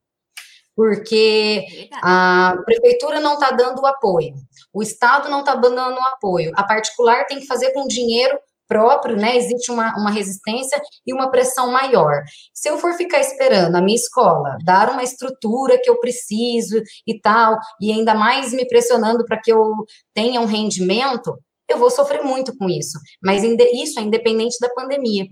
porque 0.76 1.89
a 2.02 2.56
prefeitura 2.65 3.19
não 3.19 3.34
está 3.34 3.52
dando 3.52 3.81
o 3.81 3.85
apoio, 3.85 4.34
o 4.73 4.81
Estado 4.81 5.30
não 5.30 5.39
está 5.39 5.56
dando 5.56 5.77
o 5.77 6.07
apoio, 6.15 6.52
a 6.56 6.64
particular 6.64 7.26
tem 7.26 7.39
que 7.39 7.48
fazer 7.48 7.72
com 7.73 7.88
dinheiro 7.88 8.38
próprio, 8.72 9.18
né? 9.18 9.35
Existe 9.35 9.69
uma, 9.69 9.93
uma 9.98 10.10
resistência 10.10 10.81
e 11.06 11.14
uma 11.14 11.30
pressão 11.30 11.69
maior. 11.69 12.22
Se 12.53 12.69
eu 12.69 12.77
for 12.77 12.93
ficar 12.93 13.19
esperando 13.19 13.76
a 13.76 13.81
minha 13.81 13.98
escola 13.98 14.56
dar 14.64 14.89
uma 14.89 15.03
estrutura 15.03 15.77
que 15.77 15.89
eu 15.89 15.99
preciso 15.99 16.81
e 17.06 17.19
tal, 17.19 17.57
e 17.81 17.91
ainda 17.91 18.15
mais 18.15 18.53
me 18.53 18.65
pressionando 18.65 19.26
para 19.26 19.41
que 19.41 19.52
eu 19.52 19.73
tenha 20.14 20.39
um 20.39 20.45
rendimento, 20.45 21.38
eu 21.69 21.77
vou 21.77 21.91
sofrer 21.91 22.23
muito 22.23 22.56
com 22.57 22.69
isso. 22.69 22.98
Mas 23.22 23.43
isso 23.43 23.99
é 23.99 24.03
independente 24.03 24.56
da 24.61 24.69
pandemia. 24.69 25.26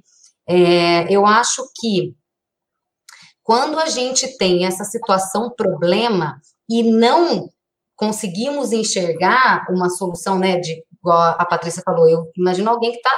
É, 0.45 1.09
eu 1.09 1.25
acho 1.25 1.63
que 1.79 2.13
quando 3.49 3.79
a 3.79 3.87
gente 3.87 4.37
tem 4.37 4.63
essa 4.63 4.83
situação 4.83 5.49
problema 5.49 6.39
e 6.69 6.83
não 6.83 7.49
conseguimos 7.95 8.71
enxergar 8.71 9.65
uma 9.71 9.89
solução, 9.89 10.37
né, 10.37 10.59
de 10.59 10.83
igual 10.93 11.19
a 11.19 11.43
Patrícia 11.43 11.81
falou, 11.83 12.07
eu 12.07 12.29
imagino 12.37 12.69
alguém 12.69 12.91
que 12.91 12.97
está 12.97 13.11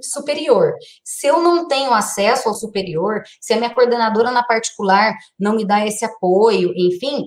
superior. 0.00 0.74
Se 1.04 1.26
eu 1.26 1.42
não 1.42 1.66
tenho 1.66 1.92
acesso 1.92 2.48
ao 2.48 2.54
superior, 2.54 3.20
se 3.40 3.52
a 3.52 3.56
minha 3.56 3.74
coordenadora 3.74 4.30
na 4.30 4.44
particular 4.44 5.12
não 5.36 5.56
me 5.56 5.66
dá 5.66 5.84
esse 5.84 6.04
apoio, 6.04 6.72
enfim, 6.76 7.24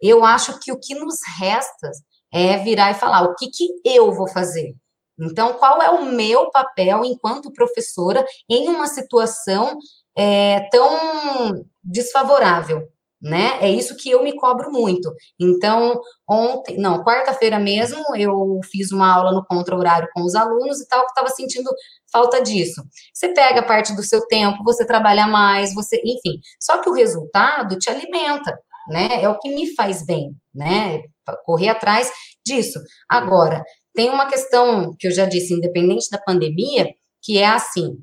eu 0.00 0.24
acho 0.24 0.56
que 0.60 0.70
o 0.70 0.78
que 0.78 0.94
nos 0.94 1.18
resta 1.40 1.90
é 2.32 2.58
virar 2.58 2.92
e 2.92 2.94
falar 2.94 3.24
o 3.24 3.34
que, 3.34 3.50
que 3.50 3.66
eu 3.84 4.12
vou 4.12 4.28
fazer. 4.28 4.72
Então, 5.20 5.54
qual 5.54 5.82
é 5.82 5.90
o 5.90 6.04
meu 6.04 6.48
papel 6.52 7.04
enquanto 7.04 7.52
professora 7.52 8.24
em 8.48 8.68
uma 8.68 8.86
situação 8.86 9.76
é, 10.16 10.68
tão 10.70 11.64
desfavorável, 11.88 12.88
né? 13.20 13.58
É 13.60 13.70
isso 13.70 13.96
que 13.96 14.10
eu 14.10 14.22
me 14.22 14.36
cobro 14.36 14.70
muito. 14.70 15.12
Então, 15.40 16.00
ontem, 16.28 16.76
não, 16.78 17.02
quarta-feira 17.02 17.58
mesmo, 17.58 18.04
eu 18.16 18.60
fiz 18.70 18.92
uma 18.92 19.12
aula 19.12 19.32
no 19.32 19.44
contra-horário 19.44 20.08
com 20.14 20.22
os 20.22 20.34
alunos 20.34 20.80
e 20.80 20.86
tal, 20.86 21.04
que 21.04 21.10
estava 21.10 21.28
sentindo 21.28 21.68
falta 22.12 22.40
disso. 22.42 22.82
Você 23.12 23.32
pega 23.32 23.62
parte 23.62 23.94
do 23.96 24.02
seu 24.02 24.26
tempo, 24.26 24.62
você 24.62 24.86
trabalha 24.86 25.26
mais, 25.26 25.74
você, 25.74 25.96
enfim. 26.04 26.38
Só 26.60 26.78
que 26.80 26.88
o 26.88 26.94
resultado 26.94 27.76
te 27.78 27.90
alimenta, 27.90 28.56
né? 28.88 29.22
É 29.22 29.28
o 29.28 29.38
que 29.38 29.48
me 29.54 29.74
faz 29.74 30.04
bem, 30.04 30.30
né? 30.54 31.02
Correr 31.44 31.68
atrás 31.68 32.10
disso. 32.46 32.78
Agora, 33.10 33.62
tem 33.94 34.10
uma 34.10 34.26
questão 34.26 34.94
que 34.98 35.08
eu 35.08 35.10
já 35.10 35.26
disse, 35.26 35.52
independente 35.52 36.08
da 36.10 36.18
pandemia, 36.18 36.86
que 37.22 37.38
é 37.38 37.46
assim: 37.46 37.98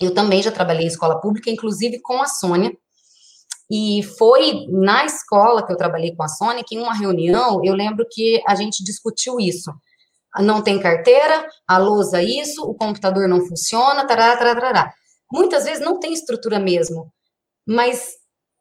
eu 0.00 0.12
também 0.12 0.42
já 0.42 0.50
trabalhei 0.50 0.84
em 0.84 0.88
escola 0.88 1.20
pública, 1.20 1.50
inclusive 1.50 2.00
com 2.00 2.20
a 2.20 2.26
Sônia. 2.26 2.72
E 3.70 4.02
foi 4.18 4.66
na 4.70 5.04
escola 5.04 5.64
que 5.64 5.72
eu 5.72 5.76
trabalhei 5.76 6.14
com 6.14 6.22
a 6.22 6.28
Sônia 6.28 6.64
que 6.66 6.74
em 6.74 6.80
uma 6.80 6.94
reunião 6.94 7.60
eu 7.64 7.74
lembro 7.74 8.06
que 8.10 8.42
a 8.46 8.54
gente 8.54 8.82
discutiu 8.82 9.38
isso. 9.38 9.70
Não 10.40 10.62
tem 10.62 10.78
carteira, 10.78 11.46
a 11.66 11.78
lousa 11.78 12.22
isso, 12.22 12.62
o 12.62 12.74
computador 12.74 13.28
não 13.28 13.46
funciona, 13.46 14.06
tarará, 14.06 14.36
tarará. 14.36 14.92
Muitas 15.32 15.64
vezes 15.64 15.84
não 15.84 15.98
tem 15.98 16.12
estrutura 16.12 16.58
mesmo. 16.58 17.12
Mas 17.66 18.12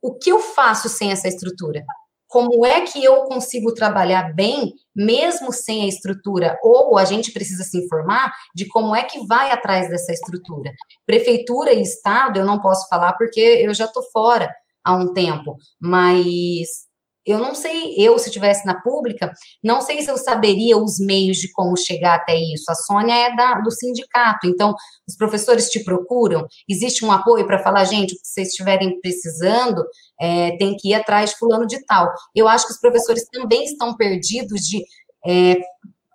o 0.02 0.14
que 0.14 0.30
eu 0.30 0.40
faço 0.40 0.90
sem 0.90 1.12
essa 1.12 1.28
estrutura? 1.28 1.84
como 2.28 2.66
é 2.66 2.82
que 2.82 3.04
eu 3.04 3.24
consigo 3.24 3.74
trabalhar 3.74 4.34
bem, 4.34 4.74
mesmo 4.94 5.54
sem 5.54 5.84
a 5.84 5.88
estrutura? 5.88 6.60
Ou 6.62 6.98
a 6.98 7.06
gente 7.06 7.32
precisa 7.32 7.64
se 7.64 7.78
informar 7.78 8.34
de 8.54 8.68
como 8.68 8.96
é 8.96 9.04
que 9.04 9.26
vai 9.26 9.50
atrás 9.52 9.90
dessa 9.90 10.12
estrutura. 10.12 10.72
Prefeitura 11.06 11.74
e 11.74 11.82
Estado, 11.82 12.40
eu 12.40 12.46
não 12.46 12.60
posso 12.60 12.88
falar 12.90 13.14
porque 13.14 13.40
eu 13.40 13.74
já 13.74 13.86
estou 13.86 14.04
fora 14.12 14.54
há 14.88 14.96
um 14.96 15.14
tempo, 15.14 15.58
mas 15.80 16.88
eu 17.26 17.40
não 17.40 17.54
sei, 17.54 17.94
eu 17.98 18.18
se 18.18 18.28
estivesse 18.28 18.66
na 18.66 18.82
pública, 18.82 19.34
não 19.62 19.82
sei 19.82 20.02
se 20.02 20.10
eu 20.10 20.18
saberia 20.18 20.78
os 20.78 20.98
meios 20.98 21.36
de 21.38 21.52
como 21.52 21.76
chegar 21.76 22.16
até 22.16 22.38
isso. 22.38 22.72
A 22.72 22.76
Sônia 22.76 23.14
é 23.14 23.36
da, 23.36 23.56
do 23.60 23.70
sindicato, 23.70 24.48
então 24.48 24.74
os 25.06 25.18
professores 25.18 25.70
te 25.70 25.84
procuram, 25.84 26.48
existe 26.70 27.04
um 27.04 27.12
apoio 27.12 27.46
para 27.46 27.62
falar, 27.62 27.84
gente, 27.84 28.14
o 28.14 28.18
que 28.18 28.26
vocês 28.26 28.48
estiverem 28.48 28.98
precisando, 29.02 29.84
é, 30.22 30.56
tem 30.56 30.78
que 30.78 30.92
ir 30.92 30.94
atrás 30.94 31.32
de 31.32 31.38
fulano 31.38 31.68
de 31.68 31.86
tal. 31.86 32.10
Eu 32.34 32.48
acho 32.48 32.66
que 32.66 32.72
os 32.72 32.80
professores 32.80 33.26
também 33.30 33.66
estão 33.66 33.98
perdidos 33.98 34.62
de, 34.62 34.82
é, 35.28 35.58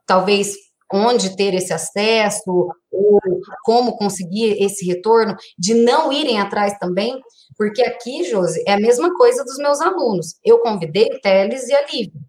talvez, 0.07 0.55
onde 0.93 1.36
ter 1.36 1.55
esse 1.55 1.73
acesso, 1.73 2.69
ou 2.90 3.20
como 3.64 3.97
conseguir 3.97 4.62
esse 4.62 4.85
retorno, 4.86 5.36
de 5.59 5.74
não 5.74 6.12
irem 6.12 6.40
atrás 6.40 6.78
também 6.78 7.20
porque 7.56 7.82
aqui, 7.82 8.24
Josi, 8.24 8.62
é 8.66 8.74
a 8.74 8.81
mesma 8.81 9.14
coisa 9.16 9.44
dos 9.44 9.56
meus 9.59 9.81
alunos. 9.81 10.39
Eu 10.44 10.59
convidei 10.59 11.06
o 11.12 11.20
Teles 11.20 11.69
e 11.69 11.74
a 11.74 11.86
Lívia. 11.86 12.20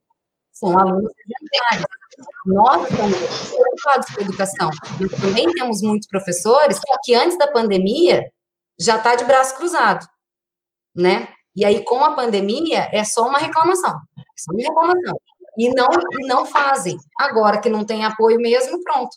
São 0.52 0.78
alunos 0.78 1.12
sedentários. 1.12 1.86
Nós 2.46 2.90
estamos 2.90 3.18
preocupados 3.52 4.08
com 4.14 4.20
a 4.20 4.24
educação. 4.24 4.70
Mas 5.00 5.22
também 5.22 5.52
temos 5.52 5.82
muitos 5.82 6.08
professores 6.08 6.80
que 7.04 7.16
antes 7.16 7.38
da 7.38 7.48
pandemia 7.48 8.32
já 8.80 8.98
está 8.98 9.16
de 9.16 9.24
braço 9.26 9.56
cruzado, 9.56 10.06
né? 10.96 11.28
E 11.56 11.64
aí, 11.64 11.84
com 11.84 12.04
a 12.04 12.16
pandemia, 12.16 12.90
é 12.92 13.04
só 13.04 13.28
uma 13.28 13.38
reclamação. 13.38 14.00
É 14.18 14.22
só 14.38 14.52
uma 14.52 14.62
reclamação. 14.62 15.20
E 15.58 15.70
não, 15.70 15.90
e 16.20 16.28
não 16.28 16.46
fazem. 16.46 16.98
Agora 17.20 17.60
que 17.60 17.70
não 17.70 17.86
tem 17.86 18.06
apoio 18.06 18.40
mesmo, 18.40 18.82
pronto. 18.84 19.16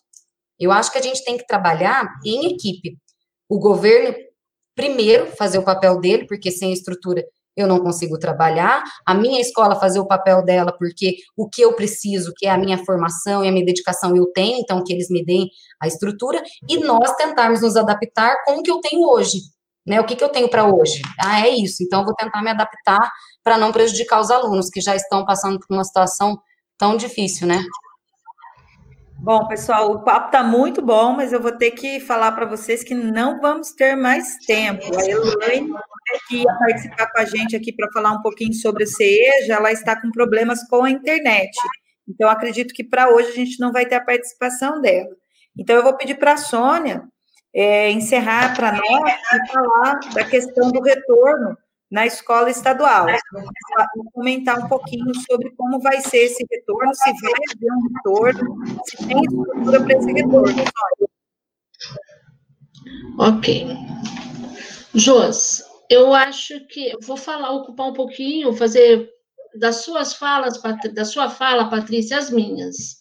Eu 0.58 0.72
acho 0.72 0.90
que 0.90 0.98
a 0.98 1.02
gente 1.02 1.24
tem 1.24 1.36
que 1.36 1.46
trabalhar 1.46 2.06
em 2.24 2.52
equipe. 2.52 2.96
O 3.48 3.58
governo 3.58 4.14
primeiro, 4.74 5.26
fazer 5.36 5.58
o 5.58 5.64
papel 5.64 5.98
dele, 5.98 6.26
porque 6.26 6.50
sem 6.50 6.72
estrutura 6.72 7.24
eu 7.56 7.66
não 7.66 7.80
consigo 7.80 8.18
trabalhar, 8.18 8.84
a 9.06 9.14
minha 9.14 9.40
escola 9.40 9.80
fazer 9.80 9.98
o 9.98 10.06
papel 10.06 10.44
dela, 10.44 10.76
porque 10.78 11.16
o 11.34 11.48
que 11.48 11.62
eu 11.62 11.72
preciso, 11.72 12.34
que 12.36 12.46
é 12.46 12.50
a 12.50 12.58
minha 12.58 12.76
formação 12.84 13.42
e 13.42 13.48
a 13.48 13.52
minha 13.52 13.64
dedicação, 13.64 14.14
eu 14.14 14.26
tenho, 14.26 14.58
então 14.58 14.84
que 14.84 14.92
eles 14.92 15.08
me 15.08 15.24
deem 15.24 15.48
a 15.80 15.86
estrutura, 15.86 16.42
e 16.68 16.78
nós 16.80 17.16
tentarmos 17.16 17.62
nos 17.62 17.74
adaptar 17.74 18.44
com 18.44 18.58
o 18.58 18.62
que 18.62 18.70
eu 18.70 18.78
tenho 18.80 19.08
hoje. 19.08 19.38
Né, 19.86 20.00
o 20.00 20.04
que, 20.04 20.16
que 20.16 20.24
eu 20.24 20.28
tenho 20.28 20.50
para 20.50 20.66
hoje? 20.66 21.00
Ah, 21.24 21.46
é 21.46 21.48
isso. 21.48 21.80
Então, 21.80 22.00
eu 22.00 22.06
vou 22.06 22.14
tentar 22.16 22.42
me 22.42 22.50
adaptar 22.50 23.08
para 23.46 23.56
não 23.56 23.70
prejudicar 23.70 24.20
os 24.20 24.28
alunos 24.28 24.68
que 24.68 24.80
já 24.80 24.96
estão 24.96 25.24
passando 25.24 25.60
por 25.60 25.72
uma 25.72 25.84
situação 25.84 26.36
tão 26.76 26.96
difícil, 26.96 27.46
né? 27.46 27.64
Bom, 29.18 29.46
pessoal, 29.46 29.92
o 29.92 30.02
papo 30.02 30.26
está 30.26 30.42
muito 30.42 30.82
bom, 30.82 31.12
mas 31.12 31.32
eu 31.32 31.40
vou 31.40 31.52
ter 31.52 31.70
que 31.70 32.00
falar 32.00 32.32
para 32.32 32.44
vocês 32.44 32.82
que 32.82 32.92
não 32.92 33.40
vamos 33.40 33.70
ter 33.70 33.94
mais 33.94 34.36
tempo. 34.48 34.82
A 34.98 35.04
Elaine, 35.08 35.72
que 36.26 36.38
ia 36.38 36.58
participar 36.58 37.06
com 37.12 37.20
a 37.20 37.24
gente 37.24 37.54
aqui 37.54 37.72
para 37.72 37.88
falar 37.92 38.10
um 38.14 38.20
pouquinho 38.20 38.52
sobre 38.52 38.82
o 38.82 38.86
CEJA, 38.88 39.54
ela 39.54 39.70
está 39.70 39.94
com 40.00 40.10
problemas 40.10 40.66
com 40.68 40.82
a 40.82 40.90
internet. 40.90 41.56
Então, 42.08 42.28
acredito 42.28 42.74
que 42.74 42.82
para 42.82 43.10
hoje 43.10 43.28
a 43.28 43.34
gente 43.34 43.60
não 43.60 43.70
vai 43.70 43.86
ter 43.86 43.94
a 43.94 44.04
participação 44.04 44.80
dela. 44.80 45.14
Então, 45.56 45.76
eu 45.76 45.84
vou 45.84 45.96
pedir 45.96 46.16
para 46.16 46.32
a 46.32 46.36
Sônia 46.36 47.04
é, 47.54 47.92
encerrar 47.92 48.56
para 48.56 48.72
nós 48.72 49.12
e 49.32 49.52
falar 49.52 50.00
da 50.14 50.24
questão 50.24 50.72
do 50.72 50.82
retorno 50.82 51.56
na 51.90 52.06
escola 52.06 52.50
estadual. 52.50 53.06
Vou 53.94 54.10
comentar 54.12 54.58
um 54.58 54.68
pouquinho 54.68 55.12
sobre 55.28 55.50
como 55.56 55.80
vai 55.80 56.00
ser 56.00 56.24
esse 56.24 56.44
retorno, 56.50 56.94
se 56.94 57.12
vai 57.20 57.32
haver 57.54 57.72
um 57.72 57.94
retorno, 57.94 58.80
se 58.84 58.96
tem 59.06 59.20
estrutura 59.20 59.82
para 59.82 59.98
esse 59.98 60.12
retorno. 60.12 60.64
Ok. 63.18 63.66
Jos, 64.94 65.62
eu 65.90 66.14
acho 66.14 66.66
que 66.68 66.92
vou 67.02 67.16
falar, 67.16 67.50
ocupar 67.52 67.88
um 67.88 67.92
pouquinho, 67.92 68.52
fazer 68.52 69.10
das 69.58 69.76
suas 69.76 70.14
falas, 70.14 70.60
da 70.92 71.04
sua 71.04 71.30
fala, 71.30 71.70
Patrícia, 71.70 72.18
as 72.18 72.30
minhas. 72.30 72.96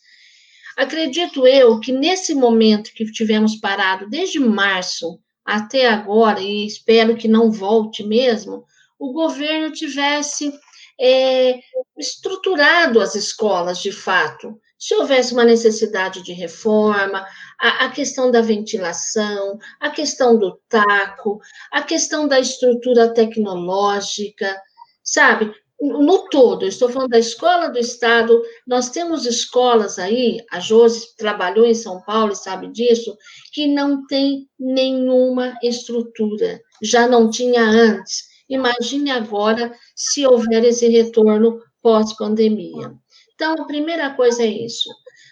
Acredito 0.78 1.48
eu 1.48 1.80
que 1.80 1.92
nesse 1.92 2.36
momento 2.36 2.92
que 2.94 3.06
tivemos 3.12 3.56
parado 3.56 4.10
desde 4.10 4.40
março 4.40 5.20
até 5.44 5.88
agora, 5.88 6.42
e 6.42 6.66
espero 6.66 7.16
que 7.16 7.28
não 7.28 7.52
volte 7.52 8.04
mesmo, 8.04 8.66
o 9.00 9.12
governo 9.14 9.72
tivesse 9.72 10.54
é, 11.00 11.60
estruturado 11.98 13.02
as 13.02 13.16
escolas 13.16 13.80
de 13.80 13.92
fato. 13.92 14.60
Se 14.78 14.94
houvesse 14.96 15.34
uma 15.34 15.44
necessidade 15.44 16.22
de 16.22 16.34
reforma, 16.34 17.26
a, 17.60 17.86
a, 17.86 17.90
questão 17.90 18.30
da 18.30 18.42
ventilação, 18.42 19.58
a 19.80 19.90
questão 19.90 20.38
do 20.38 20.60
taco, 20.70 21.40
a 21.72 21.82
questão 21.82 22.28
da 22.28 22.40
estrutura 22.40 23.14
tecnológica, 23.14 24.56
sabe? 25.04 25.54
no 25.82 26.30
todo, 26.30 26.66
estou 26.66 26.90
falando 26.90 27.10
da 27.10 27.20
escola 27.20 27.68
do 27.68 27.78
Estado, 27.78 28.42
nós 28.66 28.90
temos 28.90 29.26
escolas 29.26 30.00
aí, 30.00 30.40
a 30.50 30.60
Josi 30.60 31.16
trabalhou 31.18 31.66
em 31.66 31.74
São 31.74 32.02
Paulo 32.02 32.32
e 32.32 32.36
sabe 32.36 32.72
disso, 32.72 33.16
que 33.52 33.68
não 33.68 34.08
tem 34.08 34.50
nenhuma 34.58 35.54
estrutura, 35.62 36.62
já 36.82 37.08
não 37.08 37.30
tinha 37.30 37.62
antes. 37.62 38.35
Imagine 38.50 39.12
agora 39.12 39.74
se 39.96 40.26
houver 40.26 40.64
esse 40.64 40.88
retorno 40.88 41.60
pós-pandemia. 41.82 42.94
Então, 43.34 43.54
a 43.54 43.66
primeira 43.66 44.12
coisa 44.12 44.44
é 44.44 44.48
isso. 44.48 44.90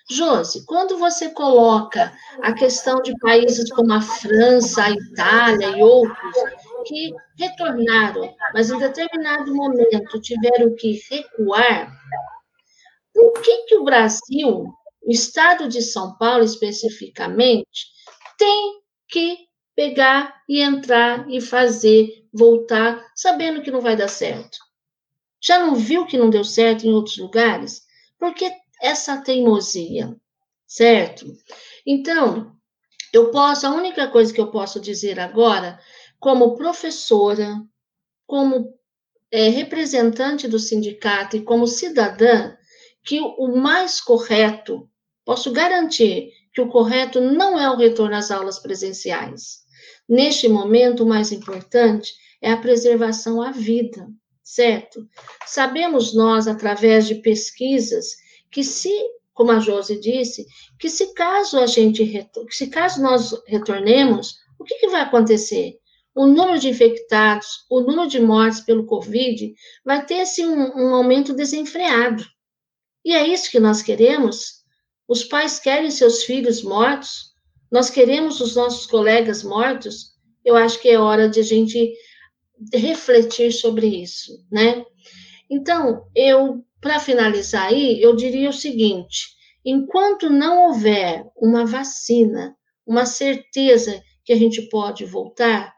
Josi, 0.10 0.65
quando 0.65 0.98
você 0.98 1.30
coloca 1.30 2.14
a 2.41 2.53
questão 2.53 3.02
de 3.02 3.18
países 3.19 3.72
como 3.72 3.94
a 3.94 4.02
França, 4.02 4.84
a 4.84 4.91
Itália 4.91 5.77
e 5.77 5.81
outros, 5.81 6.35
que 6.85 7.14
retornaram, 7.40 8.35
mas 8.53 8.69
em 8.69 8.77
determinado 8.77 9.56
momento 9.56 10.19
tiveram 10.19 10.76
que 10.76 10.99
recuar, 11.10 11.90
por 13.14 13.31
que, 13.41 13.65
que 13.65 13.77
o 13.77 13.85
Brasil, 13.85 14.65
o 15.02 15.11
estado 15.11 15.69
de 15.69 15.81
São 15.81 16.18
Paulo 16.18 16.44
especificamente, 16.44 17.88
tem 18.38 18.81
que 19.07 19.38
pegar 19.76 20.41
e 20.48 20.62
entrar 20.62 21.30
e 21.30 21.41
fazer, 21.41 22.28
voltar, 22.32 23.04
sabendo 23.16 23.62
que 23.62 23.72
não 23.72 23.82
vai 23.82 23.95
dar 23.95 24.08
certo? 24.08 24.58
Já 25.41 25.60
não 25.60 25.76
viu 25.76 26.06
que 26.06 26.18
não 26.18 26.30
deu 26.30 26.44
certo 26.44 26.86
em 26.86 26.94
outros 26.94 27.18
lugares? 27.18 27.84
Por 28.18 28.34
que 28.34 28.52
essa 28.82 29.18
teimosia? 29.18 30.16
Certo? 30.66 31.26
Então, 31.86 32.56
eu 33.12 33.30
posso, 33.30 33.68
a 33.68 33.72
única 33.72 34.08
coisa 34.08 34.34
que 34.34 34.41
eu 34.41 34.50
posso 34.50 34.80
dizer 34.80 35.20
agora 35.20 35.80
como 36.20 36.56
professora, 36.56 37.62
como 38.26 38.74
é, 39.30 39.50
representante 39.50 40.48
do 40.48 40.58
sindicato 40.58 41.36
e 41.36 41.41
como 41.41 41.68
cidadã, 41.68 42.56
que 43.04 43.20
o 43.20 43.58
mais 43.58 44.00
correto, 44.00 44.90
posso 45.26 45.52
garantir 45.52 46.32
que 46.54 46.62
o 46.62 46.70
correto 46.70 47.20
não 47.20 47.60
é 47.60 47.70
o 47.70 47.76
retorno 47.76 48.16
às 48.16 48.32
aulas 48.32 48.60
presenciais. 48.60 49.62
Neste 50.08 50.48
momento, 50.48 51.04
o 51.04 51.08
mais 51.08 51.32
importante 51.32 52.14
é 52.42 52.52
a 52.52 52.58
preservação 52.58 53.42
à 53.42 53.52
vida, 53.52 54.08
certo? 54.44 55.08
Sabemos 55.46 56.14
nós, 56.14 56.48
através 56.48 57.08
de 57.08 57.16
pesquisas, 57.16 58.16
que 58.52 58.64
se, 58.64 58.94
como 59.34 59.52
a 59.52 59.60
Josi 59.60 60.00
disse, 60.00 60.46
que 60.78 60.90
se 60.90 61.14
caso 61.14 61.58
a 61.58 61.66
gente, 61.66 62.30
se 62.50 62.68
caso 62.68 63.02
nós 63.02 63.34
retornemos, 63.48 64.36
o 64.60 64.64
que, 64.64 64.76
que 64.76 64.90
vai 64.90 65.02
acontecer? 65.02 65.80
o 66.16 66.28
número 66.28 66.60
de 66.60 66.70
infectados, 66.70 67.66
o 67.70 67.82
número 67.82 68.08
de 68.08 68.20
mortes 68.20 68.62
pelo 68.62 68.86
Covid, 68.86 69.54
vai 69.84 70.06
ter 70.06 70.22
assim, 70.22 70.46
um, 70.46 70.90
um 70.90 70.96
aumento 70.96 71.34
desenfreado. 71.34 72.24
E 73.04 73.14
é 73.14 73.28
isso 73.28 73.50
que 73.50 73.60
nós 73.60 73.82
queremos? 73.82 74.64
Os 75.08 75.24
pais 75.24 75.60
querem 75.60 75.90
seus 75.90 76.24
filhos 76.24 76.62
mortos? 76.62 77.33
Nós 77.74 77.90
queremos 77.90 78.40
os 78.40 78.56
nossos 78.56 78.86
colegas 78.86 79.44
mortos? 79.44 80.14
Eu 80.45 80.56
acho 80.56 80.80
que 80.80 80.90
é 80.90 81.00
hora 81.00 81.28
de 81.28 81.40
a 81.40 81.44
gente 81.44 81.91
refletir 82.72 83.52
sobre 83.52 83.88
isso, 83.88 84.45
né? 84.52 84.86
Então, 85.50 86.08
eu, 86.16 86.64
para 86.80 87.00
finalizar 87.00 87.70
aí, 87.70 88.00
eu 88.00 88.16
diria 88.16 88.52
o 88.52 88.54
seguinte: 88.54 89.30
enquanto 89.66 90.30
não 90.30 90.68
houver 90.68 91.26
uma 91.36 91.66
vacina, 91.66 92.56
uma 92.86 93.08
certeza 93.08 94.04
que 94.24 94.32
a 94.32 94.36
gente 94.36 94.70
pode 94.70 95.04
voltar, 95.04 95.74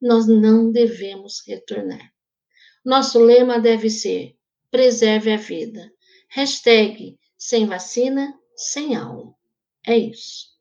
nós 0.00 0.26
não 0.26 0.72
devemos 0.72 1.42
retornar. 1.46 2.10
Nosso 2.82 3.18
lema 3.18 3.60
deve 3.60 3.90
ser: 3.90 4.34
preserve 4.70 5.30
a 5.30 5.36
vida. 5.36 5.92
Hashtag 6.30 7.18
sem 7.36 7.66
vacina, 7.66 8.32
sem 8.56 8.96
aula. 8.96 9.34
É 9.86 9.94
isso. 9.94 10.53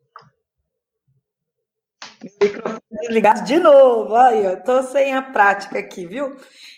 Desligado 3.01 3.43
de 3.43 3.59
novo, 3.59 4.15
aí, 4.15 4.45
eu 4.45 4.63
tô 4.63 4.81
sem 4.83 5.13
a 5.13 5.21
prática 5.21 5.79
aqui, 5.79 6.05
viu? 6.05 6.35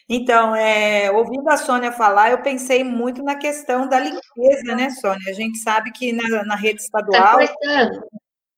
Então, 0.07 0.55
é, 0.55 1.11
ouvindo 1.11 1.49
a 1.49 1.57
Sônia 1.57 1.91
falar, 1.91 2.31
eu 2.31 2.41
pensei 2.41 2.83
muito 2.83 3.23
na 3.23 3.35
questão 3.35 3.87
da 3.87 3.99
limpeza, 3.99 4.75
né, 4.75 4.89
Sônia? 4.91 5.29
A 5.29 5.33
gente 5.33 5.57
sabe 5.59 5.91
que 5.91 6.13
na, 6.13 6.43
na 6.43 6.55
rede 6.55 6.81
estadual. 6.81 7.39
Está 7.39 7.53
cortando. 7.53 8.03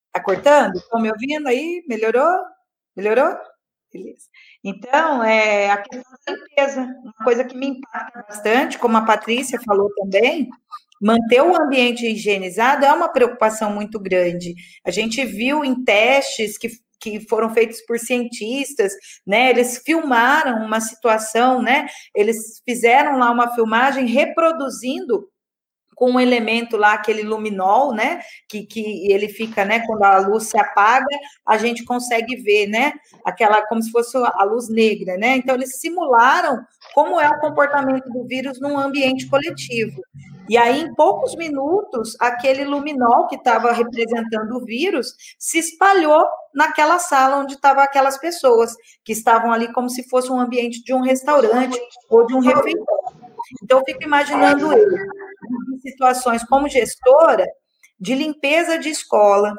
Está 0.08 0.24
cortando? 0.24 0.76
Estão 0.76 1.02
me 1.02 1.10
ouvindo 1.10 1.48
aí? 1.48 1.84
Melhorou? 1.88 2.38
Melhorou? 2.96 3.38
Beleza. 3.92 4.28
Então, 4.64 5.24
é 5.24 5.72
a 5.72 5.78
questão 5.78 6.18
da 6.26 6.34
limpeza, 6.34 6.82
uma 6.82 7.26
coisa 7.26 7.44
que 7.44 7.56
me 7.56 7.68
impacta 7.68 8.26
bastante, 8.28 8.78
como 8.78 8.98
a 8.98 9.06
Patrícia 9.06 9.60
falou 9.66 9.90
também, 9.96 10.50
manter 11.02 11.42
o 11.42 11.56
ambiente 11.56 12.06
higienizado 12.06 12.86
é 12.86 12.92
uma 12.92 13.10
preocupação 13.10 13.74
muito 13.74 14.00
grande. 14.00 14.56
A 14.86 14.92
gente 14.92 15.24
viu 15.26 15.64
em 15.64 15.84
testes 15.84 16.58
que, 16.58 16.70
que 17.00 17.20
foram 17.28 17.54
feitos 17.54 17.82
por 17.82 18.00
cientistas, 18.00 18.94
né? 19.26 19.50
Eles 19.50 19.82
filmaram 19.86 20.66
uma 20.66 20.82
situação, 20.82 21.62
né? 21.62 21.88
Eles 22.16 22.62
fizeram 22.66 23.18
lá 23.18 23.32
uma 23.32 23.54
filmagem 23.54 24.06
reproduzindo 24.08 25.28
com 25.98 26.12
um 26.12 26.20
elemento 26.20 26.78
lá, 26.78 26.94
aquele 26.94 27.24
luminol, 27.24 27.92
né? 27.92 28.22
Que, 28.48 28.64
que 28.68 29.12
ele 29.12 29.28
fica, 29.28 29.66
né? 29.66 29.80
Quando 29.88 30.04
a 30.04 30.20
luz 30.20 30.44
se 30.44 30.58
apaga, 30.58 31.08
a 31.44 31.58
gente 31.58 31.84
consegue 31.84 32.36
ver, 32.36 32.68
né? 32.68 32.94
Aquela, 33.26 33.66
como 33.66 33.82
se 33.82 33.90
fosse 33.92 34.16
a 34.16 34.44
luz 34.44 34.70
negra, 34.70 35.18
né? 35.18 35.38
Então, 35.38 35.56
eles 35.56 35.80
simularam 35.80 36.64
como 36.94 37.20
é 37.20 37.28
o 37.28 37.40
comportamento 37.40 38.12
do 38.12 38.28
vírus 38.28 38.62
num 38.62 38.78
ambiente 38.78 39.28
coletivo. 39.28 40.00
E 40.50 40.58
aí, 40.58 40.82
em 40.82 40.94
poucos 40.94 41.36
minutos, 41.36 42.16
aquele 42.20 42.64
luminol 42.64 43.28
que 43.28 43.36
estava 43.36 43.72
representando 43.72 44.52
o 44.56 44.66
vírus 44.66 45.14
se 45.38 45.60
espalhou 45.60 46.26
naquela 46.54 47.00
sala 47.00 47.38
onde 47.38 47.56
estavam 47.56 47.84
aquelas 47.84 48.18
pessoas, 48.18 48.74
que 49.04 49.12
estavam 49.12 49.52
ali 49.52 49.72
como 49.74 49.90
se 49.90 50.08
fosse 50.08 50.32
um 50.32 50.40
ambiente 50.40 50.84
de 50.84 50.94
um 50.94 51.02
restaurante 51.02 51.80
ou 52.10 52.26
de 52.26 52.34
um 52.34 52.40
refeitório. 52.40 52.88
Então, 53.62 53.80
eu 53.80 53.86
fico 53.86 54.04
imaginando 54.04 54.72
ele 54.72 54.98
em 55.74 55.80
situações 55.80 56.44
como 56.44 56.70
gestora 56.70 57.46
de 58.00 58.16
limpeza 58.16 58.78
de 58.78 58.90
escola, 58.90 59.54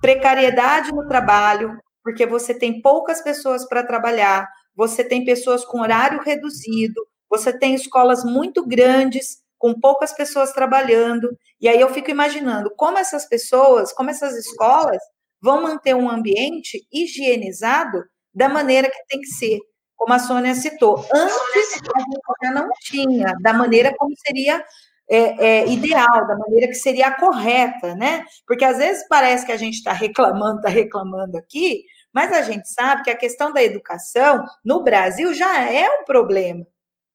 precariedade 0.00 0.92
no 0.92 1.06
trabalho, 1.08 1.76
porque 2.02 2.26
você 2.26 2.54
tem 2.54 2.80
poucas 2.80 3.22
pessoas 3.22 3.66
para 3.68 3.82
trabalhar, 3.82 4.48
você 4.74 5.02
tem 5.02 5.24
pessoas 5.24 5.64
com 5.64 5.80
horário 5.80 6.20
reduzido, 6.22 7.06
você 7.28 7.52
tem 7.52 7.74
escolas 7.74 8.24
muito 8.24 8.66
grandes 8.66 9.42
com 9.58 9.78
poucas 9.78 10.12
pessoas 10.12 10.52
trabalhando, 10.52 11.28
e 11.60 11.68
aí 11.68 11.80
eu 11.80 11.92
fico 11.92 12.10
imaginando 12.10 12.70
como 12.76 12.98
essas 12.98 13.28
pessoas, 13.28 13.92
como 13.92 14.10
essas 14.10 14.36
escolas 14.36 15.02
vão 15.40 15.62
manter 15.62 15.94
um 15.94 16.08
ambiente 16.08 16.86
higienizado 16.92 18.02
da 18.34 18.48
maneira 18.48 18.90
que 18.90 19.06
tem 19.08 19.20
que 19.20 19.28
ser 19.28 19.58
como 19.96 20.14
a 20.14 20.18
Sônia 20.18 20.54
citou. 20.54 21.04
Antes, 21.12 21.80
a 21.94 22.00
gente 22.00 22.54
não 22.54 22.68
tinha, 22.80 23.34
da 23.42 23.52
maneira 23.52 23.92
como 23.98 24.14
seria 24.24 24.64
é, 25.10 25.46
é, 25.46 25.68
ideal, 25.68 26.26
da 26.26 26.36
maneira 26.36 26.68
que 26.68 26.74
seria 26.74 27.08
a 27.08 27.18
correta, 27.18 27.94
né? 27.96 28.24
Porque 28.46 28.64
às 28.64 28.78
vezes 28.78 29.06
parece 29.08 29.44
que 29.44 29.52
a 29.52 29.56
gente 29.56 29.74
está 29.74 29.92
reclamando, 29.92 30.58
está 30.58 30.68
reclamando 30.68 31.36
aqui, 31.36 31.82
mas 32.12 32.32
a 32.32 32.42
gente 32.42 32.68
sabe 32.68 33.02
que 33.02 33.10
a 33.10 33.16
questão 33.16 33.52
da 33.52 33.62
educação 33.62 34.44
no 34.64 34.84
Brasil 34.84 35.34
já 35.34 35.64
é 35.64 35.88
um 35.88 36.04
problema, 36.04 36.64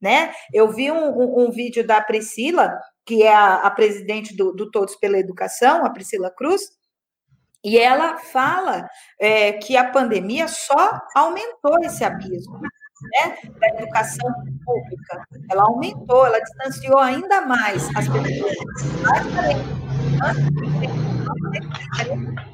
né? 0.03 0.33
Eu 0.53 0.69
vi 0.69 0.91
um, 0.91 1.17
um, 1.17 1.45
um 1.45 1.49
vídeo 1.49 1.87
da 1.87 2.01
Priscila, 2.01 2.77
que 3.05 3.23
é 3.23 3.33
a, 3.33 3.55
a 3.55 3.71
presidente 3.71 4.35
do, 4.35 4.51
do 4.51 4.69
Todos 4.69 4.97
pela 4.97 5.17
Educação, 5.17 5.85
a 5.85 5.89
Priscila 5.89 6.29
Cruz, 6.29 6.61
e 7.63 7.79
ela 7.79 8.17
fala 8.17 8.85
é, 9.17 9.53
que 9.53 9.77
a 9.77 9.89
pandemia 9.89 10.49
só 10.49 10.99
aumentou 11.15 11.79
esse 11.81 12.03
abismo, 12.03 12.59
né, 12.59 13.37
da 13.57 13.67
educação 13.69 14.29
pública. 14.65 15.25
Ela 15.49 15.63
aumentou, 15.63 16.25
ela 16.25 16.39
distanciou 16.39 16.99
ainda 16.99 17.45
mais 17.45 17.87
as 17.95 18.09
pessoas 18.09 18.51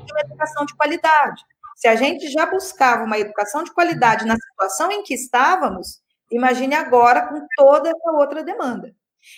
de 0.06 0.12
uma 0.12 0.22
educação 0.22 0.66
de 0.66 0.76
qualidade. 0.76 1.42
Se 1.76 1.88
a 1.88 1.96
gente 1.96 2.30
já 2.30 2.46
buscava 2.46 3.04
uma 3.06 3.18
educação 3.18 3.64
de 3.64 3.74
qualidade 3.74 4.26
na 4.26 4.36
situação 4.36 4.92
em 4.92 5.02
que 5.02 5.16
estávamos, 5.16 6.00
imagine 6.32 6.76
agora 6.76 7.28
com 7.28 7.46
toda 7.56 7.90
essa 7.90 8.12
outra 8.12 8.44
demanda. 8.44 8.94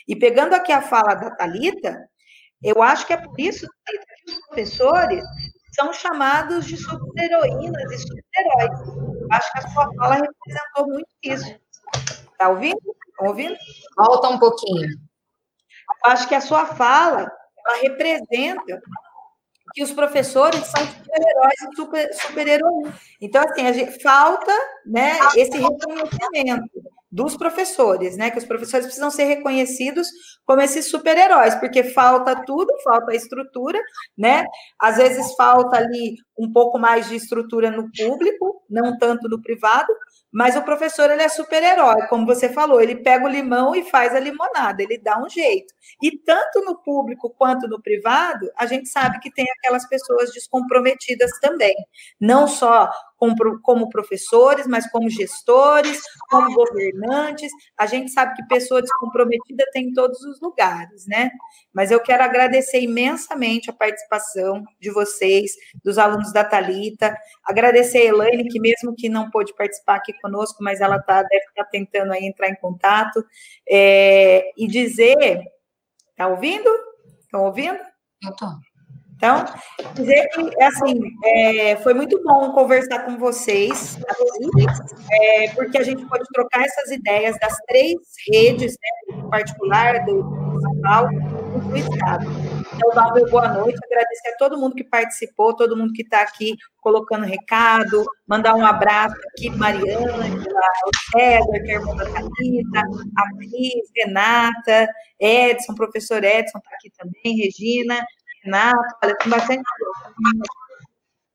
E 0.08 0.16
pegando 0.16 0.54
aqui 0.54 0.72
a 0.72 0.82
fala 0.82 1.16
da 1.16 1.32
Talita, 1.32 2.08
eu 2.64 2.82
acho 2.82 3.08
que 3.08 3.14
é 3.14 3.18
por 3.18 3.40
isso 3.40 3.68
que 3.86 4.32
os 4.32 4.40
professores 4.48 5.24
são 5.74 5.94
chamados 5.94 6.66
de 6.66 6.78
super-heroínas 6.78 7.92
e 7.92 7.98
super-heróis. 7.98 8.80
Acho 9.32 9.52
que 9.52 9.60
a 9.60 9.70
sua 9.70 9.94
fala 9.96 10.16
representou 10.16 10.88
muito 10.88 11.10
isso. 11.24 11.56
Está 12.32 12.50
ouvindo? 12.50 12.96
Ouvindo? 13.20 13.56
Volta 13.98 14.30
um 14.30 14.40
pouquinho. 14.40 14.90
Acho 16.04 16.28
que 16.28 16.36
a 16.36 16.42
sua 16.42 16.66
fala 16.66 17.32
ela 17.66 17.82
representa 17.82 18.82
que 19.74 19.84
os 19.84 19.92
professores 19.92 20.66
são 20.66 20.86
super-heróis 20.86 21.62
e 21.62 21.76
super, 21.76 22.14
super-heroínas. 22.14 22.94
Então, 23.20 23.44
assim, 23.44 23.68
a 23.68 23.72
gente, 23.72 24.02
falta 24.02 24.52
né, 24.86 25.18
esse 25.36 25.58
reconhecimento 25.58 26.70
dos 27.12 27.36
professores, 27.36 28.16
né? 28.16 28.32
Que 28.32 28.38
os 28.38 28.46
professores 28.46 28.86
precisam 28.86 29.12
ser 29.12 29.26
reconhecidos 29.26 30.08
como 30.46 30.62
esses 30.62 30.90
super-heróis, 30.90 31.54
porque 31.56 31.84
falta 31.84 32.42
tudo, 32.46 32.72
falta 32.84 33.12
a 33.12 33.16
estrutura, 33.16 33.78
né? 34.18 34.46
Às 34.80 34.96
vezes 34.96 35.36
falta 35.36 35.78
ali 35.78 36.16
um 36.40 36.52
pouco 36.52 36.80
mais 36.80 37.10
de 37.10 37.16
estrutura 37.16 37.70
no 37.70 37.92
público, 37.92 38.64
não 38.70 38.98
tanto 38.98 39.28
no 39.28 39.42
privado, 39.42 39.94
mas 40.32 40.56
o 40.56 40.64
professor 40.64 41.10
ele 41.12 41.22
é 41.22 41.30
super-herói, 41.30 42.08
como 42.08 42.26
você 42.26 42.50
falou, 42.50 42.82
ele 42.82 42.96
pega 42.96 43.26
o 43.26 43.30
limão 43.30 43.76
e 43.76 43.84
faz 43.84 44.16
a 44.16 44.20
limonada, 44.20 44.82
ele 44.82 44.98
dá 44.98 45.22
um 45.22 45.30
jeito. 45.30 45.74
E 46.02 46.18
tanto 46.18 46.62
no 46.62 46.82
público 46.82 47.30
quanto 47.38 47.68
no 47.68 47.82
privado, 47.82 48.50
a 48.58 48.66
gente 48.66 48.88
sabe 48.90 49.20
que 49.20 49.32
tem 49.32 49.46
aquelas 49.58 49.88
pessoas 49.88 50.32
descomprometidas 50.32 51.32
também, 51.42 51.76
não 52.20 52.48
só 52.48 52.90
como 53.62 53.90
professores, 53.90 54.66
mas 54.66 54.90
como 54.90 55.10
gestores, 55.10 56.02
como 56.30 56.54
governantes. 56.54 57.52
A 57.78 57.86
gente 57.86 58.12
sabe 58.12 58.36
que 58.36 58.48
pessoa 58.48 58.82
descomprometida 58.82 59.64
tem 59.72 59.90
em 59.90 59.94
todos 59.94 60.20
os 60.22 60.42
lugares, 60.42 61.06
né? 61.08 61.30
Mas 61.74 61.92
eu 61.92 62.00
quero 62.00 62.24
agradecer 62.24 62.82
imensamente 62.82 63.70
a 63.70 63.74
participação 63.74 64.64
de 64.80 64.90
vocês, 64.90 65.52
dos 65.84 65.98
alunos 65.98 66.34
da 66.34 66.44
Talita, 66.44 67.16
agradecer 67.46 68.00
a 68.00 68.06
Elaine, 68.06 68.48
que 68.48 68.60
mesmo 68.60 68.96
que 68.96 69.08
não 69.08 69.30
pôde 69.30 69.54
participar 69.56 69.96
aqui 69.96 70.14
conosco, 70.22 70.64
mas 70.64 70.82
ela 70.82 71.00
tá, 71.00 71.22
deve 71.22 71.46
estar 71.46 71.64
tá 71.64 71.70
tentando 71.70 72.14
aí 72.14 72.26
entrar 72.26 72.50
em 72.50 72.56
contato, 72.56 73.24
é, 73.70 74.52
e 74.58 74.68
dizer, 74.68 75.42
tá 76.16 76.28
ouvindo? 76.28 76.70
Estão 77.22 77.46
ouvindo? 77.46 77.80
Eu 78.24 78.36
tô. 78.36 78.71
Então, 79.22 79.46
dizer 79.94 80.28
que, 80.30 80.64
assim, 80.64 81.00
é, 81.24 81.76
foi 81.76 81.94
muito 81.94 82.20
bom 82.24 82.54
conversar 82.54 83.06
com 83.06 83.20
vocês, 83.20 84.00
é, 85.12 85.50
porque 85.50 85.78
a 85.78 85.84
gente 85.84 86.04
pode 86.08 86.24
trocar 86.34 86.64
essas 86.66 86.90
ideias 86.90 87.38
das 87.40 87.56
três 87.68 88.00
redes, 88.28 88.72
né, 88.72 89.16
do 89.16 89.30
particular, 89.30 90.04
do 90.06 90.24
municipal 90.24 91.08
e 91.14 91.60
do 91.70 91.78
Estado. 91.78 92.26
Então, 92.74 92.90
uma 92.92 93.30
boa 93.30 93.48
noite, 93.50 93.78
agradecer 93.86 94.30
a 94.30 94.38
todo 94.38 94.58
mundo 94.58 94.74
que 94.74 94.84
participou, 94.84 95.56
todo 95.56 95.78
mundo 95.78 95.94
que 95.94 96.02
está 96.02 96.22
aqui 96.22 96.56
colocando 96.80 97.24
recado, 97.24 98.04
mandar 98.28 98.56
um 98.56 98.66
abraço 98.66 99.16
aqui, 99.34 99.52
Mariana, 99.52 100.26
o 100.26 101.12
César, 101.12 101.64
que 101.64 101.72
é 101.72 101.76
irmã 101.76 101.96
da 101.96 102.06
Thalita, 102.06 102.82
a 103.18 103.38
Cris, 103.38 103.92
Renata, 103.96 104.90
Edson, 105.20 105.76
professor 105.76 106.24
Edson 106.24 106.58
está 106.58 106.72
aqui 106.74 106.92
também, 106.98 107.38
Regina, 107.38 108.04
Renato, 108.44 108.98
olha, 109.04 109.18
tem 109.18 109.30
bastante 109.30 109.64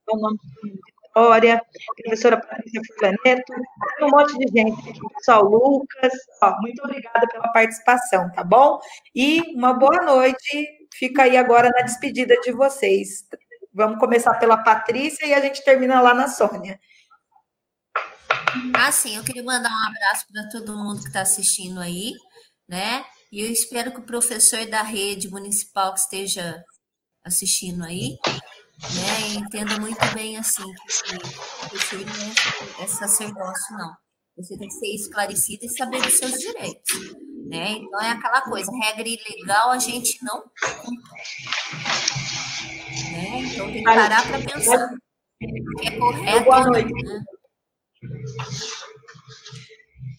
o 0.09 0.17
nome 0.17 0.37
de 0.63 0.71
Vitória, 1.07 1.61
professora 2.03 2.39
Patrícia 2.39 2.81
Fulaneto, 2.95 3.53
tem 3.97 4.07
um 4.07 4.09
monte 4.09 4.37
de 4.37 4.47
gente 4.47 4.89
aqui, 4.89 4.99
pessoal, 5.15 5.43
Lucas, 5.43 6.13
ó, 6.41 6.55
muito 6.61 6.83
obrigada 6.83 7.27
pela 7.27 7.51
participação, 7.51 8.31
tá 8.33 8.43
bom? 8.43 8.79
E 9.15 9.41
uma 9.55 9.73
boa 9.73 10.01
noite, 10.03 10.87
fica 10.93 11.23
aí 11.23 11.35
agora 11.35 11.69
na 11.69 11.83
despedida 11.83 12.39
de 12.41 12.51
vocês. 12.51 13.25
Vamos 13.73 13.99
começar 13.99 14.35
pela 14.35 14.57
Patrícia 14.57 15.25
e 15.25 15.33
a 15.33 15.41
gente 15.41 15.63
termina 15.63 16.01
lá 16.01 16.13
na 16.13 16.27
Sônia. 16.27 16.79
Ah, 18.75 18.91
sim, 18.91 19.15
eu 19.15 19.23
queria 19.23 19.43
mandar 19.43 19.69
um 19.69 19.87
abraço 19.87 20.25
para 20.31 20.49
todo 20.49 20.77
mundo 20.77 21.01
que 21.01 21.07
está 21.07 21.21
assistindo 21.21 21.79
aí, 21.79 22.13
né? 22.67 23.03
E 23.31 23.41
eu 23.41 23.51
espero 23.51 23.91
que 23.91 23.99
o 23.99 24.05
professor 24.05 24.65
da 24.67 24.81
rede 24.81 25.29
municipal 25.29 25.93
que 25.93 25.99
esteja 25.99 26.63
assistindo 27.27 27.83
aí, 27.83 28.17
né, 28.95 29.35
entenda 29.35 29.79
muito 29.79 30.13
bem 30.13 30.37
assim 30.37 30.63
que 30.63 31.77
você 31.77 31.95
não 31.97 32.83
é 32.83 32.87
sacerdócio, 32.87 33.77
não. 33.77 33.93
Você 34.37 34.57
tem 34.57 34.67
que 34.67 34.73
ser 34.75 34.93
esclarecido 34.93 35.65
e 35.65 35.69
saber 35.69 36.01
dos 36.01 36.13
seus 36.13 36.33
direitos. 36.33 37.15
Né? 37.47 37.71
Então 37.71 38.01
é 38.01 38.11
aquela 38.11 38.41
coisa, 38.41 38.71
regra 38.83 39.07
ilegal 39.07 39.71
a 39.71 39.79
gente 39.79 40.17
não 40.23 40.43
né? 43.11 43.39
Então 43.41 43.65
tem 43.67 43.77
que 43.77 43.83
parar 43.83 44.27
para 44.27 44.39
pensar. 44.39 44.89
Que 45.79 45.87
é 45.87 45.97
correto. 45.97 46.43
Boa 46.43 46.65
noite. 46.65 46.91
Né? 46.91 47.23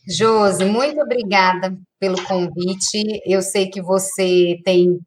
Josi, 0.09 0.65
muito 0.65 1.01
obrigada 1.01 1.77
pelo 2.01 2.23
convite. 2.25 3.21
Eu 3.27 3.43
sei 3.43 3.69
que 3.69 3.83
você 3.83 4.59
tem 4.65 4.99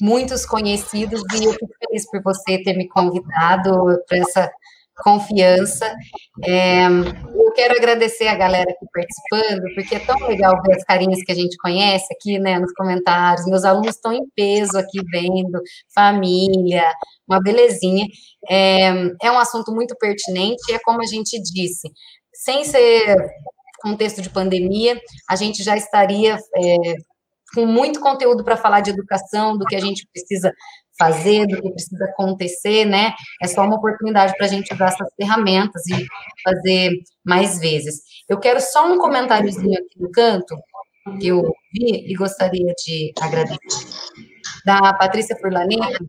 muitos 0.00 0.46
conhecidos 0.46 1.22
e 1.34 1.44
eu 1.44 1.52
fico 1.52 1.74
feliz 1.86 2.10
por 2.10 2.22
você 2.22 2.62
ter 2.62 2.76
me 2.76 2.88
convidado 2.88 3.70
para 4.08 4.18
essa 4.18 4.50
confiança. 5.02 5.94
É, 6.44 6.86
eu 6.86 7.52
quero 7.54 7.76
agradecer 7.76 8.28
a 8.28 8.34
galera 8.34 8.70
aqui 8.70 8.86
participando, 8.92 9.74
porque 9.74 9.94
é 9.94 10.00
tão 10.00 10.18
legal 10.26 10.60
ver 10.62 10.76
as 10.76 10.84
carinhas 10.84 11.22
que 11.22 11.32
a 11.32 11.34
gente 11.34 11.56
conhece 11.58 12.06
aqui, 12.12 12.38
né, 12.38 12.58
nos 12.58 12.72
comentários. 12.72 13.46
Meus 13.46 13.64
alunos 13.64 13.94
estão 13.94 14.12
em 14.12 14.26
peso 14.34 14.76
aqui 14.76 15.00
vendo, 15.10 15.60
família, 15.94 16.90
uma 17.28 17.40
belezinha. 17.40 18.06
É, 18.48 18.88
é 19.22 19.30
um 19.30 19.38
assunto 19.38 19.72
muito 19.72 19.96
pertinente 19.96 20.62
e 20.70 20.74
é 20.74 20.78
como 20.84 21.00
a 21.00 21.06
gente 21.06 21.40
disse, 21.42 21.88
sem 22.32 22.64
ser 22.64 23.16
contexto 23.80 24.20
de 24.20 24.30
pandemia, 24.30 25.00
a 25.30 25.36
gente 25.36 25.62
já 25.62 25.76
estaria 25.76 26.36
é, 26.56 26.94
com 27.54 27.66
muito 27.66 28.00
conteúdo 28.00 28.44
para 28.44 28.56
falar 28.56 28.80
de 28.80 28.90
educação, 28.90 29.56
do 29.56 29.64
que 29.64 29.76
a 29.76 29.80
gente 29.80 30.06
precisa 30.12 30.52
fazer, 30.98 31.46
do 31.46 31.60
que 31.60 31.70
precisa 31.70 32.04
acontecer, 32.06 32.84
né? 32.84 33.12
É 33.42 33.46
só 33.46 33.62
uma 33.62 33.76
oportunidade 33.76 34.34
para 34.36 34.46
a 34.46 34.48
gente 34.48 34.72
usar 34.74 34.86
essas 34.86 35.08
ferramentas 35.16 35.82
e 35.86 36.06
fazer 36.42 36.90
mais 37.24 37.58
vezes. 37.58 38.02
Eu 38.28 38.38
quero 38.38 38.60
só 38.60 38.92
um 38.92 38.98
comentáriozinho 38.98 39.78
aqui 39.78 40.00
no 40.00 40.10
canto, 40.10 40.56
que 41.20 41.28
eu 41.28 41.42
vi 41.72 42.10
e 42.10 42.14
gostaria 42.14 42.74
de 42.84 43.12
agradecer. 43.20 43.58
Da 44.64 44.92
Patrícia 44.94 45.36
Furlaneta, 45.40 46.04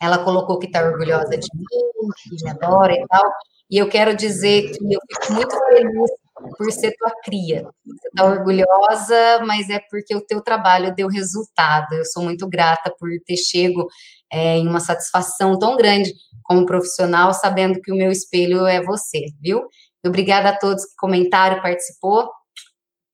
ela 0.00 0.18
colocou 0.18 0.58
que 0.58 0.66
está 0.66 0.84
orgulhosa 0.84 1.38
de 1.38 1.48
mim, 1.54 2.10
que 2.36 2.44
me 2.44 2.50
adora 2.50 2.92
e 2.92 3.06
tal, 3.06 3.24
e 3.70 3.78
eu 3.78 3.88
quero 3.88 4.14
dizer 4.14 4.70
que 4.72 4.92
eu 4.92 5.00
fico 5.08 5.32
muito 5.32 5.56
feliz 5.68 6.10
por 6.56 6.70
ser 6.70 6.94
tua 6.96 7.10
cria. 7.22 7.62
Você 7.84 8.08
está 8.08 8.24
orgulhosa, 8.24 9.44
mas 9.46 9.68
é 9.70 9.80
porque 9.90 10.14
o 10.14 10.20
teu 10.20 10.40
trabalho 10.40 10.94
deu 10.94 11.08
resultado. 11.08 11.94
Eu 11.94 12.04
sou 12.04 12.22
muito 12.22 12.48
grata 12.48 12.94
por 12.98 13.08
ter 13.26 13.36
chego 13.36 13.86
é, 14.30 14.58
em 14.58 14.68
uma 14.68 14.80
satisfação 14.80 15.58
tão 15.58 15.76
grande 15.76 16.12
como 16.42 16.66
profissional, 16.66 17.32
sabendo 17.32 17.80
que 17.80 17.92
o 17.92 17.96
meu 17.96 18.10
espelho 18.10 18.66
é 18.66 18.82
você, 18.82 19.26
viu? 19.40 19.66
Obrigada 20.06 20.50
a 20.50 20.58
todos 20.58 20.84
que 20.84 20.96
comentaram, 20.96 21.60
participou. 21.60 22.30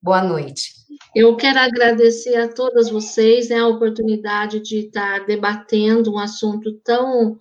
Boa 0.01 0.21
noite. 0.21 0.73
Eu 1.15 1.35
quero 1.35 1.59
agradecer 1.59 2.35
a 2.35 2.51
todas 2.51 2.89
vocês 2.89 3.49
né, 3.49 3.59
a 3.59 3.67
oportunidade 3.67 4.59
de 4.59 4.87
estar 4.87 5.25
debatendo 5.25 6.13
um 6.13 6.19
assunto 6.19 6.73
tão, 6.83 7.37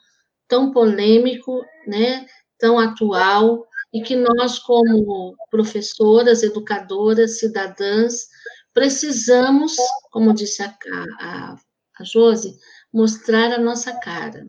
tão 0.48 0.70
polêmico, 0.70 1.62
né, 1.86 2.26
tão 2.58 2.78
atual, 2.78 3.66
e 3.92 4.00
que 4.02 4.16
nós, 4.16 4.58
como 4.58 5.36
professoras, 5.50 6.42
educadoras, 6.42 7.38
cidadãs, 7.38 8.26
precisamos, 8.72 9.76
como 10.10 10.32
disse 10.32 10.62
a, 10.62 10.74
a, 11.20 11.56
a 11.98 12.04
Josi, 12.04 12.56
mostrar 12.92 13.52
a 13.52 13.58
nossa 13.58 13.92
cara, 14.00 14.46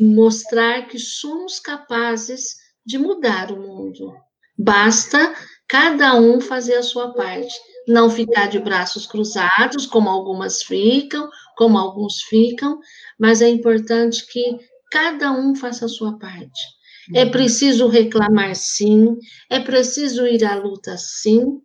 mostrar 0.00 0.88
que 0.88 0.98
somos 0.98 1.60
capazes 1.60 2.56
de 2.84 2.96
mudar 2.96 3.52
o 3.52 3.60
mundo. 3.60 4.16
Basta 4.56 5.34
cada 5.68 6.14
um 6.14 6.40
fazer 6.40 6.76
a 6.76 6.82
sua 6.82 7.12
parte, 7.12 7.54
não 7.86 8.08
ficar 8.08 8.48
de 8.48 8.58
braços 8.58 9.06
cruzados, 9.06 9.84
como 9.86 10.08
algumas 10.08 10.62
ficam, 10.62 11.28
como 11.56 11.76
alguns 11.76 12.22
ficam, 12.22 12.80
mas 13.18 13.42
é 13.42 13.48
importante 13.48 14.26
que 14.26 14.58
cada 14.90 15.30
um 15.32 15.54
faça 15.54 15.84
a 15.84 15.88
sua 15.88 16.18
parte 16.18 16.77
É 17.14 17.26
preciso 17.26 17.88
reclamar, 17.88 18.54
sim. 18.54 19.16
É 19.50 19.60
preciso 19.60 20.26
ir 20.26 20.44
à 20.44 20.54
luta, 20.56 20.96
sim. 20.98 21.60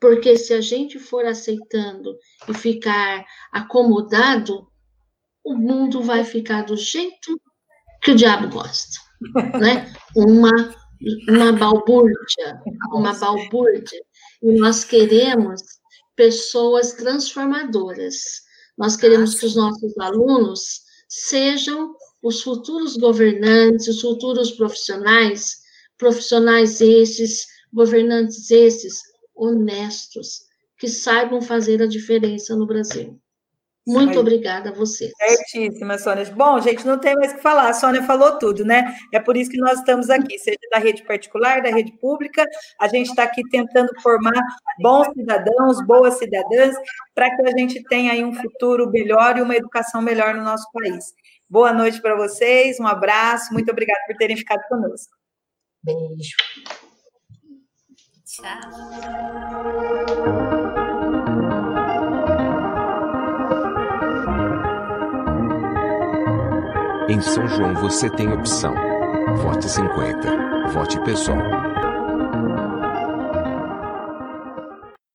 Porque 0.00 0.36
se 0.36 0.52
a 0.52 0.60
gente 0.60 0.98
for 0.98 1.24
aceitando 1.24 2.16
e 2.48 2.54
ficar 2.54 3.24
acomodado, 3.52 4.66
o 5.44 5.54
mundo 5.56 6.02
vai 6.02 6.24
ficar 6.24 6.62
do 6.62 6.76
jeito 6.76 7.40
que 8.02 8.12
o 8.12 8.16
diabo 8.16 8.48
gosta, 8.48 8.98
né? 9.58 9.92
Uma 10.16 10.50
uma 11.28 11.52
balbúrdia, 11.52 12.62
uma 12.92 13.12
balbúrdia. 13.12 14.00
E 14.42 14.52
nós 14.58 14.84
queremos 14.84 15.60
pessoas 16.16 16.92
transformadoras. 16.92 18.14
Nós 18.78 18.96
queremos 18.96 19.34
que 19.34 19.46
os 19.46 19.56
nossos 19.56 19.96
alunos 19.98 20.80
sejam 21.08 21.94
os 22.24 22.40
futuros 22.40 22.96
governantes, 22.96 23.86
os 23.86 24.00
futuros 24.00 24.50
profissionais, 24.50 25.58
profissionais 25.98 26.80
esses, 26.80 27.44
governantes 27.70 28.50
esses, 28.50 29.02
honestos, 29.36 30.40
que 30.78 30.88
saibam 30.88 31.42
fazer 31.42 31.82
a 31.82 31.86
diferença 31.86 32.56
no 32.56 32.66
Brasil. 32.66 33.20
Muito 33.86 34.18
obrigada 34.18 34.70
a 34.70 34.72
você. 34.72 35.10
Certíssima, 35.18 35.98
Sônia. 35.98 36.24
Bom, 36.34 36.58
gente, 36.58 36.86
não 36.86 36.98
tem 36.98 37.14
mais 37.16 37.32
o 37.32 37.36
que 37.36 37.42
falar. 37.42 37.68
A 37.68 37.74
Sônia 37.74 38.02
falou 38.04 38.38
tudo, 38.38 38.64
né? 38.64 38.96
É 39.12 39.20
por 39.20 39.36
isso 39.36 39.50
que 39.50 39.58
nós 39.58 39.78
estamos 39.78 40.08
aqui, 40.08 40.38
seja 40.38 40.58
da 40.70 40.78
rede 40.78 41.04
particular, 41.04 41.60
da 41.62 41.68
rede 41.68 41.92
pública. 41.98 42.46
A 42.80 42.88
gente 42.88 43.10
está 43.10 43.24
aqui 43.24 43.42
tentando 43.50 43.90
formar 44.00 44.40
bons 44.80 45.08
cidadãos, 45.12 45.84
boas 45.86 46.14
cidadãs, 46.18 46.74
para 47.14 47.36
que 47.36 47.46
a 47.46 47.58
gente 47.58 47.84
tenha 47.84 48.12
aí 48.12 48.24
um 48.24 48.32
futuro 48.32 48.90
melhor 48.90 49.36
e 49.36 49.42
uma 49.42 49.54
educação 49.54 50.00
melhor 50.00 50.34
no 50.34 50.42
nosso 50.42 50.66
país. 50.72 51.12
Boa 51.48 51.72
noite 51.72 52.00
para 52.00 52.16
vocês, 52.16 52.80
um 52.80 52.86
abraço, 52.86 53.52
muito 53.52 53.70
obrigada 53.70 54.00
por 54.06 54.16
terem 54.16 54.36
ficado 54.36 54.62
conosco. 54.66 55.12
Beijo. 55.82 56.36
Tchau. 58.24 58.54
Em 67.08 67.20
São 67.20 67.46
João 67.46 67.74
você 67.74 68.08
tem 68.08 68.32
opção. 68.32 68.74
Vote 69.36 69.68
50. 69.68 70.68
Vote 70.72 70.98
pessoal. 71.00 71.73